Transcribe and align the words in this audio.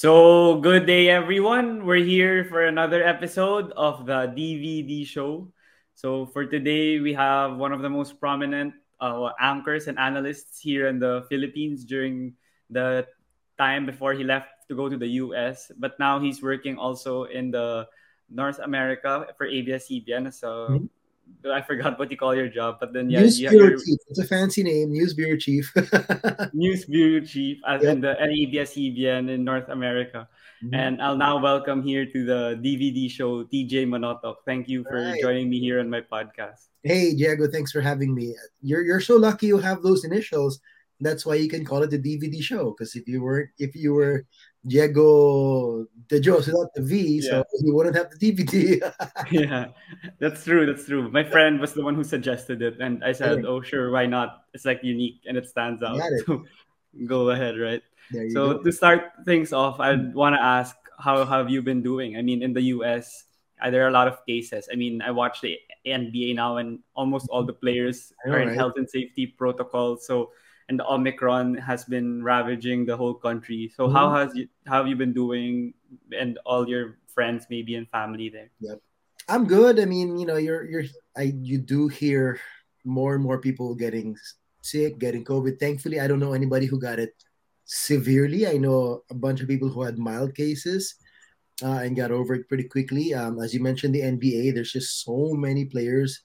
So, 0.00 0.56
good 0.64 0.88
day, 0.88 1.12
everyone. 1.12 1.84
We're 1.84 2.00
here 2.00 2.48
for 2.48 2.64
another 2.64 3.04
episode 3.04 3.68
of 3.76 4.08
the 4.08 4.32
DVD 4.32 5.04
show. 5.04 5.52
So, 5.92 6.24
for 6.24 6.48
today, 6.48 7.04
we 7.04 7.12
have 7.12 7.60
one 7.60 7.68
of 7.68 7.84
the 7.84 7.92
most 7.92 8.16
prominent 8.16 8.72
uh, 8.96 9.28
anchors 9.36 9.92
and 9.92 9.98
analysts 9.98 10.56
here 10.56 10.88
in 10.88 11.04
the 11.04 11.28
Philippines 11.28 11.84
during 11.84 12.32
the 12.72 13.04
time 13.60 13.84
before 13.84 14.16
he 14.16 14.24
left 14.24 14.48
to 14.72 14.74
go 14.74 14.88
to 14.88 14.96
the 14.96 15.20
US. 15.20 15.70
But 15.76 16.00
now 16.00 16.16
he's 16.16 16.40
working 16.40 16.80
also 16.80 17.28
in 17.28 17.50
the 17.52 17.84
North 18.32 18.56
America 18.56 19.28
for 19.36 19.44
ABS-CBN. 19.44 20.32
So, 20.32 20.80
mm-hmm. 20.80 20.88
I 21.50 21.62
forgot 21.62 21.98
what 21.98 22.10
you 22.10 22.16
call 22.16 22.34
your 22.34 22.48
job, 22.48 22.76
but 22.80 22.92
then 22.92 23.08
yeah, 23.08 23.20
News 23.20 23.40
Bureau 23.40 23.76
Chief. 23.76 23.98
It's 24.08 24.18
a 24.18 24.26
fancy 24.26 24.62
name, 24.62 24.90
News 24.92 25.14
Bureau 25.14 25.36
Chief. 25.36 25.72
News 26.52 26.84
Bureau 26.84 27.24
Chief, 27.24 27.58
as 27.66 27.82
yep. 27.82 27.92
in 27.92 28.00
the 28.00 28.16
ABS-CBN 28.22 29.30
in 29.30 29.44
North 29.44 29.68
America. 29.68 30.28
Mm-hmm. 30.62 30.74
And 30.74 31.02
I'll 31.02 31.16
now 31.16 31.38
welcome 31.38 31.82
here 31.82 32.04
to 32.04 32.24
the 32.24 32.60
DVD 32.62 33.10
show 33.10 33.44
TJ 33.44 33.88
Manotoc. 33.88 34.36
Thank 34.44 34.68
you 34.68 34.84
for 34.84 35.00
right. 35.00 35.20
joining 35.20 35.48
me 35.48 35.58
here 35.58 35.80
on 35.80 35.88
my 35.88 36.02
podcast. 36.02 36.68
Hey 36.82 37.14
Diego, 37.14 37.46
thanks 37.48 37.72
for 37.72 37.80
having 37.80 38.14
me. 38.14 38.36
You're 38.60 38.82
you're 38.82 39.00
so 39.00 39.16
lucky 39.16 39.46
you 39.46 39.58
have 39.58 39.82
those 39.82 40.04
initials. 40.04 40.60
That's 41.00 41.24
why 41.24 41.36
you 41.36 41.48
can 41.48 41.64
call 41.64 41.82
it 41.82 41.90
the 41.90 41.98
DVD 41.98 42.42
show. 42.42 42.74
Because 42.76 42.94
if 42.94 43.08
you 43.08 43.22
weren't, 43.22 43.48
if 43.58 43.74
you 43.74 43.94
were 43.94 44.26
Diego 44.66 45.86
De 46.08 46.20
Jos 46.20 46.46
without 46.46 46.74
the 46.74 46.82
V, 46.82 47.20
yeah. 47.22 47.30
so 47.30 47.44
he 47.64 47.70
wouldn't 47.70 47.96
have 47.96 48.10
the 48.10 48.18
DVD. 48.18 48.92
yeah, 49.30 49.66
that's 50.18 50.44
true. 50.44 50.66
That's 50.66 50.84
true. 50.84 51.10
My 51.10 51.24
friend 51.24 51.60
was 51.60 51.72
the 51.72 51.82
one 51.82 51.94
who 51.94 52.04
suggested 52.04 52.60
it, 52.60 52.80
and 52.80 53.02
I 53.02 53.12
said, 53.12 53.44
"Oh, 53.46 53.62
sure, 53.62 53.90
why 53.90 54.06
not? 54.06 54.44
It's 54.52 54.64
like 54.64 54.80
unique 54.82 55.22
and 55.26 55.36
it 55.36 55.48
stands 55.48 55.82
out." 55.82 55.96
It. 55.96 56.26
So 56.26 56.44
go 57.06 57.30
ahead, 57.30 57.58
right? 57.58 57.82
So 58.32 58.58
go. 58.58 58.62
to 58.62 58.72
start 58.72 59.12
things 59.24 59.52
off, 59.52 59.78
I 59.78 59.94
mm-hmm. 59.94 60.16
want 60.18 60.34
to 60.34 60.42
ask, 60.42 60.76
how 60.98 61.24
have 61.24 61.48
you 61.48 61.62
been 61.62 61.82
doing? 61.82 62.16
I 62.16 62.22
mean, 62.22 62.42
in 62.42 62.52
the 62.52 62.62
U.S., 62.74 63.24
there 63.70 63.84
are 63.84 63.88
a 63.88 63.92
lot 63.92 64.08
of 64.08 64.24
cases. 64.26 64.68
I 64.72 64.76
mean, 64.76 65.02
I 65.02 65.10
watch 65.10 65.40
the 65.40 65.58
NBA 65.86 66.34
now, 66.34 66.56
and 66.56 66.80
almost 66.94 67.28
all 67.30 67.44
the 67.44 67.52
players 67.52 68.12
are 68.26 68.40
in 68.40 68.48
right? 68.48 68.56
health 68.56 68.74
and 68.76 68.88
safety 68.88 69.26
protocols. 69.26 70.06
So, 70.06 70.32
and 70.70 70.80
Omicron 70.80 71.56
has 71.56 71.84
been 71.84 72.22
ravaging 72.22 72.86
the 72.86 72.96
whole 72.96 73.14
country. 73.14 73.70
So, 73.74 73.84
mm-hmm. 73.84 73.96
how 73.96 74.14
has 74.14 74.34
you 74.34 74.48
how 74.66 74.78
have 74.78 74.86
you 74.86 74.96
been 74.96 75.12
doing, 75.12 75.74
and 76.16 76.38
all 76.46 76.66
your 76.66 76.98
friends, 77.12 77.46
maybe 77.50 77.74
and 77.74 77.90
family 77.90 78.30
there? 78.30 78.50
Yep, 78.60 78.78
I'm 79.28 79.44
good. 79.46 79.80
I 79.80 79.84
mean, 79.84 80.16
you 80.16 80.24
know, 80.24 80.38
you're 80.38 80.64
you're 80.64 80.84
I 81.18 81.34
you 81.42 81.58
do 81.58 81.88
hear 81.88 82.40
more 82.84 83.14
and 83.14 83.22
more 83.22 83.42
people 83.42 83.74
getting 83.74 84.16
sick, 84.62 84.98
getting 84.98 85.24
COVID. 85.24 85.58
Thankfully, 85.58 85.98
I 85.98 86.06
don't 86.06 86.20
know 86.20 86.32
anybody 86.32 86.66
who 86.66 86.80
got 86.80 87.00
it 87.02 87.12
severely. 87.66 88.46
I 88.46 88.56
know 88.56 89.02
a 89.10 89.14
bunch 89.14 89.42
of 89.42 89.48
people 89.48 89.68
who 89.68 89.82
had 89.82 89.98
mild 89.98 90.34
cases 90.34 90.94
uh, 91.62 91.82
and 91.82 91.96
got 91.96 92.10
over 92.10 92.34
it 92.34 92.48
pretty 92.48 92.64
quickly. 92.64 93.12
Um, 93.12 93.42
as 93.42 93.52
you 93.52 93.60
mentioned, 93.60 93.94
the 93.94 94.06
NBA, 94.06 94.54
there's 94.54 94.72
just 94.72 95.02
so 95.02 95.34
many 95.34 95.66
players 95.66 96.22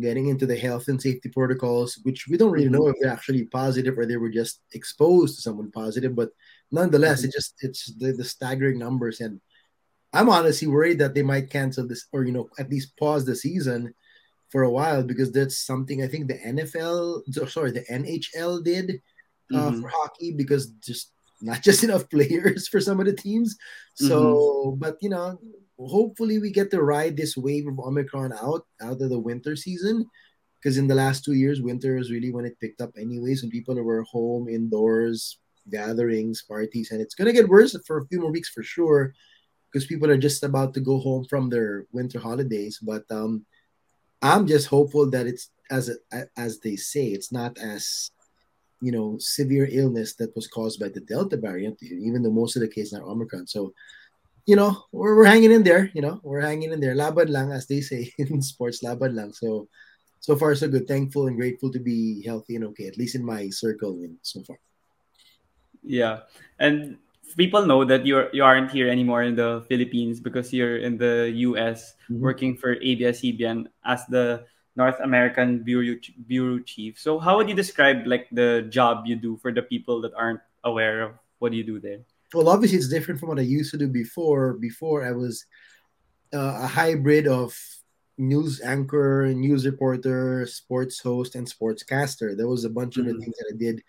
getting 0.00 0.28
into 0.28 0.46
the 0.46 0.56
health 0.56 0.88
and 0.88 1.00
safety 1.00 1.28
protocols, 1.28 1.98
which 2.02 2.26
we 2.28 2.36
don't 2.36 2.52
really 2.52 2.68
know 2.68 2.88
if 2.88 2.96
they're 3.00 3.12
actually 3.12 3.44
positive 3.44 3.98
or 3.98 4.06
they 4.06 4.16
were 4.16 4.30
just 4.30 4.60
exposed 4.72 5.36
to 5.36 5.42
someone 5.42 5.70
positive. 5.70 6.14
But 6.14 6.30
nonetheless, 6.70 7.20
mm-hmm. 7.20 7.28
it 7.28 7.32
just 7.32 7.54
it's 7.60 7.94
the, 7.94 8.12
the 8.12 8.24
staggering 8.24 8.78
numbers, 8.78 9.20
and 9.20 9.40
I'm 10.12 10.28
honestly 10.28 10.68
worried 10.68 10.98
that 10.98 11.14
they 11.14 11.22
might 11.22 11.50
cancel 11.50 11.86
this 11.86 12.06
or 12.12 12.24
you 12.24 12.32
know 12.32 12.48
at 12.58 12.70
least 12.70 12.96
pause 12.96 13.24
the 13.24 13.36
season 13.36 13.94
for 14.50 14.62
a 14.62 14.70
while 14.70 15.02
because 15.02 15.30
that's 15.32 15.64
something 15.64 16.02
I 16.02 16.08
think 16.08 16.26
the 16.26 16.38
NFL, 16.38 17.48
sorry, 17.48 17.70
the 17.70 17.84
NHL 17.90 18.64
did 18.64 19.00
uh, 19.52 19.70
mm-hmm. 19.70 19.82
for 19.82 19.88
hockey 19.88 20.32
because 20.32 20.70
just 20.84 21.12
not 21.40 21.62
just 21.62 21.84
enough 21.84 22.08
players 22.10 22.68
for 22.68 22.80
some 22.80 23.00
of 23.00 23.06
the 23.06 23.12
teams. 23.12 23.56
So, 23.94 24.22
mm-hmm. 24.22 24.78
but 24.80 24.96
you 25.00 25.10
know, 25.10 25.38
hopefully 25.88 26.38
we 26.38 26.50
get 26.50 26.70
to 26.70 26.82
ride 26.82 27.16
this 27.16 27.36
wave 27.36 27.66
of 27.66 27.78
Omicron 27.78 28.32
out 28.32 28.66
out 28.80 29.00
of 29.00 29.10
the 29.10 29.18
winter 29.18 29.56
season. 29.56 30.06
Because 30.58 30.76
in 30.76 30.86
the 30.86 30.94
last 30.94 31.24
two 31.24 31.32
years, 31.32 31.62
winter 31.62 31.96
is 31.96 32.10
really 32.10 32.30
when 32.30 32.44
it 32.44 32.60
picked 32.60 32.82
up, 32.82 32.90
anyways, 32.98 33.40
when 33.40 33.50
people 33.50 33.80
were 33.82 34.02
home 34.02 34.46
indoors, 34.46 35.38
gatherings, 35.70 36.42
parties, 36.42 36.90
and 36.90 37.00
it's 37.00 37.14
gonna 37.14 37.32
get 37.32 37.48
worse 37.48 37.74
for 37.86 37.98
a 37.98 38.06
few 38.08 38.20
more 38.20 38.30
weeks 38.30 38.50
for 38.50 38.62
sure. 38.62 39.14
Because 39.72 39.86
people 39.86 40.10
are 40.10 40.18
just 40.18 40.42
about 40.42 40.74
to 40.74 40.80
go 40.80 40.98
home 40.98 41.24
from 41.24 41.48
their 41.48 41.86
winter 41.92 42.18
holidays, 42.18 42.78
but 42.82 43.04
um, 43.10 43.46
I'm 44.20 44.46
just 44.46 44.66
hopeful 44.66 45.08
that 45.10 45.26
it's 45.26 45.50
as 45.70 45.90
as 46.36 46.58
they 46.60 46.76
say, 46.76 47.06
it's 47.06 47.32
not 47.32 47.56
as 47.58 48.10
you 48.82 48.92
know 48.92 49.16
severe 49.18 49.68
illness 49.70 50.14
that 50.14 50.34
was 50.34 50.48
caused 50.48 50.80
by 50.80 50.88
the 50.88 51.00
Delta 51.00 51.36
variant, 51.36 51.82
even 51.82 52.22
though 52.22 52.30
most 52.30 52.56
of 52.56 52.62
the 52.62 52.68
cases 52.68 52.94
are 52.94 53.08
Omicron. 53.08 53.46
So, 53.46 53.72
you 54.46 54.56
know, 54.56 54.84
we're, 54.92 55.16
we're 55.16 55.24
hanging 55.24 55.52
in 55.52 55.62
there. 55.62 55.90
You 55.94 56.02
know, 56.02 56.20
we're 56.22 56.40
hanging 56.40 56.72
in 56.72 56.80
there. 56.80 56.94
Laban 56.94 57.32
lang, 57.32 57.52
as 57.52 57.66
they 57.66 57.80
say 57.80 58.12
in 58.18 58.42
sports, 58.42 58.82
laban 58.82 59.16
lang. 59.16 59.32
So, 59.32 59.68
so 60.20 60.36
far 60.36 60.54
so 60.54 60.68
good. 60.68 60.88
Thankful 60.88 61.26
and 61.26 61.36
grateful 61.36 61.70
to 61.72 61.78
be 61.78 62.22
healthy 62.24 62.56
and 62.56 62.64
okay, 62.72 62.86
at 62.86 62.98
least 62.98 63.14
in 63.14 63.24
my 63.24 63.48
circle. 63.50 64.00
And 64.02 64.16
so 64.22 64.42
far. 64.42 64.58
Yeah, 65.82 66.28
and 66.58 66.98
people 67.36 67.64
know 67.64 67.84
that 67.84 68.06
you're 68.06 68.28
you 68.32 68.44
aren't 68.44 68.70
here 68.70 68.88
anymore 68.88 69.22
in 69.22 69.34
the 69.36 69.64
Philippines 69.68 70.20
because 70.20 70.52
you're 70.52 70.78
in 70.78 70.98
the 70.98 71.32
US 71.48 71.94
mm-hmm. 72.10 72.20
working 72.20 72.56
for 72.56 72.76
ABS-CBN 72.80 73.66
as 73.84 74.04
the 74.06 74.44
North 74.76 75.00
American 75.00 75.62
bureau 75.62 75.96
bureau 76.26 76.58
chief. 76.60 76.98
So 76.98 77.18
how 77.18 77.36
would 77.36 77.48
you 77.48 77.54
describe 77.54 78.06
like 78.06 78.28
the 78.32 78.66
job 78.68 79.06
you 79.06 79.16
do 79.16 79.36
for 79.38 79.52
the 79.52 79.62
people 79.62 80.00
that 80.02 80.12
aren't 80.16 80.40
aware 80.64 81.02
of 81.02 81.12
what 81.38 81.52
you 81.52 81.64
do 81.64 81.80
there? 81.80 82.00
Well, 82.34 82.48
obviously 82.48 82.78
it's 82.78 82.88
different 82.88 83.18
from 83.18 83.28
what 83.28 83.38
I 83.38 83.42
used 83.42 83.70
to 83.72 83.78
do 83.78 83.88
before. 83.88 84.54
Before 84.54 85.04
I 85.04 85.12
was 85.12 85.44
uh, 86.32 86.60
a 86.62 86.66
hybrid 86.66 87.26
of 87.26 87.56
news 88.18 88.60
anchor, 88.60 89.32
news 89.34 89.66
reporter, 89.66 90.46
sports 90.46 91.00
host, 91.00 91.34
and 91.34 91.46
sportscaster. 91.46 92.36
There 92.36 92.48
was 92.48 92.64
a 92.64 92.70
bunch 92.70 92.94
mm-hmm. 92.94 93.00
of 93.00 93.06
the 93.06 93.12
mm-hmm. 93.12 93.22
things 93.22 93.36
that 93.38 93.52
I 93.54 93.56
did 93.56 93.82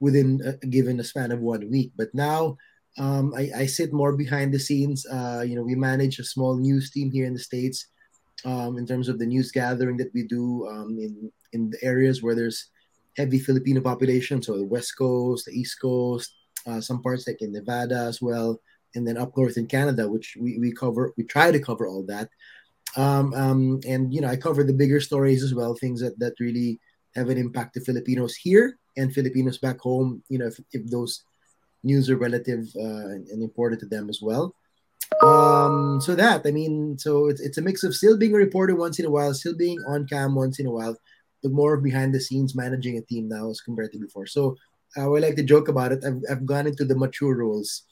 within 0.00 0.40
a, 0.44 0.66
given 0.66 1.00
a 1.00 1.04
span 1.04 1.32
of 1.32 1.40
one 1.40 1.70
week. 1.70 1.92
But 1.96 2.14
now 2.14 2.56
um, 2.98 3.34
I, 3.36 3.50
I, 3.56 3.66
sit 3.66 3.92
more 3.92 4.16
behind 4.16 4.52
the 4.52 4.58
scenes. 4.58 5.06
Uh, 5.06 5.44
you 5.46 5.56
know, 5.56 5.62
we 5.62 5.74
manage 5.74 6.18
a 6.18 6.24
small 6.24 6.56
news 6.56 6.90
team 6.90 7.10
here 7.10 7.26
in 7.26 7.34
the 7.34 7.40
states 7.40 7.88
um, 8.44 8.78
in 8.78 8.86
terms 8.86 9.08
of 9.08 9.18
the 9.18 9.26
news 9.26 9.50
gathering 9.50 9.96
that 9.96 10.12
we 10.14 10.22
do 10.24 10.66
um, 10.68 10.98
in 11.00 11.32
in 11.52 11.70
the 11.70 11.82
areas 11.82 12.22
where 12.22 12.34
there's 12.34 12.70
heavy 13.16 13.38
Filipino 13.38 13.80
population, 13.80 14.42
so 14.42 14.58
the 14.58 14.64
West 14.64 14.96
Coast, 14.98 15.46
the 15.46 15.52
East 15.52 15.80
Coast, 15.80 16.34
uh, 16.66 16.80
some 16.80 17.02
parts 17.02 17.26
like 17.26 17.42
in 17.42 17.52
Nevada 17.52 17.96
as 17.96 18.20
well, 18.22 18.60
and 18.94 19.06
then 19.06 19.16
up 19.16 19.36
north 19.36 19.56
in 19.56 19.66
Canada, 19.66 20.08
which 20.08 20.36
we, 20.40 20.58
we 20.58 20.72
cover. 20.72 21.12
We 21.16 21.24
try 21.24 21.50
to 21.50 21.60
cover 21.60 21.86
all 21.86 22.04
that, 22.04 22.28
um, 22.96 23.34
um, 23.34 23.80
and 23.86 24.12
you 24.12 24.20
know 24.20 24.28
I 24.28 24.36
cover 24.36 24.64
the 24.64 24.72
bigger 24.72 25.00
stories 25.00 25.42
as 25.42 25.54
well, 25.54 25.74
things 25.74 26.00
that 26.00 26.18
that 26.18 26.34
really 26.40 26.80
have 27.14 27.28
an 27.28 27.38
impact 27.38 27.74
to 27.74 27.80
Filipinos 27.80 28.34
here 28.34 28.78
and 28.96 29.14
Filipinos 29.14 29.58
back 29.58 29.80
home. 29.80 30.22
You 30.28 30.38
know 30.38 30.46
if, 30.46 30.58
if 30.72 30.86
those 30.90 31.24
news 31.84 32.08
are 32.10 32.16
relative 32.16 32.66
uh, 32.76 33.14
and 33.30 33.42
important 33.42 33.80
to 33.80 33.86
them 33.86 34.08
as 34.08 34.20
well 34.22 34.54
um 35.22 36.00
so 36.00 36.14
that 36.14 36.42
i 36.46 36.50
mean 36.50 36.98
so 36.98 37.28
it's, 37.28 37.40
it's 37.40 37.58
a 37.58 37.62
mix 37.62 37.84
of 37.84 37.94
still 37.94 38.16
being 38.16 38.34
a 38.34 38.38
reporter 38.38 38.74
once 38.74 38.98
in 38.98 39.06
a 39.06 39.10
while 39.10 39.32
still 39.32 39.54
being 39.54 39.78
on 39.86 40.06
cam 40.06 40.34
once 40.34 40.58
in 40.58 40.66
a 40.66 40.70
while 40.70 40.96
but 41.42 41.52
more 41.52 41.74
of 41.74 41.82
behind 41.82 42.12
the 42.12 42.20
scenes 42.20 42.56
managing 42.56 42.96
a 42.96 43.02
team 43.02 43.28
now 43.28 43.50
as 43.50 43.60
compared 43.60 43.92
to 43.92 43.98
before 43.98 44.26
so 44.26 44.56
uh, 44.96 45.12
I 45.12 45.18
like 45.18 45.36
to 45.36 45.42
joke 45.42 45.68
about 45.68 45.92
it 45.92 46.04
I've, 46.04 46.22
I've 46.30 46.46
gone 46.46 46.66
into 46.66 46.84
the 46.84 46.96
mature 46.96 47.36
roles 47.36 47.82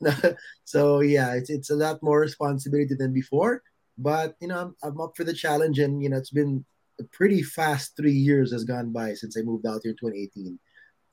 so 0.64 1.00
yeah 1.00 1.34
it's, 1.34 1.50
it's 1.50 1.70
a 1.70 1.76
lot 1.76 2.02
more 2.02 2.20
responsibility 2.20 2.94
than 2.94 3.12
before 3.12 3.62
but 3.96 4.34
you 4.40 4.48
know 4.48 4.60
I'm, 4.60 4.76
I'm 4.82 5.00
up 5.00 5.16
for 5.16 5.24
the 5.24 5.32
challenge 5.32 5.78
and 5.78 6.02
you 6.02 6.08
know 6.08 6.16
it's 6.16 6.30
been 6.30 6.64
a 7.00 7.04
pretty 7.04 7.42
fast 7.42 7.96
three 7.96 8.12
years 8.12 8.52
has 8.52 8.64
gone 8.64 8.92
by 8.92 9.14
since 9.14 9.36
I 9.36 9.42
moved 9.42 9.66
out 9.66 9.80
here 9.82 9.92
in 9.92 9.96
2018 9.96 10.58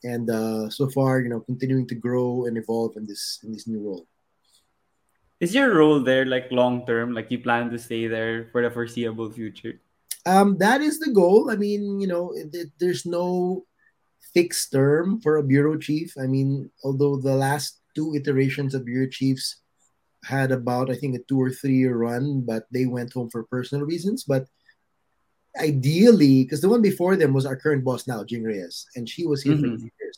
and 0.04 0.30
uh, 0.30 0.70
so 0.70 0.90
far, 0.90 1.20
you 1.22 1.30
know, 1.30 1.42
continuing 1.42 1.88
to 1.88 1.96
grow 1.96 2.46
and 2.46 2.58
evolve 2.58 2.98
in 2.98 3.06
this 3.06 3.40
in 3.44 3.52
this 3.52 3.68
new 3.68 3.80
role. 3.80 4.08
Is 5.40 5.54
your 5.56 5.74
role 5.74 6.00
there 6.00 6.26
like 6.26 6.52
long 6.52 6.86
term? 6.86 7.14
Like 7.14 7.32
you 7.32 7.40
plan 7.40 7.70
to 7.72 7.80
stay 7.80 8.08
there 8.08 8.50
for 8.52 8.62
the 8.62 8.70
foreseeable 8.70 9.32
future? 9.32 9.80
Um, 10.26 10.58
that 10.60 10.82
is 10.82 11.00
the 11.00 11.12
goal. 11.12 11.50
I 11.50 11.56
mean, 11.56 12.00
you 12.00 12.08
know, 12.08 12.34
it, 12.36 12.72
there's 12.80 13.06
no 13.06 13.66
fixed 14.34 14.72
term 14.72 15.20
for 15.22 15.38
a 15.38 15.44
bureau 15.44 15.78
chief. 15.78 16.14
I 16.22 16.28
mean, 16.28 16.70
although 16.84 17.18
the 17.18 17.36
last 17.36 17.80
two 17.96 18.16
iterations 18.16 18.76
of 18.76 18.86
bureau 18.86 19.08
chiefs 19.08 19.58
had 20.24 20.52
about, 20.52 20.90
I 20.90 20.96
think, 20.96 21.16
a 21.16 21.24
two 21.28 21.42
or 21.42 21.50
three 21.50 21.78
year 21.78 21.98
run, 21.98 22.42
but 22.42 22.68
they 22.72 22.86
went 22.86 23.14
home 23.14 23.30
for 23.30 23.44
personal 23.44 23.86
reasons. 23.86 24.24
But 24.24 24.46
ideally, 25.60 26.44
because 26.44 26.62
the 26.62 26.70
one 26.70 26.82
before 26.82 27.16
them 27.16 27.34
was 27.34 27.46
our 27.46 27.56
current 27.56 27.84
boss 27.84 28.08
now, 28.08 28.24
Jing 28.24 28.44
Reyes, 28.44 28.86
and 28.96 29.10
she 29.10 29.26
was 29.26 29.42
here 29.42 29.54
mm-hmm. 29.54 29.76
for 29.76 29.82
years. 29.82 30.18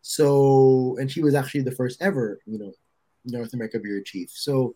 So, 0.00 0.96
and 0.98 1.10
she 1.10 1.22
was 1.22 1.34
actually 1.34 1.62
the 1.62 1.72
first 1.72 2.02
ever, 2.02 2.40
you 2.46 2.58
know, 2.58 2.72
North 3.24 3.52
America 3.54 3.78
bureau 3.78 4.02
chief. 4.02 4.30
So 4.32 4.74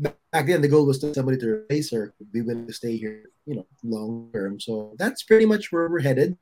back 0.00 0.46
then, 0.46 0.60
the 0.60 0.68
goal 0.68 0.86
was 0.86 0.98
to 1.00 1.12
somebody 1.14 1.38
to 1.38 1.64
replace 1.64 1.90
her, 1.92 2.14
be 2.32 2.42
willing 2.42 2.66
to 2.66 2.72
stay 2.72 2.96
here, 2.96 3.30
you 3.46 3.56
know, 3.56 3.66
long 3.84 4.30
term. 4.32 4.60
So 4.60 4.94
that's 4.98 5.22
pretty 5.22 5.46
much 5.46 5.72
where 5.72 5.88
we're 5.88 6.00
headed. 6.00 6.36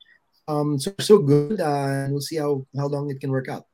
Um, 0.46 0.78
so 0.78 0.94
so 0.98 1.18
good, 1.18 1.60
uh, 1.60 2.08
and 2.08 2.12
we'll 2.12 2.24
see 2.24 2.40
how 2.40 2.64
how 2.76 2.88
long 2.88 3.10
it 3.10 3.20
can 3.20 3.30
work 3.30 3.48
out. 3.48 3.68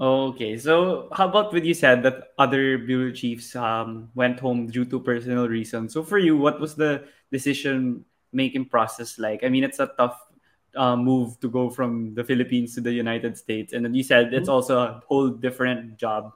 Okay, 0.00 0.56
so 0.56 1.10
how 1.12 1.28
about 1.28 1.52
what 1.52 1.64
you 1.64 1.74
said 1.74 2.02
that 2.04 2.32
other 2.38 2.78
bureau 2.78 3.10
chiefs 3.10 3.52
um, 3.56 4.08
went 4.14 4.38
home 4.38 4.70
due 4.70 4.86
to 4.86 5.00
personal 5.00 5.48
reasons? 5.48 5.92
So 5.92 6.02
for 6.02 6.16
you, 6.16 6.38
what 6.38 6.60
was 6.60 6.74
the 6.74 7.04
decision 7.32 8.04
making 8.32 8.70
process 8.70 9.18
like? 9.18 9.42
I 9.42 9.50
mean, 9.50 9.64
it's 9.64 9.80
a 9.82 9.90
tough 9.98 10.16
uh, 10.76 10.96
move 10.96 11.38
to 11.40 11.50
go 11.50 11.68
from 11.68 12.14
the 12.14 12.22
Philippines 12.22 12.74
to 12.76 12.80
the 12.80 12.92
United 12.94 13.36
States, 13.36 13.74
and 13.74 13.84
then 13.84 13.92
you 13.92 14.06
said 14.06 14.32
it's 14.32 14.46
mm-hmm. 14.46 14.54
also 14.54 14.78
a 14.78 15.02
whole 15.06 15.28
different 15.28 15.98
job. 15.98 16.32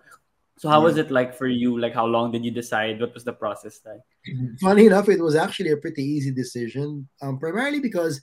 So 0.56 0.68
how 0.68 0.78
yeah. 0.78 0.84
was 0.84 0.96
it 0.98 1.10
like 1.10 1.34
for 1.34 1.46
you? 1.46 1.78
Like 1.78 1.94
how 1.94 2.06
long 2.06 2.30
did 2.30 2.44
you 2.44 2.50
decide? 2.50 3.00
What 3.00 3.14
was 3.14 3.24
the 3.24 3.32
process 3.32 3.80
like? 3.84 4.00
Funny 4.60 4.86
enough, 4.86 5.08
it 5.08 5.20
was 5.20 5.34
actually 5.34 5.70
a 5.70 5.76
pretty 5.76 6.04
easy 6.04 6.30
decision, 6.30 7.08
um, 7.22 7.38
primarily 7.38 7.80
because 7.80 8.20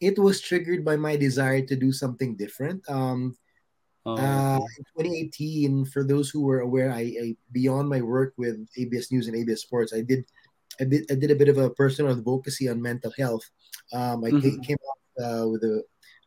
it 0.00 0.18
was 0.18 0.40
triggered 0.40 0.84
by 0.84 0.96
my 0.96 1.16
desire 1.16 1.64
to 1.66 1.76
do 1.76 1.92
something 1.92 2.36
different. 2.36 2.88
Um, 2.88 3.36
Oh, 4.06 4.14
uh, 4.14 4.60
in 4.78 4.84
2018, 5.02 5.84
for 5.86 6.04
those 6.04 6.30
who 6.30 6.42
were 6.42 6.60
aware, 6.60 6.92
I, 6.92 7.00
I, 7.20 7.36
beyond 7.50 7.88
my 7.88 8.00
work 8.00 8.34
with 8.36 8.64
ABS 8.78 9.10
News 9.10 9.26
and 9.26 9.36
ABS 9.36 9.62
Sports, 9.62 9.92
I 9.92 10.00
did 10.00 10.24
I 10.80 10.84
did, 10.84 11.10
I 11.10 11.14
did 11.16 11.30
a 11.30 11.34
bit 11.34 11.48
of 11.48 11.58
a 11.58 11.70
personal 11.70 12.12
advocacy 12.12 12.68
on 12.68 12.80
mental 12.80 13.12
health. 13.18 13.42
Um, 13.92 14.24
I 14.24 14.30
mm-hmm. 14.30 14.60
came 14.60 14.76
up 14.90 15.24
uh, 15.24 15.48
with 15.48 15.64
a, 15.64 15.82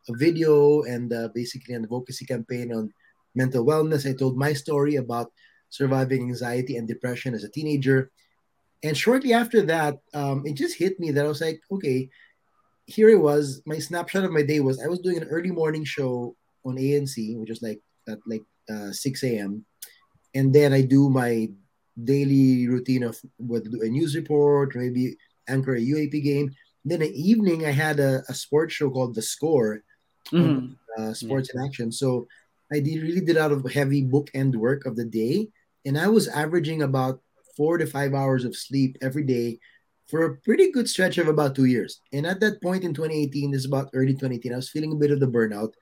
a, 0.08 0.16
video 0.16 0.82
and 0.82 1.12
uh, 1.12 1.28
basically 1.34 1.74
an 1.74 1.84
advocacy 1.84 2.26
campaign 2.26 2.74
on 2.74 2.92
mental 3.34 3.64
wellness. 3.64 4.08
I 4.08 4.16
told 4.16 4.36
my 4.36 4.52
story 4.52 4.96
about 4.96 5.32
surviving 5.68 6.22
anxiety 6.22 6.76
and 6.76 6.86
depression 6.86 7.34
as 7.34 7.44
a 7.44 7.48
teenager. 7.48 8.10
And 8.82 8.96
shortly 8.96 9.32
after 9.32 9.62
that, 9.62 9.98
um, 10.14 10.46
it 10.46 10.54
just 10.54 10.76
hit 10.76 10.98
me 10.98 11.10
that 11.12 11.24
I 11.24 11.28
was 11.28 11.40
like, 11.40 11.60
okay, 11.70 12.08
here 12.86 13.08
it 13.08 13.20
was. 13.20 13.62
My 13.66 13.78
snapshot 13.78 14.24
of 14.24 14.32
my 14.32 14.42
day 14.42 14.60
was 14.60 14.82
I 14.82 14.88
was 14.88 15.00
doing 15.00 15.18
an 15.18 15.28
early 15.28 15.50
morning 15.50 15.84
show 15.84 16.36
on 16.64 16.76
ANC, 16.76 17.38
which 17.38 17.50
is 17.50 17.62
like 17.62 17.80
at 18.08 18.18
like 18.26 18.42
uh, 18.68 18.90
6 18.90 19.22
a.m. 19.24 19.64
And 20.34 20.52
then 20.52 20.72
I 20.72 20.82
do 20.82 21.10
my 21.10 21.50
daily 22.02 22.66
routine 22.68 23.02
of 23.02 23.20
whether 23.36 23.68
do 23.68 23.82
a 23.82 23.88
news 23.88 24.16
report, 24.16 24.74
maybe 24.74 25.16
anchor 25.48 25.74
a 25.74 25.80
UAAP 25.80 26.22
game. 26.22 26.54
Then 26.84 27.02
in 27.02 27.12
the 27.12 27.30
evening, 27.30 27.66
I 27.66 27.72
had 27.72 28.00
a, 28.00 28.22
a 28.28 28.34
sports 28.34 28.74
show 28.74 28.90
called 28.90 29.14
The 29.14 29.22
Score, 29.22 29.82
mm-hmm. 30.32 30.72
uh, 30.96 31.12
Sports 31.12 31.50
yeah. 31.52 31.60
in 31.60 31.66
Action. 31.66 31.92
So 31.92 32.26
I 32.72 32.80
did, 32.80 33.02
really 33.02 33.20
did 33.20 33.36
a 33.36 33.40
lot 33.40 33.52
of 33.52 33.70
heavy 33.70 34.04
bookend 34.04 34.56
work 34.56 34.86
of 34.86 34.96
the 34.96 35.04
day. 35.04 35.48
And 35.84 35.98
I 35.98 36.08
was 36.08 36.28
averaging 36.28 36.82
about 36.82 37.20
four 37.56 37.78
to 37.78 37.86
five 37.86 38.14
hours 38.14 38.44
of 38.44 38.56
sleep 38.56 38.96
every 39.00 39.24
day 39.24 39.58
for 40.08 40.24
a 40.24 40.36
pretty 40.36 40.72
good 40.72 40.88
stretch 40.88 41.18
of 41.18 41.28
about 41.28 41.54
two 41.54 41.66
years. 41.66 42.00
And 42.12 42.26
at 42.26 42.40
that 42.40 42.60
point 42.62 42.84
in 42.84 42.92
2018, 42.92 43.52
this 43.52 43.60
is 43.60 43.66
about 43.66 43.90
early 43.94 44.12
2018, 44.12 44.52
I 44.52 44.56
was 44.56 44.70
feeling 44.70 44.92
a 44.92 44.96
bit 44.96 45.12
of 45.12 45.20
the 45.20 45.26
burnout. 45.26 45.72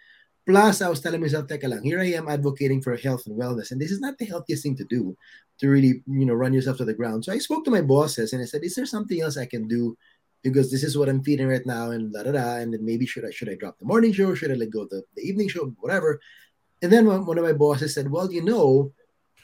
Plus, 0.46 0.80
I 0.80 0.88
was 0.88 1.00
telling 1.00 1.20
myself, 1.20 1.46
teka 1.46 1.68
lang, 1.68 1.82
here 1.82 2.00
I 2.00 2.12
am 2.12 2.28
advocating 2.28 2.80
for 2.80 2.96
health 2.96 3.26
and 3.26 3.38
wellness. 3.38 3.70
And 3.70 3.80
this 3.80 3.90
is 3.90 4.00
not 4.00 4.16
the 4.18 4.24
healthiest 4.24 4.62
thing 4.62 4.76
to 4.76 4.84
do 4.84 5.16
to 5.60 5.68
really, 5.68 6.02
you 6.06 6.24
know, 6.24 6.34
run 6.34 6.54
yourself 6.54 6.78
to 6.78 6.84
the 6.84 6.94
ground. 6.94 7.24
So 7.24 7.32
I 7.32 7.38
spoke 7.38 7.64
to 7.64 7.70
my 7.70 7.82
bosses 7.82 8.32
and 8.32 8.42
I 8.42 8.46
said, 8.46 8.64
is 8.64 8.74
there 8.74 8.86
something 8.86 9.20
else 9.20 9.36
I 9.36 9.46
can 9.46 9.68
do? 9.68 9.96
Because 10.42 10.70
this 10.70 10.84
is 10.84 10.96
what 10.96 11.08
I'm 11.08 11.22
feeling 11.22 11.48
right 11.48 11.66
now, 11.66 11.90
and 11.90 12.12
da 12.12 12.22
da 12.22 12.32
da. 12.32 12.56
And 12.62 12.72
then 12.72 12.84
maybe 12.84 13.06
should 13.06 13.26
I 13.26 13.30
should 13.30 13.48
I 13.50 13.56
drop 13.56 13.76
the 13.78 13.84
morning 13.84 14.12
show? 14.12 14.34
Should 14.34 14.52
I 14.52 14.54
let 14.54 14.70
go 14.70 14.86
the, 14.88 15.02
the 15.16 15.22
evening 15.22 15.48
show? 15.48 15.74
Whatever. 15.80 16.20
And 16.82 16.92
then 16.92 17.06
one, 17.06 17.38
of 17.38 17.44
my 17.44 17.52
bosses 17.52 17.94
said, 17.94 18.10
Well, 18.10 18.30
you 18.32 18.42
know, 18.42 18.92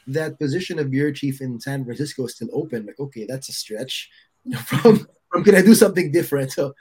that 0.07 0.39
position 0.39 0.79
of 0.79 0.91
bureau 0.91 1.11
chief 1.11 1.41
in 1.41 1.59
San 1.59 1.83
Francisco 1.83 2.25
is 2.25 2.35
still 2.35 2.49
open. 2.53 2.85
Like, 2.85 2.99
okay, 2.99 3.25
that's 3.27 3.49
a 3.49 3.53
stretch. 3.53 4.09
From 4.65 5.07
from 5.31 5.43
can 5.45 5.55
I 5.55 5.61
do 5.61 5.73
something 5.75 6.11
different? 6.11 6.51
So 6.51 6.73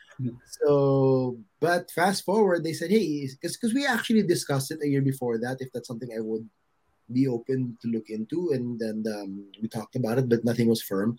so 0.61 1.39
but 1.61 1.91
fast 1.91 2.25
forward, 2.25 2.63
they 2.63 2.75
said, 2.75 2.91
hey, 2.91 3.29
because 3.41 3.75
we 3.75 3.87
actually 3.87 4.23
discussed 4.23 4.71
it 4.71 4.83
a 4.83 4.89
year 4.89 5.03
before 5.03 5.39
that, 5.39 5.57
if 5.61 5.73
that's 5.73 5.89
something 5.89 6.11
I 6.15 6.21
would 6.21 6.49
be 7.13 7.27
open 7.27 7.77
to 7.83 7.89
look 7.89 8.11
into. 8.11 8.51
And 8.53 8.79
then 8.79 9.05
um, 9.13 9.47
we 9.61 9.69
talked 9.69 9.97
about 9.97 10.19
it, 10.19 10.29
but 10.29 10.45
nothing 10.45 10.69
was 10.69 10.83
firm. 10.83 11.19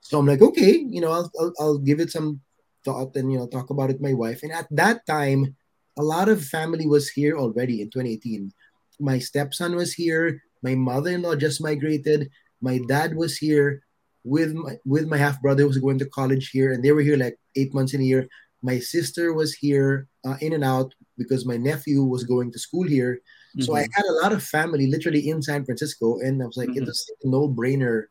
So 0.00 0.18
I'm 0.18 0.26
like, 0.26 0.42
okay, 0.42 0.84
you 0.88 1.00
know, 1.00 1.12
I'll, 1.12 1.30
I'll, 1.40 1.52
I'll 1.60 1.78
give 1.78 2.00
it 2.00 2.10
some 2.10 2.40
thought 2.84 3.16
and, 3.16 3.32
you 3.32 3.38
know, 3.38 3.46
talk 3.46 3.70
about 3.70 3.90
it 3.90 3.94
with 3.94 4.02
my 4.02 4.14
wife. 4.14 4.42
And 4.42 4.52
at 4.52 4.68
that 4.70 5.06
time, 5.06 5.56
a 5.98 6.02
lot 6.02 6.28
of 6.28 6.44
family 6.44 6.86
was 6.86 7.08
here 7.08 7.36
already 7.36 7.82
in 7.82 7.90
2018. 7.90 8.52
My 9.00 9.18
stepson 9.18 9.76
was 9.76 9.92
here. 9.94 10.42
My 10.62 10.74
mother-in-law 10.74 11.36
just 11.36 11.62
migrated. 11.62 12.30
My 12.60 12.80
dad 12.88 13.14
was 13.14 13.36
here 13.36 13.82
with 14.24 14.52
my 14.52 14.76
with 14.84 15.06
my 15.06 15.16
half 15.16 15.40
brother 15.40 15.62
who 15.62 15.68
was 15.68 15.78
going 15.78 15.98
to 16.00 16.06
college 16.06 16.50
here, 16.50 16.72
and 16.72 16.84
they 16.84 16.92
were 16.92 17.00
here 17.00 17.16
like 17.16 17.38
eight 17.56 17.72
months 17.72 17.94
in 17.94 18.00
a 18.00 18.04
year. 18.04 18.28
My 18.62 18.80
sister 18.80 19.32
was 19.32 19.54
here 19.54 20.08
uh, 20.26 20.36
in 20.40 20.52
and 20.52 20.64
out 20.64 20.92
because 21.16 21.46
my 21.46 21.56
nephew 21.56 22.02
was 22.02 22.24
going 22.24 22.50
to 22.52 22.58
school 22.58 22.86
here. 22.86 23.20
Mm-hmm. 23.56 23.62
So 23.62 23.76
I 23.76 23.82
mm-hmm. 23.84 23.92
had 23.94 24.06
a 24.06 24.18
lot 24.22 24.32
of 24.32 24.42
family 24.42 24.88
literally 24.88 25.28
in 25.28 25.42
San 25.42 25.64
Francisco, 25.64 26.18
and 26.18 26.42
I 26.42 26.46
was 26.46 26.56
like, 26.56 26.68
mm-hmm. 26.70 26.82
it 26.82 26.86
was 26.86 27.10
a 27.22 27.28
no-brainer 27.28 28.04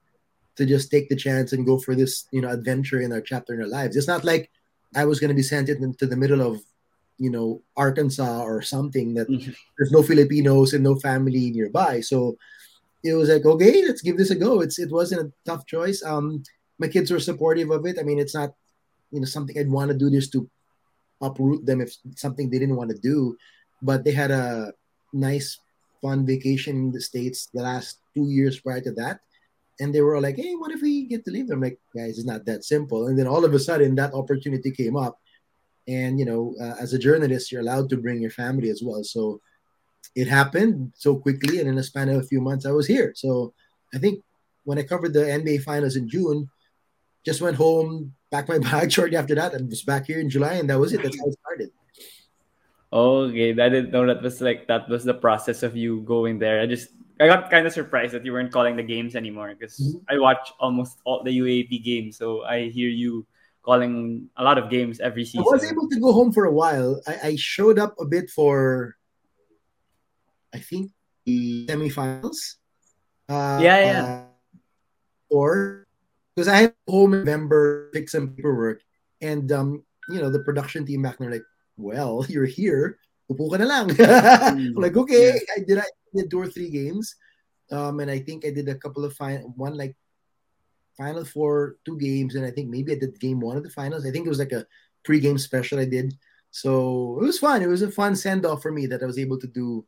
to 0.55 0.65
just 0.65 0.89
take 0.89 1.09
the 1.09 1.15
chance 1.15 1.53
and 1.53 1.65
go 1.65 1.77
for 1.77 1.93
this, 1.93 2.25
you 2.31 2.41
know, 2.41 2.49
adventure 2.49 3.01
in 3.01 3.11
our 3.11 3.21
chapter 3.21 3.53
in 3.53 3.61
our 3.61 3.67
lives. 3.67 3.95
It's 3.95 4.07
not 4.07 4.23
like 4.23 4.49
I 4.95 5.05
was 5.05 5.19
going 5.19 5.29
to 5.29 5.35
be 5.35 5.43
sent 5.43 5.69
into 5.69 6.07
the 6.07 6.15
middle 6.15 6.41
of, 6.41 6.61
you 7.17 7.29
know, 7.29 7.61
Arkansas 7.75 8.41
or 8.41 8.61
something 8.61 9.13
that 9.15 9.27
mm-hmm. 9.27 9.51
there's 9.77 9.91
no 9.91 10.03
Filipinos 10.03 10.73
and 10.73 10.83
no 10.83 10.95
family 10.95 11.51
nearby. 11.51 12.01
So 12.01 12.37
it 13.03 13.13
was 13.13 13.29
like, 13.29 13.45
okay, 13.45 13.83
let's 13.85 14.01
give 14.01 14.17
this 14.17 14.31
a 14.31 14.35
go. 14.35 14.61
It's 14.61 14.79
it 14.79 14.91
wasn't 14.91 15.27
a 15.27 15.33
tough 15.45 15.65
choice. 15.65 16.03
Um, 16.03 16.43
my 16.79 16.87
kids 16.87 17.11
were 17.11 17.19
supportive 17.19 17.71
of 17.71 17.85
it. 17.85 17.97
I 17.99 18.03
mean, 18.03 18.19
it's 18.19 18.35
not 18.35 18.53
you 19.11 19.19
know 19.19 19.25
something 19.25 19.57
I'd 19.57 19.69
want 19.69 19.91
to 19.91 19.97
do 19.97 20.11
just 20.11 20.31
to 20.33 20.49
uproot 21.21 21.65
them 21.65 21.81
if 21.81 21.95
something 22.15 22.49
they 22.49 22.59
didn't 22.59 22.75
want 22.75 22.91
to 22.91 22.97
do. 22.97 23.37
But 23.81 24.03
they 24.03 24.11
had 24.11 24.31
a 24.31 24.73
nice, 25.13 25.59
fun 26.01 26.25
vacation 26.25 26.75
in 26.75 26.91
the 26.91 27.01
states 27.01 27.49
the 27.53 27.61
last 27.61 27.99
two 28.13 28.29
years 28.29 28.59
prior 28.59 28.81
to 28.81 28.91
that, 28.93 29.21
and 29.79 29.93
they 29.93 30.01
were 30.01 30.19
like, 30.19 30.35
"Hey, 30.35 30.53
what 30.55 30.71
if 30.71 30.81
we 30.81 31.05
get 31.05 31.25
to 31.25 31.31
leave?" 31.31 31.49
I'm 31.49 31.61
like, 31.61 31.79
"Guys, 31.95 32.17
it's 32.17 32.27
not 32.27 32.45
that 32.45 32.65
simple." 32.65 33.07
And 33.07 33.17
then 33.17 33.27
all 33.27 33.45
of 33.45 33.53
a 33.53 33.59
sudden, 33.59 33.95
that 33.95 34.13
opportunity 34.13 34.71
came 34.71 34.97
up, 34.97 35.19
and 35.87 36.19
you 36.19 36.25
know, 36.25 36.55
uh, 36.61 36.75
as 36.79 36.93
a 36.93 36.99
journalist, 36.99 37.51
you're 37.51 37.61
allowed 37.61 37.89
to 37.89 37.97
bring 37.97 38.21
your 38.21 38.31
family 38.31 38.69
as 38.69 38.81
well. 38.83 39.03
So 39.03 39.41
it 40.15 40.27
happened 40.27 40.91
so 40.95 41.15
quickly, 41.15 41.59
and 41.59 41.69
in 41.69 41.77
a 41.77 41.83
span 41.83 42.09
of 42.09 42.21
a 42.21 42.27
few 42.27 42.41
months, 42.41 42.65
I 42.65 42.71
was 42.71 42.87
here. 42.87 43.13
So 43.15 43.53
I 43.93 43.97
think 43.97 44.23
when 44.63 44.77
I 44.77 44.83
covered 44.83 45.13
the 45.13 45.21
NBA 45.21 45.63
Finals 45.63 45.95
in 45.95 46.09
June, 46.09 46.49
just 47.25 47.41
went 47.41 47.55
home, 47.55 48.13
packed 48.31 48.49
my 48.49 48.59
bag 48.69 48.91
shortly 48.91 49.17
after 49.17 49.35
that, 49.35 49.53
and 49.53 49.69
was 49.69 49.83
back 49.83 50.05
here 50.05 50.19
in 50.19 50.29
July, 50.29 50.53
and 50.53 50.69
that 50.69 50.79
was 50.79 50.93
it. 50.93 51.03
That's 51.03 51.19
how 51.19 51.27
it 51.27 51.37
started. 51.39 51.69
Okay, 52.91 53.51
I 53.51 53.69
didn't 53.69 53.91
know 53.91 54.05
that 54.07 54.21
was 54.21 54.41
like 54.41 54.67
that 54.67 54.87
was 54.89 55.03
the 55.03 55.13
process 55.13 55.63
of 55.63 55.75
you 55.75 56.01
going 56.01 56.39
there. 56.39 56.61
I 56.61 56.65
just 56.65 56.89
I 57.19 57.27
got 57.27 57.49
kind 57.49 57.67
of 57.67 57.73
surprised 57.73 58.13
that 58.13 58.23
you 58.23 58.31
weren't 58.31 58.51
calling 58.51 58.75
the 58.75 58.83
games 58.83 59.15
anymore 59.15 59.53
because 59.57 59.79
mm-hmm. 59.79 60.03
I 60.07 60.19
watch 60.19 60.53
almost 60.59 60.99
all 61.03 61.23
the 61.23 61.37
UAAP 61.37 61.83
games, 61.83 62.17
so 62.17 62.43
I 62.43 62.69
hear 62.69 62.89
you 62.89 63.25
calling 63.67 64.31
a 64.39 64.43
lot 64.47 64.55
of 64.55 64.71
games 64.71 65.03
every 65.03 65.27
season. 65.27 65.43
I 65.43 65.51
was 65.51 65.67
able 65.67 65.91
to 65.91 65.99
go 65.99 66.15
home 66.15 66.31
for 66.31 66.47
a 66.47 66.51
while. 66.51 67.03
I, 67.03 67.35
I 67.35 67.35
showed 67.35 67.77
up 67.77 67.99
a 67.99 68.07
bit 68.07 68.31
for, 68.31 68.95
I 70.55 70.59
think 70.63 70.95
the 71.27 71.67
semifinals. 71.67 72.63
Uh, 73.27 73.59
yeah, 73.59 73.79
yeah. 73.83 74.03
Uh, 74.07 74.23
or 75.29 75.83
because 76.31 76.47
I 76.47 76.71
had 76.71 76.73
home 76.87 77.11
in 77.13 77.27
November, 77.27 77.91
fix 77.91 78.15
some 78.15 78.31
paperwork, 78.31 78.79
and 79.19 79.51
um, 79.51 79.83
you 80.07 80.23
know, 80.23 80.31
the 80.31 80.39
production 80.39 80.85
team 80.87 81.03
back 81.03 81.19
there 81.19 81.29
like, 81.29 81.43
well, 81.75 82.23
you're 82.31 82.47
here, 82.47 83.03
upo 83.27 83.51
ka 83.51 83.59
na 83.59 83.67
lang. 83.67 83.89
mm, 84.55 84.79
like, 84.79 84.95
okay, 84.95 85.35
yeah. 85.35 85.59
I 85.59 85.59
did 85.67 85.77
I 85.83 85.91
did 86.15 86.31
two 86.31 86.39
or 86.39 86.47
three 86.47 86.71
games. 86.71 87.19
Um, 87.67 87.99
and 87.99 88.07
I 88.09 88.23
think 88.23 88.47
I 88.47 88.51
did 88.55 88.69
a 88.71 88.79
couple 88.79 89.03
of 89.03 89.11
fine 89.11 89.43
one 89.59 89.75
like 89.75 89.91
final 90.97 91.23
four, 91.23 91.77
two 91.85 91.97
games, 91.97 92.35
and 92.35 92.45
I 92.45 92.51
think 92.51 92.69
maybe 92.69 92.91
I 92.91 92.99
did 92.99 93.19
game 93.19 93.39
one 93.39 93.55
of 93.55 93.63
the 93.63 93.69
finals. 93.69 94.05
I 94.05 94.11
think 94.11 94.25
it 94.25 94.29
was 94.33 94.39
like 94.39 94.51
a 94.51 94.65
pre-game 95.05 95.37
special 95.37 95.79
I 95.79 95.85
did. 95.85 96.17
So 96.51 97.19
it 97.21 97.25
was 97.25 97.39
fun. 97.39 97.61
It 97.61 97.67
was 97.67 97.81
a 97.81 97.91
fun 97.91 98.15
send-off 98.15 98.61
for 98.61 98.71
me 98.71 98.87
that 98.87 99.03
I 99.03 99.05
was 99.05 99.19
able 99.19 99.39
to 99.39 99.47
do, 99.47 99.85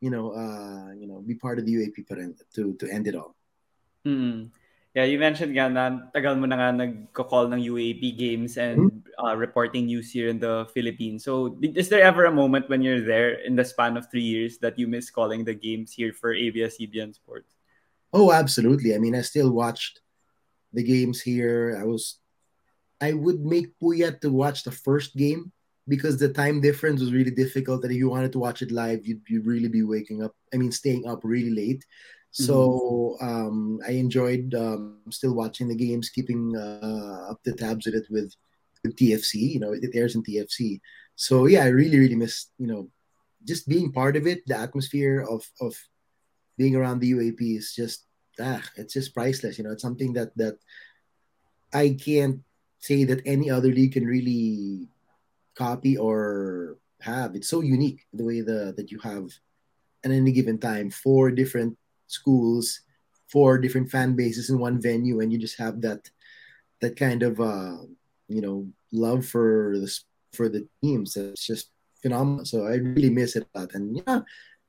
you 0.00 0.10
know, 0.10 0.30
uh, 0.30 0.92
you 0.94 1.06
know, 1.06 1.20
be 1.20 1.34
part 1.34 1.58
of 1.58 1.66
the 1.66 1.74
UAAP 1.74 2.06
to 2.54 2.74
to 2.74 2.84
end 2.88 3.08
it 3.08 3.16
all. 3.16 3.34
Mm. 4.06 4.50
Yeah, 4.92 5.08
you 5.08 5.16
mentioned 5.16 5.56
nga 5.56 5.72
na 5.72 6.04
tagal 6.12 6.36
mo 6.36 6.44
na 6.44 6.60
nga 6.60 6.84
nagko-call 6.84 7.48
ng 7.48 7.64
UAAP 7.64 8.12
games 8.12 8.60
and 8.60 8.92
mm-hmm. 8.92 9.24
uh, 9.24 9.32
reporting 9.32 9.88
news 9.88 10.12
here 10.12 10.28
in 10.28 10.36
the 10.36 10.68
Philippines. 10.76 11.24
So, 11.24 11.56
is 11.64 11.88
there 11.88 12.04
ever 12.04 12.28
a 12.28 12.34
moment 12.34 12.68
when 12.68 12.84
you're 12.84 13.00
there 13.00 13.40
in 13.40 13.56
the 13.56 13.64
span 13.64 13.96
of 13.96 14.12
three 14.12 14.26
years 14.26 14.60
that 14.60 14.76
you 14.76 14.84
miss 14.84 15.08
calling 15.08 15.48
the 15.48 15.56
games 15.56 15.96
here 15.96 16.12
for 16.12 16.36
ABS-CBN 16.36 17.16
Sports? 17.16 17.56
Oh, 18.12 18.36
absolutely. 18.36 18.92
I 18.92 19.00
mean, 19.00 19.16
I 19.16 19.24
still 19.24 19.48
watched 19.48 20.01
the 20.72 20.82
games 20.82 21.20
here. 21.20 21.78
I 21.80 21.84
was 21.84 22.18
I 23.00 23.12
would 23.12 23.44
make 23.44 23.78
Puyat 23.82 24.20
to 24.20 24.30
watch 24.30 24.62
the 24.62 24.70
first 24.70 25.16
game 25.16 25.52
because 25.88 26.18
the 26.18 26.32
time 26.32 26.60
difference 26.60 27.00
was 27.00 27.12
really 27.12 27.32
difficult. 27.32 27.82
And 27.82 27.92
if 27.92 27.98
you 27.98 28.08
wanted 28.08 28.32
to 28.32 28.38
watch 28.38 28.62
it 28.62 28.70
live, 28.70 29.04
you'd, 29.04 29.22
you'd 29.28 29.46
really 29.46 29.68
be 29.68 29.82
waking 29.82 30.22
up. 30.22 30.34
I 30.54 30.56
mean, 30.56 30.70
staying 30.70 31.08
up 31.08 31.20
really 31.24 31.50
late. 31.50 31.84
So 32.30 33.18
mm-hmm. 33.20 33.28
um, 33.28 33.80
I 33.86 33.92
enjoyed 33.92 34.54
um, 34.54 35.00
still 35.10 35.34
watching 35.34 35.68
the 35.68 35.74
games, 35.74 36.10
keeping 36.10 36.56
uh, 36.56 37.30
up 37.30 37.40
the 37.44 37.52
tabs 37.52 37.86
with 37.86 37.96
it 37.96 38.06
with, 38.08 38.32
with 38.84 38.96
TFC. 38.96 39.34
You 39.34 39.60
know, 39.60 39.72
it 39.72 39.90
airs 39.94 40.14
in 40.14 40.22
TFC. 40.22 40.80
So 41.16 41.46
yeah, 41.46 41.64
I 41.64 41.68
really, 41.68 41.98
really 41.98 42.16
miss 42.16 42.46
you 42.58 42.66
know 42.66 42.88
just 43.44 43.68
being 43.68 43.92
part 43.92 44.16
of 44.16 44.26
it. 44.26 44.46
The 44.46 44.56
atmosphere 44.56 45.26
of 45.28 45.44
of 45.60 45.76
being 46.56 46.74
around 46.74 47.00
the 47.00 47.12
UAAP 47.12 47.58
is 47.58 47.74
just 47.74 48.06
ah, 48.40 48.62
it's 48.76 48.94
just 48.94 49.14
priceless. 49.14 49.58
You 49.58 49.64
know, 49.64 49.72
it's 49.72 49.82
something 49.82 50.12
that 50.14 50.36
that 50.36 50.58
I 51.72 51.96
can't 51.98 52.40
say 52.78 53.04
that 53.04 53.22
any 53.24 53.50
other 53.50 53.68
league 53.68 53.92
can 53.92 54.06
really 54.06 54.88
copy 55.54 55.96
or 55.96 56.78
have. 57.00 57.34
It's 57.34 57.48
so 57.48 57.60
unique 57.60 58.06
the 58.12 58.24
way 58.24 58.40
the 58.40 58.74
that 58.76 58.90
you 58.90 58.98
have 59.00 59.30
at 60.04 60.10
any 60.10 60.32
given 60.32 60.58
time 60.58 60.90
four 60.90 61.30
different 61.30 61.78
schools, 62.06 62.80
four 63.28 63.58
different 63.58 63.90
fan 63.90 64.14
bases 64.14 64.50
in 64.50 64.58
one 64.58 64.80
venue, 64.80 65.20
and 65.20 65.32
you 65.32 65.38
just 65.38 65.58
have 65.58 65.80
that 65.82 66.10
that 66.80 66.96
kind 66.96 67.22
of 67.22 67.40
uh, 67.40 67.78
you 68.28 68.40
know 68.40 68.66
love 68.92 69.26
for 69.26 69.78
the 69.78 69.90
for 70.32 70.48
the 70.48 70.66
teams. 70.82 71.16
It's 71.16 71.46
just 71.46 71.70
phenomenal. 72.02 72.44
So 72.44 72.66
I 72.66 72.74
really 72.76 73.10
miss 73.10 73.36
it 73.36 73.46
a 73.54 73.60
lot. 73.60 73.74
And 73.74 74.02
yeah, 74.06 74.20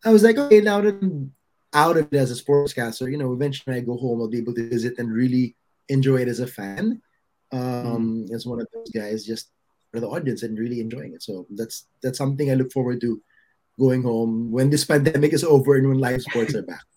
I 0.05 0.11
was 0.11 0.23
like, 0.23 0.37
okay, 0.37 0.61
now 0.61 0.81
that 0.81 1.29
out 1.73 1.97
of 1.97 2.07
it 2.11 2.17
as 2.17 2.31
a 2.31 2.41
sportscaster, 2.41 3.09
you 3.11 3.17
know, 3.17 3.33
eventually 3.33 3.77
I 3.77 3.81
go 3.81 3.97
home, 3.97 4.21
I'll 4.21 4.29
be 4.29 4.37
able 4.37 4.53
to 4.55 4.69
visit 4.69 4.99
and 4.99 5.11
really 5.11 5.55
enjoy 5.89 6.17
it 6.17 6.27
as 6.27 6.39
a 6.39 6.47
fan. 6.47 7.01
Um, 7.51 8.25
mm. 8.25 8.33
as 8.33 8.47
one 8.47 8.59
of 8.59 8.67
those 8.73 8.89
guys, 8.89 9.23
just 9.23 9.51
for 9.93 9.99
the 9.99 10.09
audience 10.09 10.41
and 10.41 10.57
really 10.57 10.81
enjoying 10.81 11.13
it. 11.13 11.21
So 11.21 11.45
that's 11.51 11.85
that's 12.01 12.17
something 12.17 12.49
I 12.49 12.55
look 12.55 12.73
forward 12.73 12.99
to 13.01 13.21
going 13.79 14.01
home 14.01 14.51
when 14.51 14.69
this 14.69 14.85
pandemic 14.85 15.33
is 15.33 15.43
over 15.43 15.75
and 15.75 15.87
when 15.87 15.99
live 15.99 16.21
sports 16.21 16.55
are 16.55 16.63
back. 16.65 16.83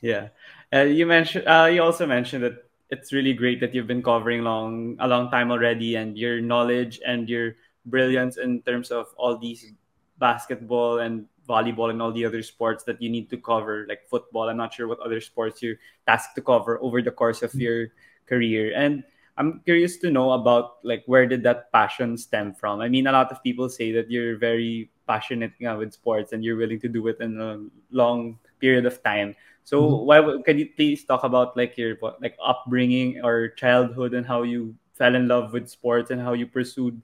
Yeah, 0.00 0.30
uh, 0.72 0.86
you 0.86 1.02
mentioned. 1.02 1.48
Uh, 1.50 1.66
you 1.66 1.82
also 1.82 2.06
mentioned 2.06 2.44
that 2.44 2.70
it's 2.94 3.10
really 3.10 3.34
great 3.34 3.58
that 3.58 3.74
you've 3.74 3.90
been 3.90 4.06
covering 4.06 4.46
long 4.46 4.94
a 5.02 5.08
long 5.08 5.34
time 5.34 5.50
already, 5.50 5.96
and 5.98 6.14
your 6.14 6.38
knowledge 6.38 7.02
and 7.02 7.26
your 7.26 7.58
brilliance 7.82 8.38
in 8.38 8.62
terms 8.62 8.94
of 8.94 9.10
all 9.18 9.34
these 9.34 9.74
basketball 10.22 11.02
and 11.02 11.26
volleyball 11.48 11.90
and 11.90 12.00
all 12.00 12.12
the 12.12 12.24
other 12.24 12.42
sports 12.42 12.84
that 12.84 13.00
you 13.00 13.08
need 13.08 13.30
to 13.30 13.36
cover, 13.36 13.86
like 13.88 14.08
football. 14.08 14.48
I'm 14.48 14.56
not 14.56 14.74
sure 14.74 14.88
what 14.88 15.00
other 15.00 15.20
sports 15.20 15.62
you're 15.62 15.76
tasked 16.06 16.34
to 16.36 16.42
cover 16.42 16.80
over 16.82 17.02
the 17.02 17.10
course 17.10 17.42
of 17.42 17.54
your 17.54 17.88
career. 18.26 18.72
And 18.74 19.04
I'm 19.36 19.60
curious 19.64 19.98
to 19.98 20.10
know 20.10 20.32
about 20.32 20.78
like 20.84 21.02
where 21.06 21.26
did 21.26 21.42
that 21.42 21.72
passion 21.72 22.16
stem 22.16 22.54
from? 22.54 22.80
I 22.80 22.88
mean, 22.88 23.06
a 23.06 23.12
lot 23.12 23.32
of 23.32 23.42
people 23.42 23.68
say 23.68 23.90
that 23.92 24.10
you're 24.10 24.38
very 24.38 24.90
passionate 25.06 25.52
you 25.58 25.68
with 25.76 25.92
sports 25.92 26.32
and 26.32 26.44
you're 26.44 26.56
willing 26.56 26.80
to 26.80 26.88
do 26.88 27.06
it 27.08 27.20
in 27.20 27.40
a 27.40 27.60
long 27.90 28.38
period 28.60 28.86
of 28.86 29.02
time. 29.02 29.34
So 29.64 29.82
mm-hmm. 29.82 30.06
why 30.06 30.18
can 30.44 30.58
you 30.58 30.68
please 30.76 31.04
talk 31.04 31.24
about 31.24 31.56
like 31.56 31.76
your 31.76 31.96
like 32.20 32.36
upbringing 32.42 33.24
or 33.24 33.48
childhood 33.48 34.14
and 34.14 34.26
how 34.26 34.42
you 34.42 34.74
fell 34.94 35.14
in 35.14 35.26
love 35.26 35.52
with 35.52 35.68
sports 35.68 36.10
and 36.10 36.20
how 36.20 36.32
you 36.32 36.46
pursued 36.46 37.00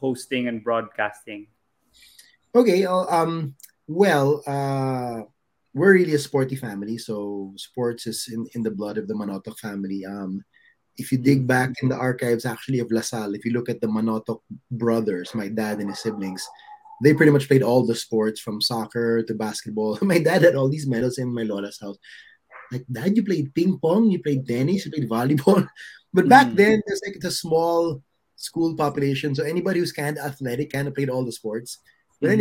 hosting 0.00 0.48
and 0.48 0.64
broadcasting? 0.64 1.46
Okay, 2.54 2.86
um, 2.86 3.54
well, 3.88 4.42
uh, 4.46 5.22
we're 5.74 5.94
really 5.94 6.14
a 6.14 6.18
sporty 6.18 6.56
family, 6.56 6.98
so 6.98 7.52
sports 7.56 8.06
is 8.06 8.28
in, 8.32 8.46
in 8.54 8.62
the 8.62 8.70
blood 8.70 8.98
of 8.98 9.08
the 9.08 9.14
Manotoc 9.14 9.58
family. 9.58 10.04
Um, 10.04 10.44
if 10.96 11.10
you 11.10 11.18
dig 11.18 11.46
back 11.46 11.70
in 11.82 11.88
the 11.88 11.96
archives, 11.96 12.44
actually 12.44 12.80
of 12.80 12.90
LaSalle, 12.90 13.34
if 13.34 13.44
you 13.44 13.52
look 13.52 13.68
at 13.68 13.80
the 13.80 13.86
Manotoc 13.86 14.40
brothers, 14.70 15.34
my 15.34 15.48
dad 15.48 15.78
and 15.78 15.88
his 15.88 16.00
siblings, 16.00 16.46
they 17.02 17.14
pretty 17.14 17.32
much 17.32 17.48
played 17.48 17.62
all 17.62 17.86
the 17.86 17.94
sports 17.94 18.40
from 18.40 18.60
soccer 18.60 19.22
to 19.22 19.34
basketball. 19.34 19.98
my 20.02 20.18
dad 20.18 20.42
had 20.42 20.54
all 20.54 20.68
these 20.68 20.86
medals 20.86 21.18
in 21.18 21.32
my 21.32 21.44
Lola's 21.44 21.78
house. 21.80 21.96
Like, 22.70 22.84
dad, 22.90 23.16
you 23.16 23.24
played 23.24 23.54
ping 23.54 23.78
pong, 23.78 24.10
you 24.10 24.22
played 24.22 24.46
tennis, 24.46 24.84
you 24.84 24.92
played 24.92 25.08
volleyball. 25.08 25.66
But 26.10 26.26
back 26.26 26.46
mm. 26.46 26.56
then, 26.56 26.82
there's 26.86 27.02
like 27.06 27.22
a 27.22 27.30
small 27.30 28.02
school 28.36 28.74
population. 28.74 29.34
So 29.34 29.44
anybody 29.44 29.80
who's 29.80 29.92
kind 29.92 30.16
of 30.16 30.24
athletic 30.24 30.72
kind 30.72 30.88
of 30.88 30.94
played 30.94 31.10
all 31.10 31.22
the 31.22 31.32
sports. 31.32 31.78
But 32.18 32.28
mm-hmm. 32.28 32.38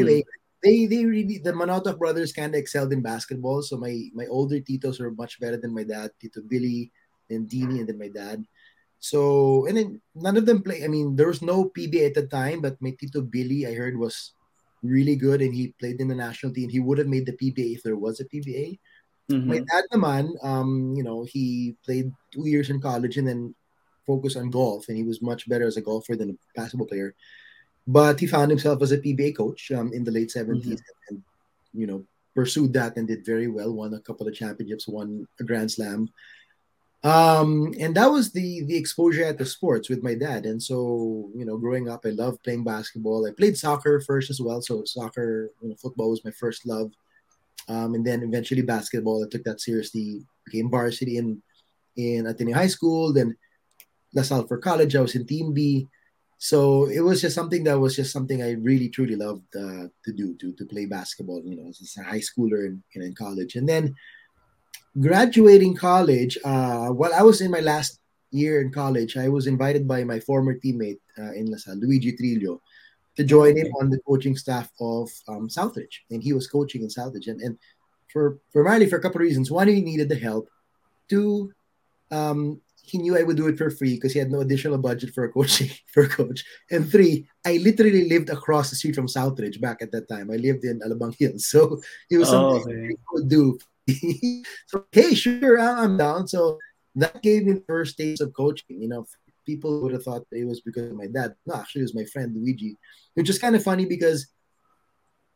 They 0.63 0.85
they 0.85 1.05
really 1.05 1.37
the 1.37 1.51
Manotoc 1.51 1.97
brothers 1.97 2.33
kind 2.33 2.53
of 2.53 2.59
excelled 2.59 2.93
in 2.93 3.01
basketball. 3.01 3.61
So 3.61 3.77
my 3.77 4.09
my 4.13 4.25
older 4.27 4.59
titos 4.59 4.99
were 4.99 5.11
much 5.11 5.39
better 5.39 5.57
than 5.57 5.73
my 5.73 5.83
dad, 5.83 6.11
Tito 6.19 6.41
Billy, 6.41 6.91
then 7.29 7.47
Dini, 7.47 7.79
and 7.79 7.87
then 7.87 7.97
my 7.97 8.09
dad. 8.09 8.43
So 8.99 9.65
and 9.67 9.77
then 9.77 10.01
none 10.15 10.37
of 10.37 10.45
them 10.45 10.63
play. 10.63 10.83
I 10.83 10.87
mean, 10.87 11.15
there 11.15 11.27
was 11.27 11.41
no 11.41 11.69
PBA 11.69 12.07
at 12.07 12.15
the 12.15 12.27
time, 12.27 12.61
but 12.61 12.81
my 12.81 12.95
Tito 12.97 13.21
Billy 13.21 13.67
I 13.67 13.73
heard 13.73 13.97
was 13.97 14.33
really 14.83 15.15
good 15.15 15.41
and 15.41 15.53
he 15.53 15.73
played 15.79 15.99
in 15.99 16.07
the 16.07 16.15
national 16.15 16.53
team. 16.53 16.69
He 16.69 16.79
would 16.79 16.97
have 16.97 17.07
made 17.07 17.25
the 17.25 17.33
PBA 17.37 17.75
if 17.75 17.83
there 17.83 17.97
was 17.97 18.19
a 18.19 18.25
PBA. 18.25 18.79
Mm-hmm. 19.31 19.49
My 19.49 19.59
dad 19.59 19.83
naman, 19.91 20.31
um, 20.43 20.93
you 20.95 21.03
know, 21.03 21.25
he 21.27 21.75
played 21.83 22.11
two 22.31 22.47
years 22.47 22.69
in 22.69 22.79
college 22.79 23.17
and 23.17 23.27
then 23.27 23.53
focused 24.05 24.37
on 24.37 24.49
golf, 24.49 24.87
and 24.87 24.95
he 24.95 25.03
was 25.03 25.21
much 25.21 25.49
better 25.49 25.67
as 25.67 25.75
a 25.75 25.81
golfer 25.81 26.15
than 26.15 26.31
a 26.31 26.37
basketball 26.55 26.87
player. 26.87 27.13
But 27.87 28.19
he 28.19 28.27
found 28.27 28.51
himself 28.51 28.81
as 28.81 28.91
a 28.91 28.97
PBA 28.97 29.37
coach 29.37 29.71
um, 29.71 29.93
in 29.93 30.03
the 30.03 30.11
late 30.11 30.29
70s 30.29 30.65
mm-hmm. 30.65 30.75
and, 31.09 31.23
you 31.73 31.87
know, 31.87 32.03
pursued 32.35 32.73
that 32.73 32.97
and 32.97 33.07
did 33.07 33.25
very 33.25 33.47
well, 33.47 33.73
won 33.73 33.93
a 33.93 33.99
couple 33.99 34.27
of 34.27 34.35
championships, 34.35 34.87
won 34.87 35.25
a 35.39 35.43
Grand 35.43 35.71
Slam. 35.71 36.09
Um, 37.03 37.73
and 37.79 37.95
that 37.95 38.11
was 38.11 38.31
the 38.31 38.63
the 38.65 38.75
exposure 38.75 39.23
at 39.23 39.37
the 39.37 39.45
sports 39.45 39.87
with 39.87 40.03
my 40.03 40.15
dad. 40.15 40.45
And 40.45 40.61
so, 40.61 41.29
you 41.33 41.45
know, 41.45 41.57
growing 41.57 41.87
up, 41.89 42.05
I 42.05 42.09
loved 42.09 42.43
playing 42.43 42.63
basketball. 42.63 43.25
I 43.25 43.31
played 43.31 43.57
soccer 43.57 44.01
first 44.01 44.29
as 44.29 44.41
well. 44.41 44.61
So 44.61 44.83
soccer, 44.83 45.51
you 45.61 45.69
know, 45.69 45.75
football 45.75 46.09
was 46.09 46.25
my 46.25 46.31
first 46.31 46.65
love. 46.65 46.91
Um, 47.69 47.95
and 47.95 48.05
then 48.05 48.23
eventually 48.23 48.61
basketball. 48.61 49.23
I 49.23 49.29
took 49.29 49.43
that 49.43 49.61
seriously, 49.61 50.25
became 50.45 50.69
varsity 50.69 51.17
in 51.17 51.41
in 51.95 52.27
Ateneo 52.27 52.55
High 52.55 52.67
School, 52.67 53.13
then 53.13 53.35
LaSalle 54.13 54.47
for 54.47 54.57
college. 54.57 54.95
I 54.95 55.01
was 55.01 55.15
in 55.15 55.25
Team 55.25 55.53
B. 55.53 55.87
So 56.37 56.85
it 56.85 57.01
was 57.01 57.21
just 57.21 57.35
something 57.35 57.63
that 57.63 57.79
was 57.79 57.95
just 57.95 58.13
something 58.13 58.43
I 58.43 58.51
really 58.51 58.89
truly 58.89 59.15
loved 59.15 59.55
uh, 59.55 59.89
to 60.05 60.11
do 60.13 60.35
to 60.35 60.53
to 60.53 60.65
play 60.65 60.85
basketball. 60.85 61.41
You 61.43 61.57
know, 61.57 61.69
as 61.69 61.97
a 61.97 62.03
high 62.03 62.21
schooler 62.21 62.67
in, 62.67 62.83
in 62.93 63.15
college, 63.15 63.55
and 63.55 63.67
then 63.67 63.95
graduating 64.99 65.75
college. 65.75 66.37
Uh, 66.43 66.89
while 66.89 67.13
I 67.13 67.23
was 67.23 67.41
in 67.41 67.51
my 67.51 67.59
last 67.59 67.99
year 68.31 68.61
in 68.61 68.71
college, 68.71 69.17
I 69.17 69.29
was 69.29 69.47
invited 69.47 69.87
by 69.87 70.03
my 70.03 70.19
former 70.19 70.59
teammate 70.59 70.99
uh, 71.17 71.33
in 71.33 71.49
LaSalle, 71.49 71.77
Luigi 71.77 72.13
Trillo, 72.13 72.59
to 73.15 73.23
join 73.23 73.57
him 73.57 73.67
on 73.79 73.89
the 73.89 73.99
coaching 74.07 74.35
staff 74.35 74.69
of 74.79 75.09
um, 75.27 75.49
Southridge, 75.49 76.05
and 76.11 76.21
he 76.21 76.33
was 76.33 76.47
coaching 76.47 76.81
in 76.83 76.89
Southridge, 76.89 77.27
and 77.27 77.41
and 77.41 77.57
for 78.13 78.37
primarily 78.53 78.87
for 78.87 78.97
a 78.97 79.01
couple 79.01 79.17
of 79.17 79.25
reasons. 79.25 79.49
One, 79.49 79.67
he 79.67 79.81
needed 79.81 80.09
the 80.09 80.15
help. 80.15 80.49
Two, 81.09 81.51
um, 82.11 82.61
he 82.89 82.97
knew 82.97 83.17
I 83.17 83.23
would 83.23 83.37
do 83.37 83.47
it 83.47 83.57
for 83.57 83.69
free 83.69 83.95
because 83.95 84.13
he 84.13 84.19
had 84.19 84.31
no 84.31 84.39
additional 84.39 84.77
budget 84.77 85.13
for 85.13 85.23
a 85.25 85.31
coaching 85.31 85.69
for 85.93 86.03
a 86.03 86.09
coach. 86.09 86.43
And 86.71 86.89
three, 86.89 87.27
I 87.45 87.57
literally 87.57 88.07
lived 88.07 88.29
across 88.29 88.69
the 88.69 88.75
street 88.75 88.95
from 88.95 89.07
Southridge 89.07 89.59
back 89.59 89.81
at 89.81 89.91
that 89.91 90.07
time. 90.07 90.31
I 90.31 90.37
lived 90.37 90.63
in 90.63 90.79
Alabang 90.79 91.15
Hills, 91.17 91.47
so 91.47 91.81
it 92.09 92.17
was 92.17 92.29
oh, 92.29 92.59
something 92.59 92.73
okay. 92.73 92.93
I 92.93 92.95
could 93.07 93.29
do. 93.29 93.57
so 94.67 94.85
hey, 94.91 95.13
sure, 95.13 95.59
I'm 95.59 95.97
down. 95.97 96.27
So 96.27 96.57
that 96.95 97.21
gave 97.21 97.45
me 97.45 97.53
the 97.53 97.63
first 97.67 97.97
taste 97.97 98.21
of 98.21 98.33
coaching. 98.33 98.81
You 98.81 98.89
know, 98.89 99.05
people 99.45 99.81
would 99.81 99.93
have 99.93 100.03
thought 100.03 100.23
it 100.31 100.45
was 100.45 100.61
because 100.61 100.91
of 100.91 100.97
my 100.97 101.07
dad. 101.07 101.35
No, 101.45 101.55
actually, 101.55 101.81
it 101.81 101.89
was 101.91 101.95
my 101.95 102.05
friend 102.05 102.35
Luigi, 102.35 102.75
which 103.13 103.29
is 103.29 103.39
kind 103.39 103.55
of 103.55 103.63
funny 103.63 103.85
because 103.85 104.27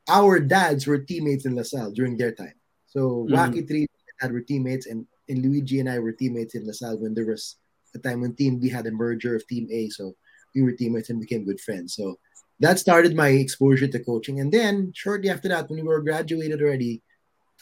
our 0.09 0.39
dads 0.39 0.87
were 0.87 0.99
teammates 0.99 1.45
in 1.45 1.55
LaSalle 1.55 1.91
during 1.91 2.17
their 2.17 2.31
time. 2.31 2.55
So 2.87 3.27
mm-hmm. 3.29 3.35
Wacky 3.35 3.67
Three 3.67 3.87
had 4.19 4.31
were 4.31 4.41
teammates, 4.41 4.85
and 4.85 5.05
and 5.31 5.41
Luigi 5.41 5.79
and 5.79 5.89
I 5.89 5.99
were 5.99 6.11
teammates 6.11 6.55
in 6.55 6.67
LaSalle 6.67 6.99
when 6.99 7.13
there 7.13 7.25
was 7.25 7.57
a 7.95 7.99
time 7.99 8.21
when 8.21 8.35
Team 8.35 8.59
B 8.59 8.69
had 8.69 8.85
a 8.87 8.91
merger 8.91 9.35
of 9.35 9.47
Team 9.47 9.67
A. 9.71 9.89
So 9.89 10.15
we 10.53 10.61
were 10.61 10.73
teammates 10.73 11.09
and 11.09 11.19
became 11.19 11.45
good 11.45 11.59
friends. 11.59 11.95
So 11.95 12.19
that 12.59 12.79
started 12.79 13.15
my 13.15 13.29
exposure 13.29 13.87
to 13.87 14.03
coaching. 14.03 14.39
And 14.39 14.51
then 14.51 14.91
shortly 14.93 15.29
after 15.29 15.47
that, 15.49 15.69
when 15.69 15.79
we 15.79 15.87
were 15.87 16.01
graduated 16.01 16.61
already, 16.61 17.01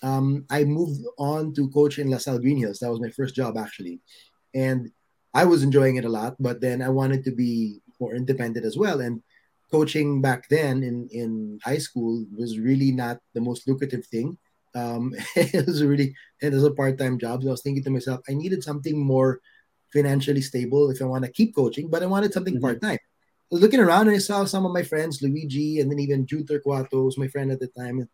um, 0.03 0.45
I 0.49 0.63
moved 0.63 1.01
on 1.17 1.53
to 1.55 1.69
coach 1.69 1.99
in 1.99 2.09
LaSalle 2.09 2.39
Green 2.39 2.57
Hills. 2.57 2.79
That 2.79 2.91
was 2.91 3.01
my 3.01 3.09
first 3.09 3.35
job 3.35 3.57
actually. 3.57 3.99
And 4.53 4.91
I 5.33 5.45
was 5.45 5.63
enjoying 5.63 5.97
it 5.97 6.05
a 6.05 6.09
lot, 6.09 6.35
but 6.39 6.59
then 6.59 6.81
I 6.81 6.89
wanted 6.89 7.23
to 7.25 7.31
be 7.31 7.81
more 7.99 8.15
independent 8.15 8.65
as 8.65 8.77
well. 8.77 8.99
And 9.01 9.21
coaching 9.71 10.21
back 10.21 10.49
then 10.49 10.83
in, 10.83 11.07
in 11.11 11.59
high 11.63 11.77
school 11.77 12.25
was 12.35 12.59
really 12.59 12.91
not 12.91 13.19
the 13.33 13.41
most 13.41 13.67
lucrative 13.67 14.05
thing. 14.07 14.37
Um, 14.75 15.13
it 15.35 15.65
was 15.65 15.83
really 15.83 16.15
it 16.41 16.53
was 16.53 16.63
a 16.63 16.71
part-time 16.71 17.17
job. 17.19 17.43
So 17.43 17.49
I 17.49 17.51
was 17.51 17.61
thinking 17.61 17.83
to 17.83 17.89
myself, 17.89 18.21
I 18.29 18.33
needed 18.33 18.63
something 18.63 18.99
more 18.99 19.39
financially 19.91 20.41
stable 20.41 20.89
if 20.91 21.01
I 21.01 21.05
want 21.05 21.25
to 21.25 21.31
keep 21.31 21.55
coaching, 21.55 21.89
but 21.89 22.03
I 22.03 22.05
wanted 22.05 22.33
something 22.33 22.55
mm-hmm. 22.55 22.63
part-time. 22.63 22.99
I 23.51 23.55
was 23.55 23.61
looking 23.61 23.79
around 23.79 24.07
and 24.07 24.15
I 24.15 24.19
saw 24.19 24.45
some 24.45 24.65
of 24.65 24.71
my 24.71 24.83
friends, 24.83 25.23
Luigi, 25.23 25.79
and 25.79 25.91
then 25.91 25.97
even 25.97 26.27
Jude 26.27 26.47
Turcuato 26.47 27.05
was 27.05 27.17
my 27.17 27.27
friend 27.27 27.51
at 27.51 27.59
the 27.59 27.67
time. 27.67 28.07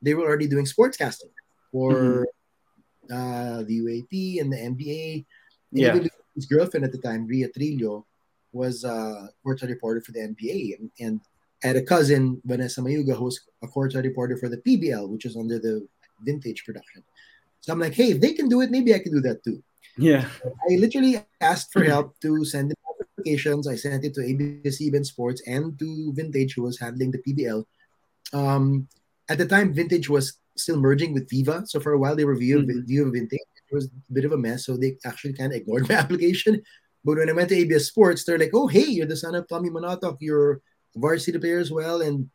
They 0.00 0.14
were 0.14 0.24
already 0.24 0.46
doing 0.46 0.64
sportscasting 0.64 1.32
for 1.70 2.26
mm-hmm. 3.10 3.14
uh, 3.14 3.62
the 3.64 3.78
UAAP 3.80 4.40
and 4.40 4.50
the 4.50 4.56
NBA. 4.56 5.26
And 5.72 5.80
yeah. 5.80 5.98
his 6.34 6.46
girlfriend 6.46 6.86
at 6.86 6.92
the 6.92 6.98
time, 6.98 7.26
Ria 7.26 7.48
Trillo, 7.50 8.04
was 8.52 8.84
a 8.84 9.28
courtside 9.46 9.68
reporter 9.68 10.00
for 10.00 10.12
the 10.12 10.20
NBA, 10.20 10.78
and, 10.78 10.90
and 10.98 11.20
had 11.62 11.76
a 11.76 11.82
cousin, 11.82 12.40
Vanessa 12.44 12.80
Mayuga, 12.80 13.16
who 13.16 13.24
was 13.24 13.40
a 13.62 13.68
courtside 13.68 14.04
reporter 14.04 14.36
for 14.36 14.48
the 14.48 14.58
PBL, 14.58 15.08
which 15.08 15.24
is 15.24 15.36
under 15.36 15.58
the 15.58 15.86
vintage 16.22 16.64
production. 16.64 17.02
So 17.60 17.72
I'm 17.72 17.80
like, 17.80 17.94
hey, 17.94 18.12
if 18.12 18.20
they 18.20 18.32
can 18.32 18.48
do 18.48 18.62
it, 18.62 18.70
maybe 18.70 18.94
I 18.94 18.98
can 18.98 19.12
do 19.12 19.20
that 19.20 19.44
too. 19.44 19.62
Yeah. 19.98 20.28
I 20.44 20.76
literally 20.76 21.22
asked 21.40 21.72
for 21.72 21.84
help 21.84 22.18
to 22.20 22.44
send 22.44 22.72
applications. 23.20 23.68
I 23.68 23.76
sent 23.76 24.04
it 24.04 24.14
to 24.14 24.24
ABS-CBN 24.24 25.04
Sports 25.04 25.42
and 25.46 25.78
to 25.78 26.12
Vintage, 26.14 26.54
who 26.54 26.62
was 26.62 26.78
handling 26.78 27.10
the 27.10 27.18
PBL. 27.18 27.64
Um, 28.32 28.88
at 29.28 29.38
the 29.38 29.46
time, 29.46 29.74
Vintage 29.74 30.08
was 30.08 30.38
still 30.56 30.78
merging 30.78 31.12
with 31.12 31.28
Viva. 31.28 31.64
So 31.66 31.80
for 31.80 31.92
a 31.92 31.98
while, 31.98 32.16
they 32.16 32.24
were 32.24 32.34
Viva, 32.34 32.60
mm-hmm. 32.60 32.86
Viva 32.86 33.10
Vintage. 33.10 33.40
It 33.70 33.74
was 33.74 33.86
a 33.86 34.12
bit 34.12 34.24
of 34.24 34.32
a 34.32 34.38
mess. 34.38 34.64
So 34.64 34.76
they 34.76 34.96
actually 35.04 35.34
kind 35.34 35.52
of 35.52 35.60
ignored 35.60 35.88
my 35.88 35.96
application. 35.96 36.62
But 37.04 37.18
when 37.18 37.28
I 37.28 37.32
went 37.32 37.48
to 37.50 37.56
ABS 37.56 37.88
Sports, 37.88 38.24
they're 38.24 38.38
like, 38.38 38.50
oh, 38.54 38.66
hey, 38.66 38.86
you're 38.86 39.06
the 39.06 39.16
son 39.16 39.34
of 39.34 39.48
Tommy 39.48 39.70
Manotoc. 39.70 40.16
You're 40.20 40.60
varsity 40.96 41.38
player 41.38 41.58
as 41.58 41.70
well. 41.70 42.00
And 42.00 42.30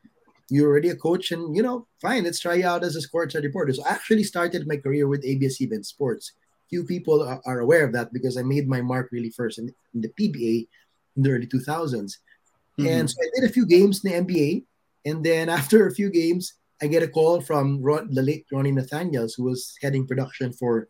you're 0.49 0.69
already 0.69 0.89
a 0.89 0.95
coach. 0.95 1.31
And, 1.31 1.55
you 1.55 1.63
know, 1.63 1.87
fine, 2.01 2.23
let's 2.23 2.39
try 2.39 2.55
you 2.55 2.67
out 2.67 2.83
as 2.83 2.95
a 2.95 3.01
sports 3.01 3.35
reporter. 3.35 3.73
So 3.73 3.83
I 3.85 3.91
actually 3.91 4.23
started 4.23 4.67
my 4.67 4.77
career 4.77 5.07
with 5.07 5.25
ABS-CBN 5.25 5.85
Sports. 5.85 6.33
Few 6.69 6.83
people 6.83 7.23
are, 7.23 7.41
are, 7.45 7.59
aware 7.59 7.85
of 7.85 7.93
that 7.93 8.11
because 8.11 8.37
I 8.37 8.41
made 8.41 8.67
my 8.67 8.81
mark 8.81 9.09
really 9.11 9.29
first 9.29 9.59
in, 9.59 9.73
in 9.93 10.01
the 10.01 10.09
PBA 10.19 10.67
in 11.15 11.23
the 11.23 11.29
early 11.31 11.47
2000s. 11.47 11.93
Mm-hmm. 11.93 12.87
And 12.87 13.09
so 13.09 13.15
I 13.21 13.39
did 13.39 13.49
a 13.49 13.53
few 13.53 13.65
games 13.65 14.03
in 14.03 14.11
the 14.11 14.33
NBA. 14.33 14.63
And 15.05 15.23
then 15.23 15.49
after 15.59 15.87
a 15.87 15.93
few 15.93 16.09
games, 16.09 16.53
I 16.81 16.87
get 16.87 17.03
a 17.03 17.07
call 17.07 17.41
from 17.41 17.81
Ron, 17.81 18.13
the 18.13 18.21
late 18.21 18.45
Ronnie 18.51 18.71
Nathanielsz, 18.71 19.37
who 19.37 19.43
was 19.43 19.75
heading 19.81 20.07
production 20.07 20.51
for 20.51 20.87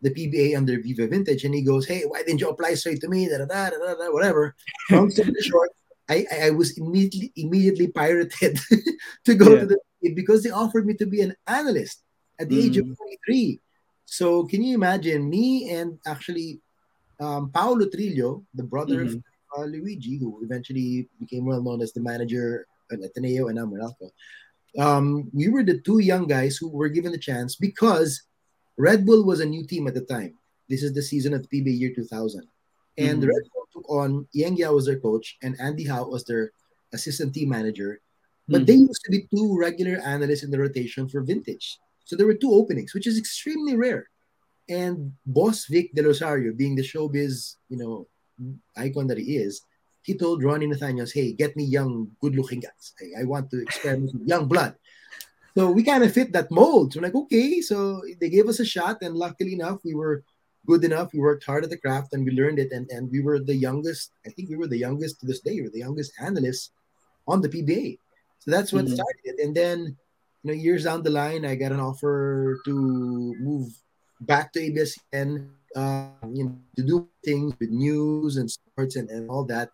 the 0.00 0.10
PBA 0.10 0.56
under 0.56 0.80
Viva 0.80 1.06
Vintage, 1.08 1.44
and 1.44 1.54
he 1.54 1.62
goes, 1.62 1.86
"Hey, 1.86 2.02
why 2.06 2.22
didn't 2.22 2.40
you 2.40 2.48
apply 2.48 2.74
straight 2.74 3.00
to 3.00 3.08
me?" 3.08 3.28
Da, 3.28 3.38
da, 3.38 3.44
da, 3.46 3.70
da, 3.70 3.94
da, 3.94 4.10
whatever. 4.10 4.54
Long 4.90 5.10
story 5.10 5.34
short, 5.42 5.70
I, 6.08 6.26
I 6.44 6.50
was 6.50 6.78
immediately 6.78 7.32
immediately 7.36 7.88
pirated 7.88 8.58
to 9.24 9.34
go 9.34 9.54
yeah. 9.54 9.60
to 9.60 9.66
the 9.66 9.78
because 10.14 10.42
they 10.42 10.50
offered 10.50 10.86
me 10.86 10.94
to 10.94 11.06
be 11.06 11.20
an 11.20 11.34
analyst 11.46 12.02
at 12.38 12.48
the 12.48 12.56
mm. 12.56 12.64
age 12.64 12.76
of 12.76 12.86
mm. 12.86 12.96
23. 12.96 13.60
So 14.06 14.44
can 14.44 14.62
you 14.62 14.74
imagine 14.74 15.28
me 15.28 15.70
and 15.70 15.98
actually 16.06 16.60
um, 17.20 17.50
Paolo 17.50 17.86
Trillo, 17.86 18.44
the 18.54 18.62
brother 18.62 19.04
mm-hmm. 19.04 19.16
of 19.16 19.22
uh, 19.58 19.64
Luigi, 19.64 20.18
who 20.18 20.40
eventually 20.42 21.08
became 21.18 21.44
well 21.44 21.62
known 21.62 21.82
as 21.82 21.92
the 21.92 22.00
manager 22.00 22.66
at 22.92 23.00
Ateneo 23.00 23.48
and 23.48 23.56
now 23.56 23.66
Meralco. 23.66 24.10
Um, 24.78 25.28
we 25.32 25.48
were 25.48 25.64
the 25.64 25.80
two 25.80 25.98
young 25.98 26.26
guys 26.26 26.56
who 26.56 26.68
were 26.68 26.88
given 26.88 27.12
the 27.12 27.18
chance 27.18 27.56
because 27.56 28.22
Red 28.76 29.04
Bull 29.04 29.24
was 29.24 29.40
a 29.40 29.46
new 29.46 29.66
team 29.66 29.88
at 29.88 29.94
the 29.94 30.02
time. 30.02 30.34
This 30.68 30.82
is 30.82 30.94
the 30.94 31.02
season 31.02 31.34
of 31.34 31.48
PBA 31.50 31.78
year 31.78 31.92
2000. 31.94 32.46
And 32.98 33.20
mm-hmm. 33.20 33.28
Red 33.28 33.42
Bull 33.52 33.57
took 33.72 33.88
on 33.88 34.26
Yeng 34.34 34.56
Guiao 34.56 34.74
was 34.74 34.86
their 34.86 34.98
coach 35.00 35.36
and 35.42 35.58
Andy 35.60 35.84
Howe 35.84 36.08
was 36.08 36.24
their 36.24 36.52
assistant 36.92 37.34
team 37.34 37.50
manager. 37.50 38.00
But 38.48 38.62
mm-hmm. 38.62 38.64
they 38.64 38.74
used 38.74 39.02
to 39.04 39.10
be 39.10 39.28
two 39.34 39.58
regular 39.58 39.98
analysts 40.00 40.42
in 40.42 40.50
the 40.50 40.58
rotation 40.58 41.08
for 41.08 41.20
vintage. 41.22 41.78
So 42.04 42.16
there 42.16 42.26
were 42.26 42.34
two 42.34 42.52
openings, 42.52 42.94
which 42.94 43.06
is 43.06 43.18
extremely 43.18 43.76
rare. 43.76 44.08
And 44.68 45.12
boss 45.26 45.66
Vic 45.66 45.94
Del 45.94 46.06
Rosario, 46.06 46.52
being 46.52 46.74
the 46.76 46.82
showbiz, 46.82 47.56
you 47.68 47.76
know, 47.76 48.06
icon 48.76 49.06
that 49.08 49.18
he 49.18 49.36
is, 49.36 49.62
he 50.02 50.16
told 50.16 50.42
Ronnie 50.42 50.66
Nathanielsz, 50.66 51.12
hey, 51.12 51.32
get 51.32 51.56
me 51.56 51.64
young, 51.64 52.10
good-looking 52.22 52.60
guys. 52.60 52.94
I, 53.00 53.22
I 53.22 53.24
want 53.24 53.50
to 53.50 53.60
experiment 53.60 54.14
with 54.14 54.28
young 54.28 54.48
blood. 54.48 54.74
So 55.54 55.70
we 55.70 55.82
kind 55.82 56.04
of 56.04 56.12
fit 56.12 56.32
that 56.32 56.50
mold. 56.50 56.92
So 56.92 57.00
we're 57.00 57.08
like, 57.08 57.14
okay, 57.14 57.60
so 57.60 58.02
they 58.20 58.30
gave 58.30 58.48
us 58.48 58.60
a 58.60 58.64
shot, 58.64 59.02
and 59.02 59.14
luckily 59.16 59.54
enough, 59.54 59.80
we 59.84 59.94
were 59.94 60.22
good 60.68 60.84
enough. 60.84 61.12
We 61.12 61.20
worked 61.20 61.44
hard 61.44 61.64
at 61.64 61.70
the 61.70 61.80
craft, 61.80 62.12
and 62.12 62.24
we 62.24 62.32
learned 62.32 62.60
it. 62.60 62.70
And 62.70 62.86
and 62.92 63.10
we 63.10 63.20
were 63.20 63.40
the 63.40 63.56
youngest. 63.56 64.12
I 64.26 64.30
think 64.30 64.50
we 64.52 64.60
were 64.60 64.68
the 64.68 64.78
youngest 64.78 65.18
to 65.20 65.26
this 65.26 65.40
day. 65.40 65.56
We 65.56 65.62
were 65.62 65.74
the 65.74 65.86
youngest 65.88 66.12
analysts 66.20 66.70
on 67.26 67.40
the 67.40 67.48
PBA. 67.48 67.98
So 68.38 68.50
that's 68.52 68.72
what 68.72 68.84
mm-hmm. 68.84 69.00
started. 69.00 69.34
And 69.40 69.56
then, 69.56 69.96
you 70.42 70.46
know, 70.46 70.52
years 70.52 70.84
down 70.84 71.02
the 71.02 71.10
line, 71.10 71.44
I 71.44 71.56
got 71.56 71.72
an 71.72 71.80
offer 71.80 72.60
to 72.64 72.74
move 73.40 73.72
back 74.20 74.52
to 74.52 74.60
ABS-CBN, 74.60 75.48
uh, 75.74 76.08
you 76.32 76.44
know, 76.44 76.54
to 76.76 76.82
do 76.82 77.08
things 77.24 77.52
with 77.58 77.70
news 77.70 78.36
and 78.36 78.50
sports 78.50 78.96
and, 78.96 79.10
and 79.10 79.28
all 79.28 79.44
that. 79.46 79.70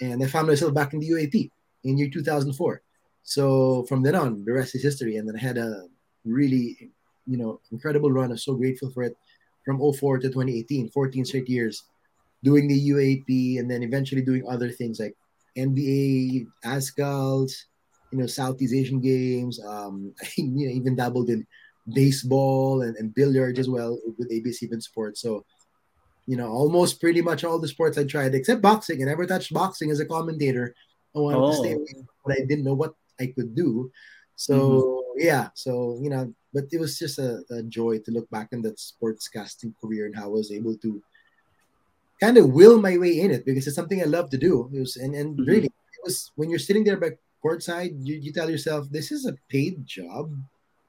And 0.00 0.22
I 0.22 0.26
found 0.28 0.46
myself 0.46 0.72
back 0.72 0.94
in 0.94 1.00
the 1.00 1.10
UAAP 1.10 1.50
in 1.84 1.98
year 1.98 2.08
2004. 2.08 2.80
So 3.24 3.84
from 3.88 4.02
then 4.02 4.14
on, 4.14 4.44
the 4.44 4.52
rest 4.52 4.76
is 4.76 4.82
history. 4.82 5.16
And 5.16 5.28
then 5.28 5.36
I 5.36 5.40
had 5.40 5.58
a 5.58 5.88
really, 6.24 6.92
you 7.26 7.36
know, 7.36 7.60
incredible 7.72 8.12
run. 8.12 8.30
I'm 8.30 8.38
so 8.38 8.54
grateful 8.54 8.90
for 8.92 9.02
it 9.02 9.16
from 9.66 9.80
04 9.92 10.18
to 10.18 10.28
2018, 10.28 10.88
14 10.90 11.24
straight 11.26 11.48
years 11.48 11.82
doing 12.44 12.68
the 12.68 12.90
UAAP 12.90 13.58
and 13.58 13.68
then 13.68 13.82
eventually 13.82 14.22
doing 14.22 14.44
other 14.48 14.70
things 14.70 15.00
like 15.00 15.14
NBA, 15.58 16.46
ASCALs, 16.64 17.64
you 18.12 18.18
know, 18.18 18.26
Southeast 18.26 18.72
Asian 18.72 19.00
games. 19.00 19.60
Um, 19.62 20.14
you 20.36 20.68
know, 20.68 20.72
even 20.72 20.94
dabbled 20.94 21.28
in 21.28 21.46
baseball 21.88 22.82
and, 22.82 22.96
and 22.96 23.14
billiards 23.14 23.58
as 23.58 23.68
well 23.68 23.98
with 24.16 24.30
ABS-CBN 24.30 24.82
Sports. 24.82 25.20
So, 25.20 25.44
you 26.26 26.36
know, 26.36 26.48
almost 26.48 27.00
pretty 27.00 27.20
much 27.20 27.42
all 27.42 27.58
the 27.58 27.68
sports 27.68 27.98
I 27.98 28.04
tried 28.04 28.34
except 28.34 28.62
boxing. 28.62 29.02
I 29.02 29.06
never 29.06 29.26
touched 29.26 29.52
boxing 29.52 29.90
as 29.90 30.00
a 30.00 30.06
commentator. 30.06 30.74
I 31.14 31.18
wanted 31.18 31.38
oh. 31.38 31.50
to 31.50 31.56
stay 31.56 31.72
away, 31.72 32.04
but 32.24 32.36
I 32.36 32.44
didn't 32.44 32.64
know 32.64 32.74
what 32.74 32.94
I 33.18 33.26
could 33.26 33.54
do. 33.54 33.90
So 34.36 34.54
mm-hmm. 34.58 35.26
yeah, 35.26 35.48
so 35.54 35.98
you 36.00 36.10
know, 36.10 36.32
but 36.56 36.64
it 36.72 36.80
was 36.80 36.98
just 36.98 37.18
a, 37.18 37.44
a, 37.50 37.62
joy 37.64 37.98
to 37.98 38.10
look 38.10 38.28
back 38.30 38.48
in 38.52 38.62
that 38.62 38.78
sportscasting 38.78 39.74
career 39.78 40.06
and 40.06 40.16
how 40.16 40.24
I 40.24 40.36
was 40.40 40.50
able 40.50 40.74
to 40.78 41.02
kind 42.18 42.38
of 42.38 42.48
will 42.48 42.80
my 42.80 42.96
way 42.96 43.20
in 43.20 43.30
it 43.30 43.44
because 43.44 43.66
it's 43.66 43.76
something 43.76 44.00
I 44.00 44.06
love 44.06 44.30
to 44.30 44.38
do. 44.38 44.70
It 44.72 44.80
was 44.80 44.96
and, 44.96 45.14
and 45.14 45.36
mm-hmm. 45.36 45.50
really 45.50 45.66
it 45.66 46.02
was 46.02 46.32
when 46.36 46.48
you're 46.48 46.58
sitting 46.58 46.82
there 46.82 46.96
by 46.96 47.10
courtside, 47.44 47.92
you, 48.00 48.16
you 48.16 48.32
tell 48.32 48.48
yourself 48.48 48.88
this 48.90 49.12
is 49.12 49.26
a 49.26 49.36
paid 49.50 49.86
job. 49.86 50.32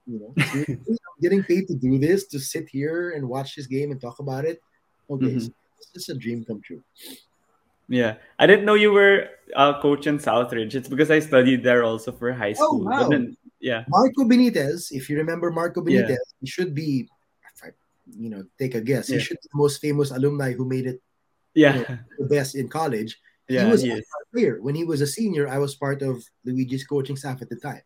You 0.05 0.19
know, 0.23 0.77
getting 1.21 1.43
paid 1.43 1.67
to 1.67 1.75
do 1.75 1.99
this, 1.99 2.27
to 2.27 2.39
sit 2.39 2.69
here 2.69 3.11
and 3.11 3.27
watch 3.27 3.57
this 3.57 3.67
game 3.67 3.91
and 3.91 3.99
talk 3.99 4.19
about 4.19 4.45
it. 4.45 4.61
Okay, 5.09 5.25
mm-hmm. 5.25 5.39
so 5.39 5.51
it's 5.79 5.91
just 5.91 6.09
a 6.09 6.15
dream 6.15 6.45
come 6.45 6.61
true. 6.61 6.81
Yeah, 7.89 8.15
I 8.37 8.47
didn't 8.47 8.65
know 8.65 8.73
you 8.73 8.91
were 8.91 9.29
a 9.55 9.79
coach 9.81 10.07
in 10.07 10.19
Southridge. 10.19 10.75
It's 10.75 10.89
because 10.89 11.09
I 11.09 11.19
studied 11.19 11.63
there 11.63 11.83
also 11.83 12.11
for 12.11 12.33
high 12.33 12.51
oh, 12.51 12.53
school. 12.53 12.87
Oh, 12.87 12.91
wow. 12.91 13.09
Then, 13.09 13.37
yeah, 13.59 13.85
Marco 13.87 14.23
Benitez. 14.23 14.91
If 14.91 15.09
you 15.09 15.17
remember 15.17 15.51
Marco 15.51 15.81
Benitez, 15.81 16.09
yeah. 16.09 16.15
he 16.41 16.47
should 16.47 16.75
be, 16.75 17.07
I, 17.63 17.69
you 18.17 18.29
know, 18.29 18.43
take 18.59 18.75
a 18.75 18.81
guess. 18.81 19.09
Yeah. 19.09 19.17
He 19.17 19.23
should 19.23 19.37
be 19.41 19.49
the 19.51 19.57
most 19.57 19.79
famous 19.79 20.11
alumni 20.11 20.51
who 20.51 20.65
made 20.65 20.85
it. 20.85 21.01
Yeah, 21.53 21.75
you 21.75 21.85
know, 21.87 21.97
the 22.19 22.25
best 22.25 22.55
in 22.55 22.67
college. 22.67 23.17
Yeah, 23.47 23.65
he 23.65 23.71
was 23.71 23.81
he 23.81 24.03
player 24.33 24.59
when 24.61 24.75
he 24.75 24.83
was 24.83 24.99
a 24.99 25.07
senior. 25.07 25.47
I 25.47 25.57
was 25.57 25.75
part 25.75 26.01
of 26.01 26.21
Luigi's 26.43 26.85
coaching 26.85 27.15
staff 27.15 27.41
at 27.41 27.49
the 27.49 27.55
time. 27.55 27.81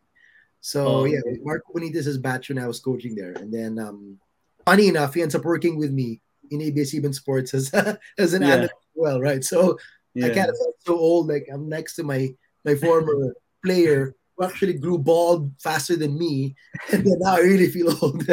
So 0.60 0.86
oh, 0.86 1.04
yeah. 1.04 1.20
Marco 1.42 1.72
Benitez's 1.72 2.18
batch 2.18 2.48
when 2.48 2.58
I 2.58 2.66
was 2.66 2.80
coaching 2.80 3.14
there, 3.14 3.32
and 3.32 3.54
then 3.54 3.78
um, 3.78 4.18
funny 4.66 4.88
enough, 4.88 5.14
he 5.14 5.22
ends 5.22 5.34
up 5.34 5.44
working 5.44 5.78
with 5.78 5.92
me 5.92 6.20
in 6.52 6.60
ABS-CBN 6.60 7.14
Sports 7.14 7.54
as 7.54 7.72
as 8.18 8.34
an 8.34 8.42
yeah. 8.42 8.68
analyst 8.68 8.74
well, 8.94 9.20
right? 9.20 9.42
So 9.42 9.78
yeah. 10.14 10.26
I 10.26 10.30
kind 10.30 10.50
of 10.50 10.56
felt 10.56 10.76
so 10.80 10.96
old, 10.96 11.28
like 11.28 11.48
I'm 11.52 11.68
next 11.68 11.96
to 11.96 12.04
my 12.04 12.30
my 12.64 12.74
former 12.74 13.34
player 13.64 14.14
who 14.36 14.44
actually 14.44 14.74
grew 14.74 14.98
bald 14.98 15.52
faster 15.60 15.96
than 15.96 16.18
me, 16.18 16.54
and 16.92 17.04
then 17.04 17.18
now 17.20 17.36
I 17.36 17.40
really 17.40 17.68
feel 17.68 17.96
old. 18.02 18.26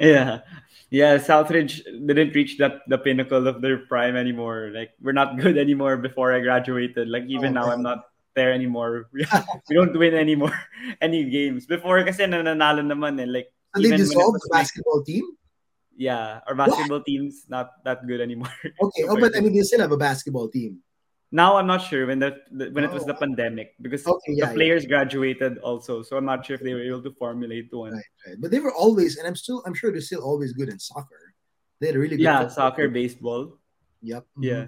yeah, 0.00 0.44
yeah. 0.90 1.16
Southridge 1.16 1.82
didn't 1.84 2.34
reach 2.34 2.58
that 2.58 2.84
the 2.88 2.98
pinnacle 2.98 3.48
of 3.48 3.62
their 3.62 3.88
prime 3.88 4.16
anymore. 4.16 4.70
Like 4.74 4.92
we're 5.00 5.16
not 5.16 5.38
good 5.38 5.56
anymore. 5.56 5.96
Before 5.96 6.32
I 6.32 6.40
graduated, 6.40 7.08
like 7.08 7.24
even 7.28 7.56
oh, 7.56 7.60
now, 7.60 7.66
man. 7.68 7.72
I'm 7.72 7.82
not 7.82 8.04
there 8.34 8.52
anymore. 8.52 9.08
we 9.12 9.74
don't 9.74 9.96
win 9.96 10.14
anymore 10.14 10.54
any 11.00 11.24
games. 11.30 11.66
Before 11.66 12.02
kasi 12.04 12.26
nananalo 12.28 12.84
naman 12.84 13.20
eh. 13.22 13.26
Like 13.26 13.48
and 13.74 13.84
they 13.84 13.96
dissolved 13.96 14.38
the 14.38 14.50
basketball 14.52 15.02
like, 15.02 15.06
team? 15.06 15.24
Yeah, 15.96 16.40
our 16.46 16.54
basketball 16.54 16.98
what? 16.98 17.06
team's 17.06 17.46
not 17.48 17.82
that 17.84 18.06
good 18.06 18.20
anymore. 18.20 18.52
Okay, 18.82 19.04
oh, 19.08 19.18
but 19.18 19.36
I 19.36 19.40
mean, 19.40 19.54
they 19.54 19.62
still 19.62 19.80
have 19.80 19.92
a 19.92 19.96
basketball 19.96 20.48
team. 20.48 20.78
Now 21.34 21.56
I'm 21.56 21.66
not 21.66 21.82
sure 21.82 22.06
when 22.06 22.20
the, 22.20 22.38
the 22.52 22.70
when 22.70 22.84
oh. 22.84 22.88
it 22.88 22.92
was 22.94 23.04
the 23.04 23.14
oh. 23.14 23.18
pandemic 23.18 23.74
because 23.82 24.06
okay, 24.06 24.38
yeah, 24.38 24.46
the 24.46 24.54
players 24.54 24.84
yeah. 24.84 24.90
graduated 24.90 25.58
also, 25.58 26.02
so 26.02 26.16
I'm 26.16 26.24
not 26.24 26.46
sure 26.46 26.54
if 26.54 26.62
they 26.62 26.74
were 26.74 26.82
able 26.86 27.02
to 27.02 27.10
formulate 27.18 27.74
one. 27.74 27.92
Right, 27.92 28.04
right. 28.26 28.36
But 28.38 28.50
they 28.52 28.60
were 28.60 28.72
always, 28.72 29.18
and 29.18 29.26
I'm 29.26 29.34
still, 29.34 29.62
I'm 29.66 29.74
sure 29.74 29.90
they're 29.90 30.00
still 30.00 30.22
always 30.22 30.52
good 30.52 30.68
in 30.68 30.78
soccer. 30.78 31.34
They 31.80 31.88
had 31.88 31.96
really 31.96 32.16
good. 32.16 32.22
Yeah, 32.22 32.46
soccer, 32.46 32.88
baseball. 32.88 33.58
Yep. 34.02 34.22
Mm-hmm. 34.22 34.42
Yeah. 34.44 34.66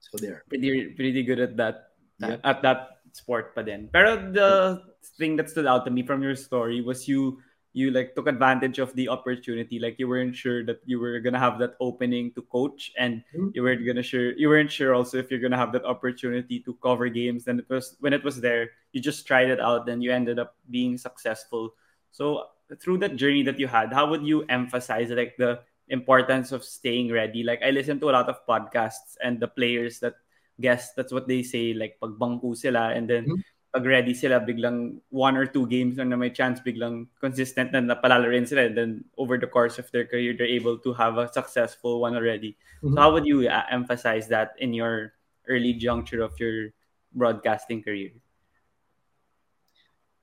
So 0.00 0.16
they're 0.16 0.42
pretty 0.48 0.96
pretty 0.96 1.22
good 1.22 1.38
at 1.38 1.56
that 1.58 1.92
yep. 2.18 2.40
at 2.44 2.62
that 2.62 3.04
sport. 3.12 3.52
But 3.54 3.66
then, 3.66 3.90
pero 3.92 4.16
the 4.32 4.80
thing 5.18 5.36
that 5.36 5.50
stood 5.50 5.66
out 5.66 5.84
to 5.84 5.90
me 5.90 6.02
from 6.02 6.22
your 6.22 6.34
story 6.34 6.80
was 6.80 7.06
you 7.06 7.44
you 7.72 7.90
like 7.90 8.14
took 8.14 8.26
advantage 8.26 8.78
of 8.78 8.92
the 8.94 9.08
opportunity 9.08 9.78
like 9.78 9.94
you 9.98 10.08
weren't 10.08 10.34
sure 10.34 10.64
that 10.64 10.80
you 10.84 10.98
were 10.98 11.20
gonna 11.20 11.38
have 11.38 11.58
that 11.58 11.74
opening 11.80 12.32
to 12.34 12.42
coach 12.50 12.90
and 12.98 13.22
mm-hmm. 13.34 13.48
you 13.54 13.62
weren't 13.62 13.86
gonna 13.86 14.02
sure 14.02 14.32
you 14.34 14.48
weren't 14.48 14.70
sure 14.70 14.94
also 14.94 15.18
if 15.18 15.30
you're 15.30 15.40
gonna 15.40 15.56
have 15.56 15.72
that 15.72 15.84
opportunity 15.84 16.58
to 16.58 16.74
cover 16.82 17.08
games 17.08 17.44
then 17.44 17.58
it 17.58 17.68
was 17.68 17.96
when 18.00 18.12
it 18.12 18.24
was 18.24 18.40
there 18.40 18.70
you 18.92 19.00
just 19.00 19.26
tried 19.26 19.48
it 19.50 19.60
out 19.60 19.88
and 19.88 20.02
you 20.02 20.10
ended 20.10 20.38
up 20.38 20.56
being 20.70 20.98
successful 20.98 21.74
so 22.10 22.50
through 22.82 22.98
that 22.98 23.14
journey 23.14 23.42
that 23.42 23.58
you 23.58 23.68
had 23.68 23.92
how 23.92 24.08
would 24.08 24.26
you 24.26 24.42
emphasize 24.48 25.10
like 25.10 25.36
the 25.38 25.60
importance 25.88 26.50
of 26.50 26.64
staying 26.64 27.10
ready 27.10 27.42
like 27.42 27.62
i 27.62 27.70
listen 27.70 28.00
to 28.00 28.10
a 28.10 28.14
lot 28.14 28.28
of 28.28 28.44
podcasts 28.46 29.14
and 29.22 29.38
the 29.38 29.48
players 29.48 30.00
that 30.00 30.14
guess 30.60 30.92
that's 30.94 31.12
what 31.12 31.26
they 31.26 31.42
say 31.42 31.72
like 31.72 31.96
pag 32.02 32.10
bangku 32.18 32.54
sila 32.56 32.90
and 32.90 33.08
then 33.08 33.24
mm-hmm. 33.24 33.42
Pag 33.70 33.86
ready 33.86 34.14
sila 34.14 34.40
biglang 34.42 34.98
one 35.10 35.36
or 35.36 35.46
two 35.46 35.66
games 35.66 35.96
na, 35.96 36.04
may 36.04 36.30
chance 36.30 36.58
biglang 36.60 37.06
consistent 37.20 37.70
na 37.72 37.80
napalala 37.80 38.28
rin 38.28 38.46
sila. 38.46 38.66
And 38.66 38.76
then 38.76 39.04
over 39.16 39.38
the 39.38 39.46
course 39.46 39.78
of 39.78 39.90
their 39.92 40.04
career 40.04 40.34
they're 40.36 40.50
able 40.50 40.78
to 40.78 40.92
have 40.94 41.18
a 41.18 41.30
successful 41.32 42.00
one 42.00 42.16
already. 42.16 42.56
Mm-hmm. 42.82 42.94
so 42.94 43.00
how 43.00 43.12
would 43.12 43.26
you 43.26 43.48
uh, 43.48 43.64
emphasize 43.70 44.26
that 44.28 44.58
in 44.58 44.74
your 44.74 45.14
early 45.46 45.74
juncture 45.74 46.22
of 46.22 46.34
your 46.40 46.72
broadcasting 47.14 47.82
career? 47.82 48.10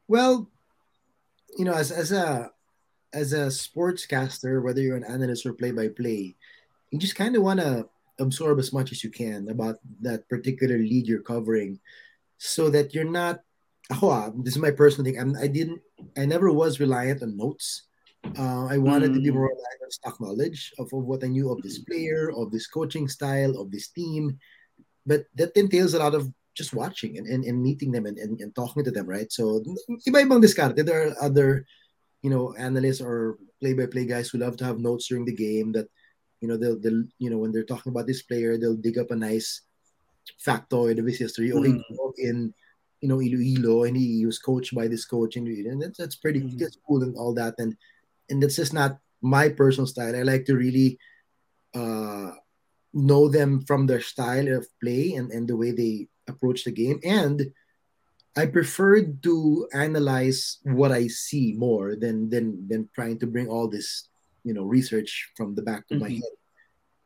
Well 0.08 0.50
you 1.58 1.66
know 1.66 1.74
as, 1.74 1.92
as 1.92 2.12
a 2.12 2.52
as 3.14 3.34
a 3.34 3.48
sportscaster 3.48 4.62
whether 4.62 4.82
you're 4.82 4.96
an 4.96 5.04
analyst 5.04 5.46
or 5.46 5.54
play 5.54 5.72
by 5.72 5.88
play 5.88 6.36
you 6.92 7.00
just 7.00 7.16
kind 7.16 7.36
of 7.36 7.42
want 7.42 7.60
to 7.60 7.90
absorb 8.20 8.60
as 8.60 8.74
much 8.74 8.92
as 8.92 9.04
you 9.04 9.10
can 9.10 9.50
about 9.50 9.78
that 10.02 10.28
particular 10.30 10.78
league 10.78 11.08
you're 11.08 11.22
covering 11.22 11.80
so 12.38 12.69
that 12.69 12.93
you're 12.93 13.10
not 13.10 13.39
oh, 14.02 14.34
this 14.43 14.56
is 14.56 14.62
my 14.62 14.71
personal 14.71 15.06
thing 15.06 15.19
I'm, 15.19 15.36
i 15.38 15.47
didn't 15.47 15.82
i 16.17 16.26
never 16.26 16.52
was 16.52 16.80
reliant 16.80 17.23
on 17.23 17.38
notes 17.38 17.88
uh, 18.38 18.65
i 18.65 18.78
wanted 18.78 19.12
mm. 19.12 19.15
to 19.15 19.21
be 19.21 19.32
more 19.32 19.50
mm. 19.50 19.56
reliant 19.56 19.82
on 19.84 19.91
stock 19.91 20.21
knowledge 20.21 20.73
of, 20.80 20.91
of 20.93 21.04
what 21.04 21.23
i 21.23 21.28
knew 21.28 21.52
of 21.52 21.62
this 21.62 21.80
player 21.80 22.32
of 22.36 22.52
this 22.52 22.67
coaching 22.67 23.08
style 23.08 23.58
of 23.60 23.71
this 23.71 23.89
team 23.89 24.38
but 25.06 25.26
that 25.36 25.56
entails 25.56 25.93
a 25.93 26.00
lot 26.00 26.13
of 26.13 26.32
just 26.54 26.73
watching 26.73 27.17
and, 27.17 27.28
and, 27.28 27.45
and 27.45 27.62
meeting 27.62 27.91
them 27.91 28.08
and, 28.08 28.17
and, 28.17 28.41
and 28.41 28.54
talking 28.56 28.84
to 28.84 28.91
them 28.91 29.06
right 29.06 29.32
so 29.32 29.62
iba-ibang 30.08 30.41
diskarte 30.41 30.86
there 30.86 31.08
are 31.08 31.15
other 31.21 31.65
you 32.23 32.30
know 32.30 32.54
analysts 32.58 33.02
or 33.02 33.38
play-by-play 33.62 34.06
guys 34.06 34.30
who 34.30 34.38
love 34.38 34.58
to 34.58 34.65
have 34.65 34.80
notes 34.80 35.08
during 35.08 35.26
the 35.26 35.34
game 35.34 35.71
that 35.71 35.88
you 36.41 36.47
know 36.47 36.58
they'll, 36.58 36.80
they'll 36.80 37.06
you 37.19 37.30
know 37.30 37.38
when 37.38 37.52
they're 37.52 37.63
talking 37.63 37.91
about 37.91 38.06
this 38.06 38.23
player 38.23 38.58
they'll 38.58 38.76
dig 38.76 38.97
up 38.97 39.12
a 39.12 39.15
nice 39.15 39.62
factoid 40.45 41.00
of 41.00 41.06
his 41.06 41.19
history. 41.19 41.52
Mm. 41.52 41.82
He 42.15 42.24
in 42.24 42.54
you 43.02 43.10
know 43.10 43.22
Iloilo 43.22 43.84
and 43.84 43.96
he, 43.96 44.26
was 44.26 44.39
coached 44.39 44.74
by 44.74 44.88
this 44.88 45.06
coach 45.06 45.38
in 45.38 45.48
Iloilo. 45.48 45.72
And 45.72 45.82
that's, 45.82 45.98
that's 45.98 46.15
pretty 46.15 46.41
mm. 46.41 46.58
that's 46.58 46.78
cool 46.88 47.04
and 47.04 47.15
all 47.15 47.34
that. 47.36 47.56
And 47.58 47.76
and 48.30 48.41
that's 48.41 48.56
just 48.56 48.74
not 48.74 49.00
my 49.22 49.50
personal 49.50 49.88
style. 49.88 50.15
I 50.15 50.24
like 50.24 50.46
to 50.46 50.56
really 50.56 51.00
uh, 51.74 52.32
know 52.93 53.30
them 53.30 53.62
from 53.62 53.88
their 53.88 54.02
style 54.02 54.48
of 54.48 54.67
play 54.82 55.13
and, 55.13 55.32
and 55.32 55.48
the 55.48 55.58
way 55.58 55.72
they 55.72 56.08
approach 56.28 56.63
the 56.63 56.72
game. 56.72 57.00
And 57.04 57.52
I 58.36 58.46
prefer 58.46 59.02
to 59.02 59.67
analyze 59.74 60.60
what 60.63 60.91
I 60.91 61.08
see 61.08 61.54
more 61.58 61.96
than 61.96 62.30
than 62.30 62.67
than 62.67 62.89
trying 62.93 63.20
to 63.20 63.28
bring 63.28 63.48
all 63.48 63.67
this, 63.67 64.10
you 64.43 64.54
know, 64.54 64.63
research 64.63 65.32
from 65.36 65.56
the 65.56 65.63
back 65.63 65.86
of 65.89 65.98
mm-hmm. 65.98 66.04
my 66.06 66.10
head. 66.10 66.36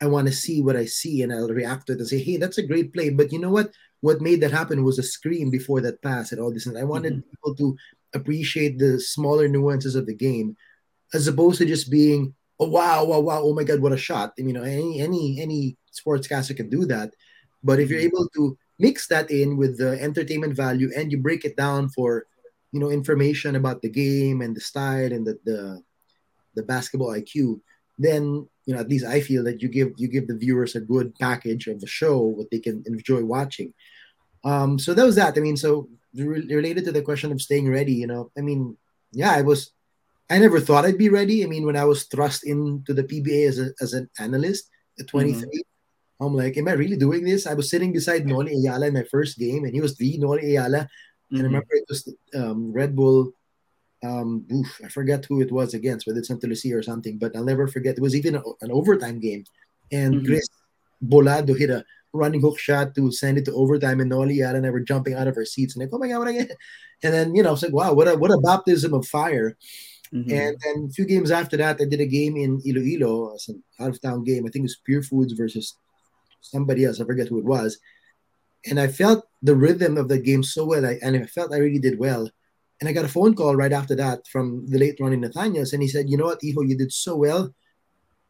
I 0.02 0.08
want 0.08 0.28
to 0.28 0.34
see 0.34 0.62
what 0.62 0.76
I 0.76 0.86
see 0.86 1.22
and 1.22 1.32
I'll 1.32 1.48
react 1.48 1.88
to 1.88 1.94
it 1.94 2.00
and 2.00 2.08
say, 2.08 2.18
hey, 2.18 2.38
that's 2.38 2.58
a 2.58 2.66
great 2.66 2.92
play. 2.92 3.12
But 3.12 3.32
you 3.32 3.38
know 3.38 3.52
what? 3.52 3.72
What 4.02 4.22
made 4.22 4.42
that 4.42 4.52
happen 4.52 4.84
was 4.84 5.00
a 5.00 5.04
screen 5.04 5.50
before 5.50 5.82
that 5.82 6.02
pass 6.02 6.32
and 6.32 6.42
all 6.42 6.52
this. 6.52 6.66
And 6.66 6.78
I 6.78 6.84
wanted 6.84 7.14
mm-hmm. 7.14 7.30
people 7.30 7.56
to 7.56 7.78
appreciate 8.14 8.78
the 8.78 9.00
smaller 9.00 9.48
nuances 9.48 9.96
of 9.96 10.06
the 10.06 10.16
game 10.16 10.58
as 11.14 11.28
opposed 11.28 11.60
to 11.60 11.66
just 11.66 11.92
being, 11.92 12.34
oh 12.60 12.68
wow, 12.68 13.06
wow, 13.06 13.20
wow, 13.20 13.42
oh 13.44 13.54
my 13.54 13.64
god, 13.64 13.80
what 13.80 13.94
a 13.94 13.98
shot. 13.98 14.34
I 14.38 14.42
mean, 14.42 14.56
you 14.56 14.62
know, 14.62 14.68
any 14.68 15.02
any 15.02 15.42
any 15.42 15.78
sportscaster 15.94 16.56
can 16.56 16.70
do 16.70 16.86
that. 16.86 17.14
But 17.64 17.80
if 17.80 17.90
you're 17.90 18.00
mm-hmm. 18.00 18.08
able 18.08 18.28
to 18.36 18.58
mix 18.80 19.08
that 19.08 19.30
in 19.30 19.58
with 19.58 19.78
the 19.78 20.02
entertainment 20.02 20.56
value 20.56 20.90
and 20.96 21.12
you 21.12 21.18
break 21.20 21.46
it 21.46 21.56
down 21.56 21.90
for 21.90 22.26
you 22.72 22.80
know 22.80 22.90
information 22.90 23.56
about 23.56 23.82
the 23.82 23.90
game 23.90 24.42
and 24.42 24.56
the 24.56 24.62
style 24.62 25.12
and 25.12 25.26
the 25.26 25.38
the, 25.46 25.82
the 26.56 26.64
basketball 26.64 27.10
IQ, 27.10 27.62
then 27.98 28.48
you 28.66 28.74
know 28.74 28.80
at 28.80 28.90
least 28.90 29.06
I 29.06 29.22
feel 29.22 29.44
that 29.46 29.62
you 29.62 29.70
give 29.70 29.94
you 29.98 30.08
give 30.08 30.28
the 30.28 30.38
viewers 30.38 30.76
a 30.76 30.82
good 30.82 31.16
package 31.16 31.68
of 31.68 31.80
the 31.80 31.88
show 31.88 32.20
what 32.20 32.50
they 32.52 32.60
can 32.60 32.84
enjoy 32.86 33.24
watching. 33.24 33.74
Um, 34.44 34.80
so 34.80 34.94
that 34.94 35.06
was 35.06 35.16
that. 35.16 35.38
I 35.38 35.42
mean, 35.42 35.58
so 35.58 35.90
re- 36.14 36.48
related 36.48 36.86
to 36.86 36.92
the 36.92 37.02
question 37.02 37.32
of 37.32 37.42
staying 37.42 37.70
ready, 37.70 37.94
you 37.94 38.08
know, 38.08 38.32
I 38.38 38.42
mean, 38.42 38.78
yeah, 39.12 39.32
I 39.32 39.42
was. 39.42 39.72
I 40.30 40.40
never 40.40 40.62
thought 40.62 40.86
I'd 40.86 40.98
be 40.98 41.10
ready. 41.10 41.44
I 41.44 41.48
mean, 41.48 41.66
when 41.66 41.76
I 41.76 41.84
was 41.84 42.06
thrust 42.06 42.46
into 42.46 42.94
the 42.94 43.04
PBA 43.04 43.50
as, 43.50 43.60
a, 43.60 43.74
as 43.82 43.94
an 43.94 44.10
analyst 44.18 44.70
at 44.98 45.08
23, 45.08 45.42
mm-hmm. 45.42 46.26
I'm 46.26 46.34
like, 46.34 46.56
am 46.56 46.70
I 46.70 46.72
really 46.72 46.96
doing 46.96 47.26
this? 47.26 47.46
I 47.46 47.54
was 47.54 47.70
sitting 47.70 47.92
beside 47.92 48.26
Noli 48.26 48.56
Eala 48.56 48.88
in 48.88 48.94
my 48.94 49.04
first 49.04 49.38
game, 49.38 49.66
and 49.66 49.74
he 49.74 49.82
was 49.82 49.98
the 49.98 50.18
Noli 50.20 50.54
Eala. 50.54 50.88
Mm-hmm. 50.88 51.36
And 51.36 51.42
I 51.42 51.44
remember 51.44 51.68
it 51.72 51.84
was 51.90 52.16
um, 52.34 52.72
Red 52.72 52.96
Bull 52.96 53.34
um, 54.04 54.46
oof, 54.52 54.82
I 54.84 54.88
forget 54.88 55.26
who 55.26 55.42
it 55.42 55.52
was 55.52 55.74
against, 55.74 56.08
whether 56.08 56.20
it's 56.20 56.28
Santa 56.28 56.48
Lucia 56.48 56.76
or 56.76 56.84
something, 56.84 57.18
but 57.18 57.36
I'll 57.36 57.44
never 57.44 57.68
forget. 57.68 57.98
It 57.98 58.02
was 58.02 58.16
even 58.16 58.36
a, 58.36 58.42
an 58.62 58.72
overtime 58.72 59.20
game, 59.20 59.46
and 59.92 60.16
mm-hmm. 60.16 60.26
Chris 60.26 60.48
Bolado 61.06 61.58
hit 61.58 61.70
a 61.70 61.84
running 62.14 62.42
hook 62.42 62.60
shot 62.60 62.94
to 62.96 63.12
send 63.12 63.38
it 63.38 63.46
to 63.46 63.54
overtime, 63.54 64.00
and 64.00 64.10
Noli 64.10 64.42
and 64.42 64.66
I 64.66 64.70
were 64.70 64.80
jumping 64.80 65.14
out 65.14 65.28
of 65.28 65.38
our 65.38 65.46
seats, 65.46 65.76
and 65.76 65.84
like, 65.84 65.94
oh 65.94 66.00
my 66.00 66.08
god, 66.08 66.20
what 66.20 66.28
I 66.28 66.34
get? 66.34 66.58
And 67.04 67.14
then 67.14 67.36
you 67.36 67.44
know, 67.44 67.50
I 67.50 67.52
was 67.54 67.64
like, 67.64 67.74
wow, 67.74 67.94
what 67.94 68.08
a 68.08 68.16
what 68.16 68.32
a 68.32 68.38
baptism 68.38 68.94
of 68.94 69.08
fire. 69.08 69.58
Mm-hmm. 70.14 70.32
And 70.32 70.58
then 70.62 70.88
a 70.90 70.94
few 70.94 71.06
games 71.06 71.32
after 71.32 71.56
that, 71.58 71.80
I 71.80 71.86
did 71.86 72.02
a 72.02 72.06
game 72.06 72.36
in 72.36 72.62
Iloilo, 72.66 73.34
as 73.34 73.48
an 73.48 73.64
out 73.80 73.90
of 73.90 74.02
town 74.02 74.24
game. 74.24 74.46
I 74.46 74.50
think 74.50 74.64
it 74.64 74.70
was 74.70 74.82
Pure 74.84 75.04
Foods 75.04 75.34
versus 75.34 75.78
somebody 76.42 76.86
else. 76.86 77.00
I 77.00 77.06
forget 77.06 77.30
who 77.30 77.40
it 77.40 77.46
was. 77.46 77.80
And 78.66 78.80
I 78.80 78.88
felt 78.88 79.26
the 79.42 79.56
rhythm 79.56 79.98
of 79.98 80.10
the 80.10 80.20
game 80.20 80.44
so 80.44 80.66
well, 80.66 80.86
I, 80.86 81.00
and 81.02 81.16
I 81.16 81.24
felt 81.26 81.54
I 81.54 81.58
really 81.58 81.80
did 81.80 81.98
well. 81.98 82.30
And 82.82 82.90
I 82.90 82.94
got 82.94 83.06
a 83.06 83.10
phone 83.10 83.36
call 83.36 83.56
right 83.56 83.72
after 83.72 83.96
that 83.96 84.28
from 84.28 84.66
the 84.68 84.80
late 84.80 84.98
Ronnie 85.00 85.16
Nathanielsz, 85.16 85.72
and 85.72 85.84
he 85.84 85.88
said, 85.88 86.10
"You 86.10 86.18
know 86.18 86.26
what, 86.26 86.44
Iho, 86.44 86.64
you 86.64 86.76
did 86.76 86.92
so 86.92 87.16
well." 87.16 87.54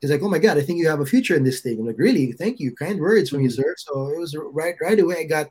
He's 0.02 0.12
like, 0.12 0.22
"Oh 0.22 0.30
my 0.30 0.40
God, 0.40 0.58
I 0.58 0.62
think 0.62 0.78
you 0.78 0.90
have 0.90 1.00
a 1.00 1.06
future 1.06 1.36
in 1.36 1.46
this 1.46 1.62
thing." 1.62 1.80
I'm 1.80 1.88
like, 1.88 1.98
"Really? 1.98 2.34
Thank 2.34 2.60
you, 2.60 2.76
kind 2.76 3.00
words 3.00 3.30
from 3.30 3.42
you, 3.42 3.48
mm-hmm. 3.48 3.62
sir." 3.62 3.76
So 3.78 4.10
it 4.10 4.20
was 4.20 4.36
right 4.38 4.76
right 4.82 5.00
away. 5.00 5.20
I 5.20 5.24
got 5.24 5.48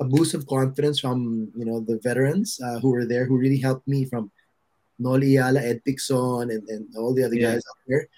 a 0.00 0.04
boost 0.04 0.34
of 0.34 0.46
confidence 0.48 0.98
from 0.98 1.52
you 1.56 1.64
know 1.64 1.80
the 1.80 2.00
veterans 2.02 2.60
uh, 2.60 2.80
who 2.80 2.90
were 2.90 3.06
there, 3.06 3.26
who 3.26 3.38
really 3.38 3.58
helped 3.58 3.86
me 3.86 4.04
from 4.04 4.32
Noli 4.98 5.34
Eala, 5.38 5.62
Ed 5.62 5.84
Picson, 5.84 6.50
and, 6.50 6.68
and 6.68 6.88
all 6.96 7.14
the 7.14 7.22
other 7.22 7.36
yeah. 7.36 7.52
guys 7.52 7.62
out 7.70 7.82
there, 7.86 8.08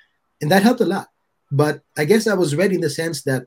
and 0.40 0.50
that 0.50 0.62
helped 0.62 0.80
a 0.80 0.86
lot. 0.86 1.08
But 1.52 1.82
I 1.98 2.06
guess 2.06 2.26
I 2.26 2.34
was 2.34 2.56
ready 2.56 2.76
in 2.76 2.80
the 2.80 2.90
sense 2.90 3.22
that 3.24 3.46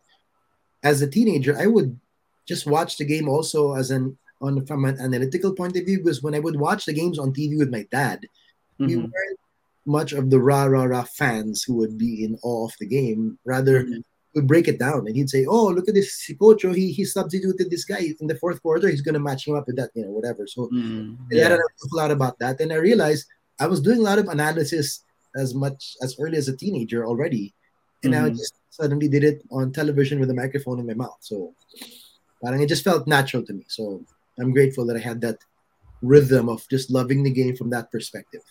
as 0.84 1.02
a 1.02 1.10
teenager, 1.10 1.58
I 1.58 1.68
would 1.68 2.00
just 2.48 2.66
watch 2.66 2.98
the 2.98 3.06
game 3.06 3.30
also 3.30 3.74
as 3.74 3.92
an 3.92 4.18
on 4.42 4.66
from 4.66 4.86
an 4.86 5.00
analytical 5.00 5.54
point 5.54 5.78
of 5.78 5.86
view 5.86 6.00
because 6.00 6.24
when 6.24 6.36
I 6.36 6.40
would 6.40 6.60
watch 6.60 6.86
the 6.86 6.94
games 6.94 7.20
on 7.20 7.34
TV 7.34 7.58
with 7.58 7.72
my 7.72 7.86
dad, 7.92 8.26
mm-hmm. 8.80 8.86
we 8.86 8.98
weren't 8.98 9.40
much 9.86 10.14
of 10.14 10.30
the 10.30 10.40
rah 10.40 10.66
rah 10.66 10.84
rah 10.84 11.04
fans 11.04 11.64
who 11.64 11.76
would 11.76 11.98
be 11.98 12.24
in 12.24 12.38
awe 12.44 12.66
of 12.66 12.74
the 12.80 12.86
game. 12.86 13.38
Rather, 13.46 13.84
mm-hmm. 13.84 14.00
would 14.36 14.48
break 14.48 14.68
it 14.68 14.80
down 14.80 15.08
and 15.08 15.16
he'd 15.16 15.30
say, 15.30 15.46
"Oh, 15.46 15.68
look 15.68 15.88
at 15.88 15.96
this 15.96 16.26
Sicocho. 16.28 16.76
He 16.76 16.92
he 16.92 17.06
substituted 17.06 17.70
this 17.70 17.86
guy 17.86 18.14
in 18.20 18.28
the 18.28 18.36
fourth 18.36 18.62
quarter. 18.62 18.88
He's 18.88 19.02
gonna 19.02 19.20
match 19.20 19.48
him 19.48 19.56
up 19.56 19.68
with 19.68 19.78
that, 19.78 19.92
you 19.94 20.04
know, 20.04 20.12
whatever." 20.12 20.48
So 20.48 20.68
mm-hmm. 20.68 21.16
yeah. 21.32 21.50
I 21.50 21.54
a 21.54 21.96
lot 21.96 22.12
about 22.12 22.40
that, 22.40 22.60
and 22.60 22.74
I 22.74 22.78
realized 22.78 23.28
I 23.60 23.68
was 23.68 23.82
doing 23.82 24.00
a 24.00 24.04
lot 24.04 24.20
of 24.20 24.28
analysis 24.28 25.04
as 25.36 25.54
much 25.54 25.96
as 26.02 26.18
early 26.20 26.38
as 26.38 26.48
a 26.48 26.58
teenager 26.58 27.06
already, 27.06 27.54
and 28.04 28.14
mm-hmm. 28.14 28.26
I 28.26 28.30
just 28.30 28.56
suddenly 28.70 29.08
did 29.08 29.24
it 29.24 29.44
on 29.52 29.72
television 29.72 30.20
with 30.20 30.30
a 30.30 30.34
microphone 30.34 30.80
in 30.80 30.88
my 30.88 30.94
mouth. 30.94 31.18
So, 31.20 31.54
parang 32.44 32.62
it 32.62 32.68
just 32.68 32.84
felt 32.84 33.08
natural 33.08 33.44
to 33.44 33.54
me. 33.54 33.66
So 33.68 34.04
I'm 34.40 34.54
grateful 34.54 34.86
that 34.88 34.96
I 34.96 35.04
had 35.04 35.22
that 35.22 35.40
rhythm 36.02 36.50
of 36.50 36.68
just 36.70 36.92
loving 36.92 37.24
the 37.24 37.32
game 37.32 37.56
from 37.56 37.70
that 37.72 37.92
perspective. 37.92 38.42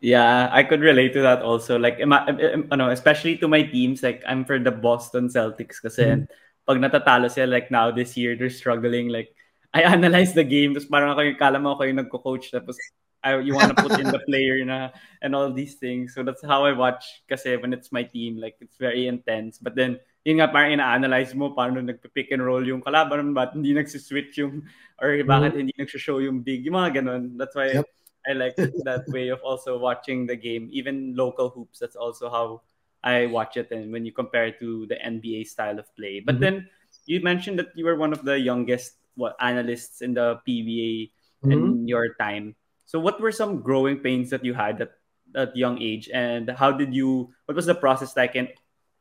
Yeah, 0.00 0.50
I 0.52 0.62
could 0.64 0.80
relate 0.80 1.14
to 1.14 1.22
that 1.22 1.40
also. 1.40 1.78
Like, 1.78 1.98
ano, 2.00 2.90
especially 2.90 3.38
to 3.38 3.48
my 3.48 3.62
teams, 3.62 4.02
like 4.02 4.22
I'm 4.28 4.44
for 4.44 4.58
the 4.58 4.70
Boston 4.70 5.28
Celtics 5.28 5.80
kasi 5.80 6.04
mm-hmm. 6.04 6.28
pag 6.68 6.76
natatalo 6.76 7.30
sila, 7.30 7.48
like 7.48 7.70
now 7.70 7.90
this 7.90 8.16
year, 8.16 8.36
they're 8.36 8.52
struggling. 8.52 9.08
Like, 9.08 9.32
I 9.72 9.80
analyze 9.88 10.36
the 10.36 10.44
game, 10.44 10.76
tapos 10.76 10.92
parang 10.92 11.16
ako 11.16 11.20
yung, 11.24 11.38
kala 11.40 11.58
mo 11.58 11.72
ako 11.72 11.88
yung 11.88 12.00
nagko-coach, 12.04 12.52
tapos 12.52 12.76
I, 13.24 13.40
you 13.40 13.56
want 13.56 13.72
to 13.72 13.80
put 13.80 13.96
in 13.96 14.12
the 14.12 14.20
player 14.28 14.60
na, 14.60 14.92
and 15.24 15.32
all 15.32 15.48
these 15.48 15.80
things. 15.80 16.12
So 16.12 16.22
that's 16.22 16.44
how 16.44 16.68
I 16.68 16.76
watch 16.76 17.24
kasi 17.24 17.56
when 17.56 17.72
it's 17.72 17.88
my 17.88 18.04
team, 18.04 18.36
like, 18.36 18.60
it's 18.60 18.76
very 18.76 19.08
intense. 19.08 19.56
But 19.56 19.74
then, 19.74 19.96
yun 20.24 20.40
nga 20.40 20.48
parang 20.48 20.72
ina-analyze 20.72 21.36
mo 21.36 21.52
paano 21.52 21.84
nagpe-pick 21.84 22.32
and 22.32 22.40
roll 22.40 22.64
yung 22.64 22.80
kalaban 22.80 23.36
ba't 23.36 23.52
hindi 23.52 23.76
nagsiswitch 23.76 24.40
yung 24.40 24.64
or 24.96 25.12
bakit 25.22 25.52
mm-hmm. 25.52 25.60
hindi 25.68 25.74
nagsho-show 25.76 26.24
yung 26.24 26.40
big 26.40 26.64
yung 26.64 26.80
mga 26.80 27.04
ganun 27.04 27.36
that's 27.36 27.52
why 27.52 27.68
yep. 27.68 27.84
I 28.24 28.32
like 28.32 28.56
that 28.56 29.04
way 29.12 29.28
of 29.28 29.44
also 29.44 29.76
watching 29.76 30.24
the 30.24 30.34
game 30.34 30.72
even 30.72 31.12
local 31.12 31.52
hoops 31.52 31.76
that's 31.76 31.94
also 31.94 32.32
how 32.32 32.64
I 33.04 33.28
watch 33.28 33.60
it 33.60 33.68
and 33.68 33.92
when 33.92 34.08
you 34.08 34.16
compare 34.16 34.48
it 34.48 34.56
to 34.64 34.88
the 34.88 34.96
NBA 34.96 35.44
style 35.44 35.76
of 35.76 35.92
play 35.92 36.24
but 36.24 36.40
mm-hmm. 36.40 36.64
then 36.64 36.72
you 37.04 37.20
mentioned 37.20 37.60
that 37.60 37.76
you 37.76 37.84
were 37.84 38.00
one 38.00 38.16
of 38.16 38.24
the 38.24 38.40
youngest 38.40 38.96
what 39.20 39.36
analysts 39.44 40.00
in 40.00 40.16
the 40.16 40.40
PBA 40.48 41.12
mm-hmm. 41.44 41.52
in 41.52 41.62
your 41.84 42.16
time 42.16 42.56
so 42.88 42.96
what 42.96 43.20
were 43.20 43.32
some 43.32 43.60
growing 43.60 44.00
pains 44.00 44.32
that 44.32 44.40
you 44.40 44.56
had 44.56 44.80
at 44.80 44.96
that 45.36 45.52
young 45.52 45.76
age 45.82 46.08
and 46.14 46.48
how 46.56 46.72
did 46.72 46.94
you 46.94 47.28
what 47.44 47.56
was 47.58 47.66
the 47.66 47.74
process 47.74 48.16
like 48.16 48.38
and 48.40 48.48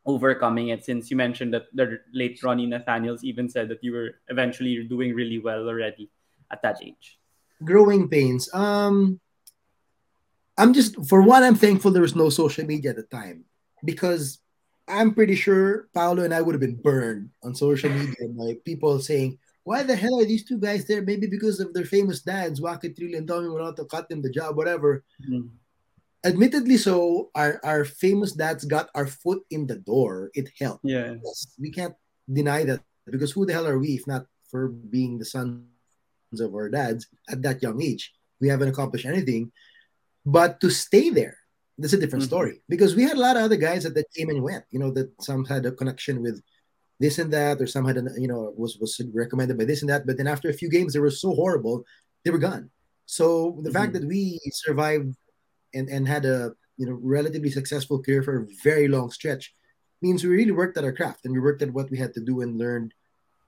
overcoming 0.06 0.70
it 0.70 0.84
since 0.84 1.10
you 1.10 1.18
mentioned 1.18 1.54
that 1.54 1.66
the 1.74 2.00
late 2.14 2.42
Ronnie 2.44 2.68
Nathanielsz 2.68 3.24
even 3.24 3.50
said 3.50 3.70
that 3.70 3.84
you 3.84 3.94
were 3.94 4.16
eventually 4.28 4.84
doing 4.84 5.14
really 5.16 5.40
well 5.40 5.68
already 5.68 6.10
at 6.52 6.62
that 6.62 6.80
age? 6.84 7.20
Growing 7.64 8.10
pains. 8.10 8.54
Um 8.54 9.20
I'm 10.58 10.74
just 10.74 11.06
for 11.08 11.22
one, 11.22 11.44
I'm 11.44 11.56
thankful 11.56 11.92
there 11.92 12.02
was 12.02 12.16
no 12.16 12.30
social 12.30 12.66
media 12.66 12.92
at 12.92 12.98
the 12.98 13.04
time 13.04 13.46
because 13.84 14.40
I'm 14.88 15.14
pretty 15.14 15.36
sure 15.36 15.88
Paolo 15.94 16.24
and 16.24 16.34
I 16.34 16.42
would 16.42 16.54
have 16.54 16.62
been 16.62 16.76
burned 16.76 17.30
on 17.42 17.56
social 17.56 17.90
media 17.90 18.28
by 18.30 18.58
people 18.66 19.00
saying, 19.00 19.40
why 19.64 19.82
the 19.82 19.96
hell 19.96 20.20
are 20.20 20.26
these 20.26 20.44
two 20.44 20.58
guys 20.60 20.86
there? 20.86 21.02
Maybe 21.02 21.28
because 21.28 21.60
of 21.60 21.74
their 21.74 21.86
famous 21.86 22.22
dads, 22.22 22.60
Waka 22.60 22.90
Trillo 22.90 23.18
and 23.18 23.28
Tommy 23.28 23.48
Manotoc 23.48 23.90
cut 23.90 24.10
them 24.10 24.22
the 24.22 24.30
job, 24.30 24.58
whatever. 24.58 25.04
Mm-hmm. 25.24 25.48
Admittedly, 26.26 26.78
so 26.78 27.30
our, 27.36 27.60
our 27.64 27.84
famous 27.84 28.32
dads 28.32 28.64
got 28.64 28.90
our 28.96 29.08
foot 29.08 29.44
in 29.52 29.68
the 29.68 29.76
door. 29.76 30.32
It 30.34 30.50
helped. 30.60 30.86
Yeah. 30.86 31.16
We 31.60 31.72
can't 31.72 31.96
deny 32.32 32.64
that 32.64 32.82
because 33.06 33.32
who 33.32 33.46
the 33.46 33.54
hell 33.54 33.68
are 33.68 33.80
we 33.80 33.96
if 33.96 34.08
not 34.08 34.26
for 34.50 34.70
being 34.70 35.20
the 35.20 35.26
sons 35.26 35.68
of 36.40 36.56
our 36.56 36.70
dads 36.70 37.08
at 37.30 37.42
that 37.42 37.62
young 37.62 37.82
age? 37.82 38.14
We 38.40 38.48
haven't 38.48 38.70
accomplished 38.70 39.06
anything. 39.06 39.52
But 40.26 40.62
to 40.62 40.70
stay 40.70 41.10
there, 41.10 41.38
that's 41.78 41.94
a 41.94 42.00
different 42.00 42.24
mm-hmm. 42.24 42.36
story 42.36 42.62
because 42.70 42.96
we 42.96 43.04
had 43.04 43.18
a 43.18 43.20
lot 43.20 43.36
of 43.36 43.44
other 43.44 43.58
guys 43.58 43.84
that, 43.84 43.96
that 43.96 44.06
came 44.16 44.30
and 44.30 44.42
went. 44.42 44.64
You 44.72 44.80
know, 44.80 44.92
that 44.92 45.12
some 45.22 45.44
had 45.44 45.66
a 45.66 45.72
connection 45.72 46.22
with 46.22 46.42
this 47.00 47.20
and 47.20 47.34
that, 47.34 47.60
or 47.60 47.68
some 47.68 47.86
had, 47.86 47.98
a, 47.98 48.04
you 48.18 48.28
know, 48.28 48.54
was 48.56 48.78
was 48.78 49.02
recommended 49.14 49.58
by 49.58 49.66
this 49.66 49.82
and 49.82 49.90
that. 49.90 50.06
But 50.06 50.18
then 50.18 50.28
after 50.28 50.50
a 50.50 50.54
few 50.54 50.70
games, 50.70 50.94
they 50.94 51.00
were 51.00 51.12
so 51.12 51.34
horrible, 51.34 51.84
they 52.24 52.32
were 52.32 52.38
gone. 52.38 52.70
So 53.06 53.58
the 53.58 53.70
mm-hmm. 53.70 53.78
fact 53.78 53.94
that 53.94 54.06
we 54.06 54.40
survived 54.54 55.16
and 55.74 55.90
and 55.90 56.08
had 56.08 56.26
a 56.26 56.54
you 56.78 56.86
know 56.86 56.98
relatively 57.02 57.50
successful 57.50 58.02
career 58.02 58.24
for 58.24 58.42
a 58.42 58.48
very 58.64 58.88
long 58.88 59.10
stretch 59.12 59.54
means 60.02 60.24
we 60.24 60.30
really 60.30 60.52
worked 60.52 60.78
at 60.78 60.84
our 60.84 60.92
craft 60.92 61.26
and 61.26 61.34
we 61.34 61.40
worked 61.40 61.62
at 61.62 61.72
what 61.72 61.90
we 61.90 61.98
had 61.98 62.14
to 62.14 62.22
do 62.22 62.42
and 62.42 62.58
learned 62.58 62.94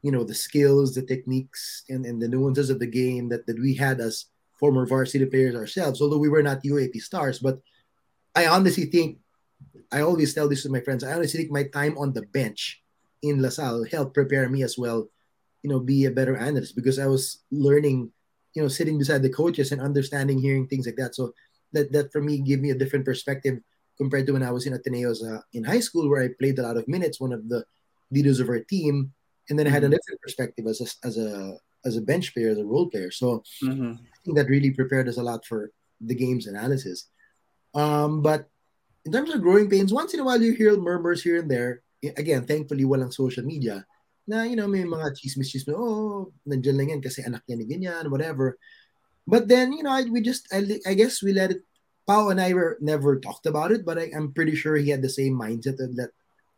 you 0.01 0.11
know 0.11 0.23
the 0.23 0.33
skills 0.33 0.93
the 0.93 1.01
techniques 1.01 1.83
and, 1.89 2.05
and 2.05 2.21
the 2.21 2.27
nuances 2.27 2.69
of 2.69 2.79
the 2.79 2.88
game 2.88 3.29
that, 3.29 3.45
that 3.47 3.59
we 3.59 3.73
had 3.73 3.99
as 3.99 4.25
former 4.59 4.85
varsity 4.85 5.25
players 5.25 5.55
ourselves 5.55 6.01
although 6.01 6.17
we 6.17 6.29
were 6.29 6.43
not 6.43 6.63
uaap 6.63 6.95
stars. 7.01 7.39
But 7.39 7.59
i 8.35 8.47
honestly 8.47 8.85
think 8.85 9.17
i 9.91 10.01
always 10.01 10.33
tell 10.33 10.47
this 10.47 10.63
to 10.63 10.69
my 10.69 10.81
friends 10.81 11.03
i 11.03 11.13
honestly 11.13 11.39
think 11.39 11.51
my 11.51 11.63
time 11.63 11.97
on 11.97 12.13
the 12.13 12.21
bench 12.21 12.81
in 13.21 13.41
lasalle 13.41 13.89
helped 13.89 14.13
prepare 14.13 14.49
me 14.49 14.61
as 14.61 14.77
well 14.77 15.09
you 15.63 15.69
know 15.69 15.79
be 15.79 16.05
a 16.05 16.11
better 16.11 16.35
analyst 16.35 16.75
because 16.75 16.99
i 16.99 17.07
was 17.07 17.39
learning 17.51 18.11
you 18.55 18.61
know 18.61 18.67
sitting 18.67 18.97
beside 18.97 19.21
the 19.21 19.29
coaches 19.29 19.71
and 19.71 19.81
understanding 19.81 20.39
hearing 20.39 20.65
things 20.65 20.85
like 20.85 20.95
that. 20.95 21.13
So 21.13 21.33
that 21.75 21.91
that 21.91 22.11
for 22.11 22.21
me 22.21 22.39
gave 22.39 22.59
me 22.59 22.71
a 22.71 22.79
different 22.79 23.05
perspective 23.05 23.59
compared 23.97 24.25
to 24.27 24.33
when 24.33 24.43
I 24.43 24.51
was 24.51 24.65
in 24.65 24.73
Ateneos 24.73 25.23
uh, 25.23 25.41
in 25.53 25.63
high 25.63 25.79
school, 25.79 26.09
where 26.09 26.23
I 26.23 26.29
played 26.39 26.59
a 26.59 26.63
lot 26.63 26.77
of 26.77 26.88
minutes, 26.88 27.19
one 27.19 27.31
of 27.31 27.47
the 27.47 27.63
leaders 28.11 28.39
of 28.39 28.49
our 28.49 28.59
team, 28.59 29.13
and 29.49 29.59
then 29.59 29.67
I 29.67 29.69
had 29.69 29.83
a 29.83 29.88
mm-hmm. 29.88 29.95
different 29.95 30.21
perspective 30.21 30.65
as 30.67 30.81
a, 30.81 31.07
as 31.07 31.17
a 31.17 31.57
as 31.85 31.95
a 31.97 32.01
bench 32.01 32.33
player, 32.33 32.49
as 32.49 32.57
a 32.57 32.65
role 32.65 32.89
player. 32.89 33.11
So 33.11 33.43
mm-hmm. 33.63 34.01
I 34.01 34.17
think 34.23 34.38
that 34.38 34.49
really 34.49 34.71
prepared 34.71 35.07
us 35.07 35.17
a 35.17 35.23
lot 35.23 35.45
for 35.45 35.71
the 36.01 36.15
game's 36.15 36.47
analysis. 36.47 37.07
Um, 37.73 38.21
but 38.21 38.49
in 39.05 39.11
terms 39.11 39.33
of 39.33 39.41
growing 39.41 39.69
pains, 39.69 39.93
once 39.93 40.13
in 40.13 40.19
a 40.19 40.25
while 40.25 40.41
you 40.41 40.53
hear 40.53 40.75
murmurs 40.77 41.21
here 41.21 41.39
and 41.39 41.49
there. 41.49 41.81
Again, 42.17 42.45
thankfully, 42.45 42.85
walang 42.85 43.13
social 43.13 43.41
media. 43.41 43.85
Na, 44.27 44.43
you 44.45 44.55
know, 44.55 44.67
may 44.67 44.85
mga 44.85 45.17
chismis 45.17 45.49
chismis, 45.49 45.73
oh, 45.73 46.33
nandiyan 46.45 46.77
lang 46.77 46.89
yan 46.93 47.01
kasi 47.01 47.25
anak 47.25 47.41
niya 47.49 47.57
ni 47.57 47.65
ganyan, 47.65 48.09
whatever. 48.09 48.57
But 49.27 49.47
then, 49.47 49.73
you 49.73 49.83
know, 49.83 49.91
I, 49.91 50.03
we 50.03 50.21
just, 50.21 50.47
I, 50.53 50.63
I 50.85 50.93
guess 50.93 51.23
we 51.23 51.33
let 51.33 51.51
it 51.51 51.63
Pao 52.07 52.29
and 52.29 52.39
I 52.39 52.53
were 52.53 52.77
never 52.81 53.19
talked 53.19 53.45
about 53.45 53.71
it, 53.71 53.85
but 53.85 53.97
I, 53.97 54.09
am 54.13 54.31
pretty 54.31 54.55
sure 54.55 54.75
he 54.75 54.89
had 54.89 55.01
the 55.01 55.09
same 55.09 55.33
mindset 55.33 55.77
that, 55.77 55.95
that 55.95 56.11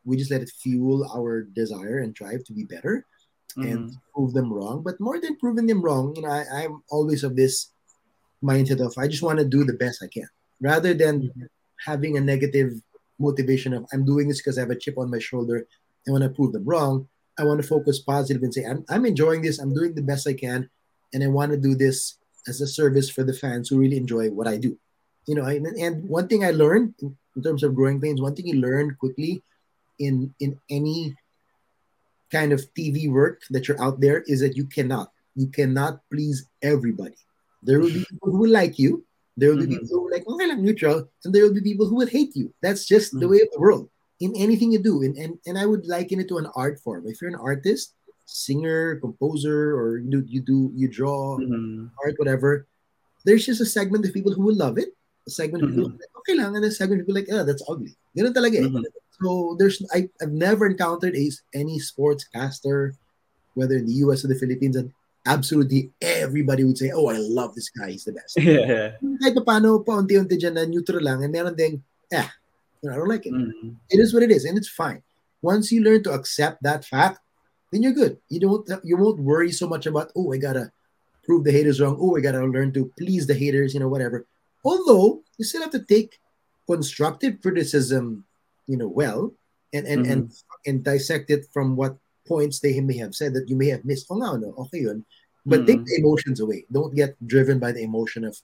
we 0.04 0.18
just 0.18 0.32
let 0.32 0.42
it 0.42 0.52
fuel 0.62 1.10
our 1.16 1.42
desire 1.44 2.00
and 2.00 2.14
drive 2.14 2.44
to 2.46 2.54
be 2.54 2.64
better 2.64 3.06
mm-hmm. 3.58 3.70
and 3.70 3.96
prove 4.14 4.34
them 4.34 4.52
wrong. 4.52 4.84
But 4.84 5.00
more 5.00 5.20
than 5.20 5.38
proving 5.38 5.68
them 5.68 5.82
wrong, 5.82 6.16
you 6.16 6.24
know, 6.24 6.30
I, 6.30 6.64
am 6.64 6.84
always 6.90 7.24
of 7.24 7.36
this 7.36 7.72
mindset 8.44 8.86
of 8.86 8.94
I 8.98 9.08
just 9.08 9.24
want 9.24 9.40
to 9.40 9.46
do 9.46 9.64
the 9.64 9.74
best 9.74 10.04
I 10.04 10.08
can 10.08 10.28
rather 10.62 10.94
than 10.94 11.22
mm-hmm. 11.22 11.44
having 11.86 12.18
a 12.18 12.22
negative 12.22 12.74
motivation 13.20 13.74
of 13.74 13.86
I'm 13.94 14.06
doing 14.06 14.28
this 14.28 14.40
because 14.40 14.58
I 14.58 14.62
have 14.62 14.70
a 14.70 14.76
chip 14.76 14.98
on 14.98 15.10
my 15.10 15.20
shoulder 15.20 15.66
and 16.06 16.14
want 16.14 16.24
to 16.24 16.30
prove 16.30 16.52
them 16.52 16.66
wrong. 16.66 17.08
I 17.40 17.44
want 17.44 17.62
to 17.62 17.68
focus 17.68 18.00
positive 18.00 18.44
and 18.44 18.54
say 18.54 18.66
I'm, 18.66 18.84
I'm 18.90 19.06
enjoying 19.06 19.44
this. 19.44 19.60
I'm 19.60 19.74
doing 19.74 19.96
the 19.96 20.02
best 20.02 20.28
I 20.28 20.34
can, 20.34 20.70
and 21.14 21.24
I 21.24 21.28
want 21.28 21.52
to 21.52 21.58
do 21.58 21.76
this 21.76 22.17
as 22.48 22.62
a 22.62 22.68
service 22.68 23.10
for 23.10 23.24
the 23.24 23.34
fans 23.34 23.70
who 23.70 23.80
really 23.80 23.98
enjoy 23.98 24.30
what 24.30 24.48
I 24.48 24.58
do 24.58 24.78
you 25.28 25.36
know, 25.36 25.44
and, 25.44 25.68
and 25.68 26.10
one 26.10 26.28
thing 26.28 26.44
I 26.44 26.52
learned 26.52 26.96
in, 27.02 27.16
in 27.36 27.44
terms 27.44 27.62
of 27.62 27.76
growing 27.76 28.02
pains, 28.02 28.22
one 28.22 28.34
thing 28.34 28.48
you 28.48 28.60
learn 28.60 28.96
quickly 28.96 29.44
in 30.00 30.34
in 30.40 30.60
any 30.70 31.16
kind 32.32 32.54
of 32.54 32.62
TV 32.74 33.12
work 33.12 33.42
that 33.50 33.68
you're 33.68 33.82
out 33.82 34.00
there 34.00 34.24
is 34.28 34.40
that 34.40 34.56
you 34.56 34.66
cannot 34.66 35.12
you 35.36 35.48
cannot 35.48 36.02
please 36.10 36.48
everybody. 36.64 37.20
There 37.62 37.80
will 37.80 37.92
be 37.92 38.06
people 38.10 38.32
who 38.32 38.40
will 38.40 38.50
like 38.50 38.80
you. 38.80 39.04
There 39.36 39.50
will 39.50 39.58
be 39.58 39.64
mm-hmm. 39.64 39.84
people 39.84 40.00
who 40.00 40.08
are 40.08 40.12
like, 40.12 40.28
okay, 40.28 40.50
I'm 40.50 40.64
neutral, 40.64 41.10
and 41.26 41.36
there 41.36 41.44
will 41.44 41.54
be 41.54 41.62
people 41.62 41.88
who 41.88 41.96
will 41.96 42.08
hate 42.08 42.36
you. 42.36 42.54
That's 42.62 42.88
just 42.88 43.12
mm-hmm. 43.12 43.20
the 43.20 43.28
way 43.28 43.42
of 43.42 43.50
the 43.52 43.60
world 43.60 43.90
in 44.20 44.34
anything 44.36 44.72
you 44.72 44.80
do. 44.80 45.04
And, 45.04 45.18
and 45.18 45.38
and 45.46 45.60
I 45.60 45.66
would 45.66 45.86
liken 45.86 46.22
it 46.22 46.30
to 46.30 46.38
an 46.38 46.48
art 46.56 46.80
form. 46.80 47.06
If 47.06 47.22
you're 47.22 47.30
an 47.30 47.44
artist, 47.44 47.94
singer, 48.28 49.00
composer, 49.00 49.74
or 49.74 49.98
you 49.98 50.12
do 50.12 50.20
you 50.28 50.42
do 50.44 50.72
you 50.76 50.88
draw 50.88 51.40
mm-hmm. 51.40 51.88
art, 52.04 52.14
whatever, 52.20 52.68
there's 53.26 53.46
just 53.46 53.62
a 53.62 53.66
segment 53.66 54.06
of 54.06 54.14
people 54.14 54.32
who 54.32 54.44
will 54.44 54.56
love 54.56 54.78
it, 54.78 54.94
A 55.28 55.32
segment 55.32 55.64
mm-hmm. 55.64 55.76
people 55.76 55.92
like, 55.92 56.14
okay 56.24 56.36
lang, 56.36 56.56
and 56.56 56.64
a 56.64 56.72
segment 56.72 57.02
of 57.02 57.08
people 57.08 57.20
like, 57.20 57.32
oh, 57.32 57.44
that's 57.44 57.64
ugly. 57.68 57.96
Ganun 58.16 58.32
talaga 58.36 58.60
eh. 58.60 58.68
Mm-hmm. 58.68 58.88
So 59.20 59.56
there's, 59.60 59.82
I, 59.92 60.08
I've 60.22 60.32
never 60.32 60.68
encountered 60.68 61.16
a, 61.16 61.28
any 61.56 61.80
sportscaster, 61.80 62.96
whether 63.56 63.76
in 63.76 63.88
the 63.88 64.00
US 64.08 64.24
or 64.24 64.30
the 64.30 64.40
Philippines, 64.40 64.76
and 64.76 64.94
absolutely 65.26 65.92
everybody 66.00 66.64
would 66.64 66.78
say, 66.78 66.92
oh, 66.96 67.08
I 67.12 67.18
love 67.18 67.56
this 67.56 67.68
guy, 67.68 67.92
he's 67.92 68.06
the 68.06 68.14
best. 68.14 68.38
Yeah. 68.44 68.96
Kahit 69.04 69.36
pa 69.36 69.44
paano, 69.44 69.84
paunti-unti 69.84 70.40
dyan 70.40 70.56
na 70.56 70.64
neutral 70.64 71.04
lang, 71.04 71.24
and 71.24 71.34
meron 71.34 71.56
ding, 71.56 71.84
eh, 72.16 72.30
I 72.88 72.96
don't 72.96 73.12
like 73.12 73.26
it. 73.28 73.34
Mm-hmm. 73.36 73.76
it 73.92 74.00
is 74.00 74.14
what 74.14 74.24
it 74.24 74.32
is, 74.32 74.46
and 74.46 74.56
it's 74.56 74.72
fine. 74.72 75.04
Once 75.44 75.72
you 75.72 75.84
learn 75.84 76.04
to 76.08 76.16
accept 76.16 76.64
that 76.64 76.86
fact, 76.86 77.20
then 77.72 77.84
you're 77.84 77.94
good. 77.94 78.18
You 78.30 78.40
don't, 78.40 78.70
you 78.84 78.98
won't 78.98 79.20
worry 79.20 79.52
so 79.52 79.68
much 79.68 79.86
about, 79.86 80.12
oh, 80.16 80.34
I 80.34 80.38
gotta 80.38 80.72
prove 81.26 81.44
the 81.44 81.52
haters 81.52 81.82
wrong. 81.82 81.98
Oh, 82.00 82.18
I 82.18 82.22
gotta 82.22 82.46
learn 82.46 82.72
to 82.74 82.92
please 82.98 83.28
the 83.28 83.34
haters, 83.34 83.74
you 83.74 83.80
know, 83.80 83.90
whatever. 83.90 84.26
Although 84.64 85.24
you 85.38 85.46
still 85.46 85.62
have 85.62 85.72
to 85.72 85.84
take 85.84 86.20
constructive 86.66 87.42
criticism, 87.42 88.26
you 88.68 88.78
know, 88.78 88.88
well, 88.88 89.34
and 89.74 89.86
and 89.86 90.04
mm-hmm. 90.04 90.12
and 90.12 90.34
and 90.66 90.84
dissect 90.84 91.30
it 91.30 91.46
from 91.54 91.76
what 91.76 91.98
points 92.28 92.60
they 92.60 92.80
may 92.82 92.98
have 92.98 93.16
said 93.16 93.34
that 93.34 93.50
you 93.50 93.56
may 93.56 93.68
have 93.68 93.86
missed. 93.86 94.08
Oh, 94.10 94.16
no, 94.16 94.36
no, 94.36 94.54
okay, 94.58 94.82
yun. 94.82 95.06
But 95.46 95.62
mm-hmm. 95.62 95.68
take 95.68 95.86
the 95.86 95.96
emotions 96.00 96.40
away. 96.40 96.66
Don't 96.72 96.96
get 96.96 97.16
driven 97.26 97.60
by 97.60 97.72
the 97.72 97.84
emotion 97.84 98.26
of 98.26 98.38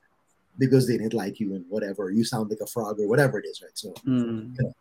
because 0.57 0.87
they 0.87 0.97
didn't 0.97 1.13
like 1.13 1.39
you 1.39 1.55
and 1.55 1.65
whatever. 1.67 2.11
You 2.11 2.23
sound 2.23 2.49
like 2.49 2.61
a 2.61 2.67
frog 2.67 2.99
or 2.99 3.07
whatever 3.07 3.39
it 3.39 3.45
is, 3.45 3.61
right? 3.61 3.77
So, 3.77 3.89
mm-hmm. 4.07 4.53
you 4.55 4.63
know. 4.63 4.73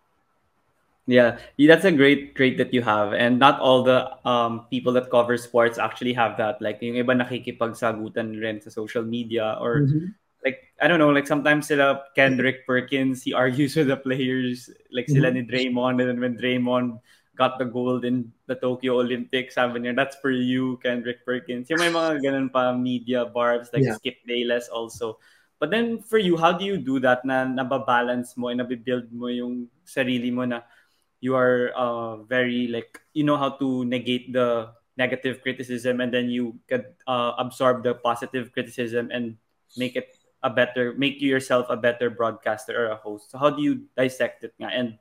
Yeah, 1.06 1.38
that's 1.58 1.84
a 1.84 1.90
great 1.90 2.36
trait 2.36 2.58
that 2.58 2.72
you 2.72 2.82
have. 2.82 3.12
And 3.12 3.38
not 3.38 3.58
all 3.58 3.82
the 3.82 4.06
um, 4.22 4.66
people 4.70 4.92
that 4.94 5.10
cover 5.10 5.36
sports 5.36 5.78
actually 5.78 6.12
have 6.14 6.38
that. 6.38 6.62
Like, 6.62 6.78
yung 6.78 6.94
iba 6.94 7.10
nakikipagsagutan 7.18 8.38
rin 8.38 8.62
sa 8.62 8.70
social 8.70 9.02
media 9.02 9.58
or 9.58 9.82
mm-hmm 9.82 10.14
like 10.44 10.74
I 10.80 10.88
don't 10.88 10.98
know, 10.98 11.10
like 11.10 11.26
sometimes 11.26 11.68
sila 11.68 12.02
Kendrick 12.14 12.66
Perkins, 12.66 13.22
he 13.22 13.32
argues 13.32 13.76
with 13.78 13.88
the 13.88 13.96
players, 13.96 14.70
like 14.90 15.08
sila 15.08 15.30
mm-hmm. 15.30 15.46
ni 15.46 15.70
Draymond, 15.70 16.02
and 16.02 16.08
then 16.10 16.20
when 16.20 16.36
Draymond 16.36 17.00
got 17.34 17.58
the 17.58 17.64
gold 17.64 18.04
in 18.04 18.30
the 18.46 18.54
Tokyo 18.54 19.00
Olympics, 19.00 19.54
sabi 19.54 19.80
niya, 19.80 19.96
that's 19.96 20.16
for 20.20 20.30
you, 20.30 20.76
Kendrick 20.82 21.24
Perkins. 21.24 21.70
Yung 21.70 21.80
may 21.80 21.88
mga 21.88 22.20
ganun 22.20 22.52
pa 22.52 22.76
media 22.76 23.24
barbs, 23.24 23.70
like 23.72 23.86
yeah. 23.86 23.96
Skip 23.96 24.20
Bayless 24.26 24.68
also. 24.68 25.16
But 25.56 25.70
then 25.70 26.02
for 26.02 26.18
you, 26.18 26.36
how 26.36 26.52
do 26.52 26.66
you 26.66 26.76
do 26.76 26.98
that 27.00 27.24
na 27.24 27.46
nababalance 27.46 28.36
mo 28.36 28.50
and 28.50 28.60
nabibuild 28.60 29.14
mo 29.14 29.30
yung 29.30 29.70
sarili 29.86 30.34
mo 30.34 30.42
na 30.44 30.66
you 31.22 31.38
are 31.38 31.70
uh, 31.78 32.18
very 32.26 32.66
like, 32.66 33.00
you 33.14 33.22
know 33.22 33.38
how 33.38 33.54
to 33.62 33.86
negate 33.86 34.34
the 34.34 34.74
negative 34.98 35.40
criticism 35.40 36.02
and 36.02 36.12
then 36.12 36.28
you 36.28 36.58
could 36.68 36.84
uh, 37.06 37.32
absorb 37.38 37.82
the 37.82 37.94
positive 37.94 38.52
criticism 38.52 39.08
and 39.14 39.38
make 39.78 39.96
it 39.96 40.18
a 40.42 40.50
better 40.50 40.92
make 40.98 41.22
you 41.22 41.30
yourself 41.30 41.66
a 41.70 41.78
better 41.78 42.10
broadcaster 42.10 42.74
or 42.74 42.90
a 42.90 42.96
host. 42.96 43.30
So 43.30 43.38
how 43.38 43.50
do 43.50 43.62
you 43.62 43.86
dissect 43.96 44.42
it 44.42 44.52
and 44.58 44.98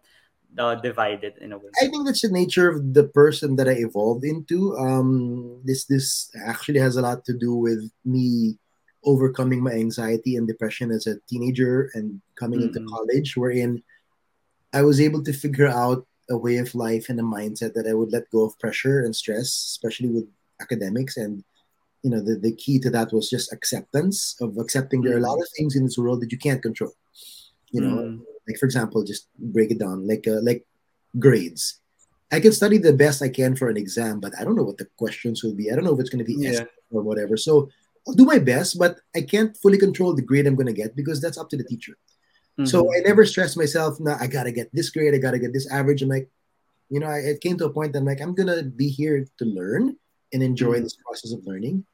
uh, 0.57 0.75
divide 0.75 1.23
it 1.23 1.41
in 1.41 1.51
a 1.51 1.57
way? 1.57 1.73
I 1.81 1.89
think 1.89 2.05
that's 2.05 2.21
the 2.21 2.29
nature 2.29 2.69
of 2.69 2.93
the 2.93 3.09
person 3.09 3.55
that 3.57 3.67
i 3.67 3.81
evolved 3.81 4.23
into. 4.23 4.77
Um 4.77 5.59
this 5.65 5.85
this 5.85 6.29
actually 6.45 6.79
has 6.79 6.95
a 6.95 7.01
lot 7.01 7.25
to 7.25 7.33
do 7.33 7.55
with 7.55 7.89
me 8.05 8.61
overcoming 9.03 9.63
my 9.63 9.73
anxiety 9.73 10.37
and 10.37 10.47
depression 10.47 10.91
as 10.91 11.07
a 11.07 11.17
teenager 11.27 11.89
and 11.95 12.21
coming 12.35 12.61
mm-hmm. 12.61 12.77
into 12.77 12.85
college 12.85 13.35
wherein 13.35 13.81
i 14.73 14.81
was 14.81 15.01
able 15.01 15.23
to 15.23 15.33
figure 15.33 15.67
out 15.67 16.05
a 16.31 16.37
way 16.37 16.57
of 16.57 16.73
life 16.73 17.09
and 17.09 17.19
a 17.19 17.23
mindset 17.23 17.73
that 17.73 17.87
i 17.87 17.93
would 17.93 18.11
let 18.11 18.31
go 18.31 18.43
of 18.45 18.57
pressure 18.59 19.01
and 19.03 19.15
stress 19.15 19.47
especially 19.47 20.09
with 20.09 20.25
academics 20.61 21.17
and 21.17 21.43
you 22.03 22.09
know 22.09 22.21
the, 22.21 22.35
the 22.35 22.55
key 22.55 22.79
to 22.79 22.89
that 22.89 23.13
was 23.13 23.29
just 23.29 23.53
acceptance 23.53 24.35
of 24.41 24.57
accepting 24.57 25.01
there 25.01 25.15
are 25.15 25.19
a 25.19 25.27
lot 25.29 25.39
of 25.39 25.47
mm. 25.47 25.57
things 25.57 25.75
in 25.75 25.83
this 25.83 25.97
world 25.97 26.21
that 26.21 26.31
you 26.31 26.37
can't 26.37 26.61
control 26.61 26.93
you 27.71 27.81
know 27.81 27.97
mm. 27.97 28.19
like 28.47 28.57
for 28.57 28.65
example 28.65 29.03
just 29.03 29.27
break 29.37 29.71
it 29.71 29.79
down 29.79 30.07
like 30.07 30.25
uh, 30.27 30.41
like 30.41 30.65
grades 31.19 31.79
i 32.31 32.39
can 32.39 32.51
study 32.51 32.77
the 32.77 32.93
best 32.93 33.21
i 33.21 33.29
can 33.29 33.55
for 33.55 33.69
an 33.69 33.77
exam 33.77 34.19
but 34.19 34.33
i 34.39 34.43
don't 34.43 34.55
know 34.55 34.63
what 34.63 34.77
the 34.77 34.87
questions 34.97 35.43
will 35.43 35.55
be 35.55 35.71
i 35.71 35.75
don't 35.75 35.83
know 35.83 35.93
if 35.93 35.99
it's 35.99 36.09
going 36.09 36.25
to 36.25 36.33
be 36.33 36.35
yeah. 36.39 36.63
or 36.91 37.01
whatever 37.01 37.37
so 37.37 37.69
i'll 38.07 38.13
do 38.13 38.25
my 38.25 38.39
best 38.39 38.79
but 38.79 38.99
i 39.15 39.21
can't 39.21 39.55
fully 39.57 39.77
control 39.77 40.15
the 40.15 40.21
grade 40.21 40.47
i'm 40.47 40.55
going 40.55 40.73
to 40.73 40.81
get 40.81 40.95
because 40.95 41.21
that's 41.21 41.37
up 41.37 41.49
to 41.49 41.57
the 41.57 41.63
teacher 41.63 41.97
mm-hmm. 42.61 42.71
so 42.71 42.87
i 42.95 42.99
never 42.99 43.25
stress 43.25 43.57
myself 43.57 43.99
now 43.99 44.17
i 44.19 44.27
gotta 44.27 44.51
get 44.51 44.69
this 44.73 44.89
grade 44.89 45.13
i 45.13 45.17
gotta 45.17 45.39
get 45.39 45.53
this 45.53 45.69
average 45.71 46.01
i'm 46.01 46.09
like 46.09 46.29
You 46.91 46.99
know, 46.99 47.07
I, 47.07 47.23
it 47.23 47.39
came 47.39 47.55
to 47.55 47.71
a 47.71 47.71
point 47.71 47.95
that 47.95 48.03
I'm 48.03 48.09
like, 48.11 48.19
I'm 48.19 48.35
gonna 48.35 48.67
be 48.67 48.91
here 48.91 49.23
to 49.39 49.45
learn 49.47 49.95
and 50.35 50.43
enjoy 50.43 50.75
mm-hmm. 50.75 50.83
this 50.83 50.99
process 50.99 51.31
of 51.31 51.47
learning. 51.47 51.87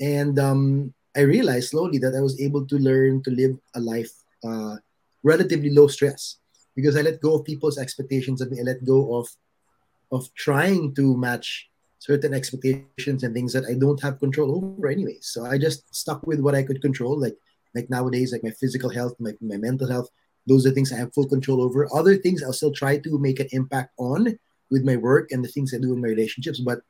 And 0.00 0.40
um, 0.40 0.94
I 1.12 1.28
realized 1.28 1.76
slowly 1.76 2.00
that 2.00 2.16
I 2.16 2.24
was 2.24 2.40
able 2.40 2.64
to 2.64 2.76
learn 2.80 3.20
to 3.28 3.30
live 3.30 3.60
a 3.76 3.80
life 3.92 4.08
uh, 4.40 4.80
relatively 5.20 5.68
low 5.68 5.84
stress 5.92 6.40
because 6.72 6.96
I 6.96 7.04
let 7.04 7.20
go 7.20 7.36
of 7.36 7.44
people's 7.44 7.76
expectations 7.76 8.40
of 8.40 8.48
me. 8.48 8.56
I 8.60 8.64
let 8.64 8.88
go 8.88 9.20
of 9.20 9.28
of 10.16 10.32
trying 10.32 10.96
to 10.96 11.12
match 11.12 11.68
certain 12.00 12.32
expectations 12.32 13.20
and 13.28 13.36
things 13.36 13.52
that 13.52 13.68
I 13.68 13.76
don't 13.76 14.00
have 14.00 14.16
control 14.16 14.48
over 14.56 14.88
anyways. 14.88 15.28
So 15.28 15.44
I 15.44 15.60
just 15.60 15.84
stuck 15.92 16.24
with 16.24 16.40
what 16.40 16.56
I 16.56 16.64
could 16.64 16.80
control, 16.80 17.20
like 17.20 17.36
like 17.74 17.90
nowadays, 17.90 18.32
like 18.32 18.44
my 18.44 18.50
physical 18.50 18.90
health, 18.90 19.14
my, 19.18 19.32
my 19.40 19.56
mental 19.56 19.88
health. 19.88 20.08
Those 20.46 20.66
are 20.66 20.70
things 20.70 20.92
I 20.92 20.96
have 20.96 21.12
full 21.12 21.28
control 21.28 21.60
over. 21.60 21.88
Other 21.92 22.16
things 22.16 22.42
I'll 22.42 22.56
still 22.56 22.72
try 22.72 22.98
to 22.98 23.18
make 23.18 23.40
an 23.40 23.48
impact 23.52 23.92
on 23.98 24.38
with 24.70 24.84
my 24.84 24.96
work 24.96 25.30
and 25.30 25.44
the 25.44 25.48
things 25.48 25.74
I 25.74 25.78
do 25.78 25.92
in 25.92 26.00
my 26.00 26.08
relationships, 26.08 26.60
but 26.60 26.80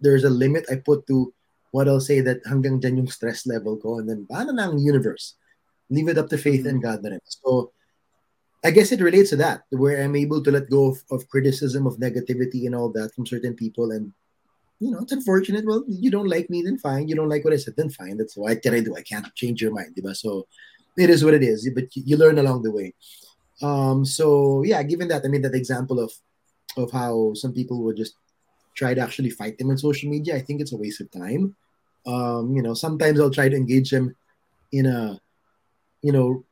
there's 0.00 0.24
a 0.24 0.30
limit 0.30 0.66
I 0.70 0.76
put 0.76 1.06
to 1.06 1.32
what 1.70 1.88
I'll 1.88 2.00
say 2.00 2.20
that 2.20 2.44
hanggang 2.44 2.80
dyan 2.80 2.96
yung 2.96 3.10
stress 3.10 3.46
level 3.46 3.76
ko 3.76 3.98
and 3.98 4.08
then 4.08 4.26
paano 4.30 4.54
na 4.54 4.70
ang 4.70 4.78
universe? 4.78 5.34
Leave 5.90 6.08
it 6.08 6.18
up 6.18 6.28
to 6.30 6.38
faith 6.38 6.66
mm-hmm. 6.66 6.78
and 6.78 6.82
God 6.82 7.02
na 7.02 7.10
rin. 7.16 7.20
So 7.26 7.72
I 8.64 8.70
guess 8.70 8.90
it 8.90 9.00
relates 9.00 9.30
to 9.30 9.36
that, 9.36 9.62
where 9.70 10.02
I'm 10.02 10.16
able 10.16 10.42
to 10.42 10.50
let 10.50 10.70
go 10.70 10.90
of, 10.90 10.98
of 11.10 11.28
criticism, 11.28 11.86
of 11.86 11.98
negativity 11.98 12.66
and 12.66 12.74
all 12.74 12.90
that 12.98 13.14
from 13.14 13.26
certain 13.26 13.54
people 13.54 13.92
and 13.92 14.12
you 14.80 14.90
know, 14.90 15.00
it's 15.00 15.12
unfortunate. 15.12 15.64
Well, 15.66 15.84
you 15.88 16.10
don't 16.10 16.28
like 16.28 16.50
me, 16.50 16.62
then 16.62 16.78
fine. 16.78 17.08
You 17.08 17.16
don't 17.16 17.28
like 17.28 17.44
what 17.44 17.54
I 17.54 17.56
said, 17.56 17.74
then 17.76 17.90
fine. 17.90 18.16
That's 18.18 18.36
what 18.36 18.60
can 18.62 18.74
I 18.74 18.80
do? 18.80 18.96
I 18.96 19.02
can't 19.02 19.34
change 19.34 19.62
your 19.62 19.72
mind, 19.72 19.94
diba? 19.96 20.14
So 20.14 20.46
it 20.96 21.10
is 21.10 21.24
what 21.24 21.34
it 21.34 21.42
is. 21.42 21.68
But 21.74 21.94
you 21.94 22.16
learn 22.16 22.38
along 22.38 22.62
the 22.62 22.70
way. 22.70 22.94
Um, 23.62 24.04
so 24.04 24.62
yeah, 24.64 24.82
given 24.82 25.08
that, 25.08 25.24
I 25.24 25.28
mean 25.28 25.42
that 25.42 25.54
example 25.54 26.00
of 26.00 26.12
of 26.76 26.92
how 26.92 27.32
some 27.34 27.52
people 27.52 27.82
would 27.84 27.96
just 27.96 28.14
try 28.74 28.92
to 28.92 29.00
actually 29.00 29.30
fight 29.30 29.58
them 29.58 29.70
on 29.70 29.78
social 29.78 30.10
media, 30.10 30.36
I 30.36 30.40
think 30.40 30.60
it's 30.60 30.72
a 30.72 30.76
waste 30.76 31.00
of 31.00 31.10
time. 31.10 31.56
Um, 32.06 32.54
you 32.54 32.62
know, 32.62 32.74
sometimes 32.74 33.18
I'll 33.18 33.30
try 33.30 33.48
to 33.48 33.56
engage 33.56 33.90
them 33.90 34.14
in 34.72 34.86
a, 34.86 35.18
you 36.02 36.12
know, 36.12 36.44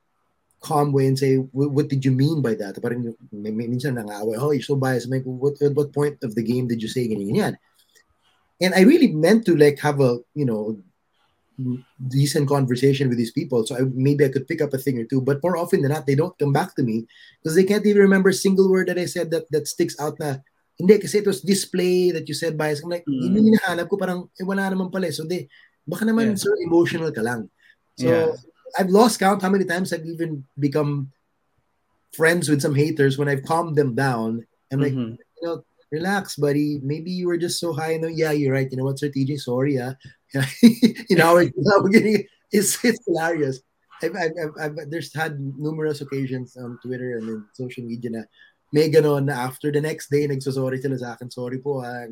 calm 0.60 0.92
way 0.92 1.06
and 1.06 1.18
say, 1.18 1.36
what 1.36 1.88
did 1.88 2.04
you 2.04 2.10
mean 2.10 2.40
by 2.40 2.54
that? 2.54 2.80
Parang 2.80 3.14
minsan 3.32 4.00
nangawa, 4.00 4.40
oh, 4.40 4.50
you're 4.50 4.62
so 4.62 4.76
biased. 4.76 5.10
Like, 5.10 5.22
what, 5.24 5.60
at 5.60 5.74
what 5.74 5.92
point 5.92 6.24
of 6.24 6.34
the 6.34 6.42
game 6.42 6.66
did 6.66 6.80
you 6.80 6.88
say 6.88 7.06
ganyan? 7.06 7.56
And 8.64 8.74
I 8.74 8.88
really 8.88 9.12
meant 9.12 9.44
to 9.46 9.56
like 9.56 9.78
have 9.80 10.00
a 10.00 10.18
you 10.32 10.48
know 10.48 10.80
decent 12.08 12.48
conversation 12.48 13.08
with 13.08 13.18
these 13.18 13.30
people. 13.30 13.64
So 13.66 13.76
I, 13.76 13.80
maybe 13.94 14.24
I 14.24 14.28
could 14.28 14.48
pick 14.48 14.60
up 14.60 14.74
a 14.74 14.78
thing 14.78 14.98
or 14.98 15.04
two. 15.04 15.20
But 15.20 15.42
more 15.42 15.56
often 15.56 15.82
than 15.82 15.92
not, 15.92 16.06
they 16.06 16.16
don't 16.16 16.36
come 16.38 16.52
back 16.52 16.74
to 16.76 16.82
me 16.82 17.06
because 17.42 17.54
they 17.54 17.62
can't 17.64 17.86
even 17.86 18.02
remember 18.02 18.30
a 18.30 18.34
single 18.34 18.70
word 18.70 18.88
that 18.88 18.98
I 18.98 19.06
said 19.06 19.30
that 19.30 19.50
that 19.52 19.68
sticks 19.68 19.94
out 20.00 20.18
na 20.18 20.42
hindi 20.78 20.98
kasi 20.98 21.22
it 21.22 21.26
was 21.26 21.40
display 21.42 22.10
that 22.10 22.26
you 22.26 22.34
said 22.34 22.58
bias. 22.58 22.82
I'm 22.82 22.90
like, 22.90 23.06
mm. 23.06 23.22
yun 23.22 23.54
hinahanap 23.54 23.86
ko 23.88 23.96
parang 23.96 24.26
eh, 24.40 24.44
wala 24.44 24.66
naman 24.66 24.90
pala. 24.90 25.12
So 25.12 25.22
they, 25.22 25.46
baka 25.86 26.04
naman 26.04 26.34
yeah. 26.34 26.40
sir 26.40 26.54
emotional 26.66 27.12
ka 27.12 27.22
lang. 27.22 27.46
So 27.94 28.10
yeah. 28.10 28.34
I've 28.74 28.90
lost 28.90 29.22
count 29.22 29.42
how 29.42 29.50
many 29.50 29.64
times 29.64 29.92
I've 29.92 30.06
even 30.06 30.42
become 30.58 31.14
friends 32.10 32.48
with 32.48 32.62
some 32.62 32.74
haters 32.74 33.18
when 33.18 33.28
I've 33.28 33.46
calmed 33.46 33.76
them 33.76 33.94
down. 33.94 34.46
I'm 34.72 34.80
like, 34.80 34.94
mm-hmm. 34.94 35.14
you 35.14 35.42
know, 35.42 35.62
relax, 35.90 36.36
buddy. 36.36 36.80
Maybe 36.82 37.10
you 37.10 37.26
were 37.26 37.38
just 37.38 37.60
so 37.60 37.72
high. 37.72 37.96
No, 37.96 38.08
yeah, 38.08 38.32
you're 38.32 38.52
right. 38.52 38.70
You 38.70 38.78
know 38.78 38.84
what, 38.84 38.98
Sir 38.98 39.08
TJ? 39.08 39.40
Sorry, 39.40 39.76
yeah. 39.76 39.94
you 41.10 41.16
know, 41.16 41.34
we're 41.34 41.88
getting 41.88 42.26
it's 42.50 42.82
it's 42.84 43.02
hilarious. 43.06 43.60
I've, 44.02 44.16
I've, 44.16 44.32
I've, 44.36 44.54
I've, 44.60 44.90
there's 44.90 45.14
had 45.14 45.38
numerous 45.38 46.00
occasions 46.00 46.56
on 46.56 46.78
Twitter 46.82 47.18
and 47.18 47.28
in 47.28 47.44
social 47.54 47.84
media 47.84 48.10
na 48.10 48.22
may 48.72 48.90
ganon 48.90 49.30
after 49.30 49.70
the 49.70 49.80
next 49.80 50.10
day 50.10 50.26
nagsosorry 50.26 50.82
sila 50.82 50.98
sa 50.98 51.14
akin. 51.14 51.30
Sorry 51.30 51.58
po, 51.58 51.82
ah, 51.82 52.06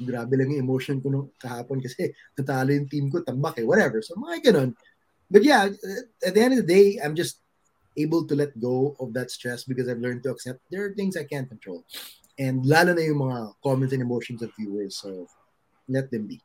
grabe 0.00 0.34
lang 0.34 0.50
yung 0.50 0.66
emotion 0.66 0.98
ko 0.98 1.08
nung 1.08 1.28
kahapon 1.38 1.78
kasi 1.78 2.10
natalo 2.38 2.74
yung 2.74 2.88
team 2.90 3.06
ko, 3.10 3.22
tambak 3.22 3.58
eh, 3.62 3.66
whatever. 3.66 4.02
So 4.02 4.18
mga 4.18 4.50
ganon. 4.50 4.74
But 5.30 5.46
yeah, 5.46 5.70
at 6.26 6.34
the 6.34 6.42
end 6.42 6.58
of 6.58 6.66
the 6.66 6.70
day, 6.70 6.98
I'm 6.98 7.14
just 7.14 7.38
able 7.96 8.26
to 8.26 8.34
let 8.34 8.58
go 8.58 8.96
of 8.98 9.14
that 9.14 9.30
stress 9.30 9.62
because 9.62 9.88
I've 9.88 10.02
learned 10.02 10.22
to 10.24 10.30
accept 10.30 10.58
there 10.70 10.84
are 10.86 10.94
things 10.94 11.16
I 11.16 11.24
can't 11.24 11.48
control. 11.48 11.86
And 12.40 12.64
lalo 12.64 12.96
na 12.96 13.04
yung 13.04 13.20
mga 13.20 13.52
comments 13.60 13.92
and 13.92 14.00
emotions 14.00 14.40
of 14.40 14.48
viewers. 14.56 14.96
So 14.96 15.28
let 15.84 16.08
them 16.08 16.24
be. 16.24 16.40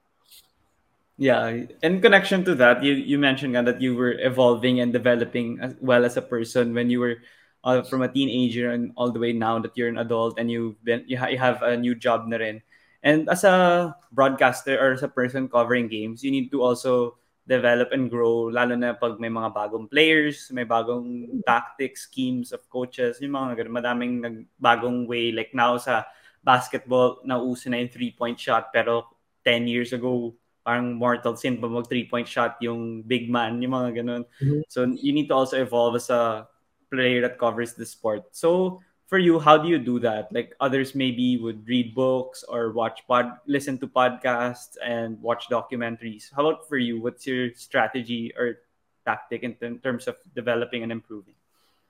Yeah, 1.16 1.72
in 1.80 2.04
connection 2.04 2.44
to 2.44 2.56
that, 2.60 2.84
you 2.84 2.92
you 2.92 3.16
mentioned 3.16 3.56
that 3.56 3.80
you 3.80 3.96
were 3.96 4.20
evolving 4.20 4.84
and 4.84 4.92
developing 4.92 5.64
as 5.64 5.72
well 5.80 6.04
as 6.04 6.20
a 6.20 6.26
person 6.26 6.76
when 6.76 6.92
you 6.92 7.00
were 7.00 7.24
uh, 7.64 7.88
from 7.88 8.04
a 8.04 8.12
teenager 8.12 8.76
and 8.76 8.92
all 9.00 9.16
the 9.16 9.20
way 9.24 9.32
now 9.32 9.56
that 9.64 9.72
you're 9.80 9.88
an 9.88 9.98
adult 9.98 10.36
and 10.36 10.52
you've 10.52 10.76
been 10.84 11.08
you, 11.08 11.16
ha- 11.16 11.32
you 11.32 11.40
have 11.40 11.64
a 11.64 11.80
new 11.80 11.96
job 11.96 12.28
na 12.28 12.44
rin. 12.44 12.60
And 13.00 13.32
as 13.32 13.48
a 13.48 13.96
broadcaster 14.12 14.76
or 14.76 14.92
as 14.92 15.08
a 15.08 15.08
person 15.08 15.48
covering 15.48 15.88
games, 15.88 16.20
you 16.20 16.36
need 16.36 16.52
to 16.52 16.60
also 16.60 17.16
develop 17.46 17.94
and 17.94 18.10
grow, 18.10 18.50
lalo 18.50 18.74
na 18.74 18.98
pag 18.98 19.22
may 19.22 19.30
mga 19.30 19.54
bagong 19.54 19.86
players, 19.86 20.50
may 20.50 20.66
bagong 20.66 21.30
tactics, 21.46 22.10
schemes 22.10 22.50
of 22.50 22.66
coaches, 22.74 23.22
yung 23.22 23.38
mga 23.38 23.62
ganun, 23.62 23.74
madaming 23.78 24.14
bagong 24.58 25.06
way. 25.06 25.30
Like 25.30 25.54
now 25.54 25.78
sa 25.78 26.10
basketball, 26.42 27.22
nauso 27.22 27.70
na 27.70 27.78
yung 27.82 27.94
three-point 27.94 28.38
shot, 28.38 28.74
pero 28.74 29.06
10 29.46 29.70
years 29.70 29.94
ago, 29.94 30.34
parang 30.66 30.98
mortal 30.98 31.38
sin 31.38 31.62
pa 31.62 31.70
mag 31.70 31.86
three-point 31.86 32.26
shot 32.26 32.58
yung 32.66 33.06
big 33.06 33.30
man, 33.30 33.62
yung 33.62 33.78
mga 33.78 34.02
ganun. 34.02 34.26
Mm-hmm. 34.42 34.66
So 34.66 34.90
you 34.98 35.14
need 35.14 35.30
to 35.30 35.38
also 35.38 35.62
evolve 35.62 36.02
as 36.02 36.10
a 36.10 36.50
player 36.90 37.22
that 37.22 37.38
covers 37.38 37.78
the 37.78 37.86
sport. 37.86 38.34
So 38.34 38.82
for 39.08 39.20
you, 39.20 39.40
how 39.40 39.58
do 39.58 39.70
you 39.70 39.78
do 39.78 40.00
that? 40.00 40.32
Like 40.32 40.56
others 40.60 40.96
maybe 40.96 41.38
would 41.38 41.68
read 41.68 41.94
books 41.94 42.44
or 42.48 42.72
watch 42.72 43.06
pod, 43.08 43.38
listen 43.46 43.78
to 43.80 43.88
podcasts 43.88 44.78
and 44.84 45.22
watch 45.22 45.48
documentaries. 45.50 46.34
How 46.36 46.48
about 46.48 46.68
for 46.68 46.78
you? 46.78 47.02
What's 47.02 47.28
your 47.28 47.54
strategy 47.54 48.34
or 48.38 48.60
tactic 49.06 49.44
in, 49.44 49.56
in 49.62 49.80
terms 49.80 50.08
of 50.08 50.18
developing 50.36 50.82
and 50.82 50.92
improving? 50.92 51.36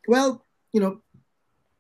Well, 0.08 0.44
you 0.74 0.82
know, 0.82 1.02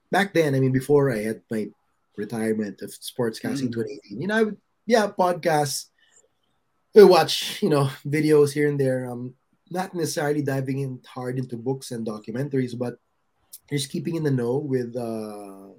back 0.10 0.34
then, 0.34 0.56
I 0.56 0.60
mean, 0.60 0.72
before 0.72 1.12
I 1.12 1.20
had 1.20 1.42
my 1.52 1.68
retirement 2.16 2.82
of 2.82 2.92
sportscasting 2.92 3.70
mm. 3.70 3.76
2018, 3.76 4.22
you 4.22 4.28
know, 4.28 4.36
I 4.36 4.44
would, 4.44 4.58
yeah, 4.86 5.08
podcasts. 5.08 5.88
I 6.96 7.04
watch, 7.04 7.62
you 7.62 7.70
know, 7.70 7.90
videos 8.08 8.54
here 8.54 8.70
and 8.70 8.80
there. 8.80 9.12
Um, 9.12 9.36
not 9.70 9.94
necessarily 9.94 10.42
diving 10.42 10.80
in 10.80 11.02
hard 11.06 11.38
into 11.38 11.58
books 11.58 11.92
and 11.92 12.08
documentaries, 12.08 12.78
but 12.78 12.96
just 13.70 13.92
keeping 13.92 14.16
in 14.16 14.24
the 14.24 14.32
know 14.32 14.58
with 14.58 14.96
uh, 14.96 15.70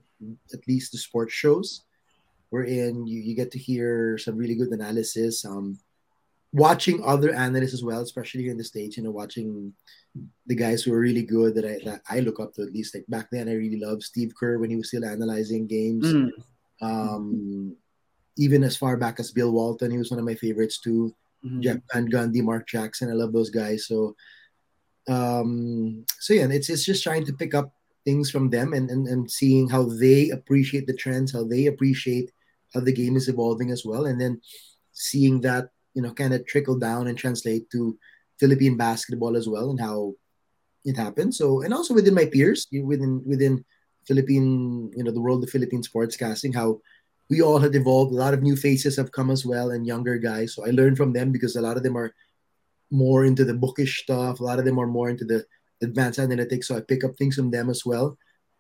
at 0.53 0.67
least 0.67 0.93
the 0.93 0.99
sports 0.99 1.33
shows, 1.33 1.83
wherein 2.51 3.07
you, 3.07 3.21
you 3.21 3.35
get 3.35 3.51
to 3.53 3.59
hear 3.59 4.19
some 4.19 4.37
really 4.37 4.55
good 4.55 4.71
analysis. 4.71 5.45
Um, 5.45 5.79
watching 6.53 7.03
other 7.05 7.35
analysts 7.35 7.75
as 7.75 7.85
well, 7.85 8.01
especially 8.01 8.43
here 8.43 8.53
in 8.53 8.59
the 8.59 8.65
states, 8.65 8.97
you 8.97 9.03
know, 9.03 9.11
watching 9.11 9.73
the 10.47 10.55
guys 10.55 10.83
who 10.83 10.93
are 10.93 10.99
really 10.99 11.23
good 11.23 11.55
that 11.55 11.65
I 11.65 11.79
that 11.85 12.03
I 12.09 12.21
look 12.21 12.41
up 12.41 12.55
to 12.55 12.63
at 12.63 12.73
least. 12.73 12.95
Like 12.95 13.05
back 13.09 13.29
then, 13.31 13.49
I 13.49 13.55
really 13.55 13.79
loved 13.79 14.03
Steve 14.03 14.33
Kerr 14.39 14.59
when 14.59 14.71
he 14.71 14.77
was 14.77 14.89
still 14.89 15.05
analyzing 15.05 15.67
games. 15.67 16.07
Mm. 16.07 16.31
Um, 16.81 17.77
even 18.39 18.65
as 18.65 18.77
far 18.77 18.97
back 18.97 19.21
as 19.21 19.31
Bill 19.31 19.53
Walton, 19.53 19.91
he 19.91 19.99
was 19.99 20.11
one 20.11 20.19
of 20.19 20.27
my 20.27 20.35
favorites 20.35 20.79
too. 20.79 21.15
Mm-hmm. 21.45 21.61
Jeff 21.61 21.79
Van 21.93 22.09
Gundy, 22.11 22.43
Mark 22.43 22.67
Jackson, 22.67 23.11
I 23.11 23.15
love 23.15 23.33
those 23.33 23.51
guys. 23.51 23.87
So, 23.87 24.17
um, 25.09 26.05
so 26.19 26.35
yeah, 26.35 26.47
it's 26.51 26.71
it's 26.71 26.85
just 26.85 27.03
trying 27.03 27.25
to 27.27 27.33
pick 27.33 27.55
up 27.55 27.73
things 28.07 28.31
from 28.31 28.49
them 28.49 28.73
and, 28.73 28.89
and, 28.89 29.07
and 29.09 29.31
seeing 29.31 29.69
how 29.69 29.83
they 29.83 30.31
appreciate 30.31 30.87
the 30.87 30.97
trends, 30.97 31.33
how 31.33 31.45
they 31.45 31.67
appreciate 31.67 32.31
how 32.73 32.81
the 32.81 32.93
game 32.93 33.17
is 33.17 33.29
evolving 33.29 33.71
as 33.71 33.85
well. 33.85 34.07
And 34.07 34.19
then 34.19 34.41
seeing 34.93 35.41
that, 35.43 35.69
you 35.95 36.03
know, 36.03 36.13
kind 36.15 36.33
of 36.33 36.47
trickle 36.47 36.79
down 36.79 37.09
and 37.09 37.19
translate 37.19 37.69
to 37.73 37.99
Philippine 38.39 38.77
basketball 38.77 39.37
as 39.37 39.49
well 39.49 39.71
and 39.71 39.81
how 39.81 40.15
it 40.85 40.97
happens. 40.97 41.37
So, 41.37 41.63
and 41.63 41.75
also 41.75 41.93
within 41.93 42.15
my 42.15 42.27
peers, 42.27 42.69
within, 42.73 43.23
within 43.27 43.65
Philippine, 44.07 44.93
you 44.97 45.03
know, 45.03 45.11
the 45.11 45.21
world 45.21 45.43
of 45.43 45.51
Philippine 45.51 45.83
sportscasting, 45.83 46.55
how 46.55 46.81
we 47.29 47.43
all 47.43 47.59
have 47.59 47.75
evolved. 47.75 48.13
A 48.13 48.17
lot 48.17 48.35
of 48.35 48.43
new 48.43 48.55
faces 48.55 48.97
have 48.97 49.11
come 49.11 49.31
as 49.31 49.45
well 49.45 49.73
and 49.73 49.85
younger 49.87 50.17
guys. 50.17 50.55
So 50.55 50.65
I 50.65 50.71
learned 50.71 50.97
from 50.97 51.13
them 51.13 51.33
because 51.33 51.57
a 51.57 51.61
lot 51.61 51.77
of 51.77 51.83
them 51.83 51.97
are 51.97 52.15
more 52.91 53.25
into 53.25 53.45
the 53.45 53.55
bookish 53.55 54.03
stuff. 54.05 54.39
A 54.39 54.45
lot 54.45 54.61
of 54.61 54.65
them 54.65 54.79
are 54.79 54.87
more 54.87 55.11
into 55.11 55.25
the 55.25 55.45
advanced 55.83 56.19
analytics, 56.19 56.65
so 56.65 56.77
I 56.77 56.81
pick 56.81 57.05
up 57.05 57.17
things 57.17 57.37
from 57.37 57.51
them 57.51 57.71
as 57.71 57.85
well. 57.85 58.19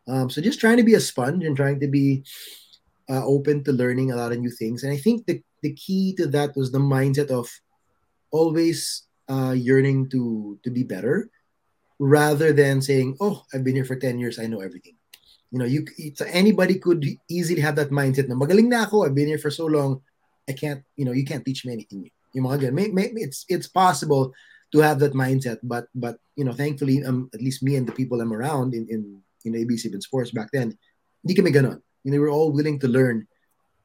Um, 0.09 0.31
so 0.31 0.41
just 0.41 0.61
trying 0.61 0.77
to 0.77 0.87
be 0.87 0.95
a 0.95 1.01
sponge 1.01 1.45
and 1.45 1.57
trying 1.57 1.81
to 1.81 1.89
be 1.89 2.23
uh, 3.09 3.25
open 3.25 3.65
to 3.65 3.73
learning 3.73 4.13
a 4.13 4.17
lot 4.17 4.33
of 4.33 4.39
new 4.39 4.51
things. 4.51 4.85
And 4.85 4.93
I 4.93 4.97
think 4.97 5.27
the, 5.27 5.43
the 5.63 5.73
key 5.75 6.15
to 6.17 6.27
that 6.29 6.57
was 6.57 6.71
the 6.71 6.79
mindset 6.79 7.31
of 7.31 7.51
always 8.31 9.07
uh, 9.29 9.55
yearning 9.57 10.09
to 10.11 10.59
to 10.63 10.71
be 10.71 10.83
better, 10.83 11.31
rather 11.99 12.53
than 12.53 12.81
saying, 12.83 13.17
"Oh, 13.21 13.43
I've 13.53 13.65
been 13.65 13.75
here 13.75 13.85
for 13.85 13.97
ten 13.97 14.19
years, 14.19 14.39
I 14.39 14.47
know 14.47 14.61
everything." 14.61 14.95
You 15.51 15.59
know, 15.59 15.65
you 15.65 15.87
anybody 16.27 16.79
could 16.79 17.07
easily 17.31 17.61
have 17.61 17.77
that 17.77 17.91
mindset. 17.91 18.29
Na 18.29 18.35
magaling 18.35 18.69
na 18.69 18.85
ako, 18.85 19.07
I've 19.07 19.15
been 19.15 19.31
here 19.31 19.43
for 19.43 19.51
so 19.51 19.67
long, 19.67 20.03
I 20.49 20.53
can't. 20.53 20.83
You 20.95 21.07
know, 21.07 21.15
you 21.15 21.25
can't 21.25 21.45
teach 21.45 21.65
me 21.65 21.73
anything. 21.73 22.11
Yung 22.35 22.47
mga 22.47 22.71
may, 22.71 22.89
may, 22.91 23.11
it's 23.15 23.47
it's 23.49 23.67
possible 23.67 24.35
to 24.73 24.79
have 24.81 24.99
that 25.01 25.15
mindset. 25.15 25.59
But 25.63 25.89
but 25.95 26.19
you 26.37 26.45
know, 26.45 26.53
thankfully, 26.53 27.05
um, 27.05 27.31
at 27.35 27.41
least 27.41 27.63
me 27.63 27.77
and 27.77 27.87
the 27.87 27.93
people 27.93 28.21
I'm 28.21 28.33
around 28.33 28.75
in 28.75 28.87
in 28.89 29.23
in 29.45 29.53
ABC 29.55 29.93
and 29.93 30.03
sports 30.03 30.31
back 30.31 30.51
then, 30.53 30.77
hindi 31.23 31.35
kami 31.35 31.53
ganon. 31.53 31.81
you 32.07 32.13
know, 32.13 32.21
we're 32.21 32.31
all 32.31 32.53
willing 32.53 32.79
to 32.79 32.89
learn 32.89 33.27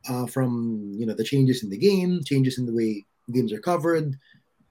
uh, 0.08 0.26
from 0.28 0.94
you 0.96 1.06
know 1.06 1.14
the 1.14 1.24
changes 1.24 1.64
in 1.64 1.70
the 1.70 1.78
game, 1.78 2.22
changes 2.24 2.58
in 2.58 2.66
the 2.66 2.74
way 2.74 3.06
games 3.32 3.54
are 3.54 3.60
covered, 3.60 4.18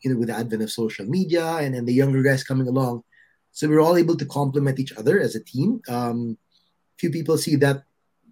you 0.03 0.11
know, 0.11 0.19
with 0.19 0.29
the 0.29 0.37
advent 0.37 0.63
of 0.63 0.71
social 0.71 1.07
media 1.07 1.59
and 1.59 1.75
then 1.75 1.85
the 1.85 1.93
younger 1.93 2.23
guys 2.23 2.45
coming 2.45 2.69
along. 2.69 3.03
So 3.53 3.69
we're 3.69 3.83
all 3.83 3.97
able 3.97 4.17
to 4.17 4.27
complement 4.27 4.79
each 4.79 4.93
other 4.93 5.21
as 5.21 5.35
a 5.35 5.43
team. 5.43 5.81
Um, 5.89 6.39
few 6.99 7.11
people 7.11 7.39
see 7.39 7.57
that, 7.57 7.83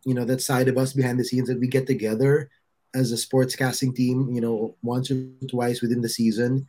you 0.05 0.15
know, 0.15 0.25
that 0.25 0.43
side 0.43 0.69
of 0.69 0.79
us 0.79 0.93
behind 0.93 1.19
the 1.19 1.25
scenes 1.25 1.49
that 1.49 1.59
we 1.59 1.67
get 1.67 1.87
together 1.87 2.51
as 2.95 3.11
a 3.11 3.17
sports 3.17 3.57
casting 3.57 3.95
team, 3.95 4.31
you 4.33 4.41
know, 4.41 4.77
once 4.83 5.11
or 5.11 5.27
twice 5.49 5.83
within 5.83 6.01
the 6.01 6.09
season 6.09 6.67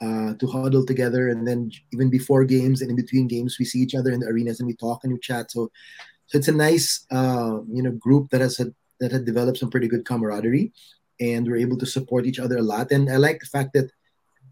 uh, 0.00 0.34
to 0.34 0.46
huddle 0.46 0.84
together. 0.84 1.28
And 1.28 1.46
then 1.46 1.70
even 1.92 2.10
before 2.10 2.44
games 2.44 2.82
and 2.82 2.90
in 2.90 2.96
between 2.96 3.28
games, 3.28 3.56
we 3.58 3.64
see 3.64 3.80
each 3.80 3.94
other 3.94 4.10
in 4.10 4.20
the 4.20 4.26
arenas 4.26 4.60
and 4.60 4.66
we 4.66 4.74
talk 4.74 5.04
and 5.04 5.12
we 5.12 5.18
chat. 5.18 5.50
So, 5.50 5.70
so 6.26 6.38
it's 6.38 6.48
a 6.48 6.52
nice, 6.52 7.06
uh, 7.10 7.58
you 7.68 7.82
know, 7.82 7.92
group 7.92 8.30
that 8.30 8.40
has 8.40 8.56
had, 8.56 8.74
that 9.00 9.12
had 9.12 9.24
developed 9.24 9.58
some 9.58 9.70
pretty 9.70 9.88
good 9.88 10.04
camaraderie 10.04 10.72
and 11.20 11.46
we're 11.46 11.56
able 11.56 11.78
to 11.78 11.86
support 11.86 12.26
each 12.26 12.38
other 12.38 12.58
a 12.58 12.62
lot. 12.62 12.90
And 12.90 13.10
I 13.10 13.16
like 13.16 13.40
the 13.40 13.46
fact 13.46 13.72
that 13.74 13.90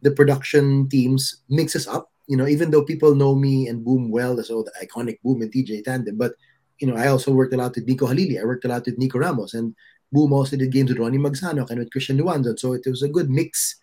the 0.02 0.10
production 0.10 0.88
teams 0.88 1.42
mix 1.48 1.74
us 1.76 1.86
up. 1.86 2.10
You 2.26 2.38
know, 2.38 2.46
even 2.46 2.70
though 2.70 2.84
people 2.84 3.14
know 3.14 3.34
me 3.34 3.68
and 3.68 3.84
Boom 3.84 4.10
well 4.10 4.40
as 4.40 4.50
all 4.50 4.64
the 4.64 4.72
iconic 4.82 5.20
Boom 5.22 5.42
and 5.42 5.52
TJ 5.52 5.84
tandem, 5.84 6.16
but 6.16 6.32
you 6.78 6.86
know, 6.86 6.96
I 6.96 7.08
also 7.08 7.32
worked 7.32 7.54
a 7.54 7.56
lot 7.56 7.74
with 7.74 7.86
Mico 7.86 8.06
Halili. 8.06 8.40
I 8.40 8.44
worked 8.44 8.64
a 8.64 8.68
lot 8.68 8.86
with 8.86 8.98
Nikko 8.98 9.18
Ramos, 9.18 9.54
and 9.54 9.74
Boom 10.10 10.32
also 10.32 10.56
did 10.56 10.72
games 10.72 10.90
with 10.90 10.98
Ronnie 10.98 11.18
Magsanoc 11.18 11.70
and 11.70 11.78
with 11.78 11.90
Christian 11.90 12.18
Luanzon. 12.18 12.58
So 12.58 12.72
it 12.72 12.82
was 12.86 13.02
a 13.02 13.08
good 13.08 13.30
mix 13.30 13.76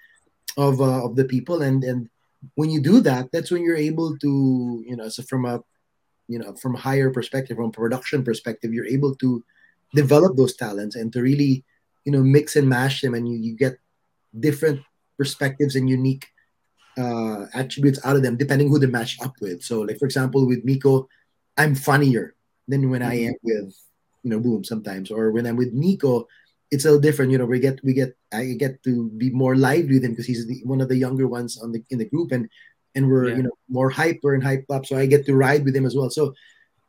of 0.58 0.82
uh, 0.82 1.06
of 1.06 1.16
the 1.16 1.26
people, 1.26 1.62
and 1.62 1.84
and 1.84 2.10
when 2.56 2.70
you 2.70 2.82
do 2.82 3.02
that, 3.02 3.32
that's 3.32 3.52
when 3.52 3.64
you're 3.64 3.78
able 3.78 4.18
to, 4.18 4.84
you 4.88 4.96
know, 4.96 5.10
so 5.10 5.24
from 5.24 5.46
a 5.46 5.62
you 6.28 6.40
know 6.40 6.54
from 6.56 6.76
a 6.76 6.80
higher 6.80 7.12
perspective, 7.12 7.58
from 7.58 7.70
a 7.70 7.72
production 7.72 8.24
perspective, 8.24 8.74
you're 8.74 8.88
able 8.88 9.16
to 9.16 9.44
develop 9.94 10.38
those 10.38 10.56
talents 10.56 10.96
and 10.96 11.12
to 11.14 11.22
really 11.22 11.64
you 12.06 12.12
know 12.12 12.24
mix 12.24 12.56
and 12.56 12.68
mash 12.68 13.02
them. 13.02 13.14
And 13.14 13.28
you, 13.28 13.38
you 13.38 13.56
get 13.56 13.78
different 14.40 14.82
perspectives 15.18 15.76
and 15.76 15.90
unique 15.90 16.28
uh, 16.98 17.46
attributes 17.54 18.00
out 18.04 18.16
of 18.16 18.24
them 18.24 18.38
depending 18.38 18.70
who 18.70 18.80
they 18.80 18.88
match 18.88 19.18
up 19.22 19.34
with. 19.42 19.62
So 19.62 19.82
like 19.82 20.00
for 20.00 20.06
example 20.06 20.48
with 20.48 20.66
Mico 20.66 21.08
i'm 21.58 21.76
funnier 21.76 22.34
than 22.68 22.90
when 22.90 23.02
i 23.02 23.14
am 23.28 23.34
with 23.44 23.76
you 24.24 24.30
know 24.30 24.40
boom 24.40 24.64
sometimes. 24.64 25.12
Or 25.12 25.32
when 25.32 25.46
i'm 25.46 25.56
with 25.56 25.74
Nikko 25.74 26.28
it's 26.72 26.86
a 26.86 26.88
little 26.88 27.02
different 27.02 27.32
you 27.32 27.38
know 27.38 27.46
we 27.46 27.60
get 27.60 27.84
we 27.84 27.94
get 27.94 28.16
i 28.34 28.56
get 28.58 28.82
to 28.84 29.10
be 29.18 29.30
more 29.30 29.56
lively 29.56 29.96
with 29.96 30.06
him 30.06 30.12
because 30.12 30.26
he's 30.26 30.48
the, 30.48 30.62
one 30.64 30.82
of 30.82 30.90
the 30.90 30.96
younger 30.96 31.28
ones 31.28 31.62
on 31.62 31.72
the 31.72 31.84
in 31.90 31.98
the 31.98 32.10
group 32.10 32.32
and 32.32 32.50
and 32.96 33.08
we're 33.08 33.30
yeah. 33.30 33.36
you 33.36 33.44
know 33.44 33.58
more 33.70 33.90
hyper 33.90 34.34
and 34.34 34.44
hype 34.44 34.66
up 34.70 34.86
so 34.86 34.98
i 34.98 35.06
get 35.06 35.26
to 35.26 35.36
ride 35.36 35.64
with 35.64 35.76
him 35.76 35.86
as 35.86 35.96
well 35.96 36.10
so 36.10 36.34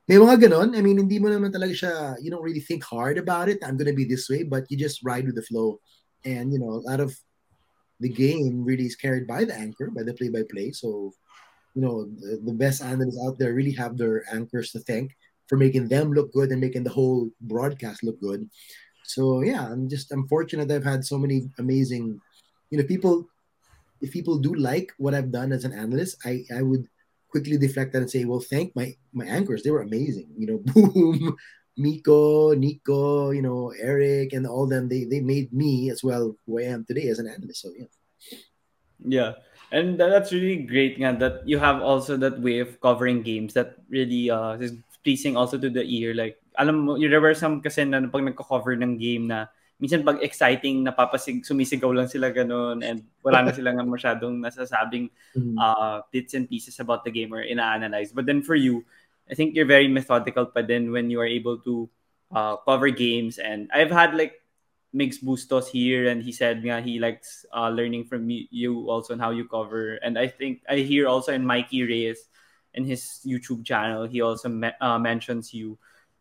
may 0.09 0.17
mga 0.17 0.45
ganon. 0.45 0.77
I 0.77 0.83
mean, 0.83 0.99
hindi 0.99 1.19
mo 1.19 1.31
naman 1.31 1.55
talaga 1.55 1.73
siya, 1.73 2.17
you 2.21 2.31
don't 2.31 2.43
really 2.43 2.61
think 2.61 2.83
hard 2.83 3.19
about 3.19 3.49
it. 3.49 3.63
I'm 3.63 3.77
gonna 3.77 3.95
be 3.95 4.05
this 4.05 4.29
way, 4.29 4.43
but 4.43 4.67
you 4.71 4.77
just 4.77 5.05
ride 5.05 5.27
with 5.27 5.37
the 5.37 5.47
flow. 5.47 5.81
And, 6.25 6.53
you 6.53 6.59
know, 6.59 6.71
a 6.71 6.83
lot 6.83 7.01
of 7.01 7.15
the 8.01 8.09
game 8.09 8.65
really 8.65 8.87
is 8.87 8.97
carried 8.97 9.27
by 9.27 9.45
the 9.45 9.55
anchor, 9.55 9.91
by 9.91 10.03
the 10.03 10.15
play-by-play. 10.15 10.73
So, 10.73 11.15
you 11.75 11.83
know, 11.83 12.05
the, 12.05 12.43
the 12.43 12.53
best 12.53 12.83
analysts 12.83 13.19
out 13.25 13.39
there 13.39 13.55
really 13.55 13.73
have 13.73 13.97
their 13.97 14.27
anchors 14.33 14.71
to 14.73 14.81
thank 14.81 15.15
for 15.49 15.57
making 15.57 15.89
them 15.89 16.13
look 16.13 16.33
good 16.33 16.51
and 16.51 16.61
making 16.61 16.85
the 16.85 16.95
whole 16.95 17.31
broadcast 17.41 18.03
look 18.03 18.21
good. 18.21 18.49
So 19.15 19.43
yeah, 19.43 19.67
I'm 19.67 19.89
just 19.89 20.13
I'm 20.13 20.27
fortunate 20.29 20.71
I've 20.71 20.85
had 20.85 21.05
so 21.05 21.19
many 21.19 21.51
amazing, 21.59 22.21
you 22.71 22.79
know, 22.79 22.85
people. 22.85 23.29
If 24.01 24.11
people 24.11 24.39
do 24.39 24.55
like 24.55 24.91
what 24.99 25.15
I've 25.15 25.31
done 25.31 25.53
as 25.53 25.65
an 25.65 25.73
analyst, 25.73 26.19
I 26.25 26.43
I 26.51 26.63
would 26.63 26.89
quickly 27.31 27.57
deflect 27.57 27.93
that 27.93 28.03
and 28.03 28.11
say, 28.11 28.25
well, 28.25 28.41
thank 28.41 28.75
my 28.75 28.97
my 29.13 29.27
anchors. 29.27 29.63
They 29.63 29.71
were 29.71 29.83
amazing. 29.83 30.29
You 30.37 30.47
know, 30.47 30.59
Boom, 30.73 31.37
Mico, 31.77 32.53
Nikko, 32.53 33.31
you 33.31 33.43
know, 33.43 33.73
Eric, 33.79 34.33
and 34.33 34.47
all 34.47 34.67
them. 34.67 34.89
They 34.89 35.05
they 35.05 35.21
made 35.21 35.53
me 35.53 35.91
as 35.91 36.03
well 36.03 36.35
who 36.47 36.59
I 36.59 36.73
am 36.75 36.85
today 36.85 37.09
as 37.09 37.19
an 37.19 37.29
analyst. 37.29 37.63
So 37.63 37.71
yeah. 37.77 37.91
Yeah. 39.05 39.33
And 39.73 39.99
that's 39.99 40.33
really 40.33 40.69
great 40.69 41.01
nga, 41.01 41.17
that 41.17 41.49
you 41.49 41.59
have 41.59 41.81
also 41.81 42.17
that 42.19 42.41
way 42.41 42.61
of 42.61 42.77
covering 42.81 43.23
games 43.23 43.55
that 43.55 43.81
really 43.89 44.29
uh, 44.29 44.61
is 44.61 44.77
pleasing 45.03 45.37
also 45.37 45.57
to 45.57 45.71
the 45.71 45.83
ear. 45.83 46.13
Like, 46.13 46.37
alam 46.57 46.87
mo, 46.87 46.99
there 46.99 47.21
were 47.21 47.35
some 47.35 47.61
kasi 47.61 47.85
na 47.85 48.05
pag 48.09 48.25
nagko-cover 48.25 48.77
ng 48.77 48.99
game 49.01 49.29
na 49.29 49.49
minsan 49.83 50.07
pag 50.07 50.23
exciting 50.23 50.87
napapasig 50.87 51.43
sumisigaw 51.43 51.91
lang 51.91 52.07
sila 52.07 52.31
ganun 52.31 52.87
and 52.87 53.03
wala 53.27 53.43
na 53.43 53.51
sila 53.51 53.75
nga 53.75 53.83
masyadong 53.99 54.39
nasasabing 54.39 55.11
uh, 55.59 55.99
bits 56.15 56.39
and 56.39 56.47
pieces 56.47 56.79
about 56.79 57.03
the 57.03 57.11
game 57.11 57.35
or 57.35 57.43
ina-analyze. 57.43 58.15
But 58.15 58.27
then 58.31 58.47
for 58.47 58.55
you 58.55 58.87
I 59.27 59.35
think 59.35 59.55
you're 59.55 59.67
very 59.67 59.89
methodical 59.89 60.47
pa 60.47 60.63
din 60.63 60.93
when 60.95 61.11
you 61.11 61.19
are 61.19 61.27
able 61.27 61.59
to 61.67 61.89
uh, 62.31 62.57
cover 62.63 62.91
games. 62.91 63.39
And 63.39 63.71
I've 63.75 63.91
had 63.91 64.15
like 64.15 64.39
Mix 64.93 65.19
Bustos 65.19 65.67
here 65.67 66.13
and 66.13 66.23
he 66.23 66.31
said 66.31 66.63
nga 66.63 66.79
he 66.79 67.01
likes 67.01 67.47
uh, 67.51 67.73
learning 67.73 68.07
from 68.07 68.29
you 68.29 68.87
also 68.87 69.15
on 69.15 69.21
how 69.21 69.31
you 69.31 69.49
cover. 69.49 69.99
And 70.05 70.19
I 70.19 70.29
think 70.29 70.63
I 70.69 70.85
hear 70.85 71.09
also 71.09 71.33
in 71.33 71.47
Mikey 71.47 71.83
Reyes 71.83 72.29
in 72.75 72.85
his 72.85 73.21
YouTube 73.27 73.65
channel 73.65 74.07
he 74.07 74.21
also 74.21 74.49
me- 74.49 74.79
uh, 74.81 74.99
mentions 74.99 75.53
you 75.53 75.77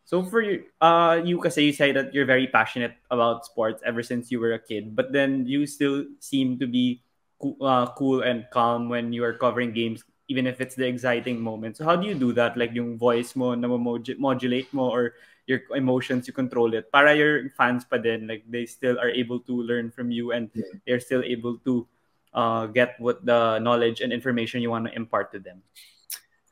so 0.06 0.24
for 0.24 0.42
you, 0.42 0.66
uh, 0.82 1.22
you, 1.24 1.38
because 1.38 1.58
you 1.58 1.74
say 1.74 1.92
that 1.92 2.14
you're 2.14 2.26
very 2.26 2.48
passionate 2.48 2.96
about 3.10 3.46
sports 3.46 3.82
ever 3.86 4.04
since 4.04 4.32
you 4.32 4.40
were 4.40 4.54
a 4.54 4.60
kid, 4.60 4.96
but 4.96 5.12
then 5.12 5.46
you 5.46 5.66
still 5.66 6.06
seem 6.20 6.60
to 6.60 6.68
be 6.68 7.02
co- 7.42 7.58
uh, 7.62 7.88
cool 7.94 8.22
and 8.22 8.46
calm 8.52 8.90
when 8.90 9.14
you 9.14 9.24
are 9.24 9.34
covering 9.34 9.72
games, 9.72 10.04
even 10.28 10.48
if 10.48 10.60
it's 10.60 10.76
the 10.76 10.88
exciting 10.88 11.40
moment. 11.40 11.78
So 11.78 11.86
how 11.86 11.96
do 11.96 12.08
you 12.08 12.16
do 12.16 12.34
that? 12.34 12.58
Like 12.58 12.74
yung 12.74 12.98
voice 12.98 13.36
mo 13.36 13.56
na 13.56 13.68
modulate 13.68 14.74
mo 14.74 14.90
or 14.90 15.14
your 15.48 15.62
emotions, 15.76 16.28
you 16.28 16.34
control 16.34 16.74
it. 16.74 16.92
Para 16.92 17.16
your 17.16 17.50
fans 17.56 17.86
pa 17.86 17.98
din, 17.98 18.28
like 18.28 18.44
they 18.50 18.66
still 18.66 19.00
are 19.00 19.10
able 19.10 19.40
to 19.48 19.64
learn 19.64 19.92
from 19.92 20.12
you 20.12 20.32
and 20.32 20.50
yeah. 20.54 20.64
they're 20.86 21.00
still 21.04 21.24
able 21.24 21.58
to 21.66 21.88
uh, 22.34 22.66
get 22.68 22.96
what 23.00 23.26
the 23.26 23.60
knowledge 23.60 24.02
and 24.02 24.14
information 24.14 24.62
you 24.62 24.70
want 24.70 24.88
to 24.88 24.94
impart 24.96 25.32
to 25.32 25.40
them. 25.40 25.62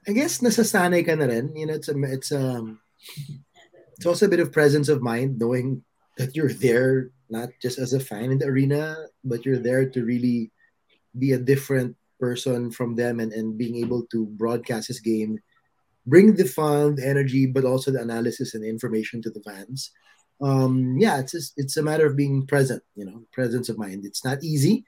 I 0.08 0.12
guess 0.12 0.39
nasasanay 0.39 1.06
ka 1.06 1.16
na 1.16 1.28
rin. 1.28 1.56
You 1.56 1.68
know, 1.68 1.76
it's 1.76 1.89
a, 1.89 1.95
it's 2.08 2.32
um 2.32 2.80
it's 3.95 4.06
also 4.06 4.26
a 4.26 4.30
bit 4.30 4.39
of 4.39 4.52
presence 4.52 4.89
of 4.89 5.02
mind 5.02 5.39
knowing 5.39 5.84
that 6.18 6.36
you're 6.36 6.54
there 6.54 7.12
not 7.30 7.50
just 7.62 7.78
as 7.78 7.93
a 7.93 8.00
fan 8.00 8.32
in 8.32 8.39
the 8.39 8.45
arena 8.45 8.95
but 9.24 9.45
you're 9.45 9.60
there 9.60 9.89
to 9.89 10.04
really 10.04 10.52
be 11.18 11.34
a 11.34 11.39
different 11.39 11.95
person 12.20 12.72
from 12.72 12.95
them 12.95 13.20
and, 13.20 13.32
and 13.34 13.58
being 13.58 13.76
able 13.78 14.06
to 14.12 14.26
broadcast 14.26 14.88
this 14.88 15.00
game 15.00 15.39
bring 16.06 16.36
the 16.36 16.45
fun 16.45 16.95
the 16.95 17.08
energy 17.08 17.45
but 17.45 17.66
also 17.66 17.91
the 17.91 18.02
analysis 18.02 18.54
and 18.54 18.64
the 18.64 18.70
information 18.70 19.22
to 19.22 19.30
the 19.30 19.41
fans. 19.41 19.91
Um 20.41 20.97
yeah 20.97 21.20
it's 21.20 21.34
just, 21.34 21.54
it's 21.58 21.78
a 21.78 21.84
matter 21.84 22.06
of 22.06 22.16
being 22.16 22.45
present 22.47 22.84
you 22.95 23.06
know 23.06 23.24
presence 23.32 23.70
of 23.70 23.78
mind. 23.78 24.06
It's 24.06 24.24
not 24.24 24.43
easy 24.43 24.86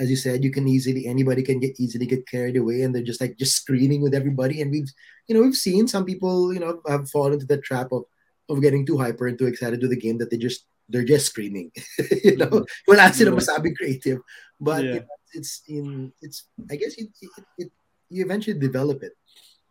as 0.00 0.08
you 0.10 0.16
said, 0.16 0.44
you 0.44 0.50
can 0.50 0.68
easily 0.68 1.06
anybody 1.06 1.42
can 1.42 1.58
get 1.58 1.78
easily 1.78 2.06
get 2.06 2.26
carried 2.28 2.56
away 2.56 2.82
and 2.82 2.94
they're 2.94 3.02
just 3.02 3.20
like 3.20 3.36
just 3.36 3.56
screaming 3.56 4.00
with 4.02 4.14
everybody. 4.14 4.62
And 4.62 4.70
we've 4.70 4.90
you 5.26 5.34
know 5.34 5.42
we've 5.42 5.54
seen 5.54 5.88
some 5.88 6.04
people 6.04 6.52
you 6.52 6.60
know 6.60 6.80
have 6.86 7.10
fallen 7.10 7.34
into 7.34 7.46
the 7.46 7.58
trap 7.58 7.92
of 7.92 8.04
of 8.48 8.62
getting 8.62 8.86
too 8.86 8.96
hyper 8.96 9.26
and 9.26 9.38
too 9.38 9.46
excited 9.46 9.80
to 9.80 9.88
the 9.88 9.96
game 9.96 10.18
that 10.18 10.30
they 10.30 10.36
just 10.36 10.66
they're 10.88 11.04
just 11.04 11.26
screaming. 11.26 11.70
you 12.24 12.36
know, 12.36 12.46
mm-hmm. 12.46 12.86
wala 12.86 13.12
sila 13.12 13.32
masabing 13.32 13.76
creative, 13.76 14.20
but 14.60 14.84
yeah. 14.84 15.00
it's 15.34 15.62
in 15.68 16.12
it's 16.22 16.46
I 16.70 16.76
guess 16.76 16.96
you 16.96 17.08
it, 17.20 17.44
it, 17.58 17.72
you 18.08 18.24
eventually 18.24 18.58
develop 18.58 19.02
it 19.02 19.12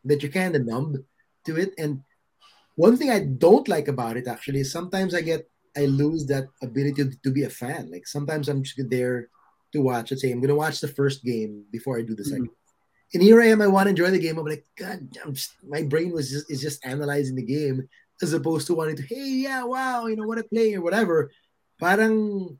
that 0.05 0.21
you're 0.21 0.31
kind 0.31 0.55
of 0.55 0.65
numb 0.65 1.03
to 1.45 1.57
it. 1.57 1.73
And 1.77 2.01
one 2.75 2.97
thing 2.97 3.09
I 3.09 3.21
don't 3.21 3.67
like 3.67 3.87
about 3.87 4.17
it 4.17 4.27
actually 4.27 4.59
is 4.59 4.71
sometimes 4.71 5.15
I 5.15 5.21
get 5.21 5.49
I 5.75 5.85
lose 5.85 6.25
that 6.27 6.47
ability 6.61 7.03
to, 7.03 7.11
to 7.23 7.31
be 7.31 7.43
a 7.43 7.49
fan. 7.49 7.91
Like 7.91 8.07
sometimes 8.07 8.49
I'm 8.49 8.63
just 8.63 8.79
there 8.89 9.29
to 9.77 9.85
watch. 9.85 10.11
Let's 10.11 10.21
say 10.21 10.31
I'm 10.31 10.41
going 10.41 10.53
to 10.53 10.55
watch 10.55 10.81
the 10.81 10.87
first 10.89 11.23
game 11.23 11.63
before 11.71 11.97
I 11.97 12.01
do 12.01 12.15
the 12.15 12.23
2nd 12.23 12.49
mm-hmm. 12.49 13.13
And 13.13 13.23
here 13.23 13.41
I 13.41 13.47
am. 13.47 13.61
I 13.61 13.71
want 13.71 13.87
to 13.87 13.95
enjoy 13.95 14.11
the 14.11 14.19
game. 14.19 14.37
I'm 14.37 14.45
like, 14.45 14.67
God, 14.75 15.07
I'm 15.23 15.31
just, 15.33 15.55
my 15.63 15.81
brain 15.81 16.11
was 16.11 16.29
just 16.29 16.51
is 16.51 16.59
just 16.59 16.83
analyzing 16.83 17.39
the 17.39 17.45
game 17.45 17.87
as 18.21 18.33
opposed 18.33 18.67
to 18.67 18.75
wanting 18.75 18.97
to, 18.97 19.03
hey, 19.07 19.47
yeah, 19.47 19.63
wow, 19.63 20.07
you 20.07 20.17
know 20.17 20.27
what 20.27 20.39
a 20.39 20.43
play 20.43 20.75
or 20.75 20.81
whatever. 20.81 21.31
Parang 21.79 22.57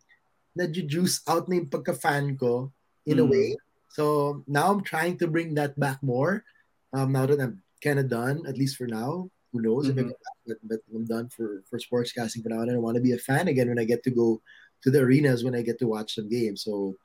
na-juice 0.55 1.20
out 1.28 1.49
na 1.49 1.59
yung 1.59 1.68
pagka-fan 1.68 2.39
ko 2.39 2.72
in 3.05 3.18
mm-hmm. 3.18 3.28
a 3.28 3.30
way. 3.30 3.47
So 3.91 4.43
now 4.47 4.72
I'm 4.72 4.88
trying 4.88 5.18
to 5.20 5.28
bring 5.28 5.55
that 5.55 5.78
back 5.78 5.99
more. 6.01 6.45
Um, 6.93 7.11
now 7.11 7.26
that 7.26 7.41
I'm 7.41 7.61
kind 7.84 7.99
of 7.99 8.07
done, 8.07 8.47
at 8.47 8.57
least 8.57 8.78
for 8.78 8.88
now. 8.88 9.30
Who 9.51 9.61
knows 9.61 9.88
mm-hmm. 9.88 9.99
if 9.99 10.05
I 10.05 10.09
mm-hmm. 10.09 10.43
but, 10.47 10.57
but 10.63 10.80
I'm 10.95 11.05
done 11.05 11.30
for 11.30 11.63
for 11.70 11.80
sports 11.80 12.11
casting 12.11 12.43
for 12.43 12.49
now. 12.49 12.61
And 12.61 12.72
I 12.72 12.78
want 12.78 12.95
to 12.95 13.03
be 13.03 13.13
a 13.13 13.18
fan 13.18 13.47
again 13.47 13.70
when 13.70 13.80
I 13.80 13.86
get 13.86 14.03
to 14.03 14.11
go 14.11 14.41
to 14.84 14.91
the 14.91 15.01
arenas 15.01 15.43
when 15.43 15.55
I 15.55 15.61
get 15.61 15.80
to 15.80 15.88
watch 15.88 16.15
some 16.15 16.30
games. 16.30 16.63
So 16.63 16.95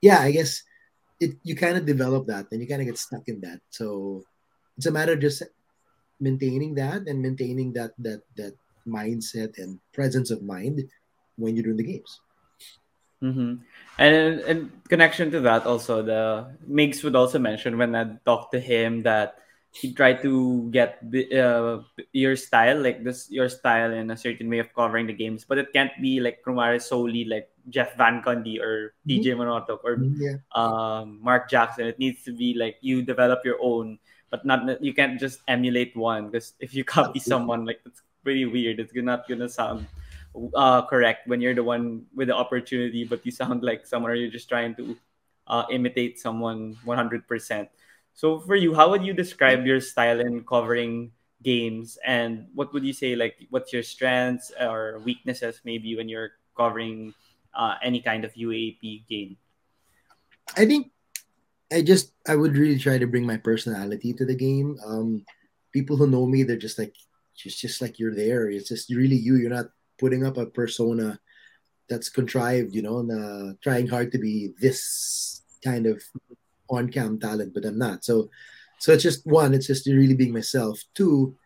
yeah, 0.00 0.20
I 0.20 0.30
guess 0.30 0.62
it 1.20 1.36
you 1.42 1.56
kind 1.56 1.76
of 1.76 1.86
develop 1.86 2.26
that 2.26 2.46
and 2.52 2.60
you 2.60 2.68
kind 2.68 2.80
of 2.80 2.86
get 2.86 2.98
stuck 2.98 3.28
in 3.28 3.40
that. 3.40 3.60
So 3.70 4.22
it's 4.76 4.86
a 4.86 4.92
matter 4.92 5.12
of 5.12 5.20
just 5.20 5.42
maintaining 6.20 6.74
that 6.76 7.08
and 7.08 7.20
maintaining 7.20 7.72
that 7.74 7.92
that 7.98 8.22
that 8.36 8.54
mindset 8.86 9.58
and 9.58 9.80
presence 9.92 10.30
of 10.30 10.42
mind 10.42 10.88
when 11.36 11.56
you're 11.56 11.64
doing 11.64 11.76
the 11.76 11.84
games. 11.84 12.20
Mm-hmm. 13.22 13.64
And 13.98 14.40
in 14.40 14.72
connection 14.88 15.30
to 15.32 15.40
that, 15.40 15.64
also 15.64 16.02
the 16.02 16.52
Migs 16.68 17.02
would 17.02 17.16
also 17.16 17.38
mention 17.38 17.78
when 17.78 17.96
I 17.96 18.16
talked 18.24 18.52
to 18.52 18.60
him 18.60 19.02
that 19.02 19.38
he 19.72 19.92
try 19.92 20.14
to 20.14 20.68
get 20.70 21.00
uh, 21.36 21.80
your 22.12 22.36
style, 22.36 22.80
like 22.80 23.04
this, 23.04 23.30
your 23.30 23.48
style 23.48 23.92
in 23.92 24.10
a 24.10 24.16
certain 24.16 24.48
way 24.48 24.58
of 24.58 24.72
covering 24.74 25.06
the 25.06 25.12
games, 25.12 25.44
but 25.44 25.58
it 25.58 25.72
can't 25.72 25.92
be 26.00 26.20
like 26.20 26.42
kumare 26.44 26.80
solely 26.80 27.24
like 27.24 27.48
Jeff 27.68 27.96
Van 27.96 28.22
Gundy 28.22 28.60
or 28.60 28.94
mm-hmm. 29.06 29.22
TJ 29.22 29.36
Manotoc 29.36 29.80
or 29.84 29.96
mm-hmm, 29.96 30.22
yeah. 30.22 30.36
um, 30.54 31.18
Mark 31.22 31.50
Jackson. 31.50 31.86
It 31.86 31.98
needs 31.98 32.22
to 32.24 32.32
be 32.32 32.54
like 32.54 32.76
you 32.80 33.02
develop 33.02 33.44
your 33.44 33.58
own, 33.60 33.98
but 34.30 34.44
not 34.44 34.82
you 34.82 34.94
can't 34.94 35.18
just 35.18 35.40
emulate 35.48 35.96
one 35.96 36.30
because 36.30 36.54
if 36.60 36.74
you 36.74 36.84
copy 36.84 37.18
someone, 37.18 37.64
like 37.64 37.80
it's 37.84 38.02
pretty 38.22 38.44
weird. 38.44 38.80
It's 38.80 38.94
not 38.94 39.28
gonna 39.28 39.48
sound 39.48 39.86
uh, 40.54 40.82
correct 40.86 41.26
when 41.26 41.40
you're 41.40 41.54
the 41.54 41.64
one 41.64 42.06
with 42.14 42.28
the 42.28 42.36
opportunity, 42.36 43.04
but 43.04 43.24
you 43.24 43.32
sound 43.32 43.62
like 43.62 43.86
someone 43.86 44.10
or 44.10 44.14
you're 44.14 44.30
just 44.30 44.48
trying 44.48 44.74
to 44.76 44.96
uh, 45.46 45.64
imitate 45.70 46.18
someone 46.18 46.76
100%. 46.84 47.68
So 48.14 48.40
for 48.40 48.56
you, 48.56 48.74
how 48.74 48.90
would 48.90 49.04
you 49.04 49.12
describe 49.12 49.66
your 49.66 49.80
style 49.80 50.20
in 50.20 50.44
covering 50.44 51.12
games 51.42 51.98
and 52.04 52.48
what 52.54 52.72
would 52.72 52.82
you 52.82 52.92
say 52.92 53.14
like 53.14 53.36
what's 53.50 53.72
your 53.72 53.82
strengths 53.82 54.50
or 54.58 55.02
weaknesses 55.04 55.60
maybe 55.64 55.94
when 55.94 56.08
you're 56.08 56.30
covering 56.56 57.12
uh, 57.56 57.74
any 57.82 58.00
kind 58.00 58.24
of 58.24 58.34
UAAP 58.34 59.08
game? 59.08 59.36
I 60.56 60.66
think 60.66 60.92
I 61.72 61.82
just 61.82 62.12
I 62.28 62.36
would 62.36 62.56
really 62.56 62.78
try 62.78 62.98
to 62.98 63.06
bring 63.06 63.26
my 63.26 63.36
personality 63.36 64.12
to 64.14 64.24
the 64.24 64.36
game. 64.36 64.78
Um, 64.86 65.24
people 65.72 65.96
who 65.96 66.06
know 66.06 66.26
me, 66.26 66.42
they're 66.42 66.56
just 66.56 66.78
like 66.78 66.94
just 67.36 67.58
just 67.58 67.80
like 67.80 67.98
you're 67.98 68.14
there. 68.14 68.48
It's 68.50 68.68
just 68.68 68.90
really 68.90 69.16
you. 69.16 69.36
You're 69.36 69.50
not 69.50 69.70
putting 69.98 70.24
up 70.24 70.36
a 70.36 70.46
persona 70.46 71.18
that's 71.88 72.08
contrived, 72.08 72.74
you 72.74 72.82
know, 72.82 72.98
and 72.98 73.10
uh, 73.10 73.54
trying 73.62 73.86
hard 73.86 74.12
to 74.12 74.18
be 74.18 74.52
this 74.60 75.42
kind 75.62 75.86
of 75.86 76.02
on 76.68 76.90
cam 76.90 77.18
talent, 77.18 77.54
but 77.54 77.64
I'm 77.64 77.78
not. 77.78 78.04
So, 78.04 78.30
so 78.78 78.92
it's 78.92 79.02
just 79.02 79.26
one, 79.26 79.54
it's 79.54 79.66
just 79.66 79.86
really 79.86 80.14
being 80.14 80.32
myself. 80.32 80.82
Two, 80.94 81.36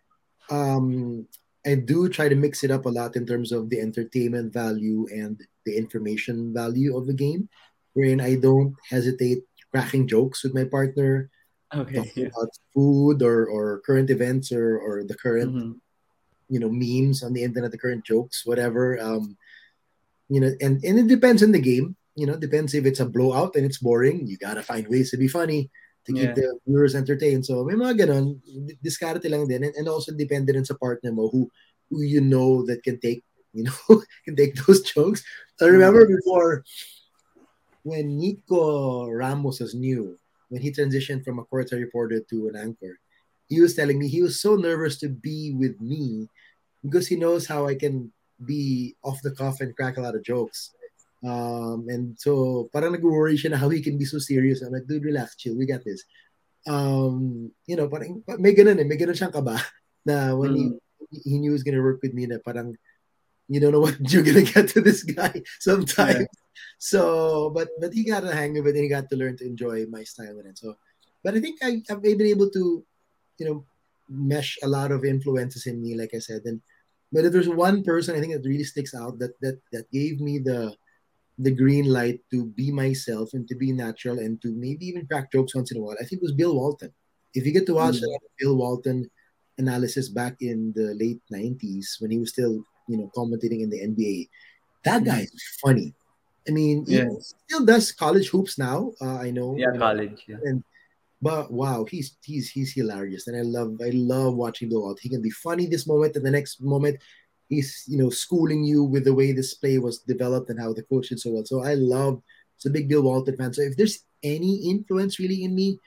um, 0.50 1.26
I 1.66 1.74
do 1.74 2.08
try 2.08 2.28
to 2.28 2.36
mix 2.36 2.64
it 2.64 2.70
up 2.70 2.86
a 2.86 2.88
lot 2.88 3.16
in 3.16 3.26
terms 3.26 3.52
of 3.52 3.68
the 3.68 3.80
entertainment 3.80 4.52
value 4.52 5.06
and 5.12 5.40
the 5.64 5.76
information 5.76 6.52
value 6.54 6.96
of 6.96 7.06
the 7.06 7.14
game, 7.14 7.48
wherein 7.92 8.20
I 8.20 8.36
don't 8.36 8.74
hesitate 8.88 9.44
cracking 9.70 10.08
jokes 10.08 10.42
with 10.42 10.54
my 10.54 10.64
partner, 10.64 11.30
okay, 11.74 12.10
yeah. 12.14 12.26
about 12.26 12.50
food 12.74 13.22
or, 13.22 13.46
or 13.46 13.80
current 13.86 14.10
events 14.10 14.52
or, 14.52 14.78
or 14.78 15.04
the 15.04 15.14
current 15.14 15.54
mm-hmm 15.54 15.78
you 16.50 16.58
know 16.58 16.68
memes 16.68 17.22
on 17.22 17.32
the 17.32 17.46
internet, 17.46 17.70
the 17.70 17.78
current 17.78 18.04
jokes, 18.04 18.44
whatever. 18.44 19.00
Um, 19.00 19.38
you 20.28 20.42
know, 20.42 20.50
and 20.60 20.82
and 20.84 20.98
it 20.98 21.06
depends 21.06 21.42
on 21.42 21.52
the 21.52 21.62
game. 21.62 21.96
You 22.18 22.26
know, 22.26 22.36
depends 22.36 22.74
if 22.74 22.84
it's 22.84 23.00
a 23.00 23.06
blowout 23.06 23.54
and 23.54 23.64
it's 23.64 23.78
boring. 23.78 24.26
You 24.26 24.36
gotta 24.36 24.62
find 24.62 24.86
ways 24.90 25.10
to 25.12 25.16
be 25.16 25.30
funny 25.30 25.70
to 26.04 26.12
keep 26.12 26.34
yeah. 26.34 26.34
the 26.34 26.58
viewers 26.66 26.94
entertained. 26.94 27.46
So 27.46 27.62
may 27.64 27.78
mga 27.78 28.04
ganon, 28.04 28.42
discarte 28.84 29.30
lang 29.30 29.46
din. 29.46 29.64
And, 29.64 29.74
and 29.78 29.88
also 29.88 30.12
depende 30.12 30.50
rin 30.52 30.66
sa 30.66 30.74
partner 30.74 31.12
mo 31.12 31.30
who, 31.30 31.48
who 31.88 32.02
you 32.02 32.20
know 32.20 32.66
that 32.66 32.82
can 32.82 32.98
take, 32.98 33.22
you 33.52 33.64
know, 33.64 33.78
can 34.24 34.36
take 34.36 34.54
those 34.66 34.82
jokes. 34.82 35.22
I 35.60 35.66
remember 35.66 36.04
mm-hmm. 36.04 36.16
before 36.16 36.64
when 37.82 38.18
Nikko 38.18 39.08
Ramos 39.08 39.60
was 39.60 39.74
new, 39.74 40.18
when 40.48 40.60
he 40.62 40.70
transitioned 40.70 41.24
from 41.24 41.38
a 41.38 41.44
court 41.44 41.70
reporter 41.72 42.20
to 42.30 42.48
an 42.48 42.56
anchor, 42.56 42.98
he 43.48 43.60
was 43.60 43.74
telling 43.74 43.98
me 43.98 44.08
he 44.08 44.22
was 44.22 44.40
so 44.40 44.54
nervous 44.56 44.98
to 44.98 45.08
be 45.08 45.52
with 45.52 45.80
me 45.80 46.28
because 46.82 47.08
he 47.08 47.16
knows 47.16 47.46
how 47.46 47.66
I 47.66 47.74
can 47.74 48.12
be 48.44 48.94
off 49.02 49.22
the 49.22 49.32
cuff 49.32 49.60
and 49.60 49.74
crack 49.76 49.96
a 49.96 50.00
lot 50.00 50.14
of 50.14 50.24
jokes. 50.24 50.72
Um, 51.20 51.86
and 51.88 52.16
so 52.16 52.70
parang 52.72 52.92
nag-worry 52.92 53.36
siya 53.36 53.52
na 53.52 53.60
how 53.60 53.68
he 53.68 53.82
can 53.82 53.98
be 53.98 54.08
so 54.08 54.18
serious. 54.18 54.62
I'm 54.62 54.72
like, 54.72 54.88
dude, 54.88 55.04
relax, 55.04 55.36
chill, 55.36 55.56
we 55.56 55.66
got 55.66 55.84
this. 55.84 56.04
Um, 56.66 57.50
you 57.66 57.76
know, 57.76 57.88
parang 57.88 58.24
may 58.40 58.54
ganun 58.54 58.80
eh, 58.80 58.88
may 58.88 58.96
ganun 58.96 59.16
siyang 59.16 59.32
kaba 59.32 59.60
na 60.08 60.32
when 60.36 60.56
mm. 60.56 60.78
he, 61.12 61.36
he 61.36 61.38
knew 61.38 61.52
he 61.52 61.56
was 61.56 61.64
gonna 61.64 61.82
work 61.82 62.00
with 62.00 62.16
me 62.16 62.24
na 62.24 62.40
parang 62.40 62.72
you 63.50 63.58
don't 63.58 63.72
know 63.72 63.80
what 63.80 63.98
you're 64.12 64.22
gonna 64.22 64.42
get 64.42 64.68
to 64.70 64.80
this 64.80 65.02
guy 65.02 65.42
sometimes. 65.60 66.20
Yeah. 66.20 66.40
So, 66.78 67.50
but 67.50 67.68
but 67.80 67.92
he 67.92 68.04
got 68.04 68.24
a 68.24 68.32
hang 68.32 68.56
of 68.56 68.66
it 68.66 68.74
and 68.74 68.84
he 68.84 68.88
got 68.88 69.10
to 69.10 69.16
learn 69.16 69.36
to 69.38 69.44
enjoy 69.44 69.84
my 69.90 70.04
style 70.04 70.38
and 70.38 70.56
so. 70.56 70.76
But 71.22 71.34
I 71.34 71.40
think 71.40 71.58
I, 71.62 71.82
I've 71.90 72.00
been 72.00 72.22
able 72.22 72.48
to, 72.48 72.84
you 73.36 73.46
know, 73.46 73.66
mesh 74.08 74.56
a 74.62 74.68
lot 74.68 74.90
of 74.92 75.04
influences 75.04 75.66
in 75.66 75.82
me, 75.82 75.94
like 75.94 76.14
I 76.14 76.20
said, 76.20 76.42
and 76.46 76.62
but 77.12 77.24
if 77.24 77.32
there's 77.32 77.48
one 77.48 77.82
person 77.82 78.16
I 78.16 78.20
think 78.20 78.32
that 78.32 78.48
really 78.48 78.64
sticks 78.64 78.94
out 78.94 79.18
that 79.18 79.34
that 79.40 79.58
that 79.72 79.90
gave 79.90 80.20
me 80.20 80.38
the 80.38 80.74
the 81.40 81.50
green 81.50 81.86
light 81.86 82.20
to 82.30 82.44
be 82.44 82.70
myself 82.70 83.32
and 83.32 83.48
to 83.48 83.56
be 83.56 83.72
natural 83.72 84.18
and 84.18 84.40
to 84.42 84.52
maybe 84.52 84.86
even 84.86 85.06
crack 85.06 85.32
jokes 85.32 85.54
once 85.54 85.72
in 85.72 85.78
a 85.78 85.80
while, 85.80 85.96
I 85.98 86.04
think 86.04 86.20
it 86.20 86.28
was 86.28 86.32
Bill 86.32 86.54
Walton. 86.54 86.92
If 87.34 87.46
you 87.46 87.52
get 87.52 87.66
to 87.66 87.74
watch 87.74 87.96
mm-hmm. 87.96 88.26
Bill 88.38 88.56
Walton 88.56 89.10
analysis 89.56 90.08
back 90.08 90.36
in 90.40 90.72
the 90.76 90.94
late 90.94 91.20
90s 91.32 92.00
when 92.00 92.10
he 92.10 92.18
was 92.18 92.30
still, 92.30 92.62
you 92.90 92.98
know, 92.98 93.10
commentating 93.16 93.62
in 93.62 93.70
the 93.70 93.80
NBA, 93.80 94.28
that 94.84 95.04
guy 95.04 95.20
is 95.20 95.44
funny. 95.62 95.94
I 96.48 96.52
mean, 96.52 96.84
he 96.86 97.04
still 97.20 97.64
does 97.64 97.92
college 97.92 98.28
hoops 98.28 98.58
now. 98.58 98.92
Uh, 99.00 99.18
I 99.18 99.30
know. 99.30 99.54
Yeah, 99.56 99.76
college. 99.78 100.24
Yeah. 100.26 100.38
And 100.44 100.64
but 101.22 101.52
wow, 101.52 101.84
he's 101.84 102.16
he's 102.24 102.50
he's 102.50 102.72
hilarious, 102.72 103.28
and 103.28 103.36
I 103.36 103.42
love 103.42 103.80
I 103.84 103.90
love 103.90 104.34
watching 104.34 104.68
Bill 104.70 104.96
He 105.00 105.08
can 105.08 105.22
be 105.22 105.30
funny 105.30 105.66
this 105.66 105.86
moment, 105.86 106.16
and 106.16 106.24
the 106.24 106.30
next 106.30 106.60
moment 106.62 106.98
he's 107.48 107.84
you 107.86 107.98
know 107.98 108.10
schooling 108.10 108.64
you 108.64 108.84
with 108.84 109.04
the 109.04 109.14
way 109.14 109.32
this 109.32 109.54
play 109.54 109.78
was 109.78 109.98
developed 109.98 110.48
and 110.50 110.58
how 110.58 110.72
the 110.72 110.82
coach 110.84 111.08
did 111.08 111.20
so 111.20 111.32
well. 111.32 111.44
So 111.44 111.62
I 111.62 111.74
love. 111.74 112.22
It's 112.56 112.66
a 112.66 112.70
big 112.70 112.88
Bill 112.88 113.02
Walton 113.02 113.36
fan. 113.36 113.54
So 113.54 113.62
if 113.62 113.76
there's 113.76 114.04
any 114.22 114.68
influence 114.68 115.18
really 115.18 115.44
in 115.44 115.54
me 115.54 115.78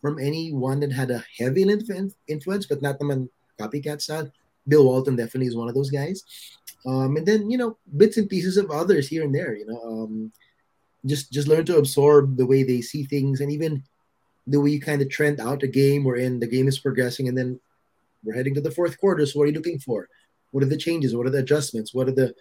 from 0.00 0.18
anyone 0.18 0.80
that 0.80 0.92
had 0.92 1.10
a 1.10 1.24
heavy 1.38 1.62
influence, 1.62 2.66
but 2.66 2.82
not 2.82 2.98
the 2.98 3.28
copycat 3.60 4.00
style, 4.00 4.30
Bill 4.68 4.84
Walton 4.84 5.16
definitely 5.16 5.48
is 5.48 5.56
one 5.56 5.68
of 5.68 5.74
those 5.74 5.90
guys. 5.90 6.22
Um, 6.86 7.16
and 7.16 7.26
then 7.26 7.50
you 7.50 7.58
know 7.58 7.76
bits 7.96 8.16
and 8.16 8.28
pieces 8.28 8.56
of 8.56 8.70
others 8.70 9.08
here 9.08 9.24
and 9.24 9.34
there. 9.34 9.54
You 9.56 9.66
know, 9.66 9.82
um, 9.82 10.32
just 11.06 11.32
just 11.32 11.48
learn 11.48 11.64
to 11.66 11.78
absorb 11.78 12.36
the 12.36 12.46
way 12.46 12.62
they 12.62 12.80
see 12.80 13.04
things, 13.04 13.40
and 13.40 13.50
even 13.52 13.82
the 14.46 14.60
way 14.60 14.70
you 14.70 14.80
kind 14.80 15.02
of 15.02 15.08
trend 15.08 15.40
out 15.40 15.62
a 15.62 15.68
game 15.68 16.04
wherein 16.04 16.40
the 16.40 16.46
game 16.46 16.66
is 16.66 16.78
progressing 16.78 17.28
and 17.28 17.36
then 17.36 17.60
we're 18.24 18.34
heading 18.34 18.54
to 18.54 18.60
the 18.60 18.70
fourth 18.70 18.98
quarter. 18.98 19.24
So 19.24 19.38
what 19.38 19.44
are 19.44 19.48
you 19.48 19.54
looking 19.54 19.78
for? 19.78 20.08
What 20.50 20.62
are 20.62 20.68
the 20.68 20.76
changes? 20.76 21.14
What 21.14 21.26
are 21.26 21.30
the 21.30 21.38
adjustments? 21.38 21.94
What 21.94 22.08
are 22.08 22.12
the 22.12 22.34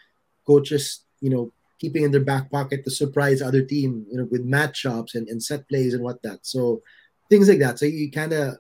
coaches, 0.45 1.05
you 1.22 1.30
know, 1.30 1.51
keeping 1.80 2.03
in 2.03 2.11
their 2.11 2.24
back 2.24 2.51
pocket 2.51 2.84
to 2.84 2.91
surprise 2.91 3.41
other 3.41 3.61
team, 3.61 4.05
you 4.09 4.17
know, 4.17 4.28
with 4.30 4.45
matchups 4.45 5.15
and, 5.15 5.28
and 5.30 5.41
set 5.41 5.67
plays 5.70 5.93
and 5.93 6.03
whatnot. 6.03 6.39
So 6.41 6.82
things 7.30 7.47
like 7.47 7.59
that. 7.59 7.80
So 7.80 7.86
you 7.86 8.11
kind 8.11 8.34
of 8.34 8.57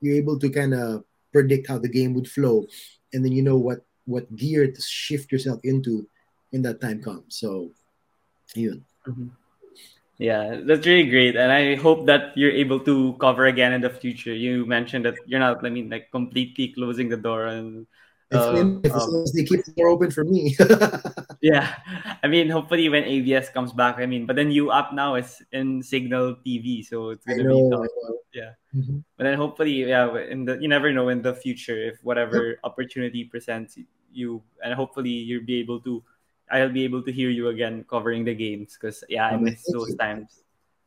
you're 0.00 0.16
able 0.16 0.38
to 0.38 0.48
kind 0.48 0.74
of 0.74 1.04
predict 1.32 1.68
how 1.68 1.78
the 1.78 1.88
game 1.88 2.14
would 2.14 2.28
flow, 2.28 2.66
and 3.12 3.24
then 3.24 3.32
you 3.32 3.42
know 3.42 3.56
what 3.56 3.84
what 4.04 4.28
gear 4.36 4.70
to 4.70 4.80
shift 4.82 5.32
yourself 5.32 5.60
into 5.64 6.06
when 6.50 6.62
that 6.62 6.80
time 6.80 7.02
comes. 7.02 7.36
So, 7.36 7.72
even. 8.54 8.84
Mm-hmm. 9.06 9.28
Yeah, 10.18 10.60
that's 10.62 10.86
really 10.86 11.10
great, 11.10 11.34
and 11.34 11.50
I 11.50 11.74
hope 11.74 12.06
that 12.06 12.36
you're 12.36 12.52
able 12.52 12.78
to 12.80 13.16
cover 13.18 13.46
again 13.46 13.72
in 13.72 13.80
the 13.80 13.90
future. 13.90 14.34
You 14.34 14.66
mentioned 14.66 15.04
that 15.06 15.16
you're 15.26 15.40
not, 15.40 15.64
I 15.64 15.70
mean, 15.70 15.90
like 15.90 16.10
completely 16.12 16.68
closing 16.68 17.08
the 17.08 17.16
door 17.16 17.46
and. 17.46 17.86
Uh, 18.32 18.80
if 18.82 18.92
um, 18.92 19.24
they 19.34 19.44
keep 19.44 19.64
the 19.64 19.72
door 19.76 19.88
open 19.88 20.10
for 20.10 20.24
me. 20.24 20.56
yeah, 21.40 21.76
I 22.22 22.28
mean, 22.28 22.48
hopefully 22.48 22.88
when 22.88 23.04
ABS 23.04 23.50
comes 23.50 23.72
back, 23.72 23.98
I 23.98 24.06
mean, 24.06 24.26
but 24.26 24.36
then 24.36 24.50
you 24.50 24.70
up 24.70 24.92
now 24.92 25.16
is 25.16 25.42
in 25.52 25.82
Cignal 25.82 26.38
TV, 26.44 26.84
so 26.84 27.10
it's 27.10 27.24
gonna 27.26 27.44
know, 27.44 27.70
be 27.70 27.76
tough. 27.76 27.86
Yeah, 28.32 28.52
mm-hmm. 28.74 28.98
but 29.16 29.24
then 29.24 29.36
hopefully, 29.36 29.84
yeah, 29.84 30.16
in 30.16 30.44
the 30.44 30.56
you 30.56 30.68
never 30.68 30.92
know 30.92 31.08
in 31.08 31.20
the 31.20 31.34
future 31.34 31.76
if 31.76 31.98
whatever 32.02 32.58
opportunity 32.64 33.24
presents 33.24 33.78
you, 34.12 34.42
and 34.64 34.74
hopefully 34.74 35.10
you'll 35.10 35.44
be 35.44 35.60
able 35.60 35.80
to 35.80 36.02
I'll 36.52 36.72
be 36.72 36.84
able 36.84 37.02
to 37.02 37.12
hear 37.12 37.30
you 37.30 37.48
again 37.48 37.84
covering 37.88 38.24
the 38.24 38.34
games 38.34 38.76
because 38.78 39.02
yeah, 39.08 39.26
I 39.26 39.36
miss 39.36 39.64
those 39.72 39.90
you. 39.90 39.96
times. 39.96 40.44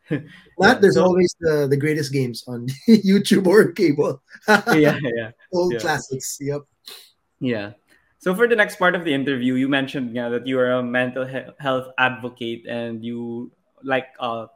Not 0.60 0.82
there's 0.82 0.96
so, 0.96 1.04
always 1.04 1.36
the, 1.40 1.68
the 1.68 1.78
greatest 1.78 2.14
games 2.14 2.44
on 2.48 2.68
YouTube 2.88 3.48
or 3.48 3.72
cable. 3.72 4.22
yeah, 4.48 5.00
yeah. 5.02 5.32
Old 5.52 5.74
yeah. 5.74 5.80
classics. 5.80 6.38
Yep. 6.40 6.62
Yeah. 7.40 7.74
So 8.20 8.34
for 8.34 8.48
the 8.48 8.56
next 8.56 8.78
part 8.78 8.96
of 8.96 9.04
the 9.04 9.14
interview, 9.14 9.56
you 9.56 9.68
mentioned 9.68 10.16
yeah, 10.16 10.30
that 10.30 10.48
you 10.48 10.60
are 10.60 10.72
a 10.72 10.84
mental 10.84 11.26
he- 11.26 11.52
health 11.60 11.88
advocate 11.98 12.66
and 12.68 13.04
you 13.04 13.52
like 13.84 14.08
uh, 14.20 14.48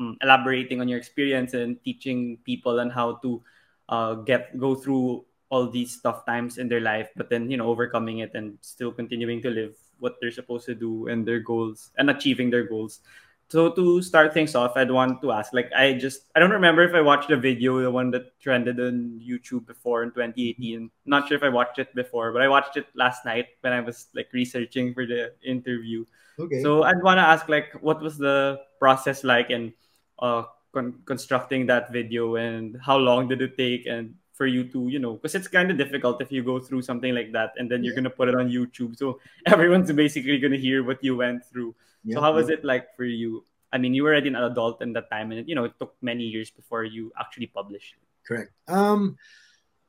mm, 0.00 0.16
elaborating 0.22 0.80
on 0.80 0.88
your 0.88 0.98
experience 0.98 1.54
and 1.54 1.82
teaching 1.84 2.38
people 2.44 2.80
on 2.80 2.90
how 2.90 3.16
to 3.24 3.42
uh, 3.88 4.14
get 4.14 4.56
go 4.58 4.74
through 4.74 5.24
all 5.50 5.70
these 5.70 5.98
tough 6.02 6.26
times 6.26 6.58
in 6.58 6.68
their 6.68 6.80
life, 6.80 7.08
but 7.16 7.30
then 7.30 7.50
you 7.50 7.56
know 7.56 7.66
overcoming 7.66 8.18
it 8.18 8.32
and 8.34 8.58
still 8.60 8.92
continuing 8.92 9.40
to 9.42 9.50
live 9.50 9.74
what 9.98 10.16
they're 10.20 10.30
supposed 10.30 10.66
to 10.66 10.74
do 10.74 11.08
and 11.08 11.26
their 11.26 11.40
goals 11.40 11.90
and 11.96 12.10
achieving 12.10 12.50
their 12.50 12.68
goals. 12.68 13.00
So 13.48 13.72
to 13.72 14.02
start 14.02 14.34
things 14.34 14.54
off, 14.54 14.76
I'd 14.76 14.90
want 14.90 15.22
to 15.22 15.32
ask, 15.32 15.54
like, 15.54 15.72
I 15.72 15.94
just 15.94 16.28
I 16.36 16.40
don't 16.40 16.50
remember 16.50 16.84
if 16.84 16.94
I 16.94 17.00
watched 17.00 17.28
the 17.30 17.36
video, 17.36 17.80
the 17.80 17.90
one 17.90 18.10
that 18.10 18.38
trended 18.40 18.78
on 18.78 19.20
YouTube 19.24 19.64
before 19.66 20.02
in 20.02 20.10
2018. 20.10 20.90
Not 21.06 21.28
sure 21.28 21.36
if 21.36 21.42
I 21.42 21.48
watched 21.48 21.78
it 21.78 21.94
before, 21.94 22.32
but 22.32 22.42
I 22.42 22.48
watched 22.48 22.76
it 22.76 22.86
last 22.94 23.24
night 23.24 23.46
when 23.62 23.72
I 23.72 23.80
was 23.80 24.08
like 24.14 24.28
researching 24.32 24.92
for 24.92 25.06
the 25.06 25.32
interview. 25.42 26.04
Okay. 26.38 26.62
So 26.62 26.82
I'd 26.82 27.02
want 27.02 27.16
to 27.18 27.22
ask, 27.22 27.48
like, 27.48 27.72
what 27.80 28.02
was 28.02 28.18
the 28.18 28.60
process 28.78 29.24
like, 29.24 29.48
and 29.48 29.72
uh, 30.18 30.44
con- 30.72 31.00
constructing 31.06 31.66
that 31.66 31.92
video 31.92 32.36
and 32.36 32.76
how 32.84 32.96
long 32.96 33.28
did 33.28 33.40
it 33.40 33.56
take 33.56 33.86
and 33.86 34.14
for 34.38 34.46
you 34.46 34.62
to 34.70 34.86
you 34.86 35.02
know 35.02 35.18
because 35.18 35.34
it's 35.34 35.50
kind 35.50 35.68
of 35.68 35.76
difficult 35.76 36.22
if 36.22 36.30
you 36.30 36.46
go 36.46 36.62
through 36.62 36.80
something 36.80 37.12
like 37.12 37.34
that 37.34 37.52
and 37.58 37.66
then 37.68 37.82
you're 37.82 37.92
yeah. 37.92 38.06
gonna 38.06 38.16
put 38.18 38.30
it 38.30 38.36
on 38.38 38.48
youtube. 38.48 38.96
So 38.96 39.18
everyone's 39.46 39.90
basically 39.90 40.38
gonna 40.38 40.56
hear 40.56 40.86
what 40.86 41.02
you 41.02 41.16
went 41.16 41.44
through. 41.44 41.74
Yeah, 42.04 42.14
so 42.14 42.20
how 42.22 42.32
was 42.32 42.48
it 42.48 42.64
like 42.64 42.94
for 42.96 43.04
you? 43.04 43.44
I 43.72 43.76
mean 43.76 43.92
you 43.92 44.04
were 44.04 44.14
already 44.14 44.28
an 44.28 44.36
adult 44.38 44.80
in 44.80 44.94
that 44.94 45.10
time 45.10 45.32
and 45.32 45.46
you 45.48 45.56
know 45.58 45.64
it 45.64 45.74
took 45.78 45.98
many 46.00 46.22
years 46.22 46.48
before 46.54 46.84
you 46.84 47.12
actually 47.18 47.50
published 47.50 47.98
correct. 48.24 48.52
Um 48.68 49.18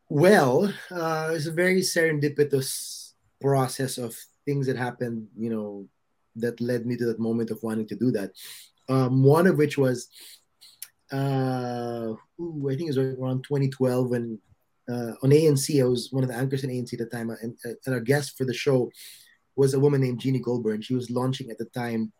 well 0.10 0.74
uh 0.89 1.30
it's 1.38 1.45
a 1.45 1.54
very 1.54 1.82
serendipitous 1.82 3.14
process 3.39 4.00
of 4.02 4.18
things 4.43 4.66
that 4.66 4.76
happened 4.76 5.28
you 5.38 5.54
know 5.54 5.86
that 6.36 6.60
led 6.60 6.88
me 6.88 6.97
to 6.97 7.06
that 7.06 7.20
moment 7.20 7.52
of 7.52 7.62
wanting 7.62 7.88
to 7.88 7.95
do 7.95 8.10
that. 8.18 8.34
Um 8.89 9.22
one 9.22 9.45
of 9.45 9.62
which 9.62 9.78
was 9.78 10.10
uh, 11.12 12.14
ooh, 12.39 12.70
I 12.70 12.76
think 12.76 12.89
it 12.89 12.97
was 12.97 12.97
around 12.97 13.43
2012 13.43 14.10
when 14.10 14.39
uh, 14.89 15.14
on 15.22 15.30
ANC, 15.30 15.82
I 15.82 15.86
was 15.86 16.12
one 16.12 16.24
of 16.24 16.30
the 16.30 16.36
anchors 16.36 16.64
in 16.64 16.70
ANC 16.70 16.93
at 16.93 16.99
the 16.99 17.05
time, 17.05 17.30
and, 17.30 17.55
and 17.64 17.93
our 17.93 17.99
guest 17.99 18.38
for 18.38 18.45
the 18.45 18.53
show 18.53 18.89
was 19.55 19.74
a 19.74 19.80
woman 19.80 20.01
named 20.01 20.20
Jeannie 20.20 20.41
Goulbourn. 20.41 20.84
She 20.84 20.95
was 20.95 21.12
launching 21.12 21.51
at 21.51 21.57
the 21.57 21.66
time 21.66 22.12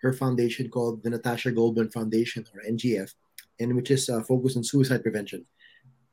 her 0.00 0.12
foundation 0.12 0.70
called 0.70 1.02
the 1.02 1.10
Natasha 1.10 1.50
Goulbourn 1.52 1.92
Foundation, 1.92 2.46
or 2.54 2.62
NGF, 2.62 3.12
and 3.60 3.74
which 3.76 3.90
is 3.90 4.08
uh, 4.08 4.22
focused 4.22 4.56
on 4.56 4.64
suicide 4.64 5.02
prevention 5.02 5.44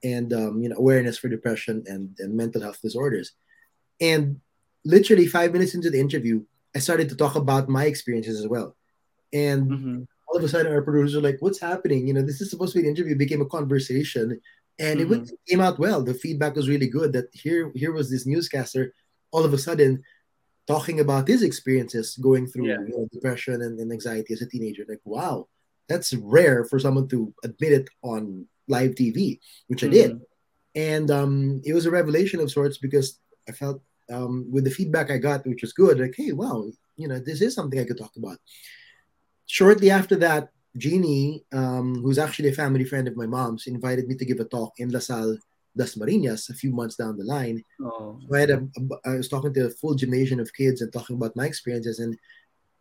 and 0.04 0.34
um, 0.34 0.62
you 0.62 0.70
know 0.70 0.76
awareness 0.78 1.18
for 1.18 1.30
depression 1.30 1.84
and, 1.88 2.16
and 2.20 2.36
mental 2.36 2.62
health 2.62 2.82
disorders. 2.82 3.34
And 4.02 4.42
literally 4.84 5.28
five 5.28 5.54
minutes 5.54 5.76
into 5.76 5.90
the 5.90 6.00
interview, 6.00 6.44
I 6.76 6.80
started 6.80 7.08
to 7.10 7.16
talk 7.16 7.36
about 7.36 7.70
my 7.70 7.86
experiences 7.86 8.40
as 8.40 8.48
well. 8.48 8.76
And 9.32 9.72
mm-hmm 9.72 10.02
all 10.32 10.38
of 10.38 10.44
a 10.46 10.48
sudden 10.48 10.72
our 10.72 10.82
producers 10.82 11.18
are 11.18 11.22
like, 11.22 11.38
what's 11.42 11.60
happening? 11.60 12.08
You 12.08 12.14
know, 12.14 12.22
this 12.22 12.40
is 12.40 12.50
supposed 12.50 12.74
to 12.74 12.80
be 12.80 12.88
an 12.88 12.96
interview, 12.96 13.16
it 13.16 13.18
became 13.18 13.42
a 13.42 13.46
conversation. 13.46 14.40
And 14.80 15.00
mm-hmm. 15.02 15.14
it 15.14 15.32
came 15.48 15.60
out 15.60 15.78
well. 15.78 16.02
The 16.02 16.14
feedback 16.14 16.56
was 16.56 16.70
really 16.70 16.88
good 16.88 17.12
that 17.14 17.26
here, 17.34 17.72
here 17.76 17.92
was 17.92 18.10
this 18.10 18.26
newscaster 18.26 18.94
all 19.32 19.44
of 19.44 19.54
a 19.54 19.58
sudden 19.58 20.02
talking 20.68 21.02
about 21.02 21.28
his 21.28 21.44
experiences 21.44 22.16
going 22.16 22.48
through 22.48 22.68
yeah. 22.68 22.80
you 22.80 22.90
know, 22.90 23.08
depression 23.12 23.62
and, 23.62 23.78
and 23.80 23.92
anxiety 23.92 24.34
as 24.34 24.42
a 24.42 24.48
teenager. 24.48 24.86
Like, 24.88 25.02
wow, 25.04 25.50
that's 25.90 26.14
rare 26.14 26.64
for 26.64 26.80
someone 26.80 27.10
to 27.10 27.34
admit 27.44 27.74
it 27.74 27.90
on 28.02 28.48
live 28.70 28.92
TV, 28.92 29.40
which 29.68 29.82
mm-hmm. 29.82 29.90
I 29.90 29.94
did. 29.94 30.22
And 30.76 31.12
um, 31.12 31.62
it 31.66 31.74
was 31.74 31.86
a 31.86 31.92
revelation 31.92 32.40
of 32.40 32.50
sorts 32.50 32.78
because 32.78 33.20
I 33.50 33.52
felt 33.52 33.82
um, 34.10 34.48
with 34.50 34.64
the 34.64 34.72
feedback 34.72 35.12
I 35.12 35.18
got, 35.18 35.46
which 35.46 35.62
was 35.62 35.74
good, 35.74 36.00
like, 36.00 36.14
hey, 36.16 36.32
wow, 36.32 36.72
you 36.96 37.10
know, 37.10 37.20
this 37.20 37.42
is 37.42 37.54
something 37.54 37.80
I 37.80 37.84
could 37.84 37.98
talk 37.98 38.14
about 38.16 38.38
shortly 39.52 39.92
after 39.92 40.16
that, 40.16 40.50
Jeannie, 40.78 41.44
um, 41.52 42.02
who's 42.02 42.18
actually 42.18 42.50
a 42.50 42.54
family 42.64 42.86
friend 42.86 43.06
of 43.08 43.18
my 43.18 43.26
mom's, 43.26 43.68
invited 43.68 44.08
me 44.08 44.16
to 44.16 44.24
give 44.24 44.40
a 44.40 44.46
talk 44.46 44.72
in 44.78 44.90
La 44.92 45.00
Salle, 45.00 45.38
Dasmariñas, 45.78 46.50
a 46.50 46.54
few 46.54 46.72
months 46.72 46.96
down 46.96 47.18
the 47.18 47.26
line. 47.26 47.62
Oh. 47.84 48.18
So 48.22 48.36
I 48.36 48.40
had 48.40 48.50
a, 48.52 48.60
a, 48.80 49.10
I 49.10 49.16
was 49.18 49.28
talking 49.28 49.54
to 49.54 49.66
a 49.66 49.70
full 49.70 49.96
gymnasium 49.96 50.40
of 50.40 50.54
kids 50.54 50.80
and 50.82 50.92
talking 50.92 51.18
about 51.18 51.36
my 51.36 51.46
experiences, 51.46 52.00
and 52.00 52.18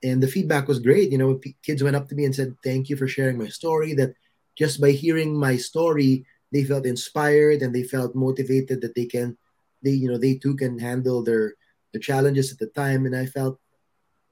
and 0.03 0.23
the 0.23 0.29
feedback 0.29 0.69
was 0.69 0.79
great. 0.79 1.11
You 1.11 1.19
know, 1.19 1.35
p- 1.35 1.57
kids 1.67 1.83
went 1.83 1.97
up 1.97 2.09
to 2.09 2.15
me 2.15 2.25
and 2.25 2.35
said, 2.35 2.55
"Thank 2.63 2.89
you 2.89 2.97
for 2.97 3.09
sharing 3.09 3.37
my 3.37 3.49
story." 3.49 3.93
That 3.95 4.15
just 4.57 4.81
by 4.81 4.93
hearing 4.93 5.37
my 5.37 5.57
story, 5.57 6.25
they 6.53 6.63
felt 6.63 6.87
inspired 6.87 7.63
and 7.63 7.75
they 7.75 7.83
felt 7.83 8.15
motivated 8.15 8.81
that 8.83 8.95
they 8.95 9.07
can, 9.07 9.37
they 9.83 9.95
you 10.03 10.09
know, 10.09 10.19
they 10.19 10.35
too 10.35 10.55
can 10.55 10.79
handle 10.79 11.25
their 11.25 11.55
the 11.93 11.99
challenges 11.99 12.53
at 12.53 12.59
the 12.59 12.71
time. 12.83 13.07
And 13.07 13.17
I 13.17 13.27
felt 13.27 13.59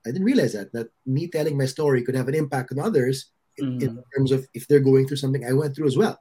I 0.07 0.11
didn't 0.11 0.25
realize 0.25 0.53
that 0.53 0.73
that 0.73 0.89
me 1.07 1.29
telling 1.29 1.57
my 1.57 1.67
story 1.67 2.03
could 2.03 2.15
have 2.15 2.29
an 2.29 2.35
impact 2.35 2.73
on 2.73 2.79
others 2.79 3.31
mm-hmm. 3.61 3.83
in, 3.83 3.89
in, 3.89 4.05
terms 4.15 4.33
of 4.33 4.47
if 4.55 4.67
they're 4.67 4.81
going 4.81 5.07
through 5.07 5.17
something 5.17 5.45
I 5.45 5.53
went 5.53 5.75
through 5.75 5.87
as 5.87 5.97
well. 5.97 6.19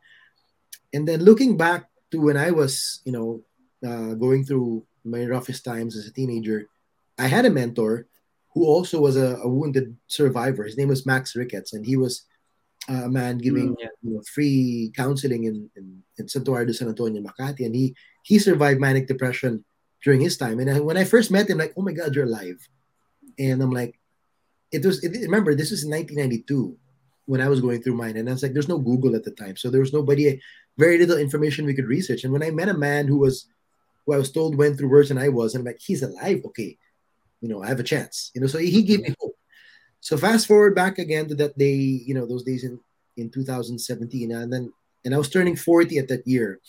And 0.93 1.07
then 1.07 1.23
looking 1.23 1.57
back 1.57 1.89
to 2.11 2.21
when 2.21 2.37
I 2.37 2.51
was, 2.51 3.01
you 3.05 3.11
know, 3.11 3.43
uh, 3.85 4.13
going 4.15 4.43
through 4.43 4.85
my 5.03 5.25
roughest 5.25 5.63
times 5.63 5.95
as 5.95 6.07
a 6.07 6.13
teenager, 6.13 6.67
I 7.17 7.27
had 7.27 7.45
a 7.45 7.49
mentor 7.49 8.07
who 8.53 8.65
also 8.65 8.99
was 8.99 9.17
a, 9.17 9.37
a 9.37 9.47
wounded 9.47 9.95
survivor. 10.07 10.63
His 10.63 10.77
name 10.77 10.87
was 10.87 11.05
Max 11.05 11.35
Ricketts, 11.35 11.73
and 11.73 11.85
he 11.85 11.97
was 11.97 12.25
a 12.89 13.09
man 13.09 13.37
giving 13.37 13.69
mm, 13.69 13.75
yeah. 13.79 13.89
you 14.01 14.15
know, 14.15 14.21
free 14.33 14.91
counseling 14.95 15.43
in, 15.43 15.69
in, 15.75 16.03
in 16.17 16.25
Santuario 16.25 16.65
de 16.65 16.73
San 16.73 16.87
Antonio, 16.87 17.21
Makati, 17.21 17.65
and 17.65 17.75
he 17.75 17.95
he 18.23 18.39
survived 18.39 18.79
manic 18.79 19.07
depression 19.07 19.63
during 20.03 20.21
his 20.21 20.37
time. 20.37 20.59
And 20.59 20.69
I, 20.69 20.79
when 20.79 20.97
I 20.97 21.03
first 21.03 21.31
met 21.31 21.49
him, 21.49 21.57
like, 21.59 21.73
oh 21.77 21.81
my 21.81 21.91
God, 21.93 22.15
you're 22.15 22.25
alive 22.25 22.57
and 23.39 23.61
I'm 23.61 23.71
like, 23.71 23.99
it 24.71 24.85
was. 24.85 25.03
It, 25.03 25.11
remember, 25.21 25.55
this 25.55 25.71
was 25.71 25.85
1992 25.85 26.77
when 27.25 27.41
I 27.41 27.49
was 27.49 27.61
going 27.61 27.81
through 27.81 27.95
mine, 27.95 28.17
and 28.17 28.29
I 28.29 28.31
was 28.31 28.43
like, 28.43 28.53
there's 28.53 28.69
no 28.69 28.79
Google 28.79 29.15
at 29.15 29.23
the 29.23 29.31
time, 29.31 29.57
so 29.57 29.69
there 29.69 29.81
was 29.81 29.93
nobody, 29.93 30.39
very 30.77 30.97
little 30.97 31.17
information 31.17 31.65
we 31.65 31.73
could 31.73 31.87
research. 31.87 32.23
And 32.23 32.31
when 32.31 32.43
I 32.43 32.51
met 32.51 32.69
a 32.69 32.73
man 32.73 33.07
who 33.07 33.17
was, 33.17 33.47
who 34.05 34.13
I 34.13 34.17
was 34.17 34.31
told 34.31 34.55
went 34.55 34.77
through 34.77 34.89
worse 34.89 35.09
than 35.09 35.17
I 35.17 35.29
was, 35.29 35.53
and 35.53 35.61
I'm 35.61 35.65
like, 35.65 35.81
he's 35.81 36.03
alive, 36.03 36.41
okay, 36.45 36.77
you 37.41 37.49
know, 37.49 37.63
I 37.63 37.67
have 37.67 37.79
a 37.79 37.83
chance, 37.83 38.31
you 38.33 38.41
know. 38.41 38.47
So 38.47 38.57
he 38.59 38.81
gave 38.83 39.01
me 39.01 39.13
hope. 39.19 39.35
So 39.99 40.17
fast 40.17 40.47
forward 40.47 40.75
back 40.75 40.99
again 40.99 41.27
to 41.27 41.35
that 41.35 41.57
day, 41.57 41.75
you 41.75 42.13
know, 42.13 42.25
those 42.25 42.43
days 42.43 42.63
in 42.63 42.79
in 43.17 43.29
2017, 43.29 44.31
and 44.31 44.53
then 44.53 44.71
and 45.05 45.15
I 45.15 45.17
was 45.17 45.29
turning 45.29 45.55
40 45.55 45.97
at 45.99 46.07
that 46.09 46.27
year. 46.27 46.59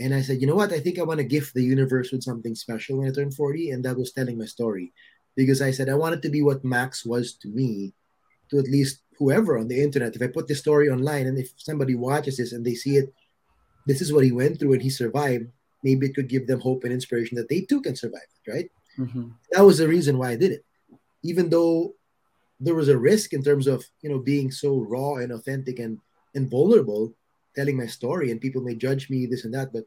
And 0.00 0.14
I 0.14 0.22
said, 0.22 0.40
you 0.40 0.46
know 0.46 0.54
what? 0.54 0.72
I 0.72 0.78
think 0.78 0.98
I 0.98 1.02
want 1.02 1.18
to 1.18 1.24
gift 1.24 1.54
the 1.54 1.62
universe 1.62 2.12
with 2.12 2.22
something 2.22 2.54
special 2.54 2.98
when 2.98 3.08
I 3.08 3.12
turn 3.12 3.32
40. 3.32 3.70
And 3.72 3.84
that 3.84 3.98
was 3.98 4.12
telling 4.12 4.38
my 4.38 4.44
story 4.44 4.92
because 5.38 5.62
I 5.62 5.70
said 5.70 5.88
I 5.88 5.94
wanted 5.94 6.20
to 6.22 6.30
be 6.30 6.42
what 6.42 6.64
Max 6.64 7.06
was 7.06 7.34
to 7.34 7.48
me, 7.48 7.94
to 8.50 8.58
at 8.58 8.66
least 8.66 9.02
whoever 9.18 9.56
on 9.56 9.68
the 9.68 9.80
internet. 9.80 10.16
If 10.16 10.22
I 10.22 10.26
put 10.26 10.48
this 10.48 10.58
story 10.58 10.90
online 10.90 11.28
and 11.28 11.38
if 11.38 11.54
somebody 11.56 11.94
watches 11.94 12.38
this 12.38 12.50
and 12.50 12.66
they 12.66 12.74
see 12.74 12.96
it, 12.96 13.14
this 13.86 14.02
is 14.02 14.12
what 14.12 14.24
he 14.24 14.32
went 14.32 14.58
through 14.58 14.72
and 14.72 14.82
he 14.82 14.90
survived, 14.90 15.46
maybe 15.84 16.06
it 16.06 16.16
could 16.16 16.28
give 16.28 16.48
them 16.48 16.58
hope 16.58 16.82
and 16.82 16.92
inspiration 16.92 17.36
that 17.38 17.48
they 17.48 17.60
too 17.60 17.80
can 17.80 17.94
survive 17.94 18.26
it, 18.34 18.50
right? 18.50 18.68
Mm-hmm. 18.98 19.28
That 19.52 19.62
was 19.62 19.78
the 19.78 19.86
reason 19.86 20.18
why 20.18 20.30
I 20.30 20.36
did 20.36 20.50
it. 20.50 20.64
Even 21.22 21.48
though 21.48 21.94
there 22.58 22.74
was 22.74 22.88
a 22.88 22.98
risk 22.98 23.32
in 23.32 23.44
terms 23.44 23.68
of, 23.68 23.86
you 24.02 24.10
know, 24.10 24.18
being 24.18 24.50
so 24.50 24.80
raw 24.90 25.22
and 25.22 25.30
authentic 25.30 25.78
and, 25.78 26.00
and 26.34 26.50
vulnerable, 26.50 27.14
telling 27.54 27.76
my 27.76 27.86
story 27.86 28.32
and 28.32 28.40
people 28.40 28.60
may 28.60 28.74
judge 28.74 29.08
me, 29.08 29.24
this 29.26 29.44
and 29.44 29.54
that, 29.54 29.72
but 29.72 29.84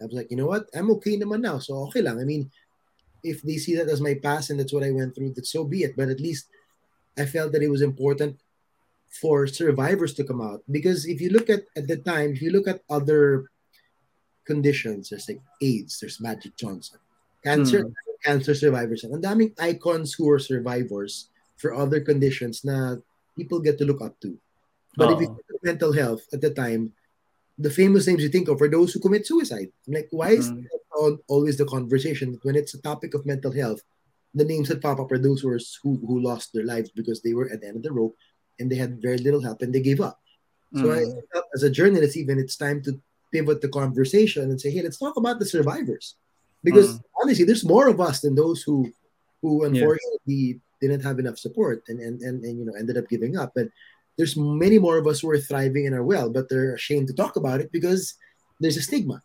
I 0.00 0.04
was 0.04 0.14
like, 0.14 0.30
you 0.30 0.36
know 0.36 0.46
what? 0.46 0.70
I'm 0.74 0.92
okay 0.92 1.18
naman 1.18 1.40
now. 1.40 1.58
So 1.58 1.74
okay 1.90 2.02
lang. 2.02 2.20
I 2.20 2.24
mean, 2.24 2.50
if 3.22 3.42
they 3.42 3.56
see 3.56 3.76
that 3.76 3.88
as 3.88 4.00
my 4.00 4.14
past 4.14 4.50
and 4.50 4.58
that's 4.58 4.72
what 4.72 4.84
I 4.84 4.90
went 4.90 5.14
through, 5.14 5.34
that 5.34 5.46
so 5.46 5.64
be 5.64 5.84
it. 5.84 5.96
But 5.96 6.08
at 6.08 6.20
least 6.20 6.46
I 7.16 7.24
felt 7.26 7.52
that 7.52 7.62
it 7.62 7.70
was 7.70 7.82
important 7.82 8.40
for 9.08 9.46
survivors 9.46 10.14
to 10.14 10.24
come 10.24 10.40
out 10.40 10.62
because 10.70 11.04
if 11.04 11.20
you 11.20 11.30
look 11.30 11.50
at 11.50 11.64
at 11.76 11.86
the 11.86 11.96
time, 11.96 12.32
if 12.32 12.42
you 12.42 12.50
look 12.50 12.66
at 12.66 12.82
other 12.88 13.50
conditions, 14.44 15.10
there's 15.10 15.28
like 15.28 15.40
AIDS, 15.60 16.00
there's 16.00 16.20
Magic 16.20 16.56
Johnson, 16.56 16.98
cancer, 17.44 17.82
hmm. 17.82 17.92
cancer 18.24 18.54
survivors, 18.54 19.04
and 19.04 19.22
daming 19.22 19.52
icons 19.60 20.14
who 20.14 20.30
are 20.30 20.38
survivors 20.38 21.28
for 21.56 21.74
other 21.74 22.00
conditions 22.00 22.64
na 22.64 22.96
people 23.36 23.60
get 23.60 23.78
to 23.78 23.84
look 23.84 24.02
up 24.02 24.18
to. 24.20 24.36
But 24.96 25.08
oh. 25.08 25.12
if 25.14 25.20
you 25.20 25.28
look 25.28 25.46
at 25.54 25.64
mental 25.64 25.92
health 25.92 26.26
at 26.32 26.40
the 26.40 26.50
time, 26.50 26.92
the 27.58 27.70
famous 27.70 28.06
names 28.06 28.22
you 28.22 28.28
think 28.28 28.48
of 28.48 28.60
are 28.60 28.68
those 28.68 28.92
who 28.92 29.00
commit 29.00 29.26
suicide. 29.26 29.70
I'm 29.86 29.94
like, 29.94 30.08
why 30.10 30.30
is 30.30 30.50
mm-hmm. 30.50 30.62
that 30.62 30.81
always 31.28 31.56
the 31.56 31.64
conversation 31.64 32.38
when 32.42 32.56
it's 32.56 32.74
a 32.74 32.82
topic 32.82 33.14
of 33.14 33.26
mental 33.26 33.52
health? 33.52 33.80
The 34.34 34.44
names 34.44 34.68
that 34.68 34.80
pop 34.80 34.98
up 34.98 35.12
are 35.12 35.18
those 35.18 35.42
who, 35.42 35.50
are, 35.50 35.60
who, 35.82 36.00
who 36.06 36.20
lost 36.20 36.52
their 36.52 36.64
lives 36.64 36.90
because 36.90 37.20
they 37.20 37.34
were 37.34 37.50
at 37.50 37.60
the 37.60 37.68
end 37.68 37.76
of 37.76 37.82
the 37.82 37.92
rope 37.92 38.16
and 38.58 38.70
they 38.70 38.76
had 38.76 39.02
very 39.02 39.18
little 39.18 39.42
help 39.42 39.60
and 39.60 39.74
they 39.74 39.80
gave 39.80 40.00
up. 40.00 40.18
So 40.74 40.90
I 40.90 41.04
mm. 41.04 41.20
felt 41.32 41.44
as 41.54 41.64
a 41.64 41.70
journalist, 41.70 42.16
even 42.16 42.38
it's 42.38 42.56
time 42.56 42.82
to 42.84 42.98
pivot 43.30 43.60
the 43.60 43.68
conversation 43.68 44.44
and 44.44 44.60
say, 44.60 44.70
hey, 44.70 44.82
let's 44.82 44.98
talk 44.98 45.16
about 45.16 45.38
the 45.38 45.44
survivors. 45.44 46.16
Because 46.64 46.94
mm-hmm. 46.94 47.20
honestly, 47.22 47.44
there's 47.44 47.64
more 47.64 47.88
of 47.88 48.00
us 48.00 48.20
than 48.20 48.34
those 48.34 48.62
who 48.62 48.90
who 49.42 49.64
unfortunately 49.64 50.20
yeah. 50.26 50.54
didn't 50.80 51.02
have 51.02 51.18
enough 51.18 51.36
support 51.36 51.82
and, 51.88 51.98
and 51.98 52.22
and 52.22 52.44
and 52.44 52.58
you 52.58 52.64
know 52.64 52.74
ended 52.78 52.96
up 52.96 53.08
giving 53.08 53.36
up. 53.36 53.52
But 53.54 53.68
there's 54.16 54.36
many 54.36 54.78
more 54.78 54.96
of 54.96 55.06
us 55.06 55.20
who 55.20 55.30
are 55.30 55.38
thriving 55.38 55.86
and 55.86 55.94
are 55.94 56.04
well, 56.04 56.30
but 56.30 56.48
they're 56.48 56.74
ashamed 56.74 57.08
to 57.08 57.14
talk 57.14 57.36
about 57.36 57.60
it 57.60 57.72
because 57.72 58.14
there's 58.60 58.76
a 58.76 58.82
stigma. 58.82 59.20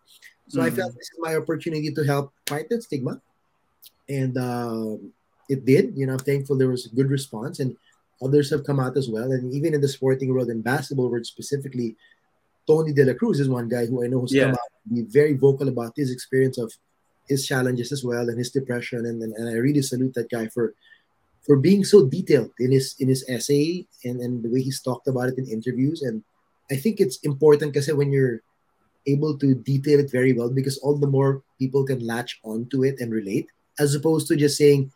So 0.48 0.60
mm-hmm. 0.60 0.68
I 0.68 0.70
felt 0.70 0.94
this 0.94 1.10
is 1.12 1.20
my 1.20 1.36
opportunity 1.36 1.92
to 1.92 2.04
help 2.04 2.34
fight 2.48 2.70
that 2.70 2.84
stigma, 2.84 3.22
and 4.10 4.38
uh, 4.38 4.98
it 5.50 5.66
did. 5.66 5.94
You 5.96 6.08
know, 6.08 6.14
I'm 6.14 6.20
thankful 6.20 6.58
there 6.58 6.70
was 6.70 6.86
a 6.86 6.96
good 6.96 7.10
response, 7.10 7.60
and 7.60 7.76
others 8.22 8.50
have 8.50 8.64
come 8.64 8.80
out 8.80 8.98
as 8.98 9.10
well. 9.10 9.32
And 9.32 9.54
even 9.54 9.74
in 9.74 9.82
the 9.82 9.88
sporting 9.88 10.34
world, 10.34 10.50
in 10.50 10.62
basketball 10.62 11.10
world 11.10 11.26
specifically, 11.26 11.96
Tony 12.66 12.94
De 12.94 13.06
La 13.06 13.14
Cruz 13.14 13.40
is 13.40 13.50
one 13.50 13.68
guy 13.68 13.86
who 13.86 14.04
I 14.04 14.08
know 14.08 14.22
has 14.22 14.34
yeah. 14.34 14.46
come 14.46 14.52
out 14.52 14.72
to 14.88 14.94
be 14.94 15.02
very 15.02 15.34
vocal 15.34 15.68
about 15.68 15.94
his 15.96 16.12
experience 16.12 16.58
of 16.58 16.74
his 17.28 17.46
challenges 17.46 17.92
as 17.92 18.04
well 18.04 18.30
and 18.30 18.38
his 18.38 18.52
depression, 18.52 19.06
and, 19.06 19.22
and, 19.22 19.34
and 19.36 19.50
I 19.50 19.54
really 19.54 19.82
salute 19.82 20.14
that 20.16 20.30
guy 20.30 20.48
for 20.48 20.74
for 21.46 21.56
being 21.56 21.84
so 21.84 22.06
detailed 22.06 22.52
in 22.60 22.72
his 22.72 22.96
in 23.00 23.08
his 23.08 23.24
essay 23.28 23.88
and, 24.04 24.20
and 24.20 24.44
the 24.44 24.50
way 24.50 24.62
he's 24.62 24.82
talked 24.82 25.08
about 25.08 25.30
it 25.30 25.38
in 25.38 25.48
interviews. 25.48 26.02
And 26.02 26.24
I 26.70 26.76
think 26.76 27.00
it's 27.00 27.18
important 27.24 27.72
because 27.72 27.88
when 27.94 28.12
you're 28.12 28.42
able 29.08 29.38
to 29.40 29.56
detail 29.56 30.00
it 30.00 30.12
very 30.12 30.34
well, 30.34 30.50
because 30.50 30.78
all 30.80 30.98
the 30.98 31.08
more 31.08 31.42
people 31.58 31.86
can 31.86 32.06
latch 32.06 32.40
onto 32.44 32.84
it 32.84 33.00
and 33.00 33.12
relate, 33.12 33.48
as 33.80 33.96
opposed 33.96 34.28
to 34.28 34.36
just 34.36 34.58
saying, 34.58 34.92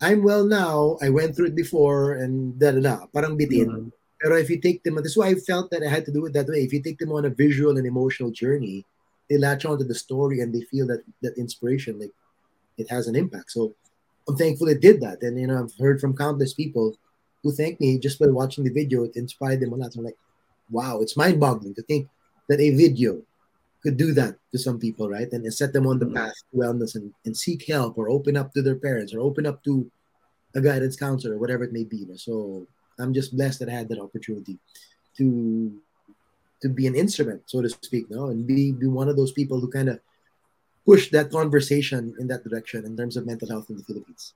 I'm 0.00 0.22
well 0.22 0.44
now, 0.46 0.96
I 1.02 1.10
went 1.10 1.36
through 1.36 1.52
it 1.52 1.56
before, 1.56 2.14
and 2.14 2.58
da 2.58 2.72
da 2.72 2.80
da. 2.80 3.06
Parang 3.12 3.36
bitin. 3.36 3.68
Mm-hmm. 3.68 3.88
But 4.22 4.32
if 4.40 4.48
you 4.48 4.60
take 4.60 4.82
them, 4.82 4.96
this 4.96 5.12
is 5.12 5.16
why 5.16 5.28
I 5.28 5.34
felt 5.34 5.70
that 5.70 5.82
I 5.82 5.88
had 5.88 6.04
to 6.06 6.12
do 6.12 6.24
it 6.26 6.32
that 6.34 6.48
way. 6.48 6.64
If 6.64 6.72
you 6.72 6.82
take 6.82 6.98
them 6.98 7.12
on 7.12 7.24
a 7.24 7.30
visual 7.30 7.76
and 7.76 7.86
emotional 7.86 8.30
journey, 8.30 8.84
they 9.28 9.38
latch 9.38 9.64
onto 9.64 9.84
the 9.84 9.94
story 9.94 10.40
and 10.40 10.54
they 10.54 10.62
feel 10.62 10.86
that 10.88 11.02
that 11.22 11.38
inspiration, 11.38 11.98
like 11.98 12.12
it 12.76 12.90
has 12.90 13.08
an 13.08 13.16
impact. 13.16 13.50
So 13.50 13.74
I'm 14.28 14.36
thankful 14.36 14.68
it 14.68 14.80
did 14.80 15.00
that. 15.00 15.22
And 15.22 15.40
you 15.40 15.46
know, 15.46 15.62
I've 15.62 15.72
heard 15.78 16.00
from 16.00 16.16
countless 16.16 16.52
people 16.52 16.96
who 17.42 17.52
thank 17.52 17.80
me 17.80 17.98
just 17.98 18.18
by 18.18 18.26
watching 18.26 18.64
the 18.64 18.72
video. 18.72 19.04
It 19.04 19.16
inspired 19.16 19.60
them 19.60 19.72
a 19.72 19.76
lot. 19.76 19.92
So 19.92 20.00
I'm 20.00 20.04
like, 20.04 20.18
wow, 20.70 21.00
it's 21.00 21.16
mind-boggling 21.16 21.74
to 21.74 21.82
think 21.82 22.08
that 22.50 22.60
a 22.60 22.74
video 22.74 23.22
could 23.82 23.96
do 23.96 24.12
that 24.12 24.34
to 24.50 24.58
some 24.58 24.78
people, 24.78 25.08
right? 25.08 25.30
And, 25.32 25.46
set 25.54 25.72
them 25.72 25.86
on 25.86 25.98
the 25.98 26.06
path 26.06 26.34
to 26.50 26.58
wellness 26.58 26.96
and, 26.96 27.14
and 27.24 27.34
seek 27.34 27.66
help 27.66 27.96
or 27.96 28.10
open 28.10 28.36
up 28.36 28.52
to 28.52 28.60
their 28.60 28.74
parents 28.74 29.14
or 29.14 29.20
open 29.20 29.46
up 29.46 29.62
to 29.64 29.90
a 30.56 30.60
guidance 30.60 30.96
counselor 30.96 31.36
or 31.36 31.38
whatever 31.38 31.62
it 31.62 31.72
may 31.72 31.84
be. 31.84 32.04
So 32.16 32.66
I'm 32.98 33.14
just 33.14 33.36
blessed 33.36 33.60
that 33.60 33.68
I 33.68 33.72
had 33.72 33.88
that 33.88 34.00
opportunity 34.00 34.58
to 35.16 35.72
to 36.60 36.68
be 36.68 36.86
an 36.86 36.94
instrument, 36.94 37.40
so 37.46 37.62
to 37.62 37.70
speak, 37.70 38.10
no, 38.10 38.26
and 38.26 38.46
be 38.46 38.72
be 38.72 38.86
one 38.86 39.08
of 39.08 39.16
those 39.16 39.32
people 39.32 39.60
who 39.60 39.70
kind 39.70 39.88
of 39.88 40.00
push 40.84 41.08
that 41.10 41.30
conversation 41.30 42.14
in 42.18 42.26
that 42.28 42.44
direction 42.44 42.84
in 42.84 42.96
terms 42.96 43.16
of 43.16 43.24
mental 43.24 43.48
health 43.48 43.70
in 43.70 43.78
the 43.78 43.82
Philippines. 43.84 44.34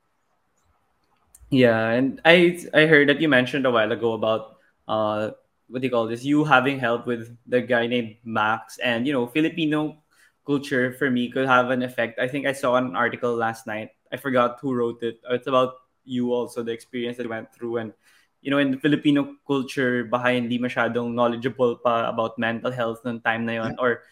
Yeah, 1.51 1.91
and 1.91 2.23
I 2.25 2.65
I 2.73 2.87
heard 2.87 3.11
that 3.11 3.21
you 3.21 3.29
mentioned 3.29 3.67
a 3.67 3.71
while 3.71 3.93
ago 3.93 4.15
about 4.15 4.57
uh 4.89 5.37
what 5.75 5.83
do 5.83 5.91
you 5.91 5.91
call 5.91 6.07
this? 6.07 6.23
You 6.23 6.47
having 6.47 6.79
help 6.79 7.03
with 7.03 7.35
the 7.51 7.59
guy 7.59 7.91
named 7.91 8.23
Max, 8.23 8.79
and 8.79 9.11
you 9.11 9.13
know 9.13 9.27
Filipino 9.27 9.99
culture 10.47 10.95
for 10.95 11.11
me 11.11 11.27
could 11.27 11.51
have 11.51 11.75
an 11.75 11.83
effect. 11.83 12.23
I 12.23 12.31
think 12.31 12.47
I 12.47 12.55
saw 12.55 12.79
an 12.79 12.95
article 12.95 13.35
last 13.35 13.67
night. 13.67 13.91
I 14.15 14.23
forgot 14.23 14.63
who 14.63 14.71
wrote 14.71 15.03
it. 15.03 15.19
It's 15.35 15.51
about 15.51 15.83
you 16.07 16.31
also 16.31 16.63
the 16.63 16.71
experience 16.71 17.19
that 17.19 17.27
you 17.27 17.35
went 17.35 17.51
through 17.51 17.83
and 17.83 17.91
you 18.45 18.53
know, 18.53 18.61
in 18.61 18.71
the 18.71 18.79
Filipino 18.79 19.41
culture, 19.49 20.05
baka 20.05 20.37
hindi 20.37 20.61
masyadong 20.61 21.17
knowledgeable 21.17 21.81
pa 21.81 22.07
about 22.07 22.39
mental 22.39 22.71
health 22.71 23.01
ng 23.03 23.19
time 23.25 23.49
na 23.49 23.59
yon 23.59 23.73
yeah. 23.75 23.83
or 23.83 24.05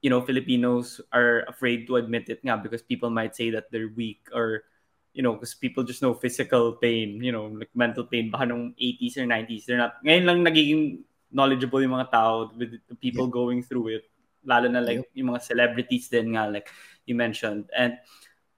you 0.00 0.08
know, 0.08 0.22
Filipinos 0.22 1.02
are 1.12 1.44
afraid 1.50 1.84
to 1.90 1.98
admit 2.00 2.30
it 2.30 2.40
nga 2.40 2.56
because 2.56 2.80
people 2.80 3.10
might 3.10 3.36
say 3.36 3.50
that 3.50 3.68
they're 3.68 3.92
weak 3.92 4.22
or 4.32 4.64
you 5.12 5.22
know, 5.22 5.34
because 5.34 5.54
people 5.54 5.84
just 5.84 6.02
know 6.02 6.14
physical 6.14 6.72
pain, 6.72 7.22
you 7.22 7.32
know, 7.32 7.46
like 7.46 7.70
mental 7.74 8.04
pain 8.04 8.30
baka 8.30 8.46
nung 8.46 8.74
80s 8.80 9.16
or 9.18 9.26
90s. 9.28 9.64
They're 9.64 9.80
not 9.80 10.00
ngayon 10.04 10.24
lang 10.24 10.38
nagiging 10.44 11.04
knowledgeable 11.32 11.80
yung 11.80 11.96
mga 11.96 12.10
tao 12.12 12.50
with 12.56 12.76
the 12.88 12.96
people 12.96 13.28
yeah. 13.28 13.36
going 13.36 13.60
through 13.62 14.00
it. 14.00 14.04
Lalo 14.44 14.68
na 14.68 14.80
like 14.80 15.04
yeah. 15.04 15.20
yung 15.20 15.36
mga 15.36 15.42
celebrities 15.44 16.08
din 16.08 16.34
nga 16.34 16.48
like 16.48 16.72
you 17.04 17.14
mentioned. 17.14 17.68
And 17.76 18.00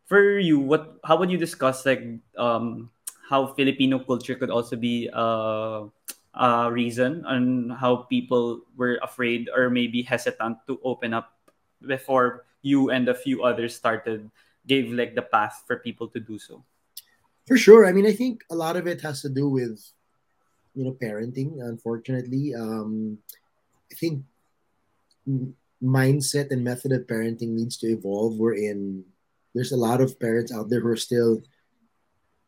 for 0.07 0.38
you, 0.38 0.61
what 0.61 0.98
how 1.02 1.18
would 1.18 1.30
you 1.30 1.38
discuss 1.38 1.86
like 1.86 2.02
um 2.38 2.90
how 3.24 3.50
Filipino 3.57 3.98
culture 3.98 4.36
could 4.36 4.52
also 4.52 4.76
be 4.76 5.09
uh, 5.11 5.88
a 6.34 6.70
reason 6.70 7.24
on 7.24 7.70
how 7.70 8.05
people 8.11 8.61
were 8.76 9.00
afraid 9.02 9.48
or 9.55 9.70
maybe 9.70 10.02
hesitant 10.02 10.59
to 10.68 10.78
open 10.84 11.14
up 11.14 11.32
before 11.86 12.44
you 12.62 12.90
and 12.90 13.09
a 13.09 13.14
few 13.14 13.42
others 13.42 13.74
started 13.74 14.30
gave 14.67 14.93
like 14.93 15.15
the 15.15 15.23
path 15.23 15.65
for 15.67 15.79
people 15.79 16.09
to 16.09 16.21
do 16.21 16.39
so? 16.39 16.65
For 17.47 17.57
sure. 17.57 17.87
I 17.87 17.93
mean 17.93 18.07
i 18.07 18.12
think 18.12 18.43
a 18.51 18.55
lot 18.55 18.77
of 18.77 18.87
it 18.87 19.01
has 19.03 19.23
to 19.23 19.29
do 19.29 19.49
with 19.49 19.81
you 20.75 20.85
know 20.85 20.97
parenting 21.01 21.61
unfortunately. 21.61 22.55
Um 22.55 23.19
i 23.91 23.95
think 23.95 24.25
mindset 25.83 26.51
and 26.51 26.65
method 26.65 26.93
of 26.93 27.07
parenting 27.07 27.53
needs 27.53 27.77
to 27.79 27.89
evolve. 27.89 28.37
We're 28.37 28.57
in 28.57 29.05
there's 29.55 29.73
a 29.73 29.77
lot 29.77 30.01
of 30.01 30.19
parents 30.19 30.53
out 30.53 30.69
there 30.69 30.81
who 30.81 30.89
are 30.89 30.97
still 30.97 31.43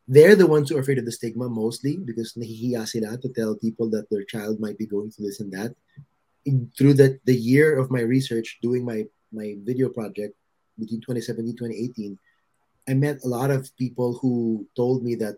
they're 0.08 0.36
the 0.36 0.46
ones 0.46 0.70
who 0.70 0.76
are 0.76 0.80
afraid 0.80 0.98
of 0.98 1.04
the 1.04 1.12
stigma 1.12 1.48
mostly 1.48 1.96
because 1.96 2.34
nahihiya 2.34 2.86
sila 2.86 3.18
to 3.18 3.28
tell 3.30 3.56
people 3.56 3.90
that 3.90 4.08
their 4.10 4.22
child 4.22 4.60
might 4.60 4.78
be 4.78 4.86
going 4.86 5.10
through 5.10 5.26
this 5.26 5.40
and 5.40 5.52
that. 5.52 5.74
In, 6.44 6.70
through 6.78 6.94
the, 6.94 7.18
the 7.24 7.34
year 7.34 7.76
of 7.76 7.90
my 7.90 8.00
research, 8.00 8.58
doing 8.62 8.84
my, 8.84 9.04
my 9.32 9.56
video 9.64 9.88
project 9.88 10.34
between 10.78 11.00
2017 11.00 11.56
2018, 11.56 12.18
I 12.88 12.94
met 12.94 13.24
a 13.24 13.28
lot 13.28 13.50
of 13.50 13.74
people 13.76 14.18
who 14.20 14.66
told 14.76 15.02
me 15.02 15.14
that 15.16 15.36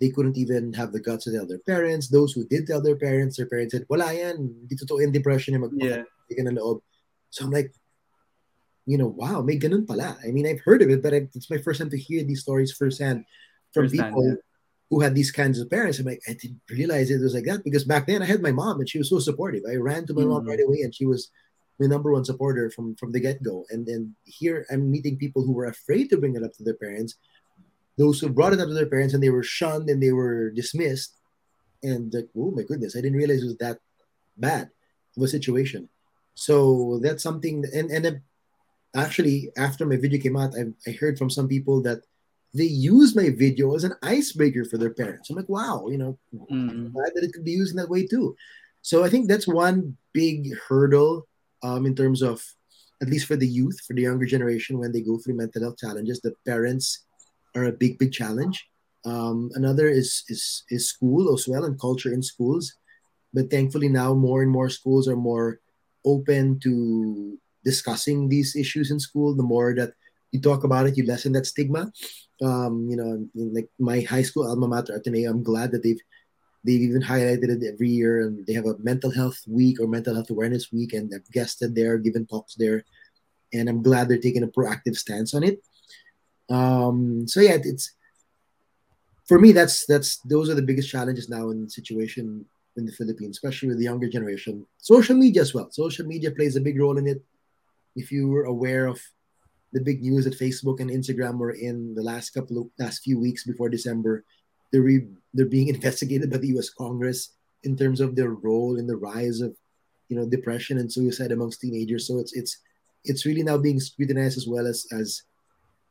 they 0.00 0.10
couldn't 0.10 0.36
even 0.36 0.72
have 0.74 0.92
the 0.92 1.00
guts 1.00 1.24
to 1.24 1.32
tell 1.32 1.46
their 1.46 1.58
parents. 1.58 2.08
Those 2.08 2.32
who 2.32 2.46
did 2.46 2.66
tell 2.66 2.82
their 2.82 2.96
parents, 2.96 3.36
their 3.36 3.46
parents 3.46 3.72
said, 3.72 3.86
wala 3.88 4.12
yan, 4.12 4.66
di 4.66 4.76
totoo 4.76 5.02
in 5.02 5.12
depression 5.12 5.54
yung 5.54 5.70
yeah. 5.76 6.04
loob. 6.30 6.80
So 7.30 7.44
I'm 7.44 7.50
like, 7.50 7.72
you 8.86 8.98
know, 8.98 9.08
wow, 9.08 9.42
may 9.42 9.58
ganun 9.58 9.86
pala. 9.86 10.16
I 10.24 10.30
mean, 10.30 10.46
I've 10.46 10.60
heard 10.60 10.82
of 10.82 10.90
it, 10.90 11.02
but 11.02 11.12
it's 11.12 11.50
my 11.50 11.58
first 11.58 11.80
time 11.80 11.90
to 11.90 11.98
hear 11.98 12.24
these 12.24 12.40
stories 12.40 12.72
firsthand 12.72 13.24
from 13.74 13.88
people 13.88 14.28
yeah. 14.28 14.34
who 14.90 15.00
had 15.00 15.14
these 15.14 15.32
kinds 15.32 15.58
of 15.58 15.68
parents. 15.68 15.98
I'm 15.98 16.06
like, 16.06 16.22
I 16.28 16.32
didn't 16.32 16.60
realize 16.70 17.10
it 17.10 17.20
was 17.20 17.34
like 17.34 17.44
that 17.44 17.64
because 17.64 17.84
back 17.84 18.06
then 18.06 18.22
I 18.22 18.26
had 18.26 18.42
my 18.42 18.52
mom 18.52 18.80
and 18.80 18.88
she 18.88 18.98
was 18.98 19.10
so 19.10 19.18
supportive. 19.18 19.64
I 19.68 19.76
ran 19.76 20.06
to 20.06 20.14
my 20.14 20.22
mm-hmm. 20.22 20.30
mom 20.30 20.46
right 20.46 20.60
away 20.60 20.80
and 20.82 20.94
she 20.94 21.04
was 21.04 21.30
my 21.78 21.86
number 21.86 22.12
one 22.12 22.24
supporter 22.24 22.70
from 22.70 22.96
from 22.96 23.12
the 23.12 23.20
get 23.20 23.42
go. 23.42 23.64
And 23.70 23.86
then 23.86 24.14
here 24.24 24.66
I'm 24.70 24.90
meeting 24.90 25.18
people 25.18 25.42
who 25.42 25.52
were 25.52 25.66
afraid 25.66 26.10
to 26.10 26.16
bring 26.16 26.36
it 26.36 26.42
up 26.42 26.52
to 26.54 26.64
their 26.64 26.74
parents, 26.74 27.16
those 27.98 28.20
who 28.20 28.28
brought 28.28 28.52
it 28.52 28.60
up 28.60 28.68
to 28.68 28.74
their 28.74 28.88
parents 28.88 29.14
and 29.14 29.22
they 29.22 29.30
were 29.30 29.42
shunned 29.42 29.88
and 29.90 30.02
they 30.02 30.12
were 30.12 30.50
dismissed. 30.50 31.16
And 31.82 32.12
like, 32.12 32.28
oh 32.36 32.50
my 32.50 32.62
goodness, 32.62 32.96
I 32.96 33.00
didn't 33.00 33.18
realize 33.18 33.42
it 33.42 33.46
was 33.46 33.58
that 33.58 33.78
bad 34.36 34.70
of 35.16 35.22
a 35.22 35.28
situation. 35.28 35.88
So 36.34 37.00
that's 37.02 37.22
something. 37.22 37.64
And 37.72 37.90
and 37.90 38.04
then 38.04 38.22
actually, 38.94 39.50
after 39.56 39.84
my 39.86 39.96
video 39.96 40.20
came 40.20 40.36
out, 40.36 40.54
I, 40.56 40.72
I 40.88 40.92
heard 40.92 41.18
from 41.18 41.30
some 41.30 41.48
people 41.48 41.82
that 41.82 42.00
they 42.54 42.64
use 42.64 43.14
my 43.14 43.28
video 43.30 43.74
as 43.74 43.84
an 43.84 43.94
icebreaker 44.02 44.64
for 44.64 44.78
their 44.78 44.94
parents. 44.94 45.28
I'm 45.28 45.36
like, 45.36 45.48
wow, 45.48 45.86
you 45.88 45.98
know, 45.98 46.18
mm-hmm. 46.34 46.88
glad 46.88 47.12
that 47.14 47.24
it 47.24 47.32
could 47.32 47.44
be 47.44 47.52
used 47.52 47.72
in 47.72 47.76
that 47.76 47.90
way 47.90 48.06
too. 48.06 48.34
So 48.80 49.04
I 49.04 49.10
think 49.10 49.28
that's 49.28 49.46
one 49.46 49.96
big 50.12 50.56
hurdle 50.68 51.26
um, 51.66 51.86
in 51.86 51.94
terms 51.94 52.20
of, 52.22 52.42
at 53.02 53.08
least 53.08 53.26
for 53.26 53.36
the 53.36 53.46
youth, 53.60 53.78
for 53.86 53.94
the 53.94 54.06
younger 54.08 54.26
generation, 54.34 54.78
when 54.78 54.92
they 54.92 55.02
go 55.02 55.18
through 55.18 55.36
mental 55.36 55.62
health 55.62 55.78
challenges, 55.78 56.20
the 56.20 56.34
parents 56.46 57.04
are 57.54 57.66
a 57.66 57.78
big, 57.82 57.98
big 57.98 58.12
challenge. 58.12 58.56
Um, 59.04 59.50
another 59.54 59.88
is, 59.88 60.24
is 60.28 60.64
is 60.70 60.88
school 60.88 61.32
as 61.34 61.46
well 61.46 61.64
and 61.64 61.80
culture 61.80 62.12
in 62.12 62.22
schools. 62.22 62.64
But 63.34 63.50
thankfully 63.50 63.88
now 63.88 64.14
more 64.14 64.42
and 64.42 64.50
more 64.50 64.70
schools 64.70 65.06
are 65.08 65.20
more 65.30 65.60
open 66.04 66.58
to 66.60 67.38
discussing 67.64 68.28
these 68.28 68.56
issues 68.56 68.90
in 68.90 68.98
school. 68.98 69.34
The 69.34 69.50
more 69.54 69.74
that 69.74 69.92
you 70.32 70.40
talk 70.40 70.64
about 70.64 70.86
it, 70.86 70.96
you 70.96 71.04
lessen 71.06 71.32
that 71.32 71.46
stigma 71.46 71.92
um, 72.42 72.86
you 72.90 72.96
know, 72.96 73.26
like 73.34 73.68
my 73.78 74.00
high 74.00 74.22
school 74.22 74.48
alma 74.48 74.68
mater, 74.68 74.94
Ateneo, 74.94 75.30
I'm 75.30 75.42
glad 75.42 75.72
that 75.72 75.82
they've 75.82 76.00
they've 76.66 76.82
even 76.82 77.00
highlighted 77.00 77.48
it 77.48 77.72
every 77.72 77.88
year, 77.88 78.22
and 78.22 78.44
they 78.46 78.52
have 78.52 78.66
a 78.66 78.76
mental 78.78 79.10
health 79.10 79.40
week 79.46 79.80
or 79.80 79.86
mental 79.86 80.14
health 80.14 80.30
awareness 80.30 80.72
week, 80.72 80.92
and 80.92 81.12
I've 81.14 81.30
guested 81.30 81.74
there, 81.74 81.96
given 81.98 82.26
talks 82.26 82.54
there, 82.56 82.84
and 83.52 83.68
I'm 83.68 83.82
glad 83.82 84.08
they're 84.08 84.18
taking 84.18 84.42
a 84.42 84.48
proactive 84.48 84.96
stance 84.96 85.32
on 85.34 85.44
it. 85.44 85.62
Um, 86.50 87.26
so 87.26 87.40
yeah, 87.40 87.58
it's 87.62 87.92
for 89.26 89.38
me 89.38 89.52
that's 89.52 89.86
that's 89.86 90.18
those 90.18 90.48
are 90.50 90.54
the 90.54 90.62
biggest 90.62 90.90
challenges 90.90 91.28
now 91.28 91.50
in 91.50 91.64
the 91.64 91.70
situation 91.70 92.44
in 92.76 92.86
the 92.86 92.92
Philippines, 92.92 93.36
especially 93.36 93.68
with 93.68 93.78
the 93.78 93.84
younger 93.84 94.08
generation. 94.08 94.66
Social 94.78 95.16
media 95.16 95.42
as 95.42 95.54
well. 95.54 95.70
Social 95.70 96.06
media 96.06 96.30
plays 96.30 96.56
a 96.56 96.60
big 96.60 96.78
role 96.78 96.98
in 96.98 97.06
it. 97.06 97.22
If 97.94 98.12
you 98.12 98.28
were 98.28 98.44
aware 98.44 98.86
of 98.86 99.00
the 99.72 99.80
big 99.80 100.02
news 100.02 100.24
that 100.24 100.38
Facebook 100.38 100.80
and 100.80 100.90
Instagram 100.90 101.38
were 101.38 101.52
in 101.52 101.94
the 101.94 102.02
last 102.02 102.30
couple 102.30 102.58
of 102.58 102.66
last 102.78 103.02
few 103.02 103.18
weeks 103.18 103.44
before 103.44 103.68
December. 103.68 104.24
They're 104.72 104.82
re, 104.82 105.06
they're 105.34 105.46
being 105.46 105.68
investigated 105.68 106.30
by 106.30 106.38
the 106.38 106.48
U.S. 106.48 106.70
Congress 106.70 107.32
in 107.64 107.76
terms 107.76 108.00
of 108.00 108.14
their 108.14 108.30
role 108.30 108.78
in 108.78 108.86
the 108.86 108.96
rise 108.96 109.40
of 109.40 109.56
you 110.08 110.16
know 110.16 110.26
depression 110.26 110.78
and 110.78 110.92
suicide 110.92 111.32
amongst 111.32 111.60
teenagers. 111.60 112.06
So 112.06 112.18
it's 112.18 112.32
it's 112.34 112.58
it's 113.04 113.26
really 113.26 113.42
now 113.42 113.58
being 113.58 113.80
scrutinized 113.80 114.38
as 114.38 114.46
well 114.46 114.66
as 114.66 114.86
as 114.92 115.22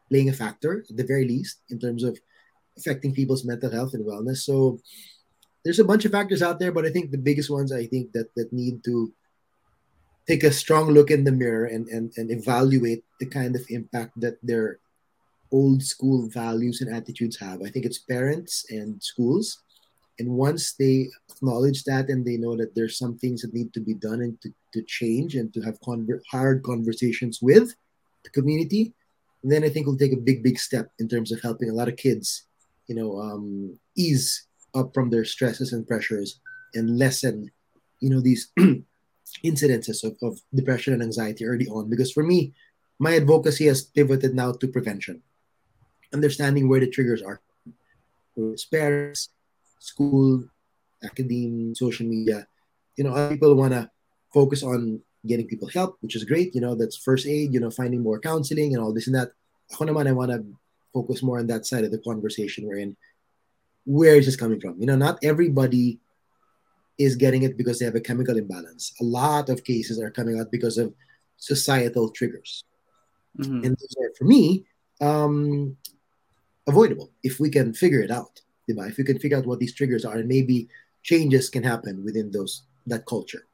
playing 0.10 0.30
a 0.30 0.34
factor 0.34 0.86
at 0.90 0.98
the 0.98 1.04
very 1.04 1.28
least 1.28 1.62
in 1.70 1.80
terms 1.80 2.04
of 2.04 2.18
affecting 2.78 3.14
people's 3.14 3.46
mental 3.46 3.72
health 3.72 3.94
and 3.94 4.06
wellness. 4.06 4.38
So 4.38 4.80
there's 5.64 5.80
a 5.80 5.86
bunch 5.86 6.06
of 6.06 6.12
factors 6.12 6.42
out 6.42 6.60
there, 6.60 6.72
but 6.72 6.86
I 6.86 6.92
think 6.92 7.10
the 7.10 7.18
biggest 7.18 7.50
ones 7.50 7.72
I 7.72 7.88
think 7.88 8.12
that 8.14 8.34
that 8.36 8.54
need 8.54 8.84
to 8.84 9.12
take 10.28 10.44
a 10.44 10.52
strong 10.52 10.90
look 10.90 11.12
in 11.12 11.24
the 11.24 11.32
mirror 11.32 11.66
and, 11.66 11.88
and, 11.88 12.12
and 12.18 12.32
evaluate 12.32 13.04
the 13.20 13.26
kind 13.26 13.56
of 13.56 13.66
impact 13.70 14.20
that 14.20 14.38
their 14.42 14.80
old 15.56 15.82
school 15.82 16.28
values 16.42 16.82
and 16.82 16.94
attitudes 16.94 17.38
have. 17.40 17.62
I 17.62 17.70
think 17.70 17.86
it's 17.86 18.12
parents 18.16 18.66
and 18.70 19.02
schools. 19.02 19.46
And 20.20 20.30
once 20.30 20.74
they 20.74 21.08
acknowledge 21.32 21.84
that 21.86 22.10
and 22.10 22.22
they 22.26 22.38
know 22.38 22.56
that 22.58 22.74
there's 22.76 22.98
some 22.98 23.16
things 23.18 23.42
that 23.42 23.54
need 23.54 23.74
to 23.74 23.80
be 23.80 23.94
done 23.94 24.20
and 24.26 24.34
to, 24.42 24.50
to 24.74 24.82
change 24.84 25.36
and 25.36 25.54
to 25.54 25.62
have 25.62 25.80
conver- 25.82 26.26
hard 26.32 26.64
conversations 26.64 27.40
with 27.42 27.68
the 28.24 28.30
community, 28.32 28.94
then 29.44 29.64
I 29.64 29.70
think 29.70 29.86
we'll 29.86 30.04
take 30.04 30.14
a 30.14 30.28
big, 30.30 30.44
big 30.44 30.60
step 30.60 30.88
in 31.00 31.08
terms 31.08 31.32
of 31.32 31.42
helping 31.42 31.70
a 31.70 31.78
lot 31.80 31.88
of 31.88 31.98
kids, 31.98 32.48
you 32.88 32.96
know, 32.96 33.20
um, 33.20 33.78
ease 33.96 34.48
up 34.74 34.94
from 34.94 35.10
their 35.10 35.26
stresses 35.26 35.72
and 35.72 35.88
pressures 35.88 36.40
and 36.74 36.98
lessen, 36.98 37.52
you 38.02 38.10
know, 38.10 38.22
these 38.22 38.52
incidences 39.50 40.04
of, 40.04 40.18
of 40.22 40.40
depression 40.54 40.94
and 40.94 41.04
anxiety 41.04 41.46
early 41.46 41.68
on. 41.68 41.90
Because 41.90 42.12
for 42.12 42.24
me, 42.24 42.54
my 43.00 43.16
advocacy 43.16 43.66
has 43.68 43.84
pivoted 43.84 44.34
now 44.34 44.52
to 44.54 44.68
prevention, 44.68 45.22
understanding 46.16 46.72
where 46.72 46.80
the 46.80 46.88
triggers 46.88 47.22
are. 47.22 47.44
It's 48.36 48.64
parents, 48.64 49.36
school, 49.80 50.48
academia, 51.04 51.76
social 51.76 52.08
media. 52.08 52.48
You 52.96 53.04
know, 53.04 53.12
other 53.12 53.36
people 53.36 53.56
want 53.56 53.76
to 53.76 53.92
focus 54.32 54.64
on 54.64 55.04
getting 55.28 55.48
people 55.48 55.68
help, 55.68 56.00
which 56.00 56.16
is 56.16 56.24
great. 56.24 56.56
You 56.56 56.62
know, 56.64 56.76
that's 56.76 56.96
first 56.96 57.28
aid. 57.28 57.54
You 57.54 57.60
know, 57.60 57.72
finding 57.72 58.00
more 58.00 58.20
counseling 58.20 58.72
and 58.72 58.82
all 58.82 58.96
this 58.96 59.08
and 59.08 59.16
that. 59.16 59.36
Ako 59.76 59.86
naman, 59.86 60.08
I 60.08 60.16
want 60.16 60.32
to 60.32 60.40
focus 60.96 61.20
more 61.20 61.40
on 61.40 61.48
that 61.52 61.68
side 61.68 61.84
of 61.84 61.92
the 61.92 62.00
conversation 62.00 62.64
we're 62.68 62.80
in. 62.80 62.96
Where 63.84 64.16
is 64.16 64.26
this 64.26 64.40
coming 64.40 64.60
from? 64.64 64.80
You 64.80 64.88
know, 64.88 64.96
not 64.96 65.20
everybody 65.22 66.00
is 66.98 67.16
getting 67.16 67.44
it 67.44 67.58
because 67.60 67.80
they 67.80 67.86
have 67.86 68.00
a 68.00 68.08
chemical 68.08 68.38
imbalance. 68.38 68.94
A 69.02 69.04
lot 69.04 69.50
of 69.50 69.64
cases 69.64 70.00
are 70.00 70.10
coming 70.10 70.40
out 70.40 70.52
because 70.52 70.78
of 70.80 70.94
societal 71.38 72.10
triggers. 72.10 72.64
Mm-hmm. 73.38 73.66
And 73.66 73.74
are, 73.76 74.12
for 74.18 74.24
me, 74.24 74.66
um, 75.02 75.76
avoidable 76.68 77.12
if 77.24 77.40
we 77.40 77.50
can 77.50 77.74
figure 77.74 78.02
it 78.02 78.12
out. 78.12 78.42
If 78.68 78.98
we 78.98 79.04
can 79.04 79.20
figure 79.20 79.38
out 79.38 79.46
what 79.46 79.60
these 79.60 79.76
triggers 79.76 80.06
are, 80.06 80.18
and 80.18 80.28
maybe 80.28 80.68
changes 81.04 81.50
can 81.50 81.62
happen 81.62 82.04
within 82.04 82.32
those 82.32 82.64
that 82.88 83.06
culture. 83.06 83.46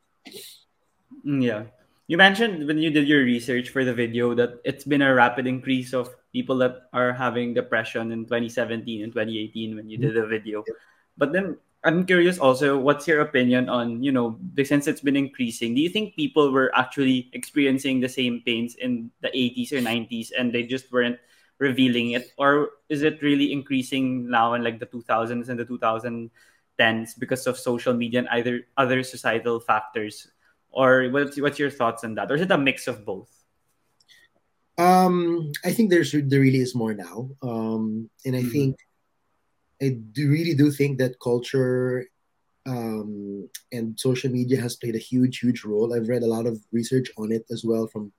Mm, 1.25 1.43
yeah. 1.43 1.63
You 2.07 2.17
mentioned 2.17 2.67
when 2.67 2.77
you 2.77 2.91
did 2.91 3.07
your 3.07 3.23
research 3.23 3.69
for 3.69 3.83
the 3.83 3.93
video 3.93 4.33
that 4.35 4.59
it's 4.63 4.83
been 4.83 5.01
a 5.01 5.13
rapid 5.13 5.47
increase 5.47 5.93
of 5.93 6.15
people 6.31 6.57
that 6.59 6.87
are 6.93 7.11
having 7.11 7.53
depression 7.53 8.11
in 8.11 8.23
2017 8.23 9.03
and 9.03 9.11
2018 9.11 9.75
when 9.75 9.89
you 9.89 9.97
did 9.97 10.15
the 10.15 10.25
video. 10.25 10.63
But 11.17 11.31
then 11.31 11.57
I'm 11.83 12.05
curious 12.05 12.37
also, 12.37 12.77
what's 12.77 13.07
your 13.07 13.21
opinion 13.21 13.69
on, 13.69 14.03
you 14.03 14.11
know, 14.11 14.39
since 14.63 14.87
it's 14.87 15.01
been 15.01 15.15
increasing, 15.15 15.73
do 15.73 15.81
you 15.81 15.89
think 15.89 16.15
people 16.15 16.51
were 16.51 16.71
actually 16.75 17.29
experiencing 17.33 17.99
the 17.99 18.09
same 18.09 18.41
pains 18.45 18.75
in 18.75 19.09
the 19.21 19.29
80s 19.29 19.71
or 19.71 19.81
90s 19.81 20.31
and 20.37 20.53
they 20.53 20.63
just 20.63 20.91
weren't 20.91 21.17
revealing 21.61 22.17
it? 22.17 22.33
Or 22.37 22.81
is 22.89 23.03
it 23.03 23.21
really 23.21 23.53
increasing 23.53 24.29
now 24.29 24.55
in 24.55 24.65
like 24.65 24.81
the 24.81 24.89
2000s 24.89 25.47
and 25.47 25.57
the 25.57 25.65
2010s 25.65 27.13
because 27.17 27.45
of 27.45 27.55
social 27.57 27.93
media 27.93 28.19
and 28.25 28.29
either 28.29 28.65
other 28.75 29.03
societal 29.03 29.61
factors? 29.61 30.27
Or 30.71 31.07
what's, 31.09 31.39
what's 31.39 31.59
your 31.59 31.69
thoughts 31.69 32.03
on 32.03 32.15
that? 32.15 32.31
Or 32.31 32.35
is 32.35 32.41
it 32.41 32.51
a 32.51 32.57
mix 32.57 32.87
of 32.87 33.05
both? 33.05 33.29
Um, 34.77 35.51
I 35.63 35.71
think 35.71 35.91
there's 35.91 36.11
there 36.11 36.41
really 36.41 36.59
is 36.59 36.73
more 36.73 36.95
now. 36.95 37.29
Um, 37.43 38.09
and 38.25 38.35
I 38.35 38.39
mm-hmm. 38.39 38.49
think 38.49 38.79
I 39.81 39.97
do 40.11 40.29
really 40.29 40.55
do 40.55 40.71
think 40.71 40.97
that 40.97 41.19
culture 41.19 42.07
um, 42.65 43.49
and 43.71 43.99
social 43.99 44.31
media 44.31 44.61
has 44.61 44.75
played 44.75 44.95
a 44.95 44.99
huge, 44.99 45.39
huge 45.39 45.63
role. 45.63 45.93
I've 45.93 46.07
read 46.07 46.23
a 46.23 46.27
lot 46.27 46.45
of 46.47 46.57
research 46.71 47.11
on 47.17 47.31
it 47.31 47.45
as 47.51 47.63
well 47.63 47.87
from 47.87 48.11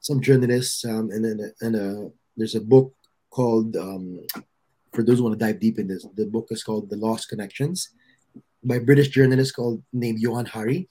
some 0.00 0.20
journalists, 0.20 0.84
um, 0.84 1.10
and 1.10 1.24
then 1.24 1.52
and 1.60 1.76
uh, 1.76 2.08
there's 2.38 2.54
a 2.54 2.60
book 2.60 2.94
called 3.30 3.76
um, 3.76 4.20
for 4.92 5.02
those 5.02 5.18
who 5.18 5.24
want 5.24 5.38
to 5.38 5.44
dive 5.44 5.60
deep 5.60 5.78
in 5.78 5.86
this. 5.86 6.06
The 6.14 6.26
book 6.26 6.48
is 6.50 6.62
called 6.62 6.88
The 6.88 6.96
Lost 6.96 7.28
Connections 7.28 7.90
by 8.64 8.76
a 8.76 8.80
British 8.80 9.08
journalist 9.08 9.54
called 9.54 9.82
named 9.92 10.20
Johann 10.20 10.46
Hari, 10.46 10.88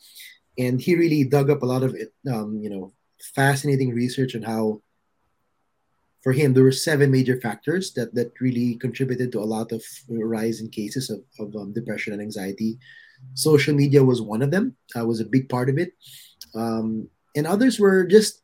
and 0.58 0.80
he 0.80 0.96
really 0.96 1.24
dug 1.24 1.50
up 1.50 1.64
a 1.64 1.66
lot 1.66 1.84
of 1.84 1.96
um, 2.32 2.60
you 2.62 2.70
know, 2.70 2.94
fascinating 3.34 3.94
research 3.94 4.36
on 4.36 4.44
how 4.44 4.82
for 6.28 6.34
him, 6.34 6.54
there 6.54 6.64
were 6.64 6.74
seven 6.74 7.10
major 7.10 7.40
factors 7.40 7.94
that 7.94 8.14
that 8.14 8.34
really 8.42 8.76
contributed 8.76 9.32
to 9.32 9.40
a 9.40 9.48
lot 9.56 9.72
of 9.72 9.82
rise 10.10 10.60
in 10.60 10.70
cases 10.70 11.10
of, 11.10 11.22
of 11.40 11.56
um, 11.56 11.72
depression 11.72 12.12
and 12.12 12.22
anxiety. 12.22 12.78
Social 13.34 13.74
media 13.74 14.04
was 14.04 14.22
one 14.22 14.42
of 14.42 14.52
them. 14.52 14.76
Uh, 14.94 15.06
was 15.06 15.22
a 15.22 15.26
big 15.26 15.48
part 15.48 15.70
of 15.70 15.78
it, 15.78 15.94
um, 16.54 17.08
and 17.36 17.48
others 17.48 17.80
were 17.80 18.06
just 18.06 18.42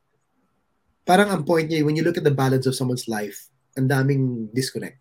parang 1.06 1.30
ang 1.30 1.44
point 1.44 1.70
niya 1.70 1.86
when 1.86 1.96
you 1.96 2.04
look 2.04 2.18
at 2.18 2.24
the 2.24 2.34
balance 2.34 2.66
of 2.66 2.76
someone's 2.76 3.08
life, 3.08 3.50
and 3.76 3.90
daming 3.90 4.54
disconnect. 4.54 4.98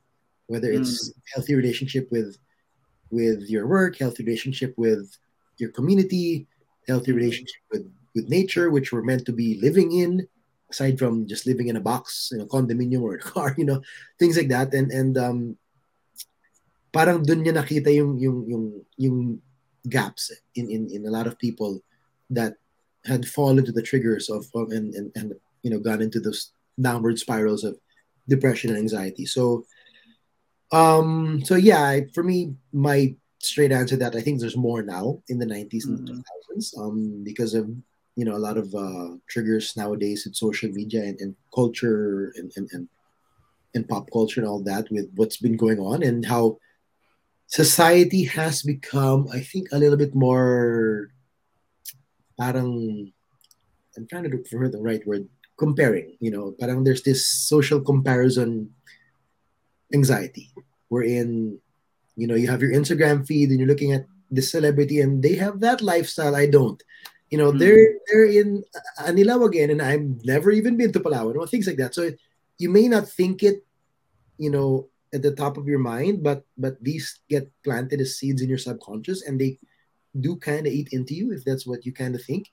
Whether 0.46 0.72
it's 0.72 1.09
mm. 1.09 1.14
healthy 1.34 1.55
relationship 1.55 2.09
with 2.11 2.36
with 3.11 3.48
your 3.48 3.66
work, 3.66 3.98
healthy 3.98 4.24
relationship 4.24 4.74
with 4.76 5.16
your 5.59 5.70
community, 5.70 6.46
healthy 6.88 7.12
relationship 7.12 7.62
with 7.70 7.84
with 8.14 8.28
nature, 8.28 8.70
which 8.70 8.92
we're 8.92 9.07
meant 9.07 9.24
to 9.26 9.32
be 9.32 9.61
living 9.61 9.92
in, 9.92 10.28
aside 10.72 10.98
from 10.98 11.28
just 11.28 11.46
living 11.46 11.68
in 11.68 11.76
a 11.76 11.84
box 11.84 12.32
in 12.32 12.40
a 12.40 12.48
condominium 12.48 13.03
or 13.05 13.14
a 13.14 13.24
car 13.32 13.55
you 13.61 13.64
know 13.64 13.80
things 14.18 14.36
like 14.36 14.48
that 14.48 14.72
and 14.72 14.90
and 14.90 15.20
um 15.20 15.57
parang 16.96 17.20
dun 17.20 17.44
niya 17.44 17.53
nakita 17.53 17.92
yung 17.92 18.16
yung 18.16 18.38
yung 18.48 18.64
yung 18.96 19.18
gaps 19.88 20.32
in 20.57 20.72
in 20.72 20.88
in 20.88 21.05
a 21.05 21.12
lot 21.12 21.28
of 21.28 21.36
people 21.36 21.80
that 22.32 22.57
had 23.05 23.28
fallen 23.28 23.64
to 23.64 23.74
the 23.74 23.84
triggers 23.84 24.30
of, 24.30 24.48
of 24.57 24.72
and, 24.72 24.94
and 24.96 25.12
and 25.12 25.36
you 25.62 25.70
know 25.70 25.78
gone 25.78 26.02
into 26.02 26.20
those 26.20 26.52
downward 26.80 27.18
spirals 27.18 27.64
of 27.64 27.76
depression 28.28 28.70
and 28.70 28.78
anxiety 28.78 29.26
so 29.26 29.64
um 30.72 31.42
so 31.44 31.54
yeah 31.54 32.00
for 32.14 32.22
me 32.22 32.54
my 32.72 33.14
straight 33.40 33.72
answer 33.72 33.96
that 33.96 34.14
i 34.14 34.20
think 34.20 34.40
there's 34.40 34.56
more 34.56 34.82
now 34.82 35.20
in 35.28 35.38
the 35.38 35.46
90s 35.46 35.86
mm-hmm. 35.86 36.06
and 36.06 36.24
2000s 36.56 36.78
um 36.78 37.22
because 37.24 37.54
of 37.54 37.68
you 38.16 38.24
know 38.24 38.36
a 38.36 38.44
lot 38.46 38.56
of 38.56 38.74
uh, 38.74 39.16
triggers 39.28 39.76
nowadays 39.76 40.26
in 40.26 40.34
social 40.34 40.70
media 40.70 41.02
and, 41.02 41.18
and 41.20 41.34
culture 41.54 42.32
and, 42.36 42.52
and, 42.56 42.68
and 42.72 42.88
and 43.74 43.88
pop 43.88 44.10
culture 44.12 44.40
and 44.40 44.48
all 44.48 44.62
that 44.62 44.90
with 44.90 45.08
what's 45.14 45.38
been 45.38 45.56
going 45.56 45.80
on 45.80 46.02
and 46.02 46.26
how 46.26 46.58
society 47.46 48.24
has 48.24 48.62
become 48.62 49.28
i 49.32 49.40
think 49.40 49.68
a 49.72 49.78
little 49.78 49.96
bit 49.96 50.14
more 50.14 51.08
parang 52.38 53.12
i'm 53.96 54.06
trying 54.08 54.24
to 54.24 54.28
look 54.28 54.46
for 54.46 54.68
the 54.68 54.80
right 54.80 55.06
word 55.06 55.26
comparing 55.62 56.18
you 56.18 56.30
know 56.34 56.50
parang 56.58 56.82
there's 56.82 57.06
this 57.06 57.22
social 57.22 57.80
comparison 57.80 58.66
anxiety 59.94 60.50
wherein 60.90 61.54
you 62.18 62.26
know 62.26 62.34
you 62.34 62.50
have 62.50 62.62
your 62.62 62.74
instagram 62.74 63.22
feed 63.22 63.50
and 63.50 63.58
you're 63.62 63.70
looking 63.70 63.94
at 63.94 64.04
this 64.30 64.50
celebrity 64.50 64.98
and 64.98 65.22
they 65.22 65.38
have 65.38 65.60
that 65.60 65.78
lifestyle 65.80 66.34
i 66.34 66.46
don't 66.46 66.82
you 67.32 67.38
know, 67.38 67.50
mm. 67.50 67.58
they're 67.58 67.96
they're 68.06 68.28
in 68.28 68.62
Anilaw 69.00 69.48
again, 69.48 69.70
and 69.72 69.80
I've 69.80 70.04
never 70.22 70.52
even 70.52 70.76
been 70.76 70.92
to 70.92 71.00
Palawan 71.00 71.40
or 71.40 71.48
things 71.48 71.66
like 71.66 71.80
that. 71.80 71.96
So 71.96 72.12
you 72.58 72.68
may 72.68 72.86
not 72.88 73.08
think 73.08 73.42
it, 73.42 73.64
you 74.36 74.50
know, 74.50 74.92
at 75.16 75.22
the 75.22 75.32
top 75.32 75.56
of 75.56 75.64
your 75.66 75.80
mind, 75.80 76.22
but 76.22 76.44
but 76.60 76.76
these 76.84 77.24
get 77.32 77.48
planted 77.64 78.04
as 78.04 78.20
seeds 78.20 78.42
in 78.44 78.52
your 78.52 78.60
subconscious, 78.60 79.24
and 79.24 79.40
they 79.40 79.56
do 80.12 80.36
kind 80.36 80.68
of 80.68 80.76
eat 80.76 80.92
into 80.92 81.16
you 81.16 81.32
if 81.32 81.42
that's 81.42 81.66
what 81.66 81.86
you 81.88 81.92
kind 81.96 82.14
of 82.14 82.22
think. 82.22 82.52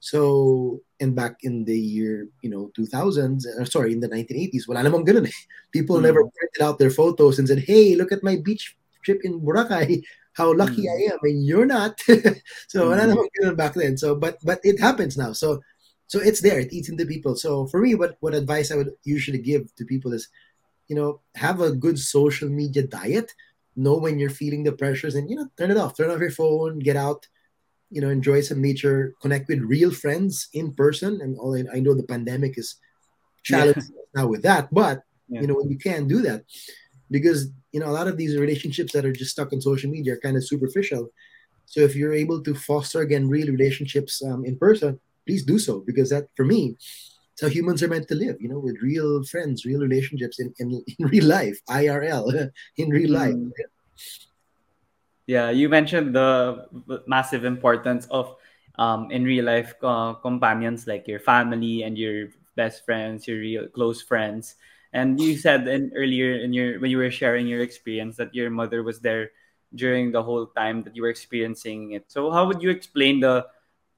So, 0.00 0.80
and 0.98 1.14
back 1.14 1.36
in 1.42 1.64
the 1.64 1.78
year, 1.78 2.26
you 2.40 2.48
know, 2.48 2.72
2000s, 2.76 3.44
or 3.56 3.62
uh, 3.62 3.64
sorry, 3.66 3.92
in 3.92 4.00
the 4.00 4.08
1980s, 4.08 4.66
wala 4.66 4.80
namang 4.80 5.06
ganun 5.06 5.28
eh. 5.28 5.40
People 5.72 5.98
mm. 5.98 6.02
never 6.02 6.24
printed 6.24 6.62
out 6.62 6.78
their 6.78 6.90
photos 6.90 7.38
and 7.38 7.46
said, 7.46 7.60
hey, 7.60 7.94
look 7.94 8.10
at 8.10 8.24
my 8.24 8.36
beach 8.36 8.76
trip 9.04 9.20
in 9.24 9.40
Boracay 9.40 10.02
how 10.32 10.54
lucky 10.54 10.86
mm. 10.86 10.90
I 10.90 11.12
am, 11.12 11.18
and 11.22 11.44
you're 11.44 11.66
not. 11.66 12.00
so 12.68 12.90
mm. 12.90 13.56
back 13.56 13.74
then. 13.74 13.96
So, 13.96 14.14
but 14.14 14.38
but 14.42 14.60
it 14.62 14.80
happens 14.80 15.16
now. 15.16 15.32
So, 15.32 15.60
so 16.06 16.18
it's 16.18 16.40
there. 16.40 16.58
It 16.60 16.72
eats 16.72 16.88
into 16.88 17.04
people. 17.04 17.36
So 17.36 17.66
for 17.66 17.80
me, 17.80 17.94
what 17.94 18.16
what 18.20 18.34
advice 18.34 18.72
I 18.72 18.76
would 18.76 18.92
usually 19.04 19.38
give 19.38 19.74
to 19.76 19.84
people 19.84 20.12
is, 20.12 20.28
you 20.88 20.96
know, 20.96 21.20
have 21.36 21.60
a 21.60 21.72
good 21.72 21.98
social 21.98 22.48
media 22.48 22.86
diet. 22.86 23.34
Know 23.76 23.98
when 23.98 24.18
you're 24.18 24.30
feeling 24.30 24.64
the 24.64 24.72
pressures, 24.72 25.14
and 25.14 25.28
you 25.28 25.36
know, 25.36 25.48
turn 25.56 25.70
it 25.70 25.76
off. 25.76 25.96
Turn 25.96 26.10
off 26.10 26.20
your 26.20 26.30
phone. 26.30 26.78
Get 26.78 26.96
out. 26.96 27.28
You 27.90 28.00
know, 28.00 28.08
enjoy 28.08 28.40
some 28.40 28.62
nature. 28.62 29.14
Connect 29.20 29.48
with 29.48 29.60
real 29.60 29.90
friends 29.90 30.48
in 30.52 30.72
person. 30.72 31.20
And 31.20 31.36
all 31.38 31.56
I 31.56 31.80
know 31.80 31.94
the 31.94 32.04
pandemic 32.04 32.56
is 32.56 32.76
challenging 33.42 33.82
yeah. 33.90 34.22
now 34.22 34.26
with 34.28 34.42
that, 34.42 34.72
but 34.72 35.02
yeah. 35.28 35.40
you 35.40 35.46
know, 35.46 35.54
when 35.54 35.70
you 35.70 35.78
can 35.78 36.06
do 36.06 36.20
that, 36.22 36.44
because 37.10 37.48
you 37.72 37.80
know 37.80 37.86
a 37.86 37.96
lot 37.98 38.08
of 38.08 38.16
these 38.16 38.36
relationships 38.36 38.92
that 38.92 39.04
are 39.04 39.12
just 39.12 39.32
stuck 39.32 39.52
on 39.52 39.60
social 39.60 39.90
media 39.90 40.14
are 40.14 40.20
kind 40.20 40.36
of 40.36 40.46
superficial 40.46 41.10
so 41.66 41.80
if 41.80 41.94
you're 41.94 42.12
able 42.12 42.42
to 42.42 42.54
foster 42.54 43.00
again 43.00 43.28
real 43.28 43.48
relationships 43.48 44.22
um, 44.24 44.44
in 44.44 44.56
person 44.56 44.98
please 45.26 45.44
do 45.44 45.58
so 45.58 45.80
because 45.80 46.10
that 46.10 46.26
for 46.36 46.44
me 46.44 46.76
it's 47.32 47.42
how 47.42 47.48
humans 47.48 47.82
are 47.82 47.88
meant 47.88 48.08
to 48.08 48.14
live 48.14 48.36
you 48.40 48.48
know 48.48 48.58
with 48.58 48.76
real 48.82 49.22
friends 49.24 49.64
real 49.64 49.80
relationships 49.80 50.40
in, 50.40 50.52
in, 50.58 50.82
in 50.98 51.06
real 51.06 51.26
life 51.26 51.58
irl 51.68 52.50
in 52.76 52.88
real 52.88 53.10
life 53.10 53.34
mm. 53.34 53.50
Yeah 55.30 55.50
you 55.50 55.68
mentioned 55.68 56.14
the 56.14 56.66
massive 57.06 57.44
importance 57.44 58.06
of 58.10 58.34
um, 58.78 59.10
in 59.10 59.24
real 59.24 59.44
life 59.44 59.74
uh, 59.82 60.14
companions 60.14 60.86
like 60.86 61.06
your 61.06 61.20
family 61.20 61.82
and 61.82 61.98
your 61.98 62.28
best 62.56 62.84
friends 62.84 63.26
your 63.28 63.38
real 63.38 63.66
close 63.68 64.02
friends 64.02 64.56
and 64.92 65.20
you 65.20 65.36
said 65.36 65.68
in 65.68 65.92
earlier 65.94 66.34
in 66.42 66.52
your 66.52 66.80
when 66.80 66.90
you 66.90 66.98
were 66.98 67.10
sharing 67.10 67.46
your 67.46 67.62
experience 67.62 68.16
that 68.16 68.34
your 68.34 68.50
mother 68.50 68.82
was 68.82 69.00
there 69.00 69.30
during 69.74 70.10
the 70.10 70.22
whole 70.22 70.46
time 70.58 70.82
that 70.82 70.96
you 70.96 71.02
were 71.02 71.10
experiencing 71.14 71.92
it. 71.92 72.10
So 72.10 72.30
how 72.32 72.44
would 72.46 72.60
you 72.60 72.70
explain 72.70 73.20
the 73.20 73.46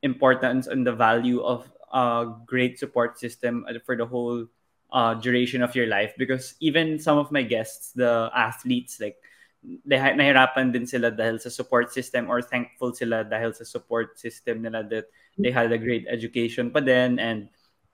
importance 0.02 0.66
and 0.66 0.86
the 0.86 0.92
value 0.92 1.40
of 1.40 1.70
a 1.92 2.28
great 2.44 2.78
support 2.78 3.18
system 3.18 3.64
for 3.86 3.96
the 3.96 4.04
whole 4.04 4.46
uh, 4.92 5.14
duration 5.14 5.62
of 5.62 5.74
your 5.74 5.86
life? 5.86 6.12
Because 6.18 6.56
even 6.60 6.98
some 6.98 7.16
of 7.16 7.32
my 7.32 7.42
guests, 7.42 7.92
the 7.92 8.30
athletes, 8.36 9.00
like 9.00 9.16
they 9.62 9.96
nahirapan 9.96 10.74
din 10.74 10.86
sila 10.86 11.14
dahil 11.14 11.38
sa 11.38 11.46
support 11.46 11.94
system 11.94 12.26
or 12.26 12.42
thankful 12.42 12.90
sila 12.90 13.22
dahil 13.22 13.54
sa 13.54 13.62
support 13.62 14.18
system 14.18 14.58
nila 14.58 14.82
that 14.82 15.06
they 15.38 15.54
had 15.54 15.70
a 15.70 15.78
great 15.78 16.02
education 16.10 16.66
pa 16.68 16.82
din 16.82 17.22
and 17.22 17.46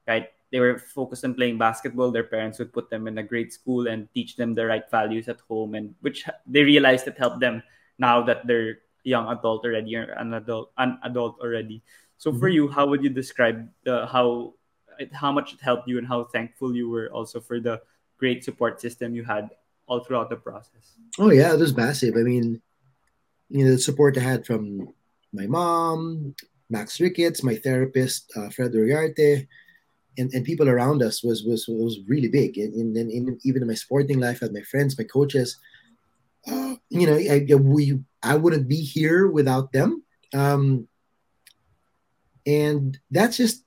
kahit 0.09 0.33
they 0.51 0.61
were 0.61 0.79
focused 0.81 1.25
on 1.25 1.35
playing 1.35 1.59
basketball, 1.59 2.11
their 2.11 2.25
parents 2.25 2.59
would 2.59 2.73
put 2.73 2.89
them 2.89 3.07
in 3.07 3.19
a 3.19 3.23
great 3.23 3.53
school 3.53 3.87
and 3.87 4.09
teach 4.15 4.37
them 4.37 4.55
the 4.55 4.65
right 4.65 4.89
values 4.91 5.29
at 5.29 5.41
home, 5.45 5.75
and 5.75 5.95
which 6.01 6.25
they 6.47 6.65
realized 6.65 7.07
it 7.07 7.19
helped 7.19 7.41
them 7.41 7.63
now 7.99 8.23
that 8.25 8.47
they're 8.47 8.81
young 9.05 9.29
adult 9.29 9.65
already 9.65 9.97
or 9.97 10.09
an 10.17 10.35
adult 10.35 10.73
an 10.79 10.99
adult 11.05 11.37
already. 11.41 11.83
So 12.17 12.33
for 12.33 12.49
mm-hmm. 12.49 12.55
you, 12.55 12.69
how 12.69 12.89
would 12.89 13.05
you 13.05 13.11
describe 13.11 13.69
the 13.85 14.07
how 14.07 14.55
how 15.13 15.31
much 15.31 15.53
it 15.53 15.61
helped 15.61 15.87
you 15.87 15.99
and 15.99 16.09
how 16.09 16.25
thankful 16.25 16.75
you 16.75 16.89
were 16.89 17.13
also 17.13 17.41
for 17.41 17.61
the 17.61 17.81
great 18.19 18.43
support 18.43 18.81
system 18.81 19.15
you 19.15 19.23
had 19.23 19.51
all 19.89 20.05
throughout 20.05 20.31
the 20.31 20.37
process? 20.37 20.95
Oh 21.19 21.31
yeah, 21.31 21.53
it 21.53 21.59
was 21.59 21.77
massive. 21.77 22.15
I 22.17 22.23
mean, 22.23 22.61
you 23.49 23.65
know, 23.65 23.73
the 23.73 23.79
support 23.79 24.17
I 24.17 24.21
had 24.21 24.47
from 24.47 24.93
my 25.33 25.47
mom, 25.47 26.35
Max 26.71 27.01
Ricketts, 27.01 27.43
my 27.43 27.57
therapist, 27.57 28.31
uh, 28.37 28.51
Fred 28.51 28.73
Uriarte, 28.73 29.47
and, 30.19 30.33
and 30.33 30.45
people 30.45 30.69
around 30.69 31.03
us 31.03 31.23
was 31.23 31.43
was 31.43 31.67
was 31.69 32.01
really 32.07 32.29
big. 32.29 32.59
And, 32.59 32.97
and 32.97 33.41
even 33.45 33.63
in 33.63 33.69
my 33.69 33.75
sporting 33.75 34.21
life, 34.21 34.41
had 34.41 34.53
my 34.53 34.63
friends, 34.63 34.99
my 34.99 35.05
coaches. 35.05 35.57
Uh, 36.47 36.77
you 36.91 37.07
know, 37.07 37.17
I, 37.17 37.55
we 37.55 37.99
I 38.23 38.37
wouldn't 38.37 38.69
be 38.69 38.81
here 38.81 39.29
without 39.29 39.73
them. 39.73 40.03
Um, 40.35 40.89
and 42.47 42.99
that's 43.11 43.37
just 43.37 43.65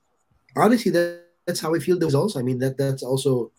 honestly 0.55 0.91
that, 0.91 1.25
that's 1.45 1.59
how 1.59 1.75
I 1.75 1.79
feel 1.79 1.99
those 1.99 2.15
also. 2.15 2.39
I 2.39 2.43
mean 2.43 2.59
that 2.59 2.77
that's 2.77 3.03
also 3.03 3.51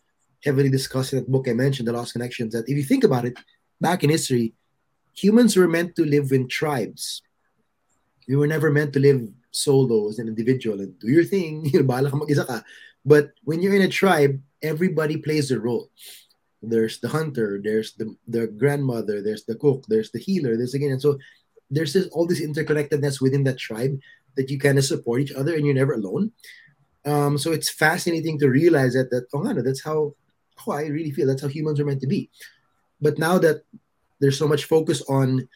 heavily 0.44 0.70
discussed 0.70 1.12
in 1.12 1.20
that 1.20 1.30
book 1.30 1.48
I 1.48 1.52
mentioned, 1.52 1.88
The 1.88 1.92
Lost 1.92 2.12
Connections. 2.12 2.52
That 2.52 2.68
if 2.68 2.76
you 2.76 2.82
think 2.82 3.04
about 3.04 3.24
it, 3.24 3.38
back 3.80 4.04
in 4.04 4.10
history, 4.10 4.54
humans 5.14 5.56
were 5.56 5.68
meant 5.68 5.96
to 5.96 6.04
live 6.04 6.32
in 6.32 6.48
tribes. 6.48 7.22
We 8.28 8.36
were 8.36 8.46
never 8.46 8.70
meant 8.70 8.92
to 8.94 9.00
live 9.00 9.28
solo 9.50 10.08
as 10.08 10.18
an 10.18 10.28
individual 10.28 10.80
and 10.80 10.98
do 10.98 11.08
your 11.08 11.24
thing. 11.24 11.70
But 13.04 13.32
when 13.42 13.60
you're 13.60 13.74
in 13.74 13.82
a 13.82 13.88
tribe, 13.88 14.40
everybody 14.62 15.16
plays 15.16 15.50
a 15.50 15.58
role. 15.58 15.90
There's 16.62 17.00
the 17.00 17.08
hunter, 17.08 17.60
there's 17.62 17.94
the, 17.94 18.14
the 18.28 18.46
grandmother, 18.46 19.20
there's 19.20 19.44
the 19.44 19.56
cook, 19.56 19.84
there's 19.88 20.12
the 20.12 20.20
healer, 20.20 20.56
there's 20.56 20.74
again. 20.74 20.92
And 20.92 21.02
so 21.02 21.18
there's 21.68 21.92
this, 21.92 22.06
all 22.12 22.26
this 22.26 22.40
interconnectedness 22.40 23.20
within 23.20 23.42
that 23.44 23.58
tribe 23.58 23.98
that 24.36 24.50
you 24.50 24.58
kind 24.58 24.78
of 24.78 24.84
support 24.84 25.20
each 25.20 25.32
other 25.32 25.54
and 25.54 25.66
you're 25.66 25.74
never 25.74 25.94
alone. 25.94 26.30
Um, 27.04 27.36
so 27.36 27.50
it's 27.50 27.68
fascinating 27.68 28.38
to 28.38 28.48
realize 28.48 28.94
that 28.94 29.10
that 29.10 29.26
oh, 29.34 29.42
no, 29.42 29.60
that's 29.60 29.82
how, 29.82 30.14
how 30.56 30.72
I 30.72 30.86
really 30.86 31.10
feel. 31.10 31.26
That's 31.26 31.42
how 31.42 31.48
humans 31.48 31.80
are 31.80 31.84
meant 31.84 32.00
to 32.02 32.06
be. 32.06 32.30
But 33.00 33.18
now 33.18 33.38
that 33.38 33.64
there's 34.20 34.38
so 34.38 34.46
much 34.46 34.64
focus 34.64 35.02
on 35.08 35.48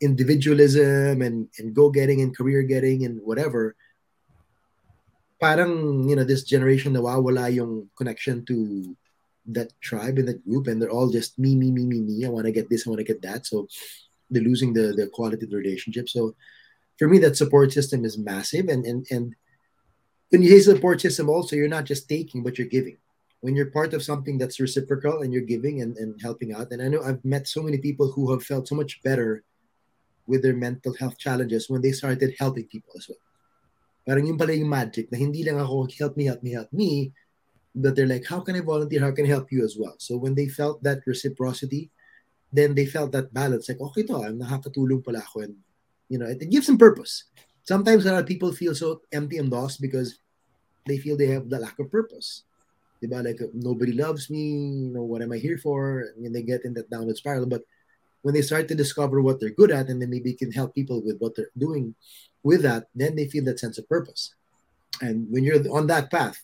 individualism 0.00 1.22
and, 1.22 1.48
and 1.58 1.74
go 1.74 1.90
getting 1.90 2.20
and 2.20 2.36
career 2.36 2.62
getting 2.62 3.04
and 3.04 3.20
whatever, 3.22 3.76
parang, 5.40 6.08
you 6.08 6.16
know, 6.16 6.24
this 6.24 6.44
generation 6.44 6.94
nawawala 6.94 7.52
yung 7.52 7.88
connection 7.96 8.44
to 8.46 8.96
that 9.46 9.68
tribe 9.80 10.18
and 10.18 10.28
that 10.28 10.44
group 10.48 10.66
and 10.66 10.80
they're 10.80 10.90
all 10.90 11.10
just 11.10 11.38
me, 11.38 11.54
me, 11.54 11.70
me, 11.70 11.84
me, 11.84 12.00
me. 12.00 12.24
I 12.24 12.30
want 12.30 12.46
to 12.46 12.52
get 12.52 12.70
this, 12.70 12.86
I 12.86 12.90
want 12.90 13.00
to 13.00 13.04
get 13.04 13.20
that. 13.22 13.46
So 13.46 13.68
they're 14.30 14.42
losing 14.42 14.72
the, 14.72 14.94
the 14.96 15.08
quality 15.08 15.44
of 15.44 15.50
the 15.50 15.56
relationship. 15.56 16.08
So 16.08 16.34
for 16.98 17.08
me, 17.08 17.18
that 17.18 17.36
support 17.36 17.72
system 17.72 18.04
is 18.04 18.16
massive. 18.16 18.68
And, 18.68 18.86
and, 18.86 19.06
and 19.10 19.34
when 20.30 20.42
you 20.42 20.48
say 20.48 20.60
support 20.60 21.00
system 21.00 21.28
also, 21.28 21.56
you're 21.56 21.68
not 21.68 21.84
just 21.84 22.08
taking, 22.08 22.42
but 22.42 22.56
you're 22.56 22.66
giving. 22.66 22.96
When 23.44 23.52
you're 23.52 23.68
part 23.68 23.92
of 23.92 24.00
something 24.00 24.40
that's 24.40 24.56
reciprocal 24.56 25.20
and 25.20 25.28
you're 25.28 25.44
giving 25.44 25.84
and, 25.84 26.00
and 26.00 26.16
helping 26.16 26.56
out. 26.56 26.72
And 26.72 26.80
I 26.80 26.88
know 26.88 27.04
I've 27.04 27.20
met 27.28 27.44
so 27.44 27.60
many 27.60 27.76
people 27.76 28.08
who 28.08 28.32
have 28.32 28.40
felt 28.40 28.64
so 28.64 28.74
much 28.74 29.04
better 29.04 29.44
with 30.24 30.40
their 30.40 30.56
mental 30.56 30.96
health 30.96 31.20
challenges 31.20 31.68
when 31.68 31.84
they 31.84 31.92
started 31.92 32.32
helping 32.40 32.64
people 32.64 32.96
as 32.96 33.04
well. 33.04 33.20
Parang 34.08 34.24
yung 34.24 34.40
pala 34.40 34.56
yung 34.56 34.72
magic 34.72 35.12
na 35.12 35.20
hindi 35.20 35.44
lang 35.44 35.60
ako 35.60 35.92
help 35.92 36.16
me, 36.16 36.24
help 36.24 36.40
me, 36.40 36.56
help 36.56 36.72
me, 36.72 37.12
but 37.76 37.92
they're 37.92 38.08
like, 38.08 38.24
how 38.24 38.40
can 38.40 38.56
I 38.56 38.64
volunteer? 38.64 39.04
How 39.04 39.12
can 39.12 39.28
I 39.28 39.36
help 39.36 39.52
you 39.52 39.60
as 39.60 39.76
well? 39.76 39.96
So 40.00 40.16
when 40.16 40.32
they 40.32 40.48
felt 40.48 40.80
that 40.80 41.04
reciprocity, 41.04 41.92
then 42.48 42.72
they 42.72 42.88
felt 42.88 43.12
that 43.12 43.28
balance. 43.34 43.68
Like, 43.68 43.80
okay 43.92 44.08
to, 44.08 44.24
I'm 44.24 44.40
nakakatulong 44.40 45.04
pala 45.04 45.20
ako. 45.20 45.44
And, 45.44 45.56
you 46.08 46.16
know, 46.16 46.32
it, 46.32 46.40
it 46.40 46.48
gives 46.48 46.64
them 46.64 46.80
purpose. 46.80 47.28
Sometimes 47.64 48.08
a 48.08 48.12
lot 48.12 48.24
of 48.24 48.28
people 48.28 48.56
feel 48.56 48.72
so 48.72 49.04
empty 49.12 49.36
and 49.36 49.52
lost 49.52 49.84
because 49.84 50.16
they 50.88 50.96
feel 50.96 51.16
they 51.16 51.28
have 51.28 51.52
the 51.52 51.60
lack 51.60 51.76
of 51.76 51.92
purpose. 51.92 52.44
Diba? 53.04 53.24
Like, 53.24 53.40
nobody 53.52 53.92
loves 53.92 54.30
me, 54.30 54.40
you 54.40 54.92
know, 54.92 55.02
what 55.02 55.22
am 55.22 55.32
I 55.32 55.38
here 55.38 55.58
for? 55.58 56.04
And 56.16 56.34
they 56.34 56.42
get 56.42 56.64
in 56.64 56.74
that 56.74 56.90
downward 56.90 57.16
spiral. 57.16 57.46
But 57.46 57.62
when 58.22 58.34
they 58.34 58.42
start 58.42 58.68
to 58.68 58.74
discover 58.74 59.20
what 59.20 59.38
they're 59.38 59.50
good 59.50 59.70
at 59.70 59.88
and 59.88 60.00
then 60.00 60.10
maybe 60.10 60.32
can 60.32 60.50
help 60.50 60.74
people 60.74 61.02
with 61.04 61.18
what 61.18 61.36
they're 61.36 61.50
doing 61.58 61.94
with 62.42 62.62
that, 62.62 62.86
then 62.94 63.16
they 63.16 63.28
feel 63.28 63.44
that 63.44 63.60
sense 63.60 63.76
of 63.78 63.88
purpose. 63.88 64.34
And 65.00 65.26
when 65.30 65.44
you're 65.44 65.60
on 65.70 65.86
that 65.88 66.10
path, 66.10 66.42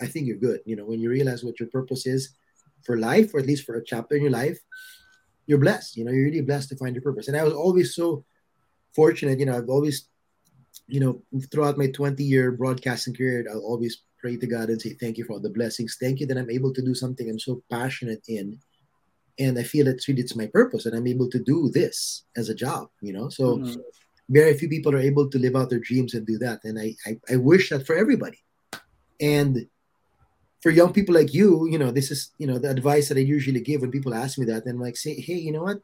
I 0.00 0.06
think 0.06 0.26
you're 0.26 0.36
good. 0.36 0.60
You 0.64 0.76
know, 0.76 0.84
when 0.84 1.00
you 1.00 1.10
realize 1.10 1.42
what 1.42 1.58
your 1.58 1.68
purpose 1.68 2.06
is 2.06 2.30
for 2.84 2.96
life, 2.96 3.34
or 3.34 3.40
at 3.40 3.46
least 3.46 3.64
for 3.64 3.74
a 3.74 3.84
chapter 3.84 4.14
in 4.14 4.22
your 4.22 4.30
life, 4.30 4.58
you're 5.46 5.58
blessed. 5.58 5.96
You 5.96 6.04
know, 6.04 6.12
you're 6.12 6.26
really 6.26 6.42
blessed 6.42 6.68
to 6.70 6.76
find 6.76 6.94
your 6.94 7.02
purpose. 7.02 7.28
And 7.28 7.36
I 7.36 7.42
was 7.42 7.54
always 7.54 7.94
so 7.94 8.24
fortunate. 8.94 9.40
You 9.40 9.46
know, 9.46 9.56
I've 9.56 9.68
always, 9.68 10.08
you 10.86 11.00
know, 11.00 11.22
throughout 11.50 11.78
my 11.78 11.88
20 11.88 12.22
year 12.22 12.52
broadcasting 12.52 13.14
career, 13.14 13.46
I'll 13.50 13.60
always 13.60 14.02
pray 14.18 14.36
to 14.36 14.46
God 14.46 14.68
and 14.68 14.80
say, 14.80 14.94
Thank 14.94 15.18
you 15.18 15.24
for 15.24 15.34
all 15.34 15.40
the 15.40 15.50
blessings. 15.50 15.96
Thank 16.00 16.20
you 16.20 16.26
that 16.26 16.38
I'm 16.38 16.50
able 16.50 16.72
to 16.72 16.82
do 16.82 16.94
something 16.94 17.28
I'm 17.28 17.38
so 17.38 17.62
passionate 17.70 18.24
in 18.28 18.58
and 19.38 19.58
I 19.58 19.62
feel 19.62 19.86
it's 19.88 20.08
really 20.08 20.22
it's 20.22 20.36
my 20.36 20.46
purpose, 20.46 20.86
and 20.86 20.96
I'm 20.96 21.06
able 21.06 21.28
to 21.30 21.38
do 21.38 21.68
this 21.68 22.24
as 22.36 22.48
a 22.48 22.54
job. 22.54 22.88
You 23.00 23.12
know, 23.12 23.28
so 23.28 23.58
mm-hmm. 23.58 23.80
very 24.28 24.56
few 24.56 24.68
people 24.68 24.94
are 24.94 25.00
able 25.00 25.28
to 25.28 25.38
live 25.38 25.56
out 25.56 25.70
their 25.70 25.80
dreams 25.80 26.14
and 26.14 26.26
do 26.26 26.38
that, 26.38 26.60
and 26.64 26.78
I, 26.78 26.94
I 27.06 27.34
I 27.34 27.36
wish 27.36 27.70
that 27.70 27.86
for 27.86 27.96
everybody, 27.96 28.38
and 29.20 29.66
for 30.62 30.70
young 30.70 30.92
people 30.92 31.14
like 31.14 31.34
you, 31.34 31.68
you 31.68 31.78
know, 31.78 31.90
this 31.90 32.10
is 32.10 32.32
you 32.38 32.46
know 32.46 32.58
the 32.58 32.70
advice 32.70 33.08
that 33.08 33.18
I 33.18 33.22
usually 33.22 33.60
give 33.60 33.82
when 33.82 33.90
people 33.90 34.14
ask 34.14 34.38
me 34.38 34.46
that, 34.46 34.64
and 34.64 34.74
I'm 34.74 34.80
like 34.80 34.96
say, 34.96 35.20
hey, 35.20 35.34
you 35.34 35.52
know 35.52 35.62
what? 35.62 35.78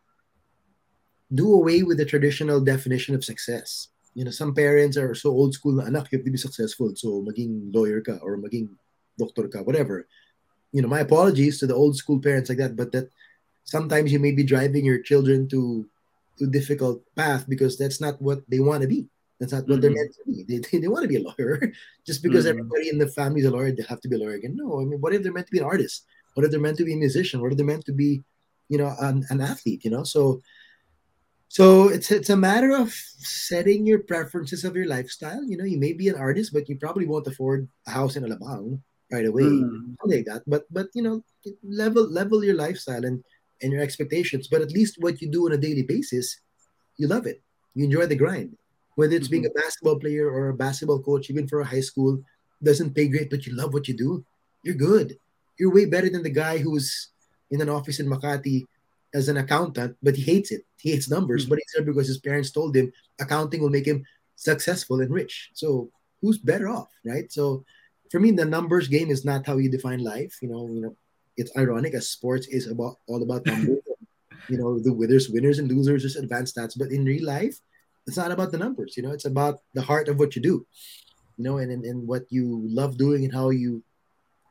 Do 1.32 1.54
away 1.54 1.82
with 1.82 1.98
the 1.98 2.04
traditional 2.04 2.60
definition 2.60 3.14
of 3.14 3.24
success. 3.24 3.88
You 4.14 4.24
know, 4.24 4.30
some 4.30 4.54
parents 4.54 4.96
are 4.96 5.14
so 5.14 5.30
old 5.30 5.54
school 5.54 5.72
na 5.72 5.84
anak, 5.84 6.12
you 6.12 6.18
have 6.18 6.24
to 6.24 6.30
be 6.30 6.38
successful. 6.38 6.92
So 6.96 7.24
maging 7.24 7.74
lawyer 7.74 8.00
ka 8.00 8.18
or 8.20 8.36
maging 8.36 8.68
doctor 9.18 9.48
ka, 9.48 9.62
whatever. 9.62 10.06
You 10.72 10.82
know, 10.82 10.88
my 10.88 11.00
apologies 11.00 11.60
to 11.60 11.66
the 11.66 11.74
old 11.74 11.96
school 11.96 12.20
parents 12.20 12.48
like 12.48 12.58
that, 12.58 12.76
but 12.76 12.92
that 12.92 13.08
sometimes 13.64 14.12
you 14.12 14.18
may 14.18 14.32
be 14.32 14.44
driving 14.44 14.84
your 14.84 15.00
children 15.00 15.48
to 15.48 15.88
to 16.38 16.46
difficult 16.46 17.04
path 17.14 17.44
because 17.48 17.76
that's 17.76 18.00
not 18.00 18.20
what 18.20 18.40
they 18.48 18.60
want 18.60 18.82
to 18.82 18.88
be. 18.88 19.08
That's 19.38 19.52
not 19.52 19.66
what 19.66 19.80
mm-hmm. 19.80 19.80
they're 19.80 19.98
meant 19.98 20.14
to 20.14 20.24
be. 20.24 20.44
They, 20.46 20.58
they, 20.62 20.78
they, 20.78 20.88
want 20.88 21.02
to 21.02 21.08
be 21.08 21.16
a 21.16 21.26
lawyer 21.26 21.72
just 22.06 22.22
because 22.22 22.46
mm-hmm. 22.46 22.62
everybody 22.62 22.88
in 22.88 22.98
the 22.98 23.08
family 23.08 23.40
is 23.40 23.46
a 23.46 23.50
lawyer. 23.50 23.72
They 23.72 23.82
have 23.88 24.00
to 24.00 24.08
be 24.08 24.16
a 24.16 24.18
lawyer 24.18 24.34
again. 24.34 24.56
No, 24.56 24.80
I 24.80 24.84
mean, 24.84 25.00
what 25.00 25.12
if 25.12 25.22
they're 25.22 25.32
meant 25.32 25.48
to 25.48 25.52
be 25.52 25.58
an 25.58 25.64
artist? 25.64 26.06
What 26.34 26.44
if 26.44 26.50
they're 26.50 26.60
meant 26.60 26.78
to 26.78 26.84
be 26.84 26.94
a 26.94 26.96
musician? 26.96 27.40
What 27.40 27.50
if 27.52 27.58
they're 27.58 27.66
meant 27.66 27.84
to 27.86 27.92
be, 27.92 28.22
you 28.68 28.78
know, 28.78 28.94
an, 29.00 29.26
an 29.30 29.40
athlete? 29.40 29.84
You 29.84 29.90
know, 29.90 30.04
so 30.04 30.40
so 31.52 31.92
it's 31.92 32.08
it's 32.08 32.32
a 32.32 32.44
matter 32.48 32.72
of 32.72 32.96
setting 33.20 33.84
your 33.84 34.00
preferences 34.00 34.64
of 34.64 34.72
your 34.72 34.88
lifestyle. 34.88 35.44
You 35.44 35.60
know, 35.60 35.68
you 35.68 35.76
may 35.76 35.92
be 35.92 36.08
an 36.08 36.16
artist, 36.16 36.48
but 36.48 36.66
you 36.66 36.80
probably 36.80 37.04
won't 37.04 37.26
afford 37.26 37.68
a 37.86 37.90
house 37.90 38.16
in 38.16 38.24
Alabang 38.24 38.80
right 39.12 39.26
away, 39.28 39.52
mm. 39.60 39.92
like 40.08 40.24
that. 40.24 40.48
But 40.48 40.64
but 40.72 40.88
you 40.96 41.04
know, 41.04 41.20
level 41.60 42.08
level 42.08 42.42
your 42.42 42.56
lifestyle 42.56 43.04
and 43.04 43.22
and 43.60 43.70
your 43.70 43.82
expectations. 43.82 44.48
But 44.48 44.62
at 44.62 44.72
least 44.72 44.96
what 44.96 45.20
you 45.20 45.28
do 45.28 45.44
on 45.44 45.52
a 45.52 45.60
daily 45.60 45.82
basis, 45.82 46.40
you 46.96 47.06
love 47.06 47.26
it. 47.28 47.42
You 47.74 47.84
enjoy 47.84 48.06
the 48.06 48.16
grind. 48.16 48.56
Whether 48.96 49.16
it's 49.16 49.28
mm-hmm. 49.28 49.44
being 49.44 49.52
a 49.52 49.60
basketball 49.60 50.00
player 50.00 50.32
or 50.32 50.48
a 50.48 50.56
basketball 50.56 51.04
coach, 51.04 51.28
even 51.28 51.48
for 51.48 51.60
a 51.60 51.68
high 51.68 51.84
school, 51.84 52.24
doesn't 52.64 52.96
pay 52.96 53.08
great, 53.08 53.28
but 53.28 53.44
you 53.44 53.52
love 53.52 53.76
what 53.76 53.88
you 53.88 53.94
do, 53.94 54.24
you're 54.64 54.80
good. 54.88 55.20
You're 55.60 55.74
way 55.74 55.84
better 55.84 56.08
than 56.08 56.22
the 56.22 56.32
guy 56.32 56.64
who's 56.64 57.12
in 57.50 57.60
an 57.60 57.68
office 57.68 58.00
in 58.00 58.08
Makati 58.08 58.64
as 59.14 59.28
an 59.28 59.36
accountant, 59.36 59.96
but 60.02 60.16
he 60.16 60.22
hates 60.22 60.50
it. 60.50 60.62
He 60.78 60.90
hates 60.90 61.10
numbers, 61.10 61.42
mm-hmm. 61.42 61.50
but 61.50 61.58
he's 61.58 61.72
there 61.74 61.84
because 61.84 62.08
his 62.08 62.18
parents 62.18 62.50
told 62.50 62.74
him 62.74 62.92
accounting 63.20 63.60
will 63.60 63.70
make 63.70 63.86
him 63.86 64.04
successful 64.36 65.00
and 65.00 65.12
rich. 65.12 65.50
So 65.54 65.90
who's 66.20 66.38
better 66.38 66.68
off, 66.68 66.88
right? 67.04 67.30
So 67.30 67.64
for 68.10 68.20
me, 68.20 68.30
the 68.30 68.44
numbers 68.44 68.88
game 68.88 69.10
is 69.10 69.24
not 69.24 69.46
how 69.46 69.58
you 69.58 69.70
define 69.70 70.02
life. 70.02 70.38
You 70.40 70.48
know, 70.48 70.68
you 70.68 70.80
know, 70.80 70.96
it's 71.36 71.56
ironic 71.56 71.94
as 71.94 72.08
sports 72.08 72.46
is 72.46 72.66
about 72.68 72.96
all 73.06 73.22
about 73.22 73.46
numbers. 73.46 73.78
you 74.48 74.58
know, 74.58 74.78
the 74.78 74.92
winners, 74.92 75.28
winners 75.28 75.58
and 75.58 75.70
losers, 75.70 76.02
just 76.02 76.16
advanced 76.16 76.56
stats. 76.56 76.78
But 76.78 76.90
in 76.90 77.04
real 77.04 77.24
life, 77.24 77.58
it's 78.06 78.16
not 78.16 78.32
about 78.32 78.50
the 78.50 78.58
numbers. 78.58 78.96
You 78.96 79.02
know, 79.02 79.12
it's 79.12 79.24
about 79.24 79.60
the 79.74 79.82
heart 79.82 80.08
of 80.08 80.18
what 80.18 80.34
you 80.36 80.42
do. 80.42 80.66
You 81.38 81.44
know, 81.44 81.58
and, 81.58 81.72
and 81.72 81.84
and 81.84 82.06
what 82.06 82.24
you 82.28 82.62
love 82.68 82.98
doing 82.98 83.24
and 83.24 83.32
how 83.32 83.50
you 83.50 83.82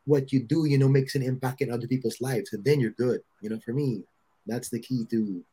what 0.05 0.33
you 0.33 0.41
do, 0.41 0.65
you 0.65 0.77
know, 0.77 0.89
makes 0.89 1.15
an 1.15 1.21
impact 1.21 1.61
in 1.61 1.71
other 1.71 1.87
people's 1.87 2.19
lives, 2.21 2.53
and 2.53 2.65
then 2.65 2.79
you're 2.79 2.97
good. 2.97 3.21
You 3.41 3.49
know, 3.49 3.59
for 3.59 3.73
me, 3.73 4.03
that's 4.45 4.69
the 4.69 4.79
key 4.79 5.05
to 5.11 5.43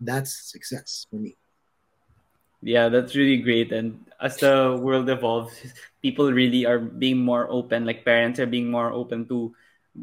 that's 0.00 0.52
success 0.52 1.06
for 1.10 1.16
me. 1.16 1.36
Yeah, 2.62 2.88
that's 2.88 3.14
really 3.14 3.38
great. 3.38 3.72
And 3.72 4.04
as 4.20 4.38
the 4.38 4.78
world 4.80 5.08
evolves, 5.08 5.54
people 6.02 6.32
really 6.32 6.66
are 6.66 6.78
being 6.78 7.18
more 7.18 7.46
open. 7.50 7.84
Like 7.84 8.04
parents 8.04 8.40
are 8.40 8.46
being 8.46 8.70
more 8.70 8.92
open 8.92 9.28
to 9.28 9.54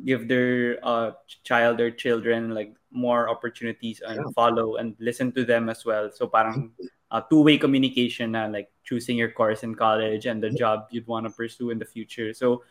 give 0.05 0.27
their 0.27 0.79
uh, 0.81 1.11
child 1.43 1.81
or 1.81 1.91
children 1.91 2.53
like 2.53 2.73
more 2.91 3.29
opportunities 3.29 4.01
and 4.05 4.17
yeah. 4.17 4.31
follow 4.33 4.77
and 4.77 4.95
listen 4.99 5.31
to 5.33 5.45
them 5.45 5.69
as 5.69 5.85
well. 5.85 6.09
So 6.13 6.27
parang 6.27 6.71
uh, 7.11 7.21
two-way 7.21 7.57
communication 7.57 8.31
na 8.31 8.45
like 8.45 8.71
choosing 8.83 9.17
your 9.17 9.29
course 9.29 9.63
in 9.63 9.75
college 9.75 10.25
and 10.25 10.41
the 10.41 10.49
job 10.49 10.87
you'd 10.89 11.07
want 11.07 11.25
to 11.25 11.33
pursue 11.33 11.69
in 11.69 11.79
the 11.79 11.85
future. 11.85 12.33
So 12.33 12.63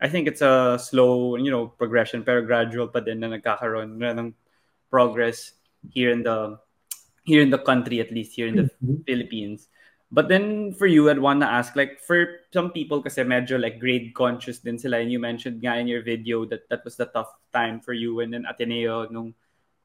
I 0.00 0.08
think 0.08 0.28
it's 0.28 0.42
a 0.42 0.76
slow, 0.80 1.36
you 1.36 1.50
know, 1.50 1.68
progression 1.68 2.24
pero 2.24 2.44
gradual 2.44 2.88
pa 2.88 3.00
din 3.00 3.20
na 3.20 3.32
nagkakaroon 3.32 3.96
na 3.96 4.12
ng 4.12 4.34
progress 4.90 5.52
here 5.90 6.10
in 6.10 6.22
the 6.22 6.58
here 7.24 7.42
in 7.42 7.50
the 7.50 7.58
country, 7.58 8.00
at 8.00 8.12
least 8.12 8.34
here 8.34 8.46
in 8.46 8.56
the 8.56 8.70
mm-hmm. 8.82 9.02
Philippines. 9.02 9.68
But 10.12 10.28
then 10.30 10.72
for 10.72 10.86
you, 10.86 11.10
I'd 11.10 11.18
want 11.18 11.42
to 11.42 11.50
ask, 11.50 11.74
like, 11.74 11.98
for 11.98 12.46
some 12.54 12.70
people, 12.70 13.02
kasi 13.02 13.26
medyo 13.26 13.58
like 13.58 13.82
grade 13.82 14.14
conscious 14.14 14.62
din 14.62 14.78
sila. 14.78 15.02
And 15.02 15.10
you 15.10 15.18
mentioned 15.18 15.58
nga 15.58 15.82
in 15.82 15.90
your 15.90 16.06
video 16.06 16.46
that 16.46 16.70
that 16.70 16.86
was 16.86 16.94
the 16.94 17.10
tough 17.10 17.34
time 17.52 17.82
for 17.82 17.92
you 17.92 18.22
and 18.22 18.30
then 18.32 18.46
Ateneo 18.46 19.10
nung 19.10 19.34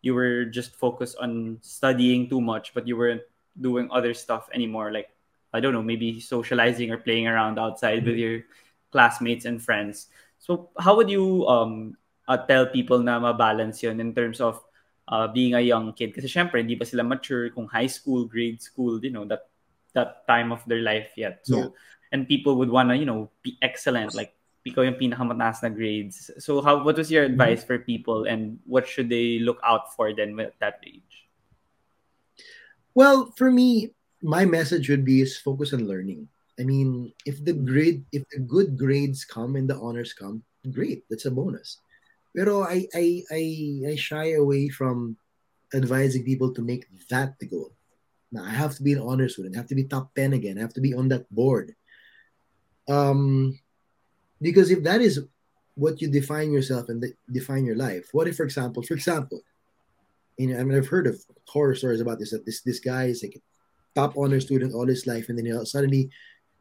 you 0.01 0.13
were 0.13 0.45
just 0.45 0.73
focused 0.77 1.17
on 1.21 1.57
studying 1.61 2.29
too 2.29 2.41
much, 2.41 2.73
but 2.73 2.87
you 2.87 2.97
weren't 2.97 3.21
doing 3.59 3.89
other 3.91 4.13
stuff 4.13 4.49
anymore. 4.53 4.91
Like, 4.91 5.09
I 5.53 5.59
don't 5.59 5.73
know, 5.73 5.85
maybe 5.85 6.19
socializing 6.19 6.89
or 6.89 6.97
playing 6.97 7.27
around 7.27 7.59
outside 7.59 8.05
with 8.05 8.17
your 8.17 8.45
classmates 8.91 9.45
and 9.45 9.61
friends. 9.61 10.07
So 10.37 10.69
how 10.77 10.97
would 10.97 11.09
you 11.09 11.45
um 11.45 11.97
uh, 12.27 12.37
tell 12.45 12.65
people 12.65 12.99
na 13.01 13.19
ma-balance 13.19 13.83
yun 13.83 13.99
in 13.99 14.13
terms 14.13 14.41
of 14.41 14.61
uh, 15.11 15.27
being 15.27 15.53
a 15.53 15.61
young 15.61 15.93
kid? 15.93 16.15
Kasi 16.15 16.31
syempre, 16.31 16.63
hindi 16.63 16.79
pa 16.79 16.87
sila 16.87 17.03
mature 17.03 17.51
kung 17.51 17.67
high 17.67 17.91
school, 17.91 18.25
grade 18.25 18.61
school, 18.63 19.03
you 19.03 19.11
know, 19.11 19.27
that 19.27 19.51
that 19.93 20.25
time 20.27 20.51
of 20.55 20.63
their 20.65 20.81
life 20.81 21.11
yet. 21.19 21.43
So, 21.43 21.57
yeah. 21.57 21.67
and 22.11 22.27
people 22.27 22.55
would 22.57 22.71
want 22.71 22.89
to, 22.89 22.95
you 22.95 23.05
know, 23.05 23.29
be 23.43 23.59
excellent, 23.61 24.15
like 24.15 24.33
ikaw 24.63 24.85
yung 24.85 24.95
pinakamataas 24.95 25.63
na 25.63 25.69
grades. 25.69 26.31
So, 26.39 26.61
how 26.61 26.83
what 26.83 26.97
was 26.97 27.11
your 27.11 27.23
advice 27.23 27.63
for 27.63 27.79
people 27.79 28.25
and 28.25 28.59
what 28.65 28.87
should 28.87 29.09
they 29.09 29.39
look 29.39 29.59
out 29.63 29.93
for 29.95 30.13
then 30.13 30.39
at 30.39 30.55
that 30.59 30.79
age? 30.85 31.27
Well, 32.93 33.31
for 33.35 33.51
me, 33.51 33.91
my 34.21 34.45
message 34.45 34.89
would 34.89 35.05
be 35.05 35.21
is 35.21 35.37
focus 35.37 35.73
on 35.73 35.87
learning. 35.87 36.27
I 36.59 36.63
mean, 36.63 37.13
if 37.25 37.43
the 37.43 37.53
grade, 37.53 38.05
if 38.11 38.27
the 38.29 38.39
good 38.39 38.77
grades 38.77 39.25
come 39.25 39.55
and 39.55 39.67
the 39.67 39.79
honors 39.79 40.13
come, 40.13 40.43
great, 40.69 41.09
that's 41.09 41.25
a 41.25 41.31
bonus. 41.31 41.79
Pero 42.35 42.63
I 42.63 42.87
I 42.93 43.23
I, 43.31 43.43
I 43.91 43.95
shy 43.95 44.33
away 44.33 44.69
from 44.69 45.17
advising 45.73 46.23
people 46.23 46.53
to 46.53 46.61
make 46.61 46.87
that 47.09 47.39
the 47.39 47.47
goal. 47.47 47.71
Now 48.31 48.43
I 48.43 48.51
have 48.51 48.75
to 48.75 48.83
be 48.83 48.93
an 48.93 49.03
honor 49.03 49.27
student. 49.27 49.55
I 49.55 49.59
have 49.59 49.67
to 49.67 49.75
be 49.75 49.83
top 49.83 50.13
10 50.15 50.33
again. 50.33 50.57
I 50.57 50.61
have 50.61 50.73
to 50.75 50.81
be 50.81 50.93
on 50.93 51.09
that 51.09 51.29
board. 51.33 51.75
Um, 52.87 53.59
because 54.41 54.71
if 54.71 54.83
that 54.83 55.01
is 55.01 55.19
what 55.75 56.01
you 56.01 56.07
define 56.09 56.51
yourself 56.51 56.89
and 56.89 57.03
define 57.31 57.65
your 57.65 57.75
life, 57.75 58.09
what 58.11 58.27
if, 58.27 58.37
for 58.37 58.43
example, 58.43 58.83
for 58.83 58.93
example, 58.93 59.41
you 60.37 60.47
know, 60.47 60.59
I 60.59 60.63
mean, 60.63 60.77
I've 60.77 60.87
heard 60.87 61.07
of 61.07 61.21
horror 61.47 61.75
stories 61.75 62.01
about 62.01 62.19
this. 62.19 62.31
That 62.31 62.45
this 62.45 62.61
this 62.61 62.79
guy 62.79 63.05
is 63.05 63.21
like 63.21 63.35
a 63.35 63.41
top 63.93 64.17
honor 64.17 64.39
student 64.39 64.73
all 64.73 64.87
his 64.87 65.05
life, 65.05 65.29
and 65.29 65.37
then 65.37 65.45
he 65.45 65.65
suddenly 65.65 66.09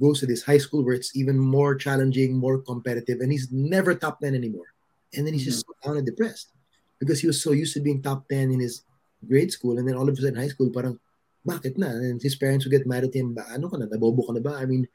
goes 0.01 0.21
to 0.21 0.27
this 0.27 0.43
high 0.43 0.59
school 0.59 0.85
where 0.85 0.95
it's 0.95 1.17
even 1.17 1.39
more 1.39 1.75
challenging, 1.75 2.37
more 2.37 2.59
competitive, 2.59 3.21
and 3.21 3.33
he's 3.33 3.51
never 3.53 3.95
top 3.95 4.21
ten 4.21 4.35
anymore. 4.35 4.67
And 5.15 5.27
then 5.27 5.35
he's 5.35 5.43
mm-hmm. 5.43 5.51
just 5.51 5.67
so 5.67 5.75
down 5.85 5.97
and 5.99 6.07
depressed 6.07 6.53
because 6.99 7.21
he 7.21 7.27
was 7.27 7.43
so 7.43 7.53
used 7.53 7.75
to 7.75 7.81
being 7.81 8.03
top 8.03 8.29
ten 8.29 8.51
in 8.51 8.61
his 8.61 8.85
grade 9.27 9.53
school, 9.53 9.79
and 9.79 9.89
then 9.89 9.97
all 9.97 10.09
of 10.09 10.17
a 10.17 10.21
sudden 10.21 10.37
high 10.37 10.49
school, 10.49 10.71
parang 10.71 10.99
bakit 11.47 11.77
na? 11.77 11.89
And 11.89 12.21
his 12.21 12.37
parents 12.37 12.65
would 12.65 12.73
get 12.73 12.87
mad 12.87 13.05
at 13.05 13.15
him, 13.15 13.37
ano 13.51 13.69
ka 13.69 13.77
na, 13.77 13.87
nabobo 13.87 14.27
ka 14.27 14.33
na 14.33 14.41
ba? 14.41 14.57
I 14.57 14.67
mean, 14.67 14.87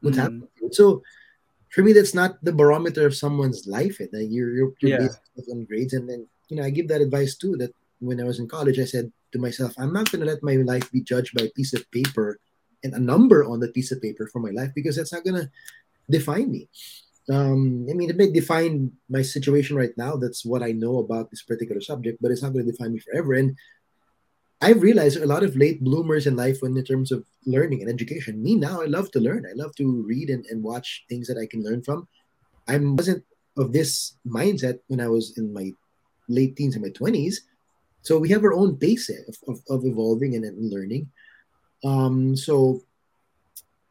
what's 0.00 0.16
mm-hmm. 0.16 0.22
happening? 0.22 0.72
So, 0.72 1.02
for 1.70 1.82
me, 1.82 1.92
that's 1.92 2.14
not 2.14 2.42
the 2.42 2.52
barometer 2.52 3.06
of 3.06 3.14
someone's 3.14 3.66
life. 3.66 4.00
It 4.00 4.10
like 4.12 4.28
you're 4.30 4.54
you're, 4.54 4.72
you're 4.80 5.00
yeah. 5.00 5.08
based 5.36 5.50
on 5.50 5.64
grades, 5.64 5.94
and 5.94 6.08
then 6.08 6.26
you 6.48 6.56
know 6.56 6.64
I 6.64 6.70
give 6.70 6.88
that 6.88 7.00
advice 7.00 7.36
too. 7.36 7.56
That 7.56 7.72
when 7.98 8.20
I 8.20 8.24
was 8.24 8.38
in 8.38 8.48
college, 8.48 8.78
I 8.78 8.84
said 8.84 9.10
to 9.32 9.38
myself, 9.38 9.74
I'm 9.78 9.92
not 9.92 10.10
going 10.10 10.22
to 10.22 10.30
let 10.30 10.42
my 10.42 10.56
life 10.62 10.90
be 10.92 11.00
judged 11.00 11.36
by 11.36 11.46
a 11.46 11.50
piece 11.50 11.74
of 11.74 11.88
paper 11.90 12.38
and 12.82 12.94
a 12.94 13.00
number 13.00 13.44
on 13.44 13.60
the 13.60 13.68
piece 13.68 13.90
of 13.90 14.00
paper 14.00 14.28
for 14.30 14.38
my 14.38 14.50
life 14.50 14.70
because 14.74 14.96
that's 14.96 15.12
not 15.12 15.24
going 15.24 15.40
to 15.40 15.50
define 16.10 16.50
me. 16.50 16.68
Um, 17.30 17.86
I 17.88 17.94
mean, 17.94 18.10
it 18.10 18.16
may 18.16 18.30
define 18.30 18.92
my 19.08 19.22
situation 19.22 19.76
right 19.76 19.96
now. 19.96 20.16
That's 20.16 20.44
what 20.44 20.62
I 20.62 20.72
know 20.72 20.98
about 20.98 21.30
this 21.30 21.42
particular 21.42 21.80
subject, 21.80 22.18
but 22.20 22.30
it's 22.30 22.42
not 22.42 22.52
going 22.52 22.66
to 22.66 22.72
define 22.72 22.92
me 22.92 23.00
forever. 23.00 23.32
And 23.34 23.56
I've 24.60 24.82
realized 24.82 25.16
a 25.16 25.26
lot 25.26 25.42
of 25.42 25.56
late 25.56 25.82
bloomers 25.82 26.26
in 26.26 26.36
life 26.36 26.58
when 26.60 26.76
in 26.76 26.84
terms 26.84 27.12
of 27.12 27.24
learning 27.46 27.82
and 27.82 27.90
education. 27.90 28.42
Me 28.42 28.54
now, 28.54 28.82
I 28.82 28.86
love 28.86 29.10
to 29.12 29.20
learn. 29.20 29.46
I 29.48 29.54
love 29.54 29.74
to 29.76 30.02
read 30.06 30.30
and, 30.30 30.44
and 30.46 30.62
watch 30.62 31.04
things 31.08 31.26
that 31.28 31.38
I 31.38 31.46
can 31.46 31.62
learn 31.62 31.82
from. 31.82 32.08
I 32.68 32.78
wasn't 32.78 33.24
of 33.56 33.72
this 33.72 34.16
mindset 34.26 34.80
when 34.88 35.00
I 35.00 35.08
was 35.08 35.36
in 35.38 35.52
my 35.52 35.72
late 36.28 36.56
teens 36.56 36.74
and 36.76 36.82
my 36.82 36.90
20s. 36.90 37.36
So 38.02 38.18
we 38.18 38.28
have 38.30 38.44
our 38.44 38.52
own 38.52 38.76
pace 38.76 39.08
of, 39.08 39.36
of, 39.48 39.60
of 39.70 39.84
evolving 39.84 40.34
and, 40.34 40.44
and 40.44 40.70
learning. 40.70 41.10
Um, 41.84 42.36
so 42.36 42.82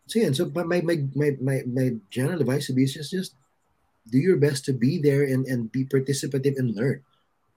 so 0.07 0.19
yeah, 0.19 0.31
so 0.31 0.51
my, 0.53 0.63
my 0.63 0.81
my 1.15 1.31
my 1.41 1.61
my 1.65 1.95
general 2.09 2.41
advice 2.41 2.67
would 2.67 2.75
be 2.75 2.85
just 2.85 3.11
just 3.11 3.35
do 4.11 4.17
your 4.17 4.37
best 4.37 4.65
to 4.65 4.73
be 4.73 4.99
there 4.99 5.23
and, 5.23 5.47
and 5.47 5.71
be 5.71 5.85
participative 5.85 6.57
and 6.57 6.75
learn. 6.75 7.01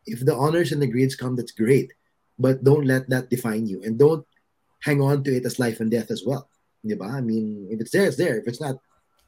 If 0.06 0.24
the 0.24 0.34
honors 0.34 0.70
and 0.70 0.80
the 0.80 0.86
grades 0.86 1.16
come, 1.16 1.34
that's 1.34 1.50
great 1.50 1.92
but 2.38 2.64
don't 2.64 2.84
let 2.84 3.08
that 3.08 3.30
define 3.30 3.66
you 3.66 3.82
and 3.82 3.98
don't 3.98 4.26
hang 4.80 5.00
on 5.00 5.24
to 5.24 5.34
it 5.34 5.44
as 5.44 5.58
life 5.58 5.80
and 5.80 5.90
death 5.90 6.10
as 6.10 6.22
well. 6.24 6.48
Diba? 6.84 7.10
I 7.10 7.20
mean, 7.20 7.66
if 7.70 7.80
it's 7.80 7.90
there, 7.90 8.06
it's 8.06 8.16
there. 8.16 8.38
If 8.38 8.46
it's 8.46 8.60
not, 8.60 8.76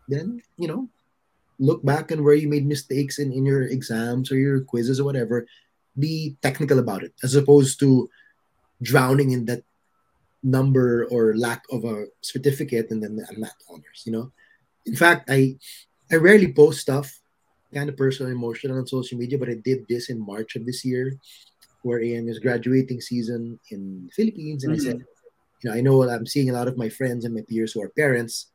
then, 0.07 0.43
you 0.57 0.69
know, 0.69 0.89
look 1.59 1.85
back 1.85 2.11
and 2.11 2.25
where 2.25 2.35
you 2.35 2.49
made 2.49 2.66
mistakes 2.66 3.19
in, 3.19 3.33
in 3.33 3.45
your 3.45 3.62
exams 3.62 4.31
or 4.31 4.37
your 4.37 4.61
quizzes 4.61 5.01
or 5.01 5.05
whatever. 5.05 5.47
Be 5.99 6.37
technical 6.43 6.79
about 6.79 7.03
it 7.03 7.12
as 7.23 7.35
opposed 7.35 7.81
to 7.81 8.09
drowning 8.81 9.33
in 9.33 9.47
that 9.47 9.64
number 10.43 11.07
or 11.11 11.36
lack 11.36 11.62
of 11.70 11.84
a 11.84 12.07
certificate 12.20 12.91
and 12.91 13.03
then 13.03 13.24
I'm 13.28 13.41
not 13.41 13.55
honors, 13.68 14.03
you 14.05 14.12
know. 14.12 14.32
In 14.86 14.97
fact, 14.97 15.28
I 15.30 15.57
I 16.11 16.16
rarely 16.16 16.53
post 16.53 16.80
stuff 16.80 17.12
kind 17.74 17.89
of 17.89 17.97
personal 17.97 18.32
emotional 18.32 18.78
on 18.78 18.86
social 18.86 19.18
media, 19.18 19.39
but 19.39 19.51
I 19.51 19.57
did 19.62 19.84
this 19.89 20.09
in 20.09 20.18
March 20.18 20.57
of 20.57 20.64
this 20.64 20.84
year 20.84 21.18
wherein 21.82 22.28
is 22.28 22.39
graduating 22.39 23.01
season 23.01 23.59
in 23.70 24.07
the 24.07 24.12
Philippines, 24.12 24.64
and 24.64 24.74
mm-hmm. 24.74 24.82
I 24.82 24.84
said, 24.84 24.97
mm-hmm. 24.97 25.59
you 25.62 25.70
know, 25.70 25.76
I 25.76 25.80
know 25.80 26.09
I'm 26.09 26.26
seeing 26.26 26.51
a 26.51 26.53
lot 26.53 26.68
of 26.68 26.76
my 26.76 26.89
friends 26.89 27.24
and 27.24 27.34
my 27.34 27.43
peers 27.49 27.72
who 27.72 27.82
are 27.82 27.91
parents, 27.91 28.51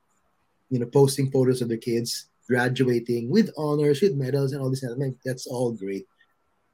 you 0.70 0.80
know, 0.80 0.88
posting 0.88 1.32
photos 1.32 1.62
of 1.62 1.70
their 1.70 1.78
kids 1.78 2.28
graduating 2.48 3.30
with 3.30 3.52
honors, 3.58 4.02
with 4.02 4.16
medals, 4.16 4.52
and 4.52 4.62
all 4.62 4.70
this. 4.70 4.84
And 4.84 5.00
like, 5.00 5.16
that's 5.24 5.48
all 5.48 5.72
great. 5.72 6.06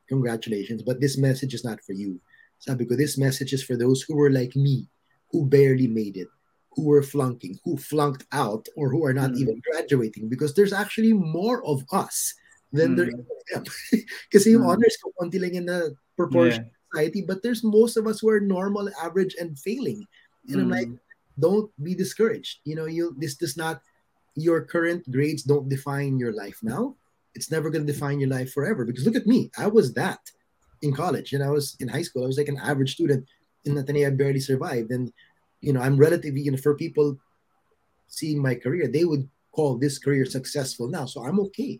Congratulations. 0.07 0.81
But 0.81 0.99
this 0.99 1.17
message 1.17 1.53
is 1.53 1.63
not 1.63 1.81
for 1.81 1.93
you. 1.93 2.19
Sabi 2.59 2.85
ko, 2.85 2.95
this 2.95 3.17
message 3.17 3.53
is 3.53 3.63
for 3.63 3.77
those 3.77 4.01
who 4.01 4.15
were 4.15 4.31
like 4.31 4.55
me, 4.55 4.87
who 5.31 5.45
barely 5.45 5.87
made 5.87 6.17
it, 6.17 6.27
who 6.71 6.85
were 6.85 7.03
flunking, 7.03 7.59
who 7.63 7.77
flunked 7.77 8.25
out, 8.31 8.67
or 8.75 8.89
who 8.89 9.05
are 9.05 9.13
not 9.13 9.31
mm-hmm. 9.31 9.41
even 9.41 9.61
graduating, 9.71 10.29
because 10.29 10.53
there's 10.53 10.73
actually 10.73 11.13
more 11.13 11.65
of 11.65 11.83
us 11.91 12.33
than 12.71 12.95
mm-hmm. 12.95 12.95
there 12.95 13.09
is 13.09 13.19
of 13.19 13.41
them. 13.53 13.63
Kasi 14.31 14.51
yung 14.51 14.61
mm-hmm. 14.61 14.69
honors 14.69 14.97
ko, 15.01 15.11
konti 15.19 15.41
lang 15.41 15.55
in 15.55 15.65
the 15.65 15.95
proportion 16.17 16.65
yeah. 16.65 16.77
society, 16.93 17.21
but 17.25 17.41
there's 17.41 17.63
most 17.63 17.97
of 17.97 18.07
us 18.07 18.19
who 18.19 18.29
are 18.29 18.39
normal, 18.39 18.89
average, 19.01 19.35
and 19.39 19.57
failing. 19.57 20.05
And. 20.47 20.61
I'm 20.61 20.69
like, 20.69 20.87
mm. 20.87 20.97
don't 21.39 21.69
be 21.83 21.93
discouraged. 21.93 22.65
You 22.65 22.75
know, 22.75 22.85
you 22.85 23.13
this 23.19 23.35
does 23.35 23.55
not 23.55 23.81
your 24.35 24.61
current 24.61 25.05
grades 25.11 25.43
don't 25.43 25.69
define 25.69 26.17
your 26.17 26.33
life 26.33 26.57
now. 26.63 26.95
It's 27.35 27.51
never 27.51 27.69
going 27.69 27.85
to 27.85 27.93
define 27.93 28.19
your 28.19 28.29
life 28.29 28.51
forever. 28.51 28.85
Because 28.85 29.05
look 29.05 29.15
at 29.15 29.27
me, 29.27 29.51
I 29.57 29.67
was 29.67 29.93
that 29.93 30.19
in 30.81 30.93
college, 30.93 31.33
and 31.33 31.43
I 31.43 31.49
was 31.49 31.75
in 31.79 31.87
high 31.87 32.01
school. 32.01 32.23
I 32.23 32.27
was 32.27 32.37
like 32.37 32.47
an 32.47 32.57
average 32.57 32.93
student 32.93 33.27
in 33.65 33.77
Ateneo. 33.77 34.07
I 34.07 34.11
barely 34.11 34.39
survived, 34.39 34.91
and 34.91 35.11
you 35.61 35.73
know, 35.73 35.81
I'm 35.81 35.97
relatively, 35.97 36.41
you 36.41 36.51
know, 36.51 36.57
for 36.57 36.75
people 36.75 37.17
seeing 38.07 38.41
my 38.41 38.55
career, 38.55 38.87
they 38.87 39.05
would 39.05 39.27
call 39.51 39.77
this 39.77 39.97
career 39.99 40.25
successful 40.25 40.87
now. 40.87 41.05
So 41.05 41.25
I'm 41.25 41.39
okay. 41.39 41.79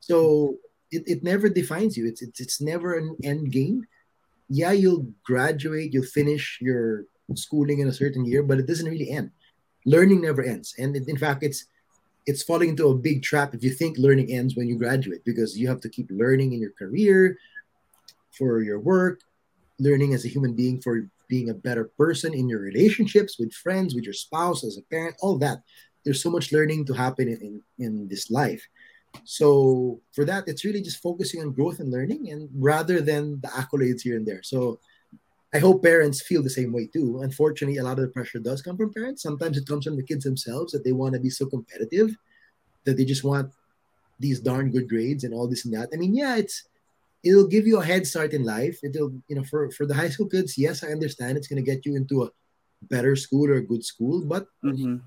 So 0.00 0.56
it, 0.90 1.04
it 1.06 1.22
never 1.22 1.48
defines 1.48 1.96
you. 1.96 2.06
It's, 2.06 2.22
it's 2.22 2.40
it's 2.40 2.60
never 2.60 2.98
an 2.98 3.16
end 3.22 3.52
game. 3.52 3.86
Yeah, 4.48 4.72
you'll 4.72 5.06
graduate, 5.24 5.92
you'll 5.92 6.04
finish 6.04 6.58
your 6.60 7.04
schooling 7.34 7.78
in 7.78 7.88
a 7.88 7.92
certain 7.92 8.24
year, 8.24 8.42
but 8.42 8.58
it 8.58 8.66
doesn't 8.66 8.88
really 8.88 9.10
end. 9.10 9.30
Learning 9.86 10.20
never 10.20 10.42
ends, 10.42 10.74
and 10.78 10.96
in 10.96 11.16
fact, 11.16 11.42
it's 11.42 11.66
it's 12.26 12.42
falling 12.42 12.70
into 12.70 12.88
a 12.88 12.94
big 12.94 13.22
trap 13.22 13.54
if 13.54 13.64
you 13.64 13.70
think 13.70 13.96
learning 13.96 14.30
ends 14.30 14.54
when 14.54 14.68
you 14.68 14.76
graduate 14.76 15.24
because 15.24 15.58
you 15.58 15.68
have 15.68 15.80
to 15.80 15.88
keep 15.88 16.06
learning 16.10 16.52
in 16.52 16.60
your 16.60 16.72
career, 16.72 17.38
for 18.36 18.60
your 18.62 18.78
work, 18.78 19.20
learning 19.78 20.14
as 20.14 20.24
a 20.24 20.28
human 20.28 20.54
being 20.54 20.80
for 20.80 21.08
being 21.34 21.48
a 21.48 21.60
better 21.68 21.84
person 21.96 22.34
in 22.34 22.48
your 22.50 22.60
relationships 22.60 23.38
with 23.38 23.60
friends, 23.64 23.94
with 23.94 24.04
your 24.04 24.18
spouse, 24.26 24.60
as 24.68 24.76
a 24.76 24.88
parent, 24.94 25.16
all 25.22 25.38
that. 25.38 25.58
There's 26.04 26.22
so 26.22 26.30
much 26.36 26.52
learning 26.52 26.84
to 26.86 26.94
happen 27.04 27.26
in, 27.28 27.38
in, 27.48 27.54
in 27.86 28.08
this 28.08 28.30
life. 28.30 28.62
So 29.24 30.00
for 30.14 30.24
that, 30.30 30.44
it's 30.46 30.64
really 30.64 30.82
just 30.82 31.02
focusing 31.02 31.40
on 31.40 31.52
growth 31.52 31.78
and 31.80 31.90
learning, 31.90 32.30
and 32.30 32.48
rather 32.54 33.00
than 33.00 33.40
the 33.40 33.48
accolades 33.48 34.02
here 34.02 34.16
and 34.16 34.26
there. 34.26 34.42
So 34.42 34.80
I 35.52 35.58
hope 35.58 35.82
parents 35.82 36.22
feel 36.22 36.42
the 36.42 36.58
same 36.58 36.72
way 36.72 36.86
too. 36.86 37.22
Unfortunately, 37.22 37.78
a 37.78 37.82
lot 37.82 37.98
of 37.98 38.04
the 38.04 38.16
pressure 38.16 38.38
does 38.38 38.62
come 38.62 38.76
from 38.76 38.92
parents. 38.92 39.22
Sometimes 39.22 39.56
it 39.56 39.66
comes 39.66 39.84
from 39.84 39.96
the 39.96 40.08
kids 40.10 40.24
themselves 40.24 40.72
that 40.72 40.84
they 40.84 40.92
want 40.92 41.14
to 41.14 41.20
be 41.20 41.30
so 41.30 41.46
competitive 41.46 42.10
that 42.84 42.96
they 42.96 43.04
just 43.04 43.24
want 43.24 43.50
these 44.20 44.38
darn 44.40 44.70
good 44.70 44.88
grades 44.88 45.24
and 45.24 45.34
all 45.34 45.48
this 45.48 45.64
and 45.64 45.74
that. 45.74 45.88
I 45.92 45.96
mean, 45.96 46.14
yeah, 46.14 46.36
it's 46.36 46.68
it'll 47.22 47.46
give 47.46 47.66
you 47.66 47.78
a 47.80 47.84
head 47.84 48.06
start 48.06 48.32
in 48.32 48.44
life. 48.44 48.78
It'll, 48.82 49.12
you 49.28 49.36
know, 49.36 49.44
for 49.44 49.70
for 49.70 49.86
the 49.86 49.94
high 49.94 50.08
school 50.08 50.28
kids, 50.28 50.56
yes, 50.56 50.82
I 50.84 50.88
understand 50.88 51.36
it's 51.36 51.48
going 51.48 51.62
to 51.62 51.70
get 51.70 51.86
you 51.86 51.96
into 51.96 52.24
a 52.24 52.30
better 52.82 53.14
school 53.16 53.48
or 53.50 53.54
a 53.54 53.66
good 53.66 53.84
school, 53.84 54.24
but 54.24 54.46
mm-hmm 54.64 54.98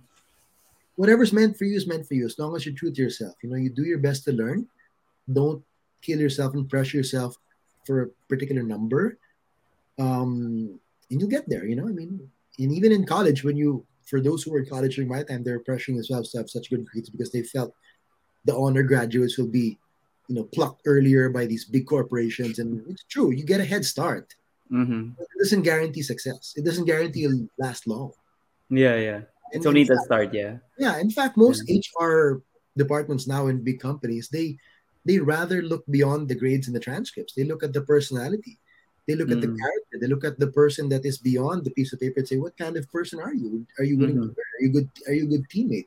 whatever's 0.95 1.33
meant 1.33 1.57
for 1.57 1.65
you 1.65 1.75
is 1.75 1.87
meant 1.87 2.05
for 2.05 2.13
you 2.13 2.23
as 2.23 2.37
long 2.37 2.55
as 2.55 2.67
you're 2.67 2.75
true 2.75 2.93
to 2.93 3.01
yourself 3.01 3.33
you 3.41 3.49
know 3.49 3.55
you 3.55 3.67
do 3.67 3.81
your 3.81 3.97
best 3.97 4.23
to 4.23 4.31
learn 4.31 4.67
don't 5.33 5.63
kill 6.03 6.19
yourself 6.19 6.53
and 6.53 6.69
pressure 6.69 6.97
yourself 6.97 7.35
for 7.83 8.03
a 8.03 8.09
particular 8.29 8.61
number 8.61 9.17
um 9.97 10.79
and 11.13 11.21
you'll 11.21 11.29
get 11.29 11.47
there. 11.47 11.65
You 11.65 11.75
know, 11.75 11.87
I 11.87 11.91
mean, 11.91 12.19
and 12.59 12.71
even 12.71 12.91
in 12.91 13.05
college, 13.05 13.43
when 13.43 13.55
you 13.55 13.85
for 14.05 14.19
those 14.19 14.43
who 14.43 14.51
were 14.51 14.59
in 14.59 14.65
college 14.65 14.95
during 14.95 15.09
my 15.09 15.23
time, 15.23 15.43
they're 15.43 15.63
pressuring 15.63 15.95
themselves 15.95 16.31
to 16.31 16.39
have 16.39 16.49
such 16.49 16.69
good 16.69 16.85
grades 16.85 17.09
because 17.09 17.31
they 17.31 17.43
felt 17.43 17.73
the 18.45 18.55
honor 18.55 18.83
graduates 18.83 19.37
will 19.37 19.47
be, 19.47 19.79
you 20.33 20.39
know, 20.39 20.49
plucked 20.49 20.81
earlier 20.87 21.29
by 21.29 21.45
these 21.45 21.65
big 21.65 21.85
corporations. 21.85 22.57
And 22.57 22.81
it's 22.89 23.03
true, 23.03 23.29
you 23.31 23.45
get 23.45 23.61
a 23.61 23.65
head 23.65 23.85
start. 23.85 24.33
Mm-hmm. 24.71 25.11
It 25.19 25.27
doesn't 25.37 25.61
guarantee 25.61 26.01
success. 26.01 26.53
It 26.55 26.65
doesn't 26.65 26.85
guarantee 26.85 27.25
it'll 27.25 27.47
last 27.59 27.85
long. 27.85 28.13
Yeah, 28.69 28.95
yeah. 28.95 29.21
It's 29.51 29.65
and 29.65 29.67
only 29.67 29.83
the 29.83 30.01
start, 30.05 30.33
yeah. 30.33 30.57
Yeah. 30.79 30.97
In 30.97 31.11
fact, 31.11 31.37
most 31.37 31.61
yeah. 31.67 31.77
HR 32.01 32.41
departments 32.75 33.27
now 33.27 33.45
in 33.45 33.63
big 33.63 33.79
companies, 33.79 34.29
they 34.29 34.57
they 35.05 35.19
rather 35.19 35.61
look 35.61 35.85
beyond 35.91 36.29
the 36.29 36.35
grades 36.35 36.65
and 36.65 36.75
the 36.75 36.79
transcripts. 36.79 37.35
They 37.35 37.43
look 37.43 37.61
at 37.61 37.73
the 37.73 37.81
personality. 37.81 38.57
They 39.07 39.13
look 39.13 39.27
mm. 39.27 39.33
at 39.33 39.41
the 39.41 39.53
mm. 39.53 39.59
character. 39.59 39.95
They 40.01 40.07
look 40.07 40.23
at 40.23 40.39
the 40.39 40.47
person 40.47 40.89
that 40.89 41.05
is 41.05 41.19
beyond 41.19 41.65
the 41.65 41.75
piece 41.77 41.93
of 41.93 41.99
paper 41.99 42.21
and 42.21 42.27
say, 42.27 42.37
"What 42.37 42.57
kind 42.57 42.77
of 42.77 42.89
person 42.89 43.19
are 43.19 43.35
you? 43.35 43.67
Are 43.77 43.85
you 43.85 43.99
willing 43.99 44.15
mm-hmm. 44.15 44.33
to 44.33 44.41
learn? 44.41 44.53
Are 44.57 44.63
you 44.65 44.71
good? 44.73 44.89
Are 45.07 45.13
you 45.13 45.25
a 45.25 45.33
good 45.37 45.45
teammate? 45.53 45.85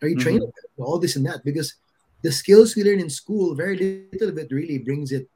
Are 0.00 0.08
you 0.08 0.16
mm-hmm. 0.16 0.48
trainable? 0.48 0.52
All 0.78 0.98
this 0.98 1.16
and 1.16 1.26
that." 1.26 1.44
Because 1.44 1.74
the 2.22 2.32
skills 2.32 2.76
we 2.76 2.84
learn 2.84 3.00
in 3.00 3.10
school, 3.10 3.54
very 3.54 4.06
little 4.12 4.28
of 4.28 4.38
it 4.38 4.50
really 4.50 4.78
brings 4.78 5.12
it 5.12 5.28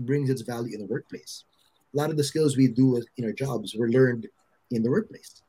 brings 0.00 0.30
its 0.30 0.42
value 0.42 0.74
in 0.74 0.80
the 0.80 0.86
workplace. 0.86 1.44
A 1.92 1.96
lot 1.96 2.10
of 2.10 2.16
the 2.16 2.24
skills 2.24 2.56
we 2.56 2.68
do 2.68 3.02
in 3.16 3.24
our 3.24 3.32
jobs 3.32 3.74
were 3.74 3.88
learned 3.88 4.28
in 4.70 4.82
the 4.82 4.90
workplace. 4.90 5.42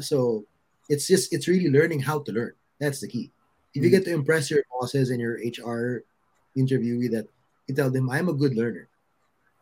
So 0.00 0.44
it's 0.88 1.06
just 1.06 1.32
it's 1.32 1.48
really 1.48 1.70
learning 1.70 2.00
how 2.00 2.20
to 2.20 2.32
learn. 2.32 2.54
That's 2.78 3.00
the 3.00 3.08
key. 3.08 3.30
If 3.74 3.82
you 3.82 3.88
mm-hmm. 3.88 3.98
get 3.98 4.04
to 4.04 4.14
impress 4.14 4.50
your 4.50 4.62
bosses 4.70 5.10
and 5.10 5.20
your 5.20 5.34
HR 5.34 6.04
interviewee 6.56 7.10
that 7.10 7.26
you 7.66 7.74
tell 7.74 7.90
them 7.90 8.10
I'm 8.10 8.28
a 8.28 8.34
good 8.34 8.54
learner. 8.54 8.88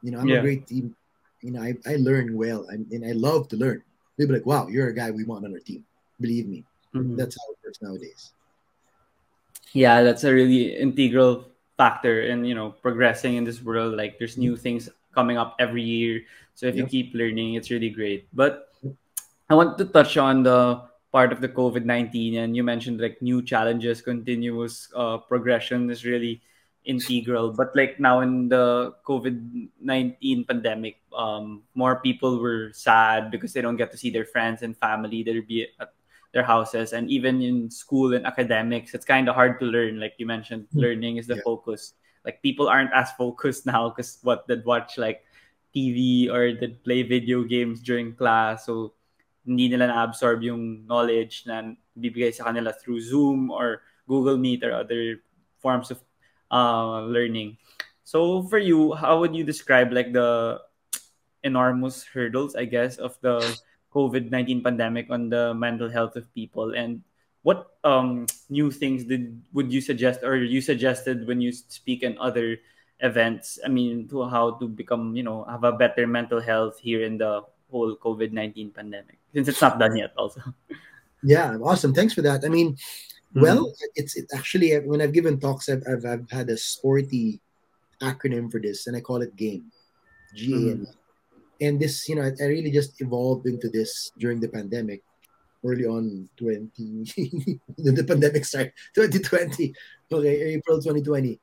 You 0.02 0.12
know, 0.12 0.18
I'm 0.18 0.28
yeah. 0.28 0.38
a 0.38 0.42
great 0.42 0.66
team. 0.66 0.96
You 1.40 1.52
know, 1.52 1.62
I, 1.62 1.74
I 1.86 1.96
learn 1.96 2.36
well 2.36 2.66
I'm, 2.70 2.86
and 2.90 3.04
I 3.04 3.12
love 3.12 3.48
to 3.48 3.56
learn. 3.56 3.82
They'll 4.16 4.28
be 4.28 4.34
like, 4.34 4.46
wow, 4.46 4.68
you're 4.68 4.88
a 4.88 4.94
guy 4.94 5.10
we 5.10 5.24
want 5.24 5.44
on 5.44 5.52
our 5.52 5.60
team. 5.60 5.84
Believe 6.20 6.48
me. 6.48 6.64
Mm-hmm. 6.94 7.16
That's 7.16 7.36
how 7.38 7.52
it 7.52 7.58
works 7.64 7.80
nowadays. 7.80 8.32
Yeah, 9.72 10.02
that's 10.02 10.24
a 10.24 10.32
really 10.32 10.76
integral 10.76 11.46
factor 11.76 12.22
in, 12.22 12.44
you 12.44 12.54
know, 12.54 12.70
progressing 12.70 13.36
in 13.36 13.44
this 13.44 13.62
world. 13.62 13.96
Like 13.96 14.18
there's 14.18 14.36
new 14.36 14.54
mm-hmm. 14.54 14.62
things 14.62 14.88
coming 15.14 15.38
up 15.38 15.56
every 15.58 15.82
year. 15.82 16.22
So 16.54 16.66
if 16.66 16.74
yep. 16.74 16.84
you 16.84 16.88
keep 16.90 17.14
learning, 17.14 17.54
it's 17.54 17.70
really 17.70 17.90
great. 17.90 18.28
But 18.34 18.68
I 19.48 19.54
want 19.54 19.78
to 19.78 19.84
touch 19.84 20.16
on 20.16 20.42
the 20.42 20.82
part 21.12 21.32
of 21.32 21.40
the 21.40 21.48
COVID 21.48 21.84
19 21.84 22.36
and 22.36 22.54
you 22.54 22.62
mentioned 22.62 23.00
like 23.00 23.20
new 23.22 23.42
challenges, 23.42 24.02
continuous 24.02 24.88
uh, 24.94 25.18
progression 25.18 25.90
is 25.90 26.04
really 26.04 26.42
integral 26.84 27.52
but 27.52 27.74
like 27.76 28.00
now 28.00 28.20
in 28.20 28.48
the 28.48 28.94
covid-19 29.04 30.48
pandemic 30.48 30.96
um 31.12 31.62
more 31.74 32.00
people 32.00 32.40
were 32.40 32.70
sad 32.72 33.30
because 33.30 33.52
they 33.52 33.60
don't 33.60 33.76
get 33.76 33.90
to 33.90 33.98
see 33.98 34.08
their 34.08 34.24
friends 34.24 34.62
and 34.62 34.76
family 34.78 35.22
they'll 35.22 35.44
be 35.44 35.68
at 35.78 35.92
their 36.32 36.44
houses 36.44 36.92
and 36.92 37.10
even 37.10 37.42
in 37.42 37.70
school 37.70 38.14
and 38.14 38.26
academics 38.26 38.94
it's 38.94 39.04
kind 39.04 39.28
of 39.28 39.34
hard 39.34 39.58
to 39.58 39.66
learn 39.66 39.98
like 39.98 40.14
you 40.18 40.26
mentioned 40.26 40.62
mm-hmm. 40.70 40.80
learning 40.80 41.16
is 41.16 41.26
the 41.26 41.36
yeah. 41.36 41.42
focus 41.44 41.94
like 42.24 42.40
people 42.42 42.68
aren't 42.68 42.92
as 42.94 43.10
focused 43.18 43.66
now 43.70 43.88
because 43.90 44.18
what 44.22 44.46
they'd 44.46 44.64
watch 44.64 44.98
like 44.98 45.24
tv 45.74 46.30
or 46.30 46.54
they'd 46.54 46.82
play 46.84 47.02
video 47.02 47.42
games 47.42 47.80
during 47.80 48.14
class 48.14 48.66
so 48.66 48.94
hindi 49.46 49.68
nila 49.72 49.88
na-absorb 49.88 50.44
yung 50.44 50.84
knowledge 50.84 51.48
na 51.48 51.74
bibigay 51.96 52.32
sa 52.32 52.48
kanila 52.48 52.70
through 52.70 53.00
Zoom 53.00 53.48
or 53.50 53.82
Google 54.06 54.36
Meet 54.36 54.64
or 54.64 54.72
other 54.72 55.24
forms 55.58 55.90
of 55.90 55.98
uh, 56.50 57.02
learning. 57.06 57.56
So 58.04 58.42
for 58.46 58.58
you, 58.58 58.92
how 58.94 59.20
would 59.20 59.34
you 59.34 59.44
describe 59.44 59.92
like 59.92 60.12
the 60.12 60.60
enormous 61.42 62.04
hurdles, 62.04 62.54
I 62.54 62.66
guess, 62.66 62.96
of 62.96 63.16
the 63.22 63.40
COVID 63.94 64.30
nineteen 64.30 64.62
pandemic 64.62 65.10
on 65.10 65.28
the 65.28 65.54
mental 65.54 65.88
health 65.88 66.16
of 66.16 66.26
people, 66.34 66.74
and 66.74 67.02
what 67.42 67.78
um, 67.84 68.26
new 68.50 68.70
things 68.70 69.04
did 69.04 69.40
would 69.52 69.72
you 69.72 69.80
suggest 69.80 70.22
or 70.22 70.36
you 70.36 70.60
suggested 70.60 71.26
when 71.26 71.40
you 71.40 71.52
speak 71.52 72.02
in 72.02 72.18
other 72.18 72.58
events? 73.00 73.58
I 73.64 73.68
mean, 73.68 74.08
to 74.08 74.28
how 74.28 74.58
to 74.62 74.68
become, 74.68 75.16
you 75.16 75.22
know, 75.22 75.44
have 75.44 75.64
a 75.64 75.72
better 75.72 76.06
mental 76.06 76.40
health 76.40 76.78
here 76.78 77.02
in 77.04 77.18
the 77.18 77.42
whole 77.70 77.96
COVID 77.96 78.32
nineteen 78.32 78.70
pandemic, 78.70 79.18
since 79.34 79.48
it's 79.48 79.60
not 79.60 79.78
done 79.78 79.96
yet, 79.96 80.12
also. 80.16 80.42
Yeah, 81.22 81.60
awesome. 81.60 81.92
Thanks 81.92 82.14
for 82.16 82.22
that. 82.22 82.46
I 82.46 82.48
mean, 82.48 82.80
Mm-hmm. 83.30 83.42
Well, 83.42 83.72
it's 83.94 84.16
it 84.16 84.26
actually 84.34 84.74
when 84.80 85.00
I've 85.00 85.12
given 85.12 85.38
talks, 85.38 85.68
I've, 85.68 85.84
I've, 85.86 86.04
I've 86.04 86.30
had 86.30 86.50
a 86.50 86.56
sporty 86.56 87.40
acronym 88.02 88.50
for 88.50 88.58
this, 88.58 88.88
and 88.88 88.96
I 88.96 89.00
call 89.00 89.22
it 89.22 89.36
GAME, 89.36 89.70
G 90.34 90.52
A 90.52 90.56
M. 90.56 90.62
Mm-hmm. 90.62 90.99
And 91.60 91.78
this, 91.78 92.08
you 92.08 92.16
know, 92.16 92.22
I, 92.22 92.32
I, 92.42 92.46
really 92.46 92.70
just 92.70 93.00
evolved 93.00 93.46
into 93.46 93.68
this 93.68 94.12
during 94.18 94.40
the 94.40 94.48
pandemic, 94.48 95.02
early 95.64 95.84
on 95.84 96.28
20, 96.36 96.70
the 97.78 98.04
pandemic 98.04 98.44
started 98.44 98.72
2020, 98.94 99.74
okay, 100.10 100.54
April 100.54 100.78
2020. 100.78 101.38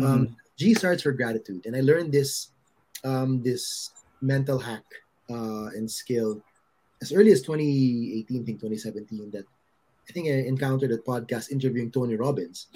Um, 0.00 0.02
mm-hmm. 0.02 0.12
Um, 0.12 0.36
G 0.58 0.74
starts 0.74 1.02
for 1.02 1.12
gratitude, 1.12 1.66
and 1.66 1.76
I 1.76 1.80
learned 1.80 2.12
this 2.12 2.50
um, 3.04 3.42
this 3.42 3.90
mental 4.20 4.58
hack 4.58 4.84
uh, 5.30 5.74
and 5.74 5.90
skill 5.90 6.42
as 7.02 7.12
early 7.12 7.32
as 7.32 7.42
2018, 7.42 8.42
I 8.42 8.44
think 8.46 8.60
2017 8.60 9.30
that 9.32 9.44
I 10.08 10.12
think 10.12 10.28
I 10.28 10.46
encountered 10.46 10.92
a 10.92 10.98
podcast 10.98 11.50
interviewing 11.50 11.90
Tony 11.90 12.16
Robbins. 12.16 12.68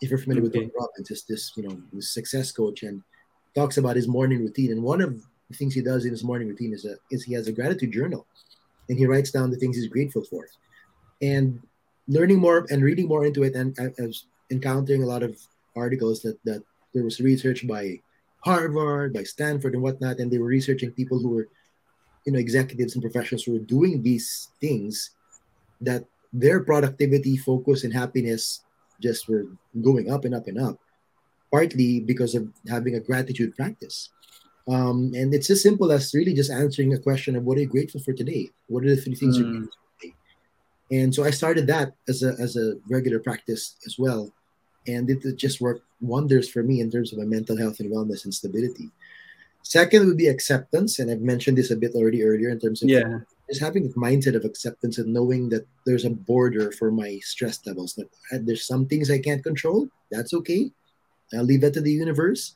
If 0.00 0.10
you're 0.10 0.18
familiar 0.18 0.42
okay. 0.42 0.48
with 0.48 0.54
Tony 0.54 0.70
Robbins, 0.78 1.10
is 1.10 1.22
this 1.24 1.52
you 1.56 1.68
know 1.68 2.00
success 2.00 2.50
coach 2.50 2.82
and 2.82 3.02
talks 3.54 3.76
about 3.76 3.96
his 3.96 4.08
morning 4.08 4.40
routine. 4.40 4.72
And 4.72 4.82
one 4.82 5.00
of 5.00 5.22
the 5.50 5.56
things 5.56 5.74
he 5.74 5.82
does 5.82 6.04
in 6.04 6.10
his 6.10 6.24
morning 6.24 6.48
routine 6.48 6.72
is 6.72 6.84
a, 6.84 6.96
is 7.10 7.24
he 7.24 7.34
has 7.34 7.48
a 7.48 7.52
gratitude 7.52 7.92
journal, 7.92 8.26
and 8.88 8.98
he 8.98 9.06
writes 9.06 9.30
down 9.30 9.50
the 9.50 9.56
things 9.56 9.76
he's 9.76 9.88
grateful 9.88 10.24
for. 10.24 10.46
And 11.22 11.60
learning 12.08 12.38
more 12.38 12.66
and 12.70 12.82
reading 12.82 13.08
more 13.08 13.24
into 13.24 13.42
it, 13.42 13.54
and 13.54 13.76
I, 13.78 14.02
I 14.02 14.06
was 14.06 14.26
encountering 14.50 15.02
a 15.02 15.06
lot 15.06 15.22
of 15.22 15.38
articles 15.76 16.22
that 16.22 16.38
that 16.44 16.62
there 16.92 17.04
was 17.04 17.20
research 17.20 17.66
by 17.66 18.00
Harvard, 18.44 19.12
by 19.12 19.24
Stanford, 19.24 19.74
and 19.74 19.82
whatnot, 19.82 20.18
and 20.18 20.30
they 20.30 20.38
were 20.38 20.46
researching 20.46 20.92
people 20.92 21.18
who 21.18 21.30
were, 21.30 21.48
you 22.26 22.32
know, 22.32 22.38
executives 22.38 22.94
and 22.94 23.02
professionals 23.02 23.44
who 23.44 23.52
were 23.52 23.66
doing 23.66 24.02
these 24.02 24.48
things 24.60 25.10
that 25.80 26.04
their 26.32 26.62
productivity, 26.62 27.36
focus, 27.36 27.84
and 27.84 27.92
happiness 27.92 28.62
just 29.00 29.28
were 29.28 29.46
going 29.82 30.10
up 30.10 30.24
and 30.24 30.34
up 30.34 30.46
and 30.46 30.58
up, 30.58 30.78
partly 31.50 32.00
because 32.00 32.34
of 32.34 32.48
having 32.68 32.94
a 32.96 33.00
gratitude 33.00 33.56
practice. 33.56 34.10
Um, 34.66 35.12
and 35.14 35.34
it's 35.34 35.50
as 35.50 35.62
simple 35.62 35.92
as 35.92 36.14
really 36.14 36.32
just 36.32 36.50
answering 36.50 36.94
a 36.94 36.98
question 36.98 37.36
of 37.36 37.44
what 37.44 37.58
are 37.58 37.60
you 37.60 37.66
grateful 37.66 38.00
for 38.00 38.12
today? 38.12 38.50
What 38.68 38.84
are 38.84 38.94
the 38.94 39.00
three 39.00 39.14
things 39.14 39.36
mm. 39.36 39.40
you're 39.40 39.50
grateful 39.50 39.70
for 39.72 40.02
today? 40.02 40.14
And 40.90 41.14
so 41.14 41.24
I 41.24 41.30
started 41.30 41.66
that 41.66 41.94
as 42.08 42.22
a 42.22 42.34
as 42.40 42.56
a 42.56 42.74
regular 42.88 43.18
practice 43.18 43.76
as 43.86 43.98
well. 43.98 44.32
And 44.86 45.08
it, 45.10 45.24
it 45.24 45.36
just 45.36 45.60
worked 45.60 45.84
wonders 46.00 46.48
for 46.48 46.62
me 46.62 46.80
in 46.80 46.90
terms 46.90 47.12
of 47.12 47.18
my 47.18 47.24
mental 47.24 47.56
health 47.56 47.80
and 47.80 47.90
wellness 47.90 48.24
and 48.24 48.34
stability. 48.34 48.90
Second 49.62 50.06
would 50.06 50.18
be 50.18 50.28
acceptance, 50.28 50.98
and 50.98 51.10
I've 51.10 51.22
mentioned 51.22 51.56
this 51.56 51.70
a 51.70 51.76
bit 51.76 51.94
already 51.94 52.22
earlier 52.22 52.50
in 52.50 52.60
terms 52.60 52.82
of 52.82 52.88
yeah 52.88 53.20
just 53.48 53.60
having 53.60 53.86
a 53.86 53.98
mindset 53.98 54.34
of 54.34 54.44
acceptance 54.44 54.98
and 54.98 55.12
knowing 55.12 55.48
that 55.50 55.66
there's 55.84 56.04
a 56.04 56.10
border 56.10 56.72
for 56.72 56.90
my 56.90 57.18
stress 57.22 57.60
levels. 57.66 57.94
That 57.94 58.08
there's 58.46 58.66
some 58.66 58.86
things 58.86 59.10
I 59.10 59.18
can't 59.18 59.44
control. 59.44 59.88
That's 60.10 60.32
okay. 60.34 60.70
I'll 61.34 61.44
leave 61.44 61.60
that 61.62 61.74
to 61.74 61.80
the 61.80 61.92
universe, 61.92 62.54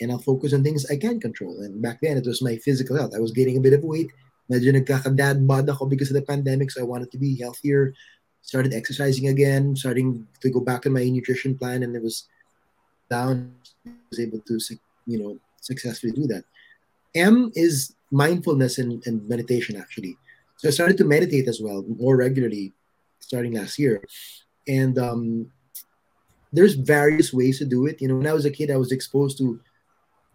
and 0.00 0.12
I'll 0.12 0.18
focus 0.18 0.52
on 0.52 0.62
things 0.62 0.86
I 0.90 0.96
can 0.96 1.20
control. 1.20 1.60
And 1.60 1.80
back 1.80 2.00
then, 2.02 2.16
it 2.16 2.26
was 2.26 2.42
my 2.42 2.56
physical 2.56 2.96
health. 2.96 3.14
I 3.16 3.20
was 3.20 3.32
gaining 3.32 3.56
a 3.56 3.60
bit 3.60 3.72
of 3.72 3.82
weight. 3.84 4.10
Medyo 4.50 4.72
nagkakadad 4.72 5.46
bod 5.46 5.68
ako 5.68 5.86
because 5.86 6.10
of 6.10 6.14
the 6.14 6.22
pandemic, 6.22 6.70
so 6.70 6.80
I 6.80 6.84
wanted 6.84 7.10
to 7.12 7.18
be 7.18 7.38
healthier. 7.40 7.94
Started 8.42 8.74
exercising 8.74 9.26
again, 9.28 9.74
starting 9.74 10.26
to 10.40 10.50
go 10.50 10.60
back 10.60 10.86
on 10.86 10.92
my 10.92 11.02
nutrition 11.08 11.58
plan, 11.58 11.82
and 11.82 11.96
it 11.96 12.02
was 12.02 12.28
down. 13.10 13.52
I 13.86 13.90
was 14.10 14.20
able 14.20 14.38
to, 14.46 14.58
you 15.06 15.18
know, 15.18 15.38
successfully 15.60 16.12
do 16.12 16.26
that. 16.28 16.44
M 17.14 17.50
is 17.54 17.94
mindfulness 18.12 18.78
and, 18.78 19.02
and 19.06 19.26
meditation, 19.28 19.74
actually. 19.74 20.16
So 20.58 20.68
I 20.68 20.70
started 20.70 20.96
to 20.98 21.04
meditate 21.04 21.48
as 21.48 21.60
well 21.60 21.84
more 21.98 22.16
regularly 22.16 22.72
starting 23.18 23.54
last 23.54 23.78
year. 23.78 24.02
And 24.68 24.98
um, 24.98 25.50
there's 26.52 26.74
various 26.74 27.32
ways 27.32 27.58
to 27.58 27.64
do 27.64 27.86
it. 27.86 28.00
You 28.00 28.08
know, 28.08 28.16
when 28.16 28.26
I 28.26 28.32
was 28.32 28.46
a 28.46 28.50
kid, 28.50 28.70
I 28.70 28.76
was 28.76 28.92
exposed 28.92 29.38
to 29.38 29.60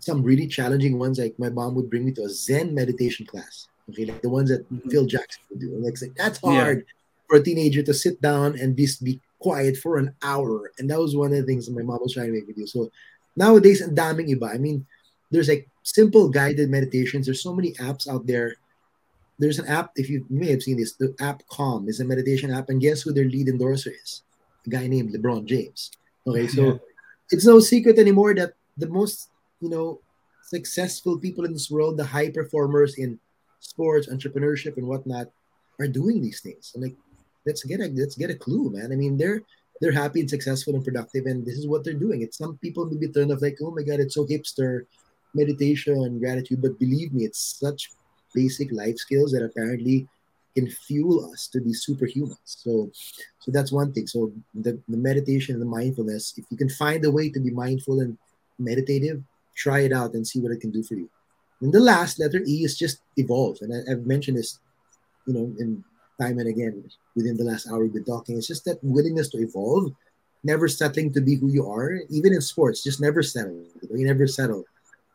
some 0.01 0.21
really 0.21 0.47
challenging 0.47 0.99
ones. 0.99 1.17
Like 1.17 1.39
my 1.39 1.49
mom 1.49 1.75
would 1.75 1.89
bring 1.89 2.05
me 2.05 2.11
to 2.13 2.23
a 2.23 2.29
Zen 2.29 2.75
meditation 2.75 3.25
class. 3.25 3.67
Okay, 3.89 4.05
like 4.05 4.21
the 4.21 4.29
ones 4.29 4.49
that 4.49 4.69
mm-hmm. 4.71 4.89
Phil 4.89 5.05
Jackson 5.05 5.41
would 5.49 5.59
do. 5.59 5.71
Like, 5.77 5.99
like 6.01 6.15
that's 6.15 6.39
hard 6.39 6.77
yeah. 6.79 6.83
for 7.27 7.37
a 7.37 7.43
teenager 7.43 7.81
to 7.83 7.93
sit 7.93 8.21
down 8.21 8.59
and 8.59 8.75
be, 8.75 8.87
be 9.01 9.19
quiet 9.39 9.77
for 9.77 9.97
an 9.97 10.13
hour. 10.21 10.71
And 10.77 10.89
that 10.89 10.99
was 10.99 11.15
one 11.15 11.31
of 11.31 11.37
the 11.37 11.43
things 11.43 11.65
that 11.65 11.75
my 11.75 11.81
mom 11.81 11.99
was 12.01 12.13
trying 12.13 12.27
to 12.27 12.33
make 12.33 12.47
me 12.47 12.53
do. 12.53 12.67
So 12.67 12.91
nowadays, 13.35 13.81
and 13.81 13.95
damning 13.95 14.27
iba. 14.27 14.53
I 14.53 14.57
mean, 14.57 14.85
there's 15.31 15.49
like 15.49 15.67
simple 15.83 16.29
guided 16.29 16.69
meditations. 16.69 17.25
There's 17.25 17.41
so 17.41 17.55
many 17.55 17.73
apps 17.73 18.07
out 18.07 18.27
there. 18.27 18.55
There's 19.39 19.57
an 19.57 19.65
app, 19.67 19.91
if 19.95 20.07
you 20.07 20.25
may 20.29 20.51
have 20.51 20.61
seen 20.61 20.77
this, 20.77 20.93
the 20.93 21.15
app 21.19 21.41
Calm 21.47 21.89
is 21.89 21.99
a 21.99 22.05
meditation 22.05 22.51
app, 22.51 22.69
and 22.69 22.79
guess 22.79 23.01
who 23.01 23.11
their 23.11 23.25
lead 23.25 23.47
endorser 23.47 23.91
is? 23.91 24.21
A 24.67 24.69
guy 24.69 24.85
named 24.85 25.15
LeBron 25.15 25.45
James. 25.45 25.89
Okay, 26.27 26.45
so 26.45 26.63
yeah. 26.63 26.77
it's 27.31 27.45
no 27.45 27.59
secret 27.59 27.97
anymore 27.97 28.35
that 28.35 28.53
the 28.77 28.85
most, 28.87 29.30
you 29.61 29.69
know, 29.69 30.01
successful 30.43 31.17
people 31.17 31.45
in 31.45 31.53
this 31.53 31.71
world, 31.71 31.97
the 31.97 32.03
high 32.03 32.29
performers 32.29 32.95
in 32.97 33.19
sports, 33.59 34.07
entrepreneurship, 34.07 34.77
and 34.77 34.87
whatnot 34.87 35.27
are 35.79 35.87
doing 35.87 36.21
these 36.21 36.41
things. 36.41 36.71
And 36.73 36.83
like, 36.83 36.95
let's 37.45 37.63
get 37.63 37.79
a 37.79 37.87
let's 37.95 38.17
get 38.17 38.29
a 38.29 38.35
clue, 38.35 38.69
man. 38.71 38.91
I 38.91 38.95
mean, 38.95 39.17
they're 39.17 39.41
they're 39.79 39.91
happy 39.91 40.19
and 40.19 40.29
successful 40.29 40.75
and 40.75 40.83
productive, 40.83 41.25
and 41.25 41.45
this 41.45 41.57
is 41.57 41.67
what 41.67 41.83
they're 41.83 41.93
doing. 41.93 42.21
It's 42.21 42.37
some 42.37 42.57
people 42.57 42.85
may 42.85 42.97
be 42.97 43.07
turned 43.07 43.31
off 43.31 43.41
like, 43.41 43.57
oh 43.61 43.71
my 43.71 43.83
god, 43.83 43.99
it's 43.99 44.15
so 44.15 44.25
hipster, 44.25 44.85
meditation 45.33 45.93
and 45.93 46.19
gratitude. 46.19 46.61
But 46.61 46.79
believe 46.79 47.13
me, 47.13 47.25
it's 47.25 47.59
such 47.59 47.91
basic 48.33 48.71
life 48.71 48.97
skills 48.97 49.31
that 49.31 49.43
apparently 49.43 50.07
can 50.55 50.69
fuel 50.69 51.31
us 51.31 51.47
to 51.47 51.61
be 51.61 51.71
superhumans. 51.71 52.37
So, 52.43 52.91
so 53.39 53.51
that's 53.51 53.71
one 53.71 53.93
thing. 53.93 54.07
So 54.07 54.31
the, 54.53 54.79
the 54.87 54.97
meditation 54.97 55.55
and 55.55 55.61
the 55.61 55.65
mindfulness, 55.65 56.33
if 56.37 56.45
you 56.49 56.57
can 56.57 56.69
find 56.69 57.03
a 57.05 57.11
way 57.11 57.29
to 57.29 57.39
be 57.39 57.51
mindful 57.51 58.01
and 58.01 58.17
meditative, 58.59 59.23
try 59.61 59.79
it 59.81 59.93
out 59.93 60.13
and 60.13 60.25
see 60.25 60.39
what 60.39 60.51
it 60.51 60.61
can 60.61 60.71
do 60.71 60.83
for 60.83 60.95
you. 60.95 61.09
And 61.61 61.71
the 61.71 61.79
last 61.79 62.19
letter 62.19 62.41
E 62.47 62.63
is 62.65 62.77
just 62.77 63.01
evolve. 63.17 63.57
And 63.61 63.71
I, 63.73 63.91
have 63.91 64.05
mentioned 64.07 64.37
this, 64.37 64.59
you 65.27 65.33
know, 65.33 65.53
in 65.59 65.83
time 66.19 66.39
and 66.39 66.49
again 66.49 66.83
within 67.15 67.37
the 67.37 67.43
last 67.43 67.67
hour 67.69 67.79
we've 67.79 67.93
been 67.93 68.03
talking. 68.03 68.37
It's 68.37 68.47
just 68.47 68.65
that 68.65 68.79
willingness 68.81 69.29
to 69.29 69.37
evolve, 69.37 69.93
never 70.43 70.67
settling 70.67 71.13
to 71.13 71.21
be 71.21 71.35
who 71.35 71.49
you 71.51 71.69
are. 71.69 71.99
Even 72.09 72.33
in 72.33 72.41
sports, 72.41 72.83
just 72.83 73.01
never 73.01 73.21
settle. 73.21 73.63
You 73.93 74.05
never 74.05 74.27
settle. 74.27 74.65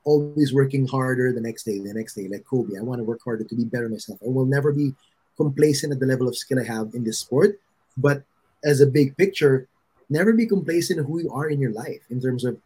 Always 0.04 0.54
working 0.54 0.86
harder 0.86 1.32
the 1.32 1.40
next 1.40 1.64
day, 1.64 1.80
the 1.80 1.92
next 1.92 2.14
day. 2.14 2.28
Like 2.28 2.44
Kobe, 2.44 2.78
I 2.78 2.82
want 2.82 3.00
to 3.00 3.04
work 3.04 3.20
harder 3.24 3.42
to 3.42 3.54
be 3.56 3.64
better 3.64 3.88
myself. 3.88 4.20
I 4.22 4.28
will 4.28 4.46
never 4.46 4.72
be 4.72 4.94
complacent 5.36 5.92
at 5.92 5.98
the 5.98 6.06
level 6.06 6.28
of 6.28 6.36
skill 6.36 6.60
I 6.60 6.64
have 6.64 6.94
in 6.94 7.02
this 7.02 7.18
sport. 7.18 7.58
But 7.96 8.22
as 8.64 8.80
a 8.80 8.86
big 8.86 9.16
picture, 9.16 9.66
never 10.08 10.32
be 10.32 10.46
complacent 10.46 11.04
who 11.04 11.20
you 11.22 11.30
are 11.32 11.48
in 11.48 11.60
your 11.60 11.72
life 11.72 12.02
in 12.10 12.20
terms 12.20 12.44
of 12.44 12.56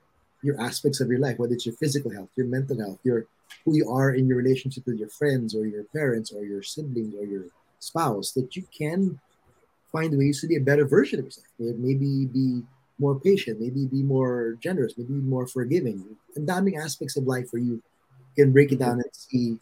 your 0.42 0.60
aspects 0.60 1.00
of 1.00 1.08
your 1.08 1.18
life, 1.18 1.38
whether 1.38 1.54
it's 1.54 1.66
your 1.66 1.74
physical 1.76 2.10
health, 2.10 2.28
your 2.36 2.46
mental 2.46 2.78
health, 2.78 2.98
your 3.04 3.26
who 3.64 3.76
you 3.76 3.90
are 3.90 4.14
in 4.14 4.26
your 4.26 4.38
relationship 4.38 4.86
with 4.86 4.98
your 4.98 5.08
friends 5.08 5.54
or 5.54 5.66
your 5.66 5.84
parents 5.84 6.32
or 6.32 6.44
your 6.44 6.62
siblings 6.62 7.14
or 7.14 7.24
your 7.24 7.44
spouse, 7.78 8.32
that 8.32 8.56
you 8.56 8.64
can 8.76 9.18
find 9.92 10.16
ways 10.16 10.40
to 10.40 10.46
be 10.46 10.56
a 10.56 10.60
better 10.60 10.86
version 10.86 11.18
of 11.18 11.26
yourself. 11.26 11.46
Maybe 11.58 12.26
be 12.26 12.62
more 12.98 13.18
patient, 13.18 13.60
maybe 13.60 13.86
be 13.86 14.02
more 14.02 14.56
generous, 14.60 14.94
maybe 14.96 15.14
be 15.14 15.20
more 15.20 15.46
forgiving. 15.46 16.04
And 16.36 16.46
damning 16.46 16.76
aspects 16.76 17.16
of 17.16 17.24
life 17.24 17.48
where 17.50 17.62
you 17.62 17.82
can 18.36 18.52
break 18.52 18.72
it 18.72 18.78
down 18.78 19.00
and 19.00 19.10
see 19.12 19.58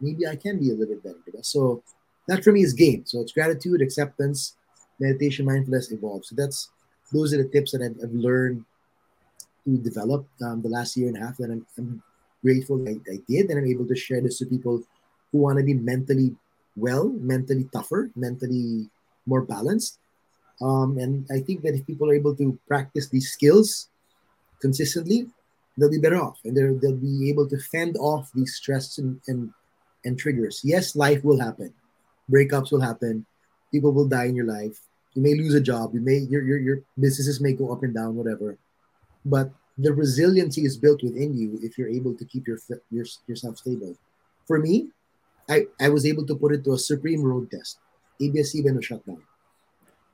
maybe 0.00 0.26
I 0.26 0.36
can 0.36 0.58
be 0.58 0.70
a 0.70 0.74
little 0.74 0.96
bit 0.96 1.24
better. 1.24 1.42
So 1.42 1.82
that 2.28 2.44
for 2.44 2.52
me 2.52 2.62
is 2.62 2.72
game. 2.72 3.04
So 3.06 3.20
it's 3.20 3.32
gratitude, 3.32 3.82
acceptance, 3.82 4.56
meditation, 5.00 5.44
mindfulness, 5.44 5.90
evolve. 5.90 6.24
So 6.24 6.34
that's 6.36 6.70
those 7.12 7.32
are 7.34 7.38
the 7.38 7.48
tips 7.48 7.72
that 7.72 7.82
I've, 7.82 7.96
I've 8.02 8.12
learned 8.12 8.64
to 9.64 9.78
develop 9.78 10.26
um, 10.42 10.62
the 10.62 10.68
last 10.68 10.96
year 10.96 11.08
and 11.08 11.16
a 11.16 11.20
half 11.20 11.36
that 11.38 11.50
I'm, 11.50 11.66
I'm 11.78 12.02
grateful 12.42 12.82
I, 12.86 12.96
I 13.10 13.18
did 13.28 13.50
and 13.50 13.58
I'm 13.58 13.66
able 13.66 13.86
to 13.86 13.96
share 13.96 14.20
this 14.20 14.38
to 14.38 14.46
people 14.46 14.82
who 15.32 15.38
want 15.38 15.58
to 15.58 15.64
be 15.64 15.74
mentally 15.74 16.36
well, 16.76 17.08
mentally 17.08 17.68
tougher, 17.72 18.10
mentally 18.14 18.90
more 19.26 19.42
balanced. 19.42 19.98
Um, 20.60 20.98
and 20.98 21.26
I 21.30 21.40
think 21.40 21.62
that 21.62 21.74
if 21.74 21.86
people 21.86 22.10
are 22.10 22.14
able 22.14 22.34
to 22.36 22.58
practice 22.68 23.08
these 23.08 23.32
skills 23.32 23.88
consistently, 24.60 25.26
they'll 25.76 25.90
be 25.90 25.98
better 25.98 26.20
off 26.20 26.38
and 26.44 26.56
they'll, 26.56 26.96
be 26.96 27.28
able 27.28 27.48
to 27.48 27.58
fend 27.58 27.96
off 27.96 28.30
these 28.34 28.54
stress 28.54 28.98
and, 28.98 29.20
and, 29.26 29.50
and 30.04 30.18
triggers. 30.18 30.60
Yes, 30.62 30.94
life 30.94 31.24
will 31.24 31.40
happen. 31.40 31.72
Breakups 32.30 32.70
will 32.70 32.80
happen. 32.80 33.26
People 33.72 33.92
will 33.92 34.08
die 34.08 34.26
in 34.26 34.36
your 34.36 34.46
life. 34.46 34.78
You 35.14 35.22
may 35.22 35.34
lose 35.34 35.54
a 35.54 35.60
job. 35.60 35.94
You 35.94 36.00
may 36.00 36.18
your, 36.18 36.42
your, 36.42 36.58
your 36.58 36.78
businesses 36.98 37.40
may 37.40 37.52
go 37.52 37.72
up 37.72 37.82
and 37.82 37.94
down, 37.94 38.16
whatever. 38.16 38.56
But 39.24 39.50
the 39.78 39.92
resiliency 39.92 40.64
is 40.64 40.76
built 40.76 41.02
within 41.02 41.36
you 41.36 41.58
if 41.62 41.76
you're 41.78 41.88
able 41.88 42.14
to 42.14 42.24
keep 42.24 42.46
your, 42.46 42.58
your 42.90 43.06
yourself 43.26 43.58
stable. 43.58 43.96
For 44.46 44.58
me, 44.58 44.88
I, 45.48 45.66
I 45.80 45.88
was 45.88 46.06
able 46.06 46.26
to 46.26 46.34
put 46.34 46.52
it 46.52 46.64
to 46.64 46.72
a 46.72 46.78
supreme 46.78 47.22
road 47.22 47.50
test. 47.50 47.78
ABS-CBN 48.20 48.76
was 48.76 48.84
shut 48.84 49.04
down. 49.06 49.22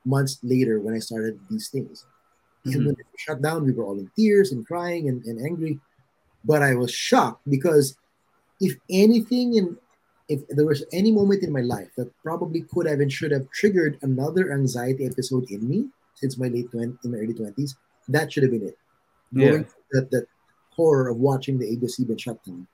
Months 0.05 0.39
later, 0.43 0.81
when 0.81 0.95
I 0.95 0.99
started 0.99 1.39
these 1.51 1.69
things, 1.69 2.07
mm-hmm. 2.66 2.77
and 2.77 2.87
when 2.87 2.95
it 2.95 3.07
shut 3.19 3.43
down, 3.43 3.65
we 3.65 3.73
were 3.73 3.85
all 3.85 3.99
in 3.99 4.11
tears 4.16 4.53
and 4.53 4.66
crying 4.66 5.09
and, 5.09 5.23
and 5.24 5.45
angry. 5.45 5.78
But 6.45 6.62
I 6.62 6.74
was 6.74 6.91
shocked 6.91 7.43
because 7.49 7.97
if 8.61 8.77
anything 8.89 9.55
in 9.55 9.77
if 10.31 10.47
there 10.49 10.65
was 10.65 10.85
any 10.93 11.11
moment 11.11 11.43
in 11.43 11.53
my 11.53 11.61
life 11.61 11.89
that 11.97 12.09
probably 12.23 12.62
could 12.62 12.87
have 12.87 13.01
and 13.01 13.12
should 13.12 13.32
have 13.32 13.51
triggered 13.51 13.99
another 14.03 14.53
anxiety 14.53 15.05
episode 15.05 15.51
in 15.51 15.69
me 15.69 15.89
since 16.15 16.39
my 16.39 16.47
late 16.47 16.70
20, 16.70 16.99
in 17.03 17.11
my 17.11 17.19
early 17.19 17.35
20s, 17.35 17.74
that 18.09 18.32
should 18.32 18.45
have 18.45 18.53
been 18.53 18.69
it. 18.69 18.78
Yeah. 19.32 19.51
Going 19.51 19.66
that, 19.93 20.11
that 20.11 20.27
horror 20.70 21.09
of 21.09 21.16
watching 21.19 21.59
the 21.59 21.69
ABS-CBN 21.73 22.20
shut 22.20 22.43
down. 22.44 22.66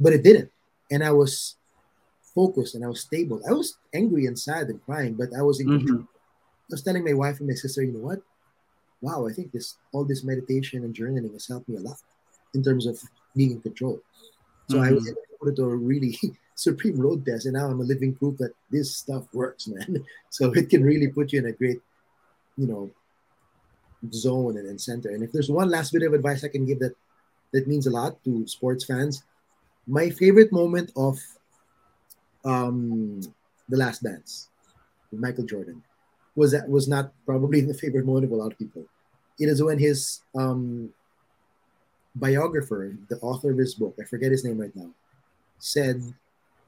But 0.00 0.12
it 0.12 0.22
didn't. 0.22 0.50
And 0.90 1.04
I 1.04 1.12
was 1.12 1.56
focused 2.34 2.74
and 2.74 2.84
I 2.84 2.88
was 2.88 3.00
stable. 3.00 3.40
I 3.48 3.52
was 3.52 3.78
angry 3.94 4.26
and 4.26 4.38
sad 4.38 4.68
and 4.68 4.84
crying, 4.84 5.14
but 5.14 5.28
I 5.36 5.42
was 5.42 5.60
in 5.60 5.68
control. 5.68 5.98
Mm-hmm. 5.98 6.70
I 6.70 6.72
was 6.72 6.82
telling 6.82 7.04
my 7.04 7.12
wife 7.12 7.38
and 7.38 7.48
my 7.48 7.54
sister, 7.54 7.82
you 7.82 7.92
know 7.92 8.00
what? 8.00 8.20
Wow, 9.00 9.26
I 9.28 9.32
think 9.32 9.52
this 9.52 9.76
all 9.92 10.04
this 10.04 10.24
meditation 10.24 10.84
and 10.84 10.94
journaling 10.94 11.32
has 11.32 11.48
helped 11.48 11.68
me 11.68 11.76
a 11.76 11.80
lot 11.80 11.98
in 12.54 12.62
terms 12.62 12.86
of 12.86 13.00
being 13.36 13.52
in 13.52 13.60
control. 13.60 14.00
So 14.68 14.76
mm-hmm. 14.76 14.88
I 14.88 14.92
was 14.92 15.08
able 15.08 15.16
to 15.16 15.38
put 15.40 15.48
it 15.50 15.56
to 15.56 15.64
a 15.64 15.76
really 15.76 16.18
supreme 16.54 16.98
road 16.98 17.26
test, 17.26 17.46
and 17.46 17.54
now 17.54 17.66
I'm 17.66 17.80
a 17.80 17.84
living 17.84 18.14
proof 18.14 18.38
that 18.38 18.52
this 18.70 18.94
stuff 18.94 19.24
works, 19.32 19.66
man. 19.68 20.04
So 20.30 20.50
it 20.52 20.70
can 20.70 20.82
really 20.82 21.08
put 21.08 21.32
you 21.32 21.40
in 21.40 21.46
a 21.46 21.52
great, 21.52 21.80
you 22.56 22.66
know, 22.66 22.90
zone 24.10 24.56
and, 24.56 24.80
center. 24.80 25.10
And 25.10 25.22
if 25.22 25.32
there's 25.32 25.50
one 25.50 25.70
last 25.70 25.92
bit 25.92 26.02
of 26.02 26.12
advice 26.12 26.44
I 26.44 26.48
can 26.48 26.66
give 26.66 26.80
that 26.80 26.94
that 27.52 27.68
means 27.68 27.86
a 27.86 27.90
lot 27.90 28.22
to 28.24 28.46
sports 28.46 28.84
fans, 28.84 29.22
my 29.86 30.08
favorite 30.10 30.52
moment 30.52 30.90
of 30.96 31.18
um, 32.44 33.20
The 33.68 33.76
Last 33.76 34.02
Dance 34.02 34.48
with 35.10 35.20
Michael 35.20 35.44
Jordan 35.44 35.82
was 36.34 36.52
that 36.52 36.68
was 36.68 36.88
not 36.88 37.12
probably 37.26 37.60
the 37.72 37.74
favorite 37.74 38.06
moment 38.06 38.24
of 38.24 38.32
a 38.32 38.36
lot 38.36 38.52
of 38.52 38.58
people. 38.58 38.84
It 39.38 39.48
is 39.48 39.62
when 39.62 39.78
his 39.78 40.20
um, 40.34 40.92
biographer, 42.14 42.96
the 43.08 43.18
author 43.18 43.50
of 43.50 43.58
his 43.58 43.74
book, 43.74 43.96
I 44.00 44.04
forget 44.04 44.30
his 44.30 44.44
name 44.44 44.58
right 44.58 44.74
now, 44.74 44.90
said 45.58 46.02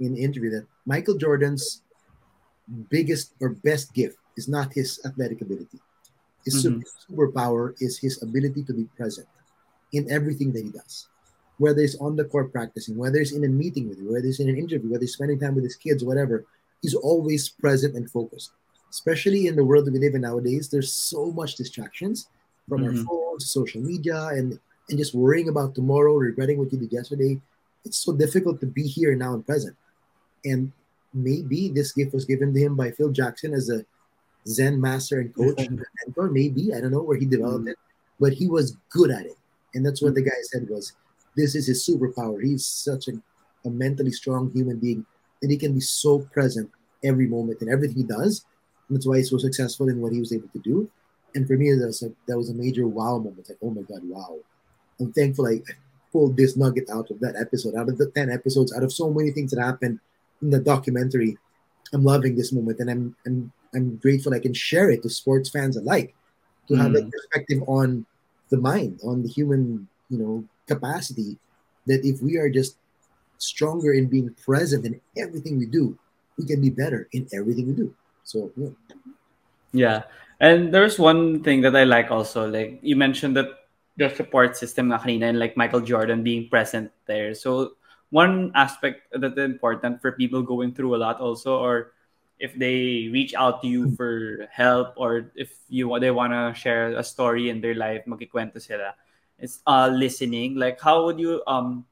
in 0.01 0.06
an 0.06 0.16
interview 0.16 0.51
that 0.51 0.66
Michael 0.86 1.16
Jordan's 1.16 1.82
biggest 2.90 3.32
or 3.40 3.51
best 3.51 3.93
gift 3.94 4.19
is 4.36 4.48
not 4.48 4.73
his 4.73 5.01
athletic 5.05 5.40
ability. 5.40 5.78
His 6.44 6.66
mm-hmm. 6.66 6.80
superpower 7.12 7.74
is 7.80 7.98
his 7.98 8.22
ability 8.22 8.64
to 8.64 8.74
be 8.74 8.84
present 8.96 9.28
in 9.92 10.10
everything 10.10 10.52
that 10.52 10.64
he 10.64 10.70
does 10.70 11.08
whether 11.58 11.80
it's 11.80 11.96
on 12.00 12.16
the 12.16 12.24
court 12.24 12.52
practicing, 12.52 12.96
whether 12.96 13.18
it's 13.18 13.32
in 13.32 13.44
a 13.44 13.48
meeting 13.48 13.88
with 13.88 13.98
you, 13.98 14.12
whether 14.12 14.26
it's 14.26 14.40
in 14.40 14.48
an 14.48 14.58
interview, 14.58 14.90
whether 14.90 15.02
he's 15.02 15.14
spending 15.14 15.38
time 15.38 15.54
with 15.54 15.64
his 15.64 15.76
kids, 15.76 16.04
whatever, 16.04 16.44
he's 16.82 16.94
always 16.94 17.48
present 17.48 17.94
and 17.94 18.10
focused. 18.10 18.52
Especially 18.90 19.46
in 19.46 19.56
the 19.56 19.64
world 19.64 19.84
that 19.86 19.92
we 19.92 19.98
live 19.98 20.14
in 20.14 20.20
nowadays, 20.20 20.68
there's 20.68 20.92
so 20.92 21.30
much 21.32 21.56
distractions 21.56 22.28
from 22.68 22.82
mm-hmm. 22.82 22.98
our 22.98 23.04
phones, 23.04 23.50
social 23.50 23.80
media, 23.80 24.28
and 24.28 24.58
and 24.90 24.98
just 24.98 25.14
worrying 25.14 25.48
about 25.48 25.74
tomorrow, 25.74 26.14
regretting 26.14 26.58
what 26.58 26.70
you 26.70 26.78
did 26.78 26.92
yesterday. 26.92 27.40
It's 27.84 27.96
so 27.98 28.12
difficult 28.12 28.60
to 28.60 28.66
be 28.66 28.82
here 28.82 29.14
now 29.14 29.32
and 29.32 29.44
present. 29.44 29.74
And 30.44 30.72
maybe 31.14 31.70
this 31.70 31.92
gift 31.92 32.12
was 32.12 32.26
given 32.26 32.52
to 32.52 32.60
him 32.60 32.76
by 32.76 32.90
Phil 32.90 33.10
Jackson 33.10 33.54
as 33.54 33.70
a 33.70 33.84
Zen 34.46 34.80
master 34.80 35.20
and 35.20 35.34
coach 35.34 35.60
and 35.60 35.82
mentor. 36.04 36.30
Maybe 36.30 36.74
I 36.74 36.80
don't 36.80 36.92
know 36.92 37.02
where 37.02 37.18
he 37.18 37.26
developed 37.26 37.60
mm-hmm. 37.60 37.68
it, 37.68 37.78
but 38.20 38.32
he 38.32 38.48
was 38.48 38.76
good 38.90 39.10
at 39.10 39.26
it. 39.26 39.36
And 39.74 39.84
that's 39.84 40.02
what 40.02 40.14
the 40.14 40.22
guy 40.22 40.36
said 40.42 40.68
was 40.68 40.92
this 41.36 41.54
is 41.54 41.66
his 41.66 41.86
superpower. 41.86 42.42
He's 42.42 42.64
such 42.66 43.08
a, 43.08 43.12
a 43.64 43.70
mentally 43.70 44.12
strong 44.12 44.50
human 44.52 44.78
being 44.78 45.04
and 45.42 45.50
he 45.50 45.58
can 45.58 45.74
be 45.74 45.80
so 45.80 46.20
present 46.20 46.70
every 47.04 47.26
moment 47.26 47.60
in 47.60 47.68
everything 47.70 47.98
he 47.98 48.02
does. 48.02 48.44
And 48.88 48.96
that's 48.96 49.06
why 49.06 49.18
he's 49.18 49.30
so 49.30 49.38
successful 49.38 49.88
in 49.88 50.00
what 50.00 50.12
he 50.12 50.20
was 50.20 50.32
able 50.32 50.48
to 50.48 50.58
do. 50.58 50.90
And 51.34 51.46
for 51.46 51.54
me, 51.54 51.72
that 51.72 51.86
was 51.86 52.02
a, 52.02 52.10
that 52.26 52.38
was 52.38 52.50
a 52.50 52.54
major 52.54 52.86
wow 52.86 53.18
moment. 53.18 53.48
Like, 53.48 53.58
oh 53.62 53.70
my 53.70 53.82
God, 53.82 54.00
wow. 54.04 54.38
I'm 55.00 55.12
thankful 55.12 55.46
I 55.46 55.60
pulled 56.12 56.36
this 56.36 56.56
nugget 56.56 56.88
out 56.90 57.10
of 57.10 57.20
that 57.20 57.36
episode, 57.36 57.74
out 57.74 57.88
of 57.88 57.98
the 57.98 58.10
10 58.10 58.30
episodes, 58.30 58.72
out 58.74 58.84
of 58.84 58.92
so 58.92 59.10
many 59.10 59.32
things 59.32 59.50
that 59.50 59.62
happened 59.62 59.98
in 60.40 60.50
the 60.50 60.60
documentary. 60.60 61.36
I'm 61.92 62.04
loving 62.04 62.36
this 62.36 62.52
moment 62.52 62.78
and 62.80 62.90
I'm, 62.90 63.16
I'm, 63.26 63.52
I'm 63.74 63.96
grateful 63.96 64.34
I 64.34 64.38
can 64.38 64.55
share 64.55 64.90
it 64.90 65.02
to 65.02 65.10
sports 65.10 65.51
fans 65.51 65.76
alike 65.76 66.14
to 66.68 66.74
mm. 66.74 66.80
have 66.80 66.94
a 66.94 67.09
perspective 67.10 67.62
on 67.66 68.06
the 68.51 68.56
mind, 68.56 69.01
on 69.05 69.22
the 69.22 69.28
human, 69.28 69.88
you 70.09 70.18
know, 70.18 70.44
capacity 70.66 71.36
that 71.86 72.05
if 72.05 72.22
we 72.22 72.36
are 72.36 72.48
just 72.48 72.76
stronger 73.38 73.92
in 73.92 74.06
being 74.06 74.32
present 74.44 74.86
in 74.86 75.01
everything 75.18 75.59
we 75.59 75.66
do, 75.66 75.98
we 76.38 76.46
can 76.46 76.60
be 76.60 76.70
better 76.70 77.09
in 77.12 77.28
everything 77.32 77.66
we 77.66 77.74
do. 77.74 77.94
So 78.24 78.51
yeah. 78.56 78.74
Yeah. 79.72 80.02
And 80.40 80.72
there's 80.72 80.98
one 80.98 81.42
thing 81.42 81.60
that 81.62 81.76
I 81.76 81.84
like 81.84 82.10
also. 82.10 82.48
Like 82.48 82.78
you 82.82 82.96
mentioned 82.96 83.36
that 83.36 83.66
the 83.96 84.10
support 84.10 84.56
system 84.56 84.88
na 84.88 84.98
kanina 84.98 85.30
and 85.30 85.38
like 85.38 85.56
Michael 85.56 85.80
Jordan 85.80 86.22
being 86.22 86.48
present 86.48 86.90
there. 87.06 87.34
So 87.34 87.74
one 88.10 88.51
aspect 88.55 89.10
that's 89.12 89.38
important 89.38 90.01
for 90.01 90.12
people 90.12 90.42
going 90.42 90.74
through 90.74 90.94
a 90.96 91.01
lot 91.02 91.20
also 91.20 91.59
or 91.59 91.92
if 92.39 92.55
they 92.59 93.09
reach 93.12 93.35
out 93.35 93.62
to 93.62 93.69
you 93.69 93.94
for 93.94 94.47
help 94.51 94.94
or 94.97 95.31
if 95.35 95.55
you 95.69 95.89
they 96.01 96.11
want 96.11 96.32
to 96.32 96.52
share 96.59 96.93
a 96.97 97.05
story 97.05 97.48
in 97.48 97.61
their 97.61 97.74
life, 97.74 98.02
magkikwento 98.06 98.61
sila 98.61 98.94
it's 99.35 99.59
uh 99.66 99.90
listening 99.90 100.55
like 100.55 100.78
how 100.78 101.02
would 101.02 101.19
you 101.19 101.43
um 101.51 101.82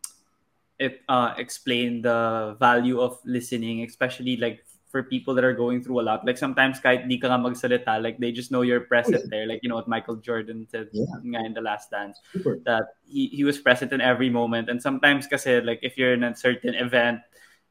it 0.83 1.03
uh, 1.09 1.35
explain 1.39 2.03
the 2.03 2.57
value 2.59 3.01
of 3.01 3.19
listening, 3.25 3.87
especially 3.87 4.37
like 4.37 4.65
for 4.91 5.03
people 5.03 5.33
that 5.33 5.45
are 5.45 5.55
going 5.55 5.83
through 5.83 6.01
a 6.01 6.05
lot. 6.05 6.27
Like 6.27 6.37
sometimes 6.37 6.83
kahit 6.83 7.09
di 7.09 7.17
ka 7.17 7.31
nga 7.31 7.39
magsalita, 7.39 8.03
like 8.03 8.19
they 8.19 8.35
just 8.35 8.51
know 8.51 8.67
you're 8.67 8.85
present 8.85 9.31
there. 9.31 9.47
Like 9.47 9.63
you 9.63 9.71
know 9.71 9.79
what 9.79 9.87
Michael 9.87 10.19
Jordan 10.19 10.67
said 10.69 10.91
yeah. 10.93 11.47
in 11.47 11.55
the 11.55 11.63
last 11.63 11.95
dance. 11.95 12.19
Super. 12.35 12.59
That 12.67 12.99
he, 13.07 13.31
he 13.31 13.45
was 13.47 13.63
present 13.63 13.95
in 13.95 14.03
every 14.03 14.29
moment. 14.29 14.69
And 14.69 14.83
sometimes 14.83 15.31
kasi 15.31 15.63
like 15.63 15.79
if 15.87 15.97
you're 15.97 16.13
in 16.13 16.27
a 16.27 16.35
certain 16.35 16.75
event, 16.75 17.23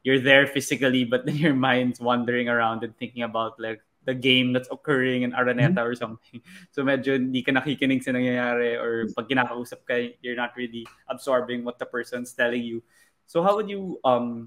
you're 0.04 0.20
there 0.20 0.48
physically, 0.48 1.04
but 1.04 1.26
then 1.26 1.38
your 1.38 1.54
mind's 1.54 2.00
wandering 2.00 2.50
around 2.50 2.84
and 2.84 2.98
thinking 2.98 3.24
about 3.24 3.60
like 3.60 3.82
the 4.06 4.14
game 4.14 4.54
that's 4.54 4.70
occurring 4.72 5.22
in 5.22 5.32
Araneta 5.32 5.78
mm-hmm. 5.78 5.90
or 5.90 5.96
something. 5.96 6.42
So 6.74 6.82
medyo 6.84 7.14
hindi 7.14 7.46
ka 7.46 7.54
nakikinig 7.54 8.02
sa 8.02 8.12
nangyayari 8.12 8.74
or 8.80 9.08
pag 9.14 9.30
kinakausap 9.30 9.86
ka, 9.86 9.96
you're 10.26 10.40
not 10.40 10.58
really 10.58 10.88
absorbing 11.10 11.64
what 11.64 11.78
the 11.78 11.86
person's 11.86 12.34
telling 12.34 12.64
you. 12.64 12.82
So 13.30 13.44
how 13.46 13.56
would 13.56 13.70
you 13.70 14.02
um 14.04 14.46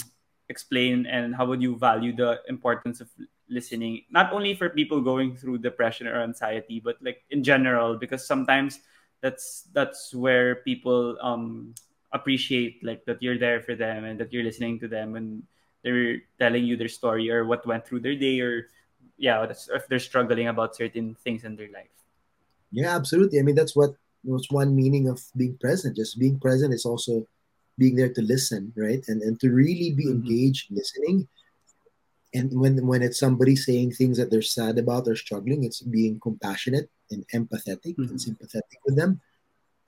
explain 0.48 1.06
and 1.06 1.34
how 1.34 1.46
would 1.46 1.62
you 1.62 1.76
value 1.78 2.12
the 2.12 2.42
importance 2.48 3.00
of 3.00 3.08
listening 3.48 4.04
not 4.10 4.32
only 4.32 4.52
for 4.52 4.68
people 4.68 5.00
going 5.00 5.36
through 5.36 5.56
depression 5.56 6.08
or 6.08 6.20
anxiety 6.20 6.80
but 6.80 6.96
like 7.00 7.24
in 7.30 7.44
general 7.44 7.96
because 7.96 8.24
sometimes 8.26 8.80
that's 9.20 9.68
that's 9.72 10.12
where 10.12 10.64
people 10.68 11.16
um 11.20 11.72
appreciate 12.14 12.78
like 12.86 13.04
that 13.04 13.20
you're 13.20 13.36
there 13.36 13.60
for 13.60 13.74
them 13.74 14.04
and 14.06 14.18
that 14.18 14.32
you're 14.32 14.46
listening 14.46 14.78
to 14.78 14.88
them 14.88 15.16
and 15.16 15.42
they're 15.82 16.22
telling 16.38 16.64
you 16.64 16.78
their 16.78 16.88
story 16.88 17.28
or 17.28 17.44
what 17.44 17.66
went 17.66 17.84
through 17.84 18.00
their 18.00 18.14
day 18.14 18.40
or 18.40 18.70
yeah 19.18 19.44
if 19.44 19.86
they're 19.90 19.98
struggling 19.98 20.48
about 20.48 20.74
certain 20.74 21.14
things 21.26 21.44
in 21.44 21.56
their 21.56 21.70
life. 21.74 21.92
Yeah 22.70 22.94
absolutely. 22.94 23.38
I 23.38 23.42
mean 23.42 23.58
that's 23.58 23.76
what 23.76 23.98
was 24.24 24.46
one 24.48 24.74
meaning 24.74 25.08
of 25.10 25.20
being 25.36 25.58
present. 25.58 25.96
Just 25.96 26.18
being 26.18 26.40
present 26.40 26.72
is 26.72 26.86
also 26.86 27.26
being 27.76 27.96
there 27.96 28.14
to 28.14 28.22
listen 28.22 28.72
right? 28.78 29.02
And 29.08 29.20
and 29.20 29.38
to 29.42 29.50
really 29.50 29.90
be 29.90 30.06
mm-hmm. 30.06 30.22
engaged 30.22 30.70
listening. 30.70 31.28
And 32.32 32.50
when 32.54 32.86
when 32.86 33.02
it's 33.02 33.18
somebody 33.18 33.58
saying 33.58 33.92
things 33.92 34.16
that 34.18 34.30
they're 34.30 34.42
sad 34.42 34.78
about 34.78 35.10
or 35.10 35.18
struggling 35.18 35.66
it's 35.66 35.82
being 35.82 36.18
compassionate 36.22 36.88
and 37.10 37.26
empathetic 37.34 37.98
mm-hmm. 37.98 38.14
and 38.14 38.20
sympathetic 38.20 38.78
with 38.86 38.96
them 38.96 39.20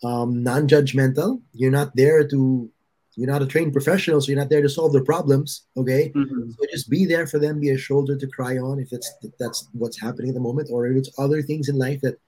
um, 0.04 0.42
non-judgmental 0.42 1.40
you're 1.52 1.70
not 1.70 1.94
there 1.96 2.26
to 2.26 2.70
you're 3.16 3.30
not 3.30 3.42
a 3.42 3.46
trained 3.46 3.72
professional, 3.72 4.20
so 4.20 4.30
you're 4.30 4.38
not 4.38 4.50
there 4.50 4.60
to 4.60 4.68
solve 4.68 4.92
their 4.92 5.02
problems. 5.02 5.62
Okay, 5.76 6.12
mm-hmm. 6.14 6.50
so 6.50 6.66
just 6.70 6.90
be 6.90 7.06
there 7.06 7.26
for 7.26 7.38
them, 7.38 7.58
be 7.58 7.70
a 7.70 7.78
shoulder 7.78 8.14
to 8.14 8.26
cry 8.26 8.58
on 8.58 8.78
if 8.78 8.90
that's 8.90 9.10
if 9.22 9.32
that's 9.38 9.68
what's 9.72 9.98
happening 9.98 10.28
at 10.28 10.34
the 10.34 10.40
moment, 10.40 10.68
or 10.70 10.86
if 10.86 10.96
it's 10.96 11.18
other 11.18 11.40
things 11.40 11.70
in 11.70 11.78
life 11.78 12.00
that 12.02 12.20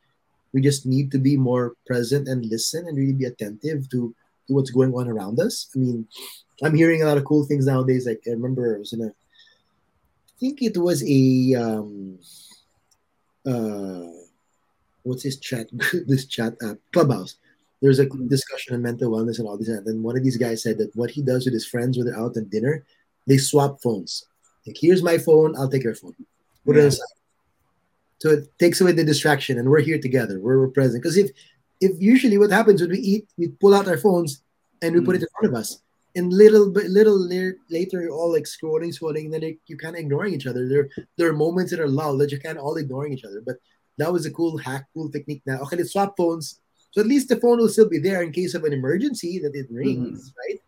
we 0.55 0.62
just 0.62 0.86
need 0.86 1.12
to 1.12 1.19
be 1.19 1.36
more 1.36 1.74
present 1.86 2.27
and 2.27 2.47
listen 2.47 2.89
and 2.89 2.97
really 2.97 3.12
be 3.12 3.27
attentive 3.27 3.89
to, 3.90 4.15
to 4.47 4.55
what's 4.55 4.70
going 4.70 4.95
on 4.95 5.07
around 5.07 5.39
us. 5.39 5.69
I 5.77 5.78
mean, 5.78 6.09
I'm 6.62 6.74
hearing 6.74 7.03
a 7.03 7.05
lot 7.05 7.19
of 7.19 7.27
cool 7.27 7.45
things 7.45 7.66
nowadays. 7.66 8.07
Like 8.07 8.23
I 8.27 8.31
remember 8.31 8.74
I 8.74 8.78
was 8.78 8.95
in 8.95 9.03
a, 9.03 9.09
I 9.09 10.35
think 10.40 10.62
it 10.62 10.78
was 10.78 11.05
a 11.07 11.55
um, 11.55 12.19
uh, 13.47 14.09
what's 15.03 15.24
this 15.24 15.36
chat 15.36 15.69
this 16.07 16.24
chat 16.24 16.55
app 16.62 16.78
Clubhouse 16.95 17.36
there's 17.81 17.99
a 17.99 18.07
discussion 18.07 18.75
on 18.75 18.83
mental 18.83 19.11
wellness 19.11 19.39
and 19.39 19.47
all 19.47 19.57
this. 19.57 19.69
And 19.69 19.87
then 19.87 20.03
one 20.03 20.17
of 20.17 20.25
these 20.25 20.37
guys 20.37 20.63
said 20.63 20.79
that 20.79 20.95
what 20.97 21.11
he 21.11 21.23
does 21.23 21.45
with 21.45 21.55
his 21.55 21.67
friends 21.67 21.97
when 21.97 22.07
they're 22.07 22.19
out 22.19 22.37
at 22.37 22.51
dinner, 22.51 22.85
they 23.27 23.39
swap 23.39 23.81
phones. 23.81 24.25
Like, 24.67 24.77
here's 24.79 25.03
my 25.03 25.19
phone, 25.19 25.57
I'll 25.57 25.71
take 25.71 25.85
your 25.85 25.95
phone. 25.95 26.15
Put 26.67 26.77
yeah. 26.77 26.83
it 26.83 26.87
aside. 26.87 27.07
So 28.19 28.31
it 28.31 28.59
takes 28.59 28.81
away 28.81 28.93
the 28.93 29.05
distraction, 29.05 29.59
and 29.59 29.69
we're 29.69 29.81
here 29.81 30.01
together. 30.01 30.41
We're, 30.41 30.59
we're 30.59 30.69
present. 30.69 31.03
Because 31.03 31.17
if, 31.17 31.31
if 31.81 31.93
usually 32.01 32.37
what 32.37 32.51
happens 32.51 32.81
when 32.81 32.91
we 32.91 32.99
eat, 32.99 33.29
we 33.37 33.49
pull 33.49 33.75
out 33.75 33.87
our 33.87 33.97
phones 33.97 34.43
and 34.83 34.93
we 34.95 35.01
mm. 35.01 35.05
put 35.05 35.15
it 35.15 35.23
in 35.23 35.29
front 35.39 35.55
of 35.55 35.59
us. 35.59 35.81
And 36.17 36.33
little 36.33 36.69
bit, 36.73 36.87
little 36.87 37.17
later, 37.17 37.59
you're 37.71 38.11
all 38.11 38.33
like 38.33 38.45
scrolling, 38.45 38.89
scrolling, 38.89 39.27
and 39.27 39.35
then 39.35 39.43
it, 39.45 39.59
you're 39.67 39.79
kind 39.79 39.95
of 39.95 40.01
ignoring 40.01 40.35
each 40.35 40.49
other. 40.49 40.69
There, 40.69 40.89
there 41.17 41.29
are 41.29 41.33
moments 41.33 41.71
that 41.71 41.79
are 41.79 41.87
lull 41.87 42.19
that 42.19 42.33
you're 42.33 42.41
kind 42.41 42.59
of 42.59 42.65
all 42.65 42.77
ignoring 42.77 43.13
each 43.13 43.25
other. 43.25 43.41
But 43.45 43.59
that 43.99 44.13
was 44.13 44.27
a 44.27 44.33
cool 44.33 44.59
hack, 44.59 44.87
cool 44.95 45.11
technique. 45.11 45.43
Now, 45.47 45.61
okay, 45.61 45.77
let's 45.77 45.93
swap 45.93 46.17
phones 46.17 46.61
so 46.90 47.01
at 47.01 47.06
least 47.06 47.28
the 47.28 47.36
phone 47.36 47.59
will 47.59 47.69
still 47.69 47.89
be 47.89 47.98
there 47.98 48.23
in 48.23 48.32
case 48.32 48.55
of 48.55 48.65
an 48.65 48.73
emergency 48.73 49.39
that 49.40 49.55
it 49.55 49.66
rings, 49.70 50.31
mm-hmm. 50.31 50.39
right? 50.39 50.60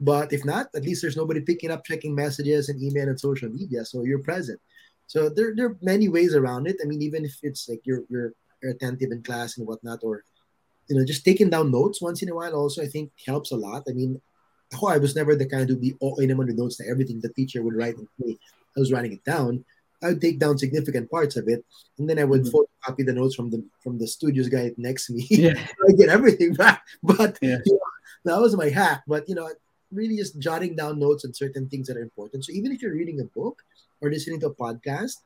But 0.00 0.32
if 0.32 0.44
not, 0.44 0.68
at 0.74 0.84
least 0.84 1.02
there's 1.02 1.16
nobody 1.16 1.40
picking 1.40 1.70
up, 1.70 1.84
checking 1.84 2.14
messages 2.14 2.68
and 2.68 2.82
email 2.82 3.08
and 3.08 3.18
social 3.18 3.48
media. 3.48 3.84
So 3.84 4.04
you're 4.04 4.22
present. 4.22 4.60
So 5.06 5.28
there, 5.28 5.54
there 5.54 5.66
are 5.66 5.76
many 5.80 6.08
ways 6.08 6.34
around 6.34 6.66
it. 6.66 6.76
I 6.82 6.86
mean, 6.86 7.00
even 7.02 7.24
if 7.24 7.36
it's 7.42 7.68
like 7.68 7.80
you're, 7.84 8.02
you're 8.10 8.32
attentive 8.68 9.12
in 9.12 9.22
class 9.22 9.56
and 9.56 9.66
whatnot, 9.66 10.00
or 10.02 10.24
you 10.88 10.96
know, 10.96 11.04
just 11.04 11.24
taking 11.24 11.50
down 11.50 11.70
notes 11.70 12.02
once 12.02 12.22
in 12.22 12.28
a 12.28 12.34
while 12.34 12.54
also 12.54 12.82
I 12.82 12.86
think 12.86 13.10
helps 13.26 13.52
a 13.52 13.56
lot. 13.56 13.84
I 13.88 13.92
mean, 13.92 14.20
oh, 14.82 14.88
I 14.88 14.98
was 14.98 15.16
never 15.16 15.34
the 15.34 15.46
kind 15.46 15.68
to 15.68 15.76
be 15.76 15.94
all 16.00 16.18
in 16.18 16.28
the 16.28 16.54
notes 16.54 16.76
to 16.76 16.88
everything 16.88 17.20
the 17.20 17.32
teacher 17.32 17.62
would 17.62 17.74
write 17.74 17.96
and. 17.96 18.08
I 18.76 18.80
was 18.80 18.92
writing 18.92 19.12
it 19.12 19.24
down. 19.24 19.64
I 20.02 20.08
would 20.08 20.20
take 20.20 20.38
down 20.38 20.58
significant 20.58 21.10
parts 21.10 21.36
of 21.36 21.48
it, 21.48 21.64
and 21.98 22.08
then 22.08 22.18
I 22.18 22.24
would 22.24 22.42
mm-hmm. 22.42 22.56
photocopy 22.56 23.06
the 23.06 23.12
notes 23.12 23.34
from 23.34 23.50
the 23.50 23.64
from 23.82 23.98
the 23.98 24.06
studios 24.06 24.48
guy 24.48 24.72
next 24.76 25.06
to 25.06 25.14
me. 25.14 25.26
Yeah. 25.30 25.54
I 25.88 25.92
get 25.92 26.08
everything 26.08 26.54
back. 26.54 26.84
But 27.02 27.38
yeah. 27.40 27.58
you 27.64 27.72
know, 27.72 28.34
that 28.34 28.40
was 28.40 28.56
my 28.56 28.68
hack. 28.68 29.04
But 29.06 29.28
you 29.28 29.34
know, 29.34 29.48
really 29.92 30.16
just 30.16 30.38
jotting 30.38 30.76
down 30.76 30.98
notes 30.98 31.24
on 31.24 31.32
certain 31.32 31.68
things 31.68 31.86
that 31.88 31.96
are 31.96 32.02
important. 32.02 32.44
So 32.44 32.52
even 32.52 32.72
if 32.72 32.82
you're 32.82 32.92
reading 32.92 33.20
a 33.20 33.24
book 33.24 33.62
or 34.00 34.10
listening 34.10 34.40
to 34.40 34.48
a 34.48 34.54
podcast, 34.54 35.16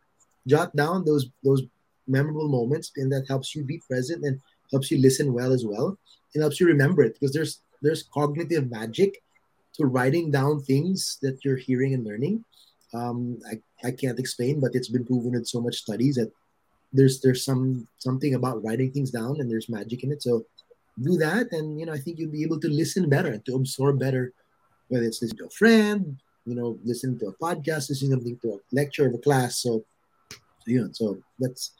jot 0.47 0.75
down 0.77 1.05
those 1.05 1.27
those 1.43 1.63
memorable 2.07 2.49
moments, 2.49 2.93
and 2.97 3.11
that 3.13 3.27
helps 3.29 3.55
you 3.55 3.65
be 3.65 3.83
present 3.89 4.25
and 4.25 4.41
helps 4.71 4.91
you 4.91 4.99
listen 4.99 5.33
well 5.33 5.53
as 5.53 5.65
well. 5.65 5.99
It 6.35 6.41
helps 6.41 6.61
you 6.61 6.67
remember 6.67 7.03
it 7.03 7.15
because 7.15 7.33
there's 7.33 7.61
there's 7.83 8.05
cognitive 8.05 8.71
magic 8.71 9.23
to 9.75 9.87
writing 9.87 10.31
down 10.31 10.61
things 10.61 11.19
that 11.23 11.45
you're 11.45 11.57
hearing 11.57 11.95
and 11.95 12.05
learning 12.05 12.45
um, 12.95 13.39
I, 13.51 13.89
I 13.89 13.91
can't 13.93 14.19
explain, 14.19 14.61
but 14.61 14.75
it's 14.75 14.89
been 14.89 15.05
proven 15.05 15.35
in 15.35 15.45
so 15.45 15.61
much 15.61 15.77
studies 15.77 16.17
that 16.17 16.33
there's 16.93 17.21
there's 17.21 17.45
some 17.45 17.87
something 17.99 18.35
about 18.35 18.65
writing 18.65 18.91
things 18.91 19.11
down 19.11 19.41
and 19.41 19.51
there's 19.51 19.69
magic 19.69 20.03
in 20.03 20.13
it. 20.13 20.23
So 20.23 20.45
do 21.01 21.17
that, 21.19 21.53
and 21.53 21.79
you 21.79 21.87
know 21.87 21.93
I 21.93 21.99
think 21.99 22.19
you'll 22.19 22.33
be 22.33 22.43
able 22.43 22.61
to 22.61 22.69
listen 22.69 23.09
better 23.09 23.31
and 23.31 23.45
to 23.47 23.55
absorb 23.55 24.01
better, 24.01 24.33
whether 24.89 25.05
it's 25.05 25.23
listening 25.23 25.39
to 25.39 25.47
a 25.47 25.51
friend, 25.51 26.17
you 26.47 26.55
know, 26.55 26.79
listening 26.85 27.19
to 27.21 27.29
a 27.29 27.35
podcast, 27.35 27.89
listening 27.89 28.13
something 28.13 28.37
to 28.43 28.55
a 28.55 28.59
lecture 28.73 29.07
of 29.07 29.15
a 29.15 29.19
class. 29.19 29.63
So, 29.63 29.85
so 30.31 30.37
you 30.67 30.83
know, 30.83 30.91
so 30.93 31.19
that's 31.39 31.73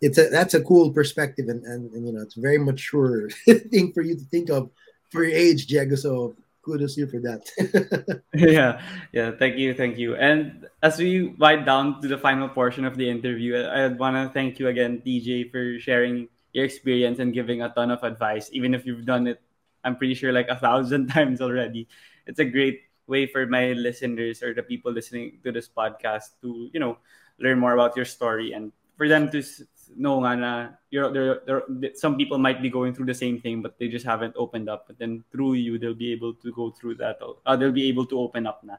it's 0.00 0.18
a 0.18 0.28
that's 0.28 0.54
a 0.54 0.62
cool 0.62 0.92
perspective 0.92 1.48
and, 1.48 1.64
and, 1.64 1.90
and 1.92 2.06
you 2.06 2.12
know 2.12 2.22
it's 2.22 2.36
a 2.36 2.40
very 2.40 2.58
mature 2.58 3.30
thing 3.70 3.92
for 3.92 4.02
you 4.02 4.16
to 4.16 4.24
think 4.24 4.50
of 4.50 4.70
for 5.10 5.24
your 5.24 5.36
age, 5.36 5.66
Diego. 5.66 5.94
So 5.94 6.36
kudos 6.66 6.98
you 6.98 7.06
for 7.06 7.22
that. 7.22 7.46
yeah, 8.34 8.82
yeah. 9.14 9.30
Thank 9.38 9.56
you, 9.56 9.70
thank 9.72 9.96
you. 9.96 10.18
And 10.18 10.66
as 10.82 10.98
we 10.98 11.30
wind 11.38 11.64
down 11.64 12.02
to 12.02 12.10
the 12.10 12.18
final 12.18 12.50
portion 12.50 12.84
of 12.84 12.98
the 12.98 13.06
interview, 13.08 13.54
I, 13.54 13.86
I 13.86 13.88
want 13.94 14.18
to 14.18 14.34
thank 14.34 14.58
you 14.58 14.66
again, 14.66 15.00
TJ, 15.06 15.54
for 15.54 15.78
sharing 15.78 16.26
your 16.52 16.66
experience 16.66 17.22
and 17.22 17.30
giving 17.30 17.62
a 17.62 17.70
ton 17.70 17.94
of 17.94 18.02
advice. 18.02 18.50
Even 18.50 18.74
if 18.74 18.84
you've 18.84 19.06
done 19.06 19.30
it, 19.30 19.38
I'm 19.86 19.94
pretty 19.94 20.18
sure 20.18 20.34
like 20.34 20.50
a 20.50 20.58
thousand 20.58 21.06
times 21.14 21.40
already. 21.40 21.86
It's 22.26 22.42
a 22.42 22.44
great 22.44 22.82
way 23.06 23.30
for 23.30 23.46
my 23.46 23.70
listeners 23.70 24.42
or 24.42 24.50
the 24.50 24.66
people 24.66 24.90
listening 24.90 25.38
to 25.46 25.54
this 25.54 25.70
podcast 25.70 26.34
to 26.42 26.66
you 26.74 26.80
know 26.82 26.98
learn 27.38 27.54
more 27.54 27.70
about 27.70 27.94
your 27.94 28.04
story 28.04 28.50
and 28.50 28.74
for 28.98 29.06
them 29.06 29.30
to 29.30 29.46
know 29.94 30.24
nga 30.24 30.36
na 30.36 30.68
you're, 30.90 31.12
there, 31.12 31.40
there, 31.46 31.62
some 31.94 32.16
people 32.16 32.38
might 32.38 32.62
be 32.62 32.70
going 32.70 32.94
through 32.94 33.06
the 33.06 33.14
same 33.14 33.40
thing, 33.40 33.62
but 33.62 33.78
they 33.78 33.88
just 33.88 34.06
haven't 34.06 34.34
opened 34.36 34.68
up. 34.68 34.86
But 34.86 34.98
then 34.98 35.22
through 35.30 35.54
you, 35.54 35.78
they'll 35.78 35.94
be 35.94 36.12
able 36.12 36.34
to 36.34 36.52
go 36.52 36.70
through 36.70 36.96
that. 36.96 37.18
Uh, 37.44 37.56
they'll 37.56 37.72
be 37.72 37.88
able 37.88 38.06
to 38.06 38.18
open 38.18 38.46
up 38.46 38.64
na. 38.64 38.76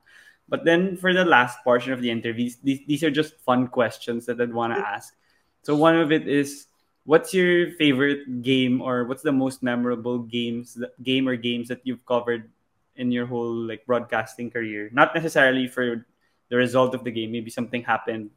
But 0.49 0.63
then 0.63 0.95
for 0.95 1.13
the 1.13 1.25
last 1.25 1.59
portion 1.63 1.91
of 1.91 2.01
the 2.01 2.09
interviews, 2.09 2.57
these, 2.63 2.79
these 2.88 3.03
are 3.03 3.11
just 3.11 3.39
fun 3.41 3.67
questions 3.67 4.25
that 4.25 4.39
I'd 4.39 4.53
want 4.53 4.73
to 4.73 4.79
ask. 4.79 5.15
So 5.61 5.75
one 5.75 5.95
of 5.95 6.11
it 6.11 6.27
is, 6.27 6.67
what's 7.03 7.34
your 7.34 7.71
favorite 7.75 8.41
game 8.41 8.81
or 8.81 9.03
what's 9.05 9.23
the 9.23 9.31
most 9.31 9.61
memorable 9.61 10.19
games, 10.19 10.77
game 11.03 11.27
or 11.27 11.35
games 11.35 11.67
that 11.67 11.81
you've 11.84 12.05
covered 12.05 12.49
in 12.95 13.11
your 13.11 13.25
whole 13.25 13.53
like 13.53 13.85
broadcasting 13.85 14.49
career? 14.49 14.89
Not 14.93 15.13
necessarily 15.13 15.67
for 15.67 16.05
the 16.49 16.55
result 16.55 16.95
of 16.95 17.03
the 17.03 17.11
game. 17.11 17.31
Maybe 17.31 17.51
something 17.51 17.84
happened 17.84 18.31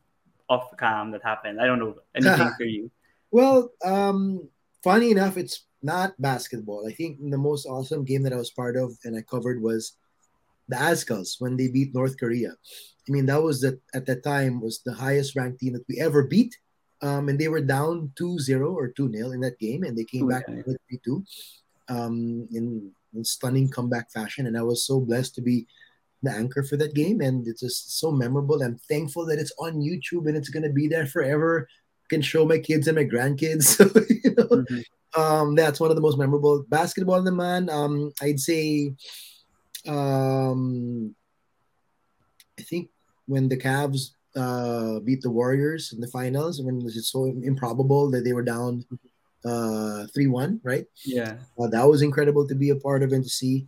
off 0.51 0.77
cam 0.77 1.12
that 1.12 1.22
happened? 1.24 1.60
I 1.60 1.66
don't 1.66 1.78
know 1.78 1.94
anything 2.14 2.51
for 2.59 2.64
you. 2.64 2.90
Well, 3.31 3.70
um, 3.85 4.48
funny 4.82 5.12
enough, 5.12 5.39
it's 5.39 5.64
not 5.82 6.20
basketball. 6.20 6.86
I 6.86 6.93
think 6.93 7.18
the 7.22 7.39
most 7.39 7.64
awesome 7.64 8.05
game 8.05 8.24
that 8.24 8.35
I 8.35 8.36
was 8.36 8.51
part 8.51 8.77
of 8.77 8.93
and 9.05 9.16
I 9.16 9.22
covered 9.22 9.62
was 9.62 9.97
the 10.68 10.77
Azkals 10.77 11.40
when 11.40 11.56
they 11.56 11.68
beat 11.68 11.94
North 11.94 12.18
Korea. 12.18 12.51
I 12.51 13.12
mean, 13.12 13.27
that 13.27 13.43
was 13.43 13.60
the 13.62 13.81
at 13.94 14.06
that 14.06 14.22
time 14.22 14.60
was 14.60 14.82
the 14.85 14.93
highest 14.93 15.36
ranked 15.36 15.60
team 15.60 15.72
that 15.72 15.89
we 15.89 16.01
ever 16.01 16.24
beat. 16.24 16.56
Um, 17.02 17.31
and 17.31 17.39
they 17.39 17.48
were 17.48 17.62
down 17.62 18.12
2-0 18.20 18.74
or 18.74 18.93
2-0 18.93 19.32
in 19.32 19.40
that 19.40 19.59
game, 19.59 19.85
and 19.85 19.97
they 19.97 20.05
came 20.05 20.28
back 20.28 20.47
3-2 20.47 21.24
um, 21.89 22.47
in, 22.52 22.93
in 23.14 23.24
stunning 23.24 23.70
comeback 23.70 24.12
fashion. 24.12 24.47
And 24.47 24.56
I 24.56 24.62
was 24.62 24.85
so 24.85 25.01
blessed 25.01 25.35
to 25.36 25.40
be 25.40 25.66
the 26.22 26.30
anchor 26.30 26.62
for 26.62 26.76
that 26.76 26.94
game, 26.94 27.20
and 27.20 27.47
it's 27.47 27.60
just 27.60 27.98
so 27.98 28.10
memorable. 28.10 28.62
I'm 28.62 28.78
thankful 28.88 29.26
that 29.26 29.38
it's 29.38 29.52
on 29.59 29.80
YouTube 29.80 30.28
and 30.28 30.36
it's 30.36 30.51
gonna 30.51 30.70
be 30.70 30.86
there 30.88 31.06
forever. 31.06 31.68
I 32.05 32.06
can 32.09 32.22
show 32.22 32.44
my 32.44 32.59
kids 32.59 32.88
and 32.88 32.97
my 32.97 33.05
grandkids. 33.05 33.76
So 33.76 33.84
you 34.09 34.34
know, 34.36 34.64
mm-hmm. 34.64 35.20
um, 35.20 35.55
that's 35.55 35.80
one 35.80 35.90
of 35.90 35.97
the 35.97 36.02
most 36.02 36.18
memorable 36.18 36.64
basketball. 36.68 37.22
The 37.22 37.32
man, 37.32 37.70
um, 37.70 38.12
I'd 38.20 38.40
say 38.40 38.94
Um, 39.86 41.14
I 42.59 42.62
think 42.62 42.90
when 43.26 43.48
the 43.48 43.56
Cavs 43.56 44.10
uh, 44.36 45.01
beat 45.01 45.22
the 45.22 45.30
Warriors 45.30 45.92
in 45.92 46.01
the 46.01 46.09
finals, 46.09 46.60
when 46.60 46.78
it 46.78 46.84
was 46.84 47.09
so 47.09 47.24
improbable 47.24 48.10
that 48.10 48.24
they 48.24 48.34
were 48.34 48.42
down 48.42 48.84
uh, 49.44 50.06
three 50.12 50.26
one, 50.26 50.60
right? 50.62 50.84
Yeah, 51.05 51.38
uh, 51.59 51.68
that 51.68 51.88
was 51.88 52.02
incredible 52.02 52.47
to 52.47 52.55
be 52.55 52.70
a 52.70 52.76
part 52.76 53.02
of 53.02 53.12
and 53.12 53.24
to 53.24 53.30
see. 53.30 53.66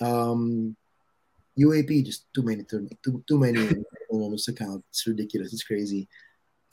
Um, 0.00 0.76
UAAP 1.58 2.04
just 2.04 2.26
too 2.34 2.42
many 2.42 2.64
too, 2.64 2.88
too, 3.04 3.22
too 3.28 3.38
many 3.38 3.68
moments 4.10 4.46
to 4.46 4.52
count. 4.52 4.84
It's 4.90 5.06
ridiculous. 5.06 5.52
It's 5.52 5.62
crazy. 5.62 6.08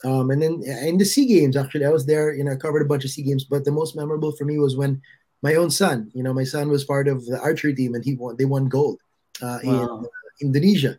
Um, 0.04 0.30
and 0.30 0.42
then 0.42 0.62
in 0.64 0.98
the 0.98 1.04
Sea 1.04 1.26
Games, 1.26 1.56
actually, 1.56 1.84
I 1.84 1.90
was 1.90 2.06
there. 2.06 2.34
You 2.34 2.44
know, 2.44 2.52
I 2.52 2.56
covered 2.56 2.82
a 2.82 2.86
bunch 2.86 3.04
of 3.04 3.10
Sea 3.10 3.22
Games, 3.22 3.44
but 3.44 3.64
the 3.64 3.70
most 3.70 3.96
memorable 3.96 4.32
for 4.32 4.44
me 4.44 4.58
was 4.58 4.76
when 4.76 5.00
my 5.42 5.54
own 5.54 5.70
son. 5.70 6.10
You 6.14 6.22
know, 6.22 6.34
my 6.34 6.44
son 6.44 6.68
was 6.68 6.84
part 6.84 7.06
of 7.06 7.24
the 7.26 7.40
archery 7.40 7.74
team, 7.74 7.94
and 7.94 8.04
he 8.04 8.14
won. 8.14 8.36
They 8.36 8.44
won 8.44 8.68
gold 8.68 8.98
uh, 9.40 9.58
wow. 9.62 9.70
in 9.72 9.78
uh, 9.78 10.02
Indonesia. 10.40 10.98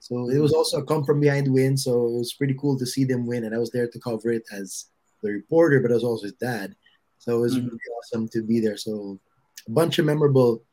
So 0.00 0.28
it 0.30 0.38
was 0.38 0.52
also 0.52 0.78
a 0.78 0.84
come 0.84 1.04
from 1.04 1.20
behind 1.20 1.52
win. 1.52 1.76
So 1.76 2.06
it 2.06 2.18
was 2.18 2.34
pretty 2.34 2.54
cool 2.60 2.78
to 2.78 2.84
see 2.84 3.04
them 3.04 3.26
win, 3.26 3.44
and 3.44 3.54
I 3.54 3.58
was 3.58 3.70
there 3.70 3.88
to 3.88 4.00
cover 4.00 4.32
it 4.32 4.44
as 4.52 4.86
the 5.22 5.30
reporter, 5.30 5.80
but 5.80 5.90
I 5.90 5.94
was 5.94 6.04
also 6.04 6.24
his 6.24 6.34
dad. 6.34 6.74
So 7.18 7.38
it 7.38 7.40
was 7.40 7.54
mm-hmm. 7.54 7.66
really 7.66 7.78
awesome 7.98 8.28
to 8.30 8.42
be 8.42 8.60
there. 8.60 8.76
So 8.76 9.20
a 9.66 9.70
bunch 9.70 9.98
of 9.98 10.04
memorable, 10.04 10.64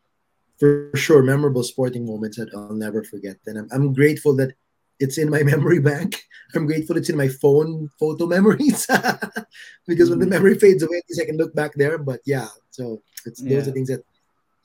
for 0.60 0.91
sure, 0.94 1.23
memorable 1.23 1.64
sporting 1.64 2.06
moments 2.06 2.38
that 2.38 2.53
I'll 2.53 2.73
never 2.73 3.03
forget. 3.03 3.38
And 3.45 3.60
I'm, 3.60 3.68
I'm 3.72 3.94
grateful 3.94 4.36
that 4.36 4.53
it's 4.99 5.18
in 5.18 5.30
my 5.30 5.44
memory 5.53 5.80
bank. 5.80 6.22
I'm 6.53 6.65
grateful 6.65 6.98
it's 6.98 7.10
in 7.10 7.18
my 7.18 7.30
phone 7.30 7.90
photo 7.99 8.27
memories 8.27 8.86
because 9.88 10.10
when 10.10 10.19
the 10.19 10.26
mm-hmm. 10.26 10.30
memory 10.30 10.56
fades 10.60 10.84
away, 10.84 11.02
I 11.19 11.26
can 11.26 11.38
look 11.38 11.56
back 11.56 11.73
there. 11.76 11.98
But 11.98 12.19
yeah, 12.26 12.48
so 12.72 13.02
it's 13.26 13.41
those 13.41 13.68
are 13.68 13.72
things 13.72 13.88
that 13.88 14.03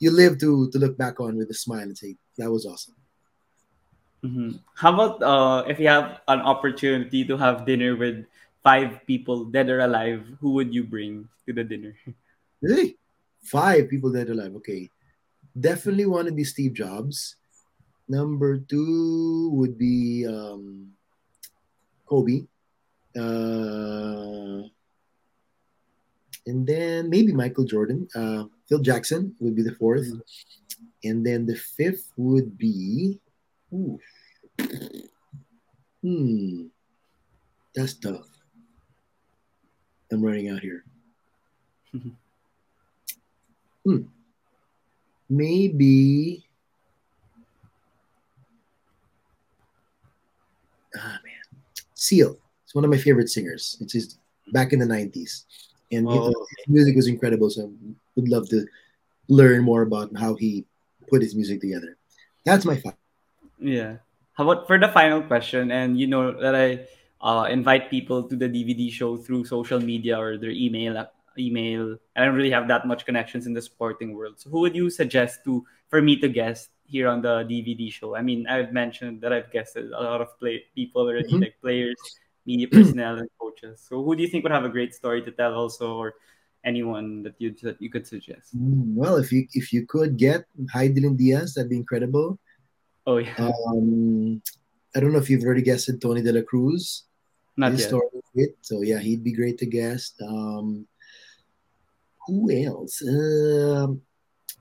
you 0.01 0.11
live 0.11 0.39
to 0.41 0.71
to 0.71 0.79
look 0.79 0.99
back 0.99 1.21
on 1.21 1.37
with 1.37 1.51
a 1.51 1.55
smile 1.55 1.83
and 1.83 1.97
say 1.97 2.17
that 2.39 2.51
was 2.51 2.67
awesome. 2.67 2.97
Mm-hmm. 4.25 4.57
How 4.75 4.95
about 4.95 5.23
uh, 5.23 5.65
if 5.69 5.79
you 5.79 5.89
have 5.89 6.21
an 6.29 6.41
opportunity 6.41 7.25
to 7.25 7.37
have 7.37 7.67
dinner 7.67 7.95
with 7.95 8.25
five 8.65 9.05
people, 9.07 9.45
dead 9.45 9.69
or 9.69 9.81
alive, 9.81 10.25
who 10.41 10.53
would 10.57 10.73
you 10.73 10.83
bring 10.83 11.29
to 11.47 11.53
the 11.53 11.63
dinner? 11.63 11.95
Really? 12.65 12.97
Five 13.43 13.91
people 13.91 14.11
dead 14.11 14.31
or 14.31 14.33
alive. 14.33 14.57
Okay. 14.57 14.89
Definitely 15.59 16.07
want 16.07 16.27
to 16.27 16.35
be 16.35 16.45
Steve 16.45 16.75
Jobs. 16.75 17.37
Number 18.09 18.59
two 18.59 19.51
would 19.53 19.79
be 19.79 20.27
um, 20.27 20.93
Kobe. 22.07 22.47
Uh, 23.17 24.69
and 26.47 26.67
then 26.67 27.09
maybe 27.09 27.33
Michael 27.33 27.65
Jordan. 27.65 28.09
Uh, 28.15 28.45
Phil 28.69 28.81
Jackson 28.81 29.35
would 29.41 29.55
be 29.55 29.63
the 29.63 29.77
4th 29.77 30.11
mm-hmm. 30.11 30.19
And 31.05 31.25
then 31.25 31.47
the 31.47 31.55
fifth 31.57 32.11
would 32.17 32.59
be. 32.59 33.21
Ooh, 33.73 33.99
hmm. 36.03 36.67
That's 37.75 37.95
tough. 37.95 38.29
I'm 40.11 40.23
running 40.23 40.49
out 40.49 40.61
here. 40.61 40.85
hmm. 43.85 44.03
Maybe 45.35 46.47
ah 50.95 51.19
man, 51.27 51.43
Seal. 51.95 52.39
It's 52.63 52.75
one 52.75 52.85
of 52.85 52.91
my 52.91 52.99
favorite 52.99 53.29
singers. 53.29 53.77
It's 53.81 53.93
his 53.93 54.19
back 54.53 54.73
in 54.73 54.79
the 54.79 54.87
'90s, 54.87 55.45
and 55.91 56.07
oh. 56.09 56.31
his 56.31 56.69
music 56.69 56.95
was 56.95 57.09
incredible. 57.09 57.51
So 57.51 57.73
would 58.15 58.29
love 58.29 58.49
to 58.51 58.65
learn 59.27 59.65
more 59.65 59.83
about 59.83 60.15
how 60.17 60.35
he 60.35 60.65
put 61.11 61.21
his 61.21 61.35
music 61.35 61.61
together. 61.61 61.97
That's 62.45 62.65
my 62.65 62.77
five. 62.77 62.95
Yeah. 63.59 63.99
How 64.35 64.47
about 64.49 64.67
for 64.67 64.79
the 64.79 64.89
final 64.89 65.23
question? 65.23 65.71
And 65.71 65.99
you 65.99 66.07
know 66.07 66.31
that 66.31 66.55
I 66.55 66.87
uh, 67.19 67.51
invite 67.51 67.91
people 67.91 68.23
to 68.23 68.37
the 68.37 68.47
DVD 68.47 68.91
show 68.93 69.17
through 69.17 69.47
social 69.47 69.81
media 69.81 70.15
or 70.15 70.39
their 70.39 70.55
email 70.55 70.95
email. 71.39 71.97
I 72.17 72.25
don't 72.25 72.35
really 72.35 72.51
have 72.51 72.69
that 72.69 72.87
much 72.87 73.05
connections 73.05 73.47
in 73.47 73.53
the 73.53 73.63
sporting 73.63 74.15
world. 74.15 74.41
So 74.41 74.51
who 74.51 74.61
would 74.61 74.75
you 74.75 74.91
suggest 74.91 75.45
to 75.45 75.65
for 75.89 76.03
me 76.03 76.17
to 76.21 76.29
guest 76.29 76.71
here 76.87 77.09
on 77.09 77.23
the 77.23 77.45
DVD 77.45 77.91
show. 77.91 78.15
I 78.15 78.23
mean, 78.23 78.47
I've 78.47 78.73
mentioned 78.73 79.21
that 79.23 79.33
I've 79.33 79.51
guested 79.51 79.91
a 79.91 80.03
lot 80.03 80.21
of 80.21 80.39
play 80.39 80.65
people 80.75 81.03
already, 81.03 81.29
mm-hmm. 81.29 81.49
like 81.49 81.57
players, 81.61 81.97
media 82.47 82.69
personnel, 82.69 83.19
and 83.19 83.29
coaches. 83.41 83.85
So, 83.89 84.03
who 84.03 84.17
do 84.17 84.23
you 84.23 84.29
think 84.29 84.45
would 84.45 84.53
have 84.53 84.65
a 84.65 84.69
great 84.69 84.95
story 84.95 85.23
to 85.23 85.31
tell, 85.31 85.55
also, 85.55 85.97
or 85.97 86.15
anyone 86.65 87.23
that 87.23 87.35
you 87.39 87.55
that 87.63 87.81
you 87.81 87.91
could 87.91 88.07
suggest? 88.07 88.57
Mm, 88.57 88.95
well, 88.95 89.17
if 89.17 89.33
you 89.33 89.47
if 89.53 89.73
you 89.73 89.87
could 89.87 90.17
get 90.17 90.45
Hidilyn 90.75 91.17
Diaz, 91.17 91.55
that'd 91.55 91.71
be 91.71 91.77
incredible. 91.77 92.39
Oh 93.07 93.19
yeah. 93.19 93.35
Um, 93.39 94.43
I 94.95 95.01
don't 95.01 95.13
know 95.13 95.19
if 95.19 95.29
you've 95.29 95.45
already 95.45 95.63
guessed 95.63 95.91
Tony 96.01 96.23
De 96.23 96.33
La 96.33 96.43
Cruz. 96.43 97.05
Not 97.57 97.73
His 97.73 97.83
yet. 97.83 97.89
Story 97.89 98.09
so 98.63 98.83
yeah, 98.83 98.99
he'd 98.99 99.23
be 99.23 99.33
great 99.33 99.59
to 99.59 99.67
guest. 99.67 100.21
Um, 100.21 100.87
who 102.27 102.51
else? 102.51 103.03
Um, 103.03 104.03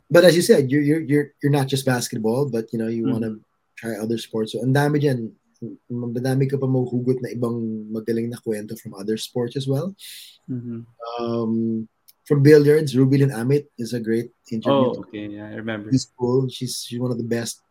but 0.10 0.24
as 0.26 0.36
you 0.36 0.42
said, 0.42 0.70
you're 0.70 0.82
you're 0.82 1.02
you're 1.02 1.28
you're 1.42 1.52
not 1.52 1.68
just 1.68 1.86
basketball, 1.86 2.50
but 2.50 2.72
you 2.72 2.80
know 2.80 2.88
you 2.88 3.04
mm-hmm. 3.04 3.12
want 3.12 3.24
to 3.24 3.42
try 3.76 3.96
other 3.98 4.18
sports. 4.18 4.54
So 4.54 4.62
ang 4.62 4.74
dami 4.74 5.02
diyan, 5.02 5.32
madami 5.90 6.50
ka 6.50 6.62
pa 6.62 6.68
mahuhugot 6.68 7.24
na 7.24 7.34
ibang 7.34 7.90
magaling 7.90 8.30
na 8.30 8.38
kwento 8.38 8.78
from 8.78 8.94
other 8.94 9.18
sports 9.18 9.56
as 9.56 9.68
well. 9.68 9.96
Mm-hmm. 10.50 10.86
Um, 11.18 11.88
from 12.24 12.44
billiards, 12.44 12.96
Rubilen 12.96 13.36
Amit 13.36 13.68
is 13.78 13.94
a 13.94 14.00
great 14.00 14.32
interview. 14.52 14.96
Oh, 14.96 15.04
okay, 15.08 15.28
yeah, 15.28 15.52
I 15.52 15.60
remember. 15.60 15.92
She's 15.92 16.08
cool. 16.14 16.48
She's 16.48 16.86
she's 16.88 17.00
one 17.00 17.12
of 17.12 17.18
the 17.18 17.28
best 17.28 17.62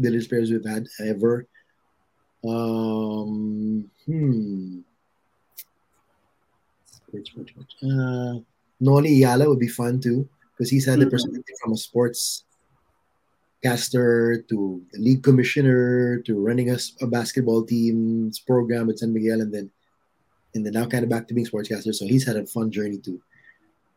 billiards 0.00 0.28
players 0.28 0.50
we've 0.50 0.64
had 0.64 0.88
ever. 1.00 1.46
Um, 2.46 3.90
hmm. 4.06 4.80
Uh, 7.12 8.40
Noli 8.82 9.20
Eala 9.20 9.46
would 9.46 9.60
be 9.60 9.68
fun 9.68 10.00
too 10.00 10.28
because 10.52 10.68
he's 10.68 10.84
had 10.84 10.98
the 10.98 11.04
mm-hmm. 11.04 11.10
perspective 11.10 11.56
from 11.62 11.72
a 11.72 11.76
sports 11.76 12.44
caster 13.62 14.42
to 14.48 14.82
the 14.92 14.98
league 14.98 15.22
commissioner 15.22 16.18
to 16.26 16.42
running 16.42 16.70
a, 16.70 16.78
a 17.00 17.06
basketball 17.06 17.64
team's 17.64 18.40
program 18.40 18.90
at 18.90 18.98
San 18.98 19.14
Miguel 19.14 19.40
and 19.40 19.54
then 19.54 19.70
and 20.54 20.66
then 20.66 20.74
now 20.74 20.84
kind 20.84 21.04
of 21.04 21.08
back 21.08 21.28
to 21.28 21.34
being 21.34 21.46
sportscaster. 21.46 21.94
So 21.94 22.04
he's 22.04 22.26
had 22.26 22.36
a 22.36 22.44
fun 22.44 22.70
journey 22.70 22.98
too. 22.98 23.22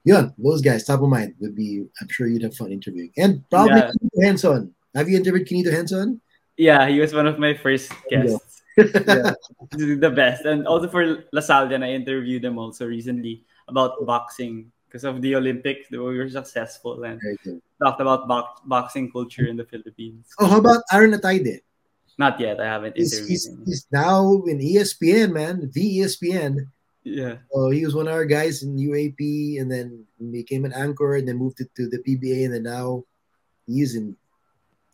Yeah, 0.05 0.29
those 0.37 0.61
guys, 0.61 0.85
top 0.85 1.01
of 1.01 1.09
mind 1.09 1.33
would 1.39 1.55
be 1.55 1.83
I'm 1.99 2.07
sure 2.07 2.27
you'd 2.27 2.43
have 2.43 2.55
fun 2.55 2.71
interviewing. 2.71 3.11
And 3.17 3.43
probably 3.49 3.81
yeah. 3.81 3.91
Henson. 4.21 4.73
Have 4.93 5.09
you 5.09 5.17
interviewed 5.17 5.47
Quinito 5.47 5.73
Henson? 5.73 6.21
Yeah, 6.55 6.87
he 6.87 7.01
was 7.01 7.11
one 7.11 7.27
of 7.27 7.37
my 7.39 7.57
first 7.57 7.91
guests. 8.07 8.61
yeah. 8.77 9.33
the 9.75 10.13
best. 10.15 10.45
And 10.45 10.67
also 10.67 10.87
for 10.87 11.25
LaSalle, 11.33 11.73
and 11.73 11.83
I 11.83 11.91
interviewed 11.91 12.43
them 12.43 12.57
also 12.57 12.85
recently 12.85 13.43
about 13.67 14.05
boxing 14.05 14.71
because 14.95 15.03
of 15.03 15.22
the 15.22 15.35
Olympics, 15.35 15.91
we 15.91 15.97
were 15.97 16.30
successful 16.30 17.03
and 17.03 17.19
talked 17.84 17.99
about 17.99 18.30
box, 18.30 18.61
boxing 18.63 19.11
culture 19.11 19.45
in 19.45 19.57
the 19.57 19.65
Philippines. 19.65 20.31
Oh, 20.39 20.47
how 20.47 20.59
about 20.59 20.84
Aaron 20.89 21.11
Atayde? 21.11 21.59
Not 22.17 22.39
yet. 22.39 22.61
I 22.61 22.65
haven't 22.65 22.95
he's, 22.95 23.27
he's, 23.27 23.51
he's, 23.65 23.85
now 23.91 24.23
in 24.47 24.59
ESPN, 24.59 25.34
man. 25.34 25.69
The 25.73 25.99
ESPN. 25.99 26.72
Yeah. 27.03 27.43
So 27.51 27.72
he 27.72 27.84
was 27.84 27.93
one 27.93 28.07
of 28.07 28.13
our 28.13 28.23
guys 28.23 28.63
in 28.63 28.77
UAAP, 28.77 29.59
and 29.59 29.69
then 29.69 30.05
became 30.31 30.63
an 30.63 30.72
anchor, 30.72 31.17
and 31.17 31.27
then 31.27 31.35
moved 31.35 31.59
it 31.59 31.76
to 31.76 31.89
the 31.89 31.99
PBA, 31.99 32.45
and 32.45 32.53
then 32.53 32.63
now 32.63 33.03
he's 33.67 33.95
in 33.95 34.15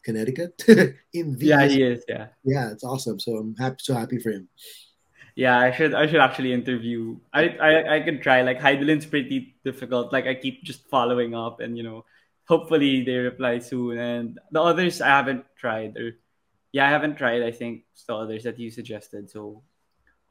Connecticut. 0.02 0.66
in 1.14 1.38
the 1.38 1.46
yeah, 1.46 1.68
he 1.68 1.84
is. 1.84 2.04
Yeah. 2.10 2.30
Yeah, 2.44 2.72
it's 2.72 2.84
awesome. 2.84 3.20
So 3.20 3.38
I'm 3.38 3.56
happy, 3.56 3.78
so 3.78 3.94
happy 3.94 4.18
for 4.18 4.32
him. 4.32 4.50
Yeah, 5.36 5.58
I 5.58 5.72
should 5.72 5.94
I 5.94 6.08
should 6.08 6.20
actually 6.20 6.54
interview. 6.54 7.18
I 7.34 7.50
I, 7.50 7.96
I 7.98 8.00
could 8.02 8.22
try. 8.22 8.42
Like 8.42 8.60
Hidilyn's 8.60 9.06
pretty 9.06 9.56
difficult. 9.64 10.12
Like 10.12 10.28
I 10.28 10.36
keep 10.36 10.64
just 10.64 10.88
following 10.90 11.34
up, 11.36 11.60
and 11.60 11.78
you 11.78 11.84
know, 11.84 12.06
hopefully 12.48 13.04
they 13.04 13.16
reply 13.18 13.60
soon. 13.60 13.98
And 13.98 14.40
the 14.52 14.62
others 14.62 15.02
I 15.02 15.08
haven't 15.08 15.46
tried, 15.58 15.98
or 15.98 16.18
yeah, 16.72 16.88
I 16.88 16.90
haven't 16.90 17.16
tried. 17.16 17.44
I 17.44 17.52
think 17.52 17.86
the 18.08 18.16
others 18.16 18.44
that 18.44 18.60
you 18.60 18.72
suggested. 18.72 19.30
So 19.30 19.64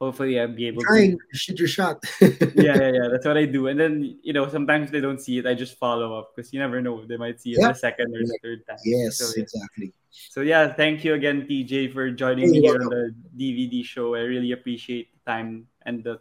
hopefully 0.01 0.39
I'll 0.39 0.49
be 0.49 0.65
able 0.65 0.81
Trying, 0.81 1.13
to 1.13 1.37
shoot 1.37 1.59
your 1.59 1.67
shot. 1.67 2.03
yeah, 2.21 2.33
yeah, 2.57 2.91
yeah. 2.97 3.07
That's 3.13 3.23
what 3.23 3.37
I 3.37 3.45
do. 3.45 3.67
And 3.67 3.79
then 3.79 4.17
you 4.23 4.33
know, 4.33 4.49
sometimes 4.49 4.89
they 4.89 4.99
don't 4.99 5.21
see 5.21 5.37
it. 5.37 5.45
I 5.45 5.53
just 5.53 5.77
follow 5.77 6.17
up 6.17 6.33
because 6.35 6.51
you 6.51 6.59
never 6.59 6.81
know. 6.81 7.05
They 7.05 7.17
might 7.17 7.39
see 7.39 7.53
it 7.53 7.61
yep. 7.61 7.73
the 7.73 7.79
second 7.79 8.09
or 8.09 8.25
the 8.25 8.39
third 8.41 8.65
time. 8.65 8.81
Yes, 8.83 9.21
so, 9.21 9.29
exactly. 9.37 9.93
So 10.09 10.41
yeah, 10.41 10.73
thank 10.73 11.05
you 11.05 11.13
again, 11.13 11.45
TJ, 11.45 11.93
for 11.93 12.09
joining 12.09 12.49
me 12.49 12.61
here 12.61 12.81
on 12.81 12.89
the 12.89 13.13
DVD 13.37 13.85
show. 13.85 14.15
I 14.15 14.25
really 14.25 14.51
appreciate 14.51 15.13
the 15.13 15.21
time 15.31 15.67
and 15.85 16.03
the 16.03 16.19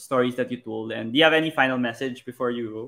stories 0.00 0.34
that 0.36 0.50
you 0.50 0.56
told. 0.64 0.90
And 0.90 1.12
do 1.12 1.18
you 1.18 1.24
have 1.24 1.36
any 1.36 1.50
final 1.50 1.76
message 1.76 2.24
before 2.24 2.50
you 2.50 2.72
go? 2.72 2.84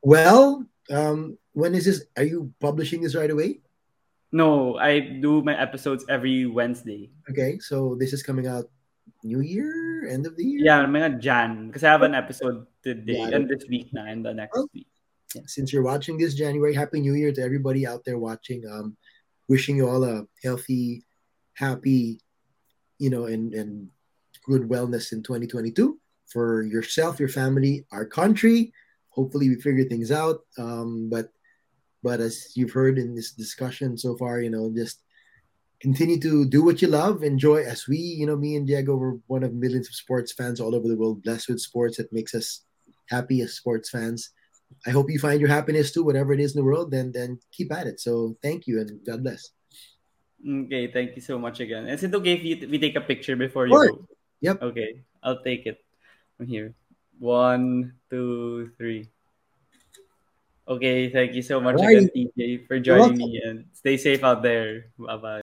Well, 0.00 0.64
um, 0.88 1.36
when 1.52 1.74
is 1.74 1.84
this? 1.84 2.06
Are 2.16 2.22
you 2.22 2.54
publishing 2.60 3.02
this 3.02 3.16
right 3.18 3.30
away? 3.30 3.58
No, 4.30 4.78
I 4.78 5.00
do 5.00 5.42
my 5.42 5.58
episodes 5.58 6.04
every 6.08 6.46
Wednesday. 6.46 7.10
Okay, 7.30 7.58
so 7.58 7.96
this 7.98 8.12
is 8.12 8.22
coming 8.22 8.46
out 8.46 8.70
New 9.22 9.40
Year, 9.40 10.08
end 10.08 10.26
of 10.26 10.36
the 10.36 10.44
year. 10.44 10.60
Yeah, 10.64 10.84
mga 10.84 11.20
Jan, 11.20 11.66
because 11.66 11.84
I 11.84 11.90
have 11.90 12.02
an 12.02 12.14
episode 12.14 12.66
today 12.82 13.18
yeah, 13.18 13.34
and 13.34 13.48
this 13.48 13.64
week 13.68 13.92
na 13.92 14.06
and 14.06 14.24
the 14.24 14.34
next 14.34 14.58
oh. 14.58 14.68
week. 14.74 14.86
since 15.46 15.72
you're 15.72 15.82
watching 15.82 16.16
this 16.16 16.34
January, 16.34 16.74
Happy 16.74 17.00
New 17.00 17.14
Year 17.14 17.32
to 17.32 17.42
everybody 17.42 17.86
out 17.86 18.04
there 18.04 18.18
watching. 18.18 18.62
Um, 18.70 18.96
wishing 19.48 19.76
you 19.76 19.88
all 19.88 20.04
a 20.04 20.26
healthy, 20.42 21.04
happy, 21.54 22.20
you 22.98 23.10
know, 23.10 23.26
and 23.26 23.54
and 23.54 23.88
good 24.44 24.62
wellness 24.62 25.12
in 25.12 25.22
2022 25.22 25.98
for 26.26 26.62
yourself, 26.62 27.20
your 27.20 27.28
family, 27.28 27.86
our 27.92 28.04
country. 28.04 28.72
Hopefully, 29.10 29.48
we 29.48 29.56
figure 29.56 29.84
things 29.84 30.12
out. 30.12 30.40
Um, 30.58 31.08
but 31.08 31.30
but 32.02 32.20
as 32.20 32.56
you've 32.56 32.72
heard 32.72 32.98
in 32.98 33.14
this 33.14 33.32
discussion 33.32 33.96
so 33.96 34.16
far, 34.16 34.40
you 34.40 34.50
know, 34.50 34.72
just 34.74 35.02
continue 35.80 36.20
to 36.20 36.46
do 36.46 36.64
what 36.64 36.80
you 36.80 36.88
love, 36.88 37.22
enjoy. 37.22 37.62
As 37.62 37.86
we, 37.86 37.98
you 37.98 38.26
know, 38.26 38.36
me 38.36 38.56
and 38.56 38.66
Diego 38.66 38.96
were 38.96 39.18
one 39.26 39.42
of 39.42 39.54
millions 39.54 39.88
of 39.88 39.94
sports 39.94 40.32
fans 40.32 40.60
all 40.60 40.74
over 40.74 40.88
the 40.88 40.96
world, 40.96 41.22
blessed 41.22 41.48
with 41.48 41.60
sports 41.60 41.96
that 41.98 42.12
makes 42.12 42.34
us 42.34 42.62
happy 43.08 43.40
as 43.42 43.54
sports 43.54 43.90
fans. 43.90 44.30
I 44.86 44.90
hope 44.90 45.10
you 45.10 45.18
find 45.18 45.40
your 45.40 45.48
happiness 45.48 45.92
too, 45.92 46.02
whatever 46.02 46.32
it 46.32 46.40
is 46.40 46.54
in 46.54 46.60
the 46.60 46.64
world. 46.64 46.90
Then 46.90 47.12
then 47.12 47.38
keep 47.52 47.72
at 47.72 47.86
it. 47.86 48.00
So 48.00 48.36
thank 48.42 48.66
you 48.66 48.80
and 48.80 48.98
God 49.04 49.22
bless. 49.22 49.50
Okay, 50.42 50.90
thank 50.92 51.16
you 51.16 51.22
so 51.22 51.38
much 51.38 51.60
again. 51.60 51.88
Is 51.88 52.02
it 52.04 52.14
okay 52.14 52.34
if 52.34 52.44
you, 52.44 52.68
we 52.68 52.78
take 52.78 52.96
a 52.96 53.00
picture 53.00 53.36
before 53.36 53.66
you 53.66 53.74
go? 53.74 54.06
Yep. 54.40 54.62
Okay, 54.62 55.00
I'll 55.22 55.42
take 55.42 55.66
it 55.66 55.80
from 56.36 56.46
here. 56.46 56.74
One, 57.18 57.94
two, 58.10 58.70
three. 58.76 59.08
Okay, 60.68 61.08
thank 61.10 61.34
you 61.34 61.42
so 61.42 61.60
much 61.60 61.76
right. 61.76 61.96
again, 61.96 62.10
TJ, 62.10 62.66
for 62.66 62.78
joining 62.80 63.16
me 63.16 63.40
and 63.44 63.64
stay 63.72 63.96
safe 63.96 64.22
out 64.24 64.42
there. 64.42 64.90
Bye 64.98 65.16
bye. 65.16 65.40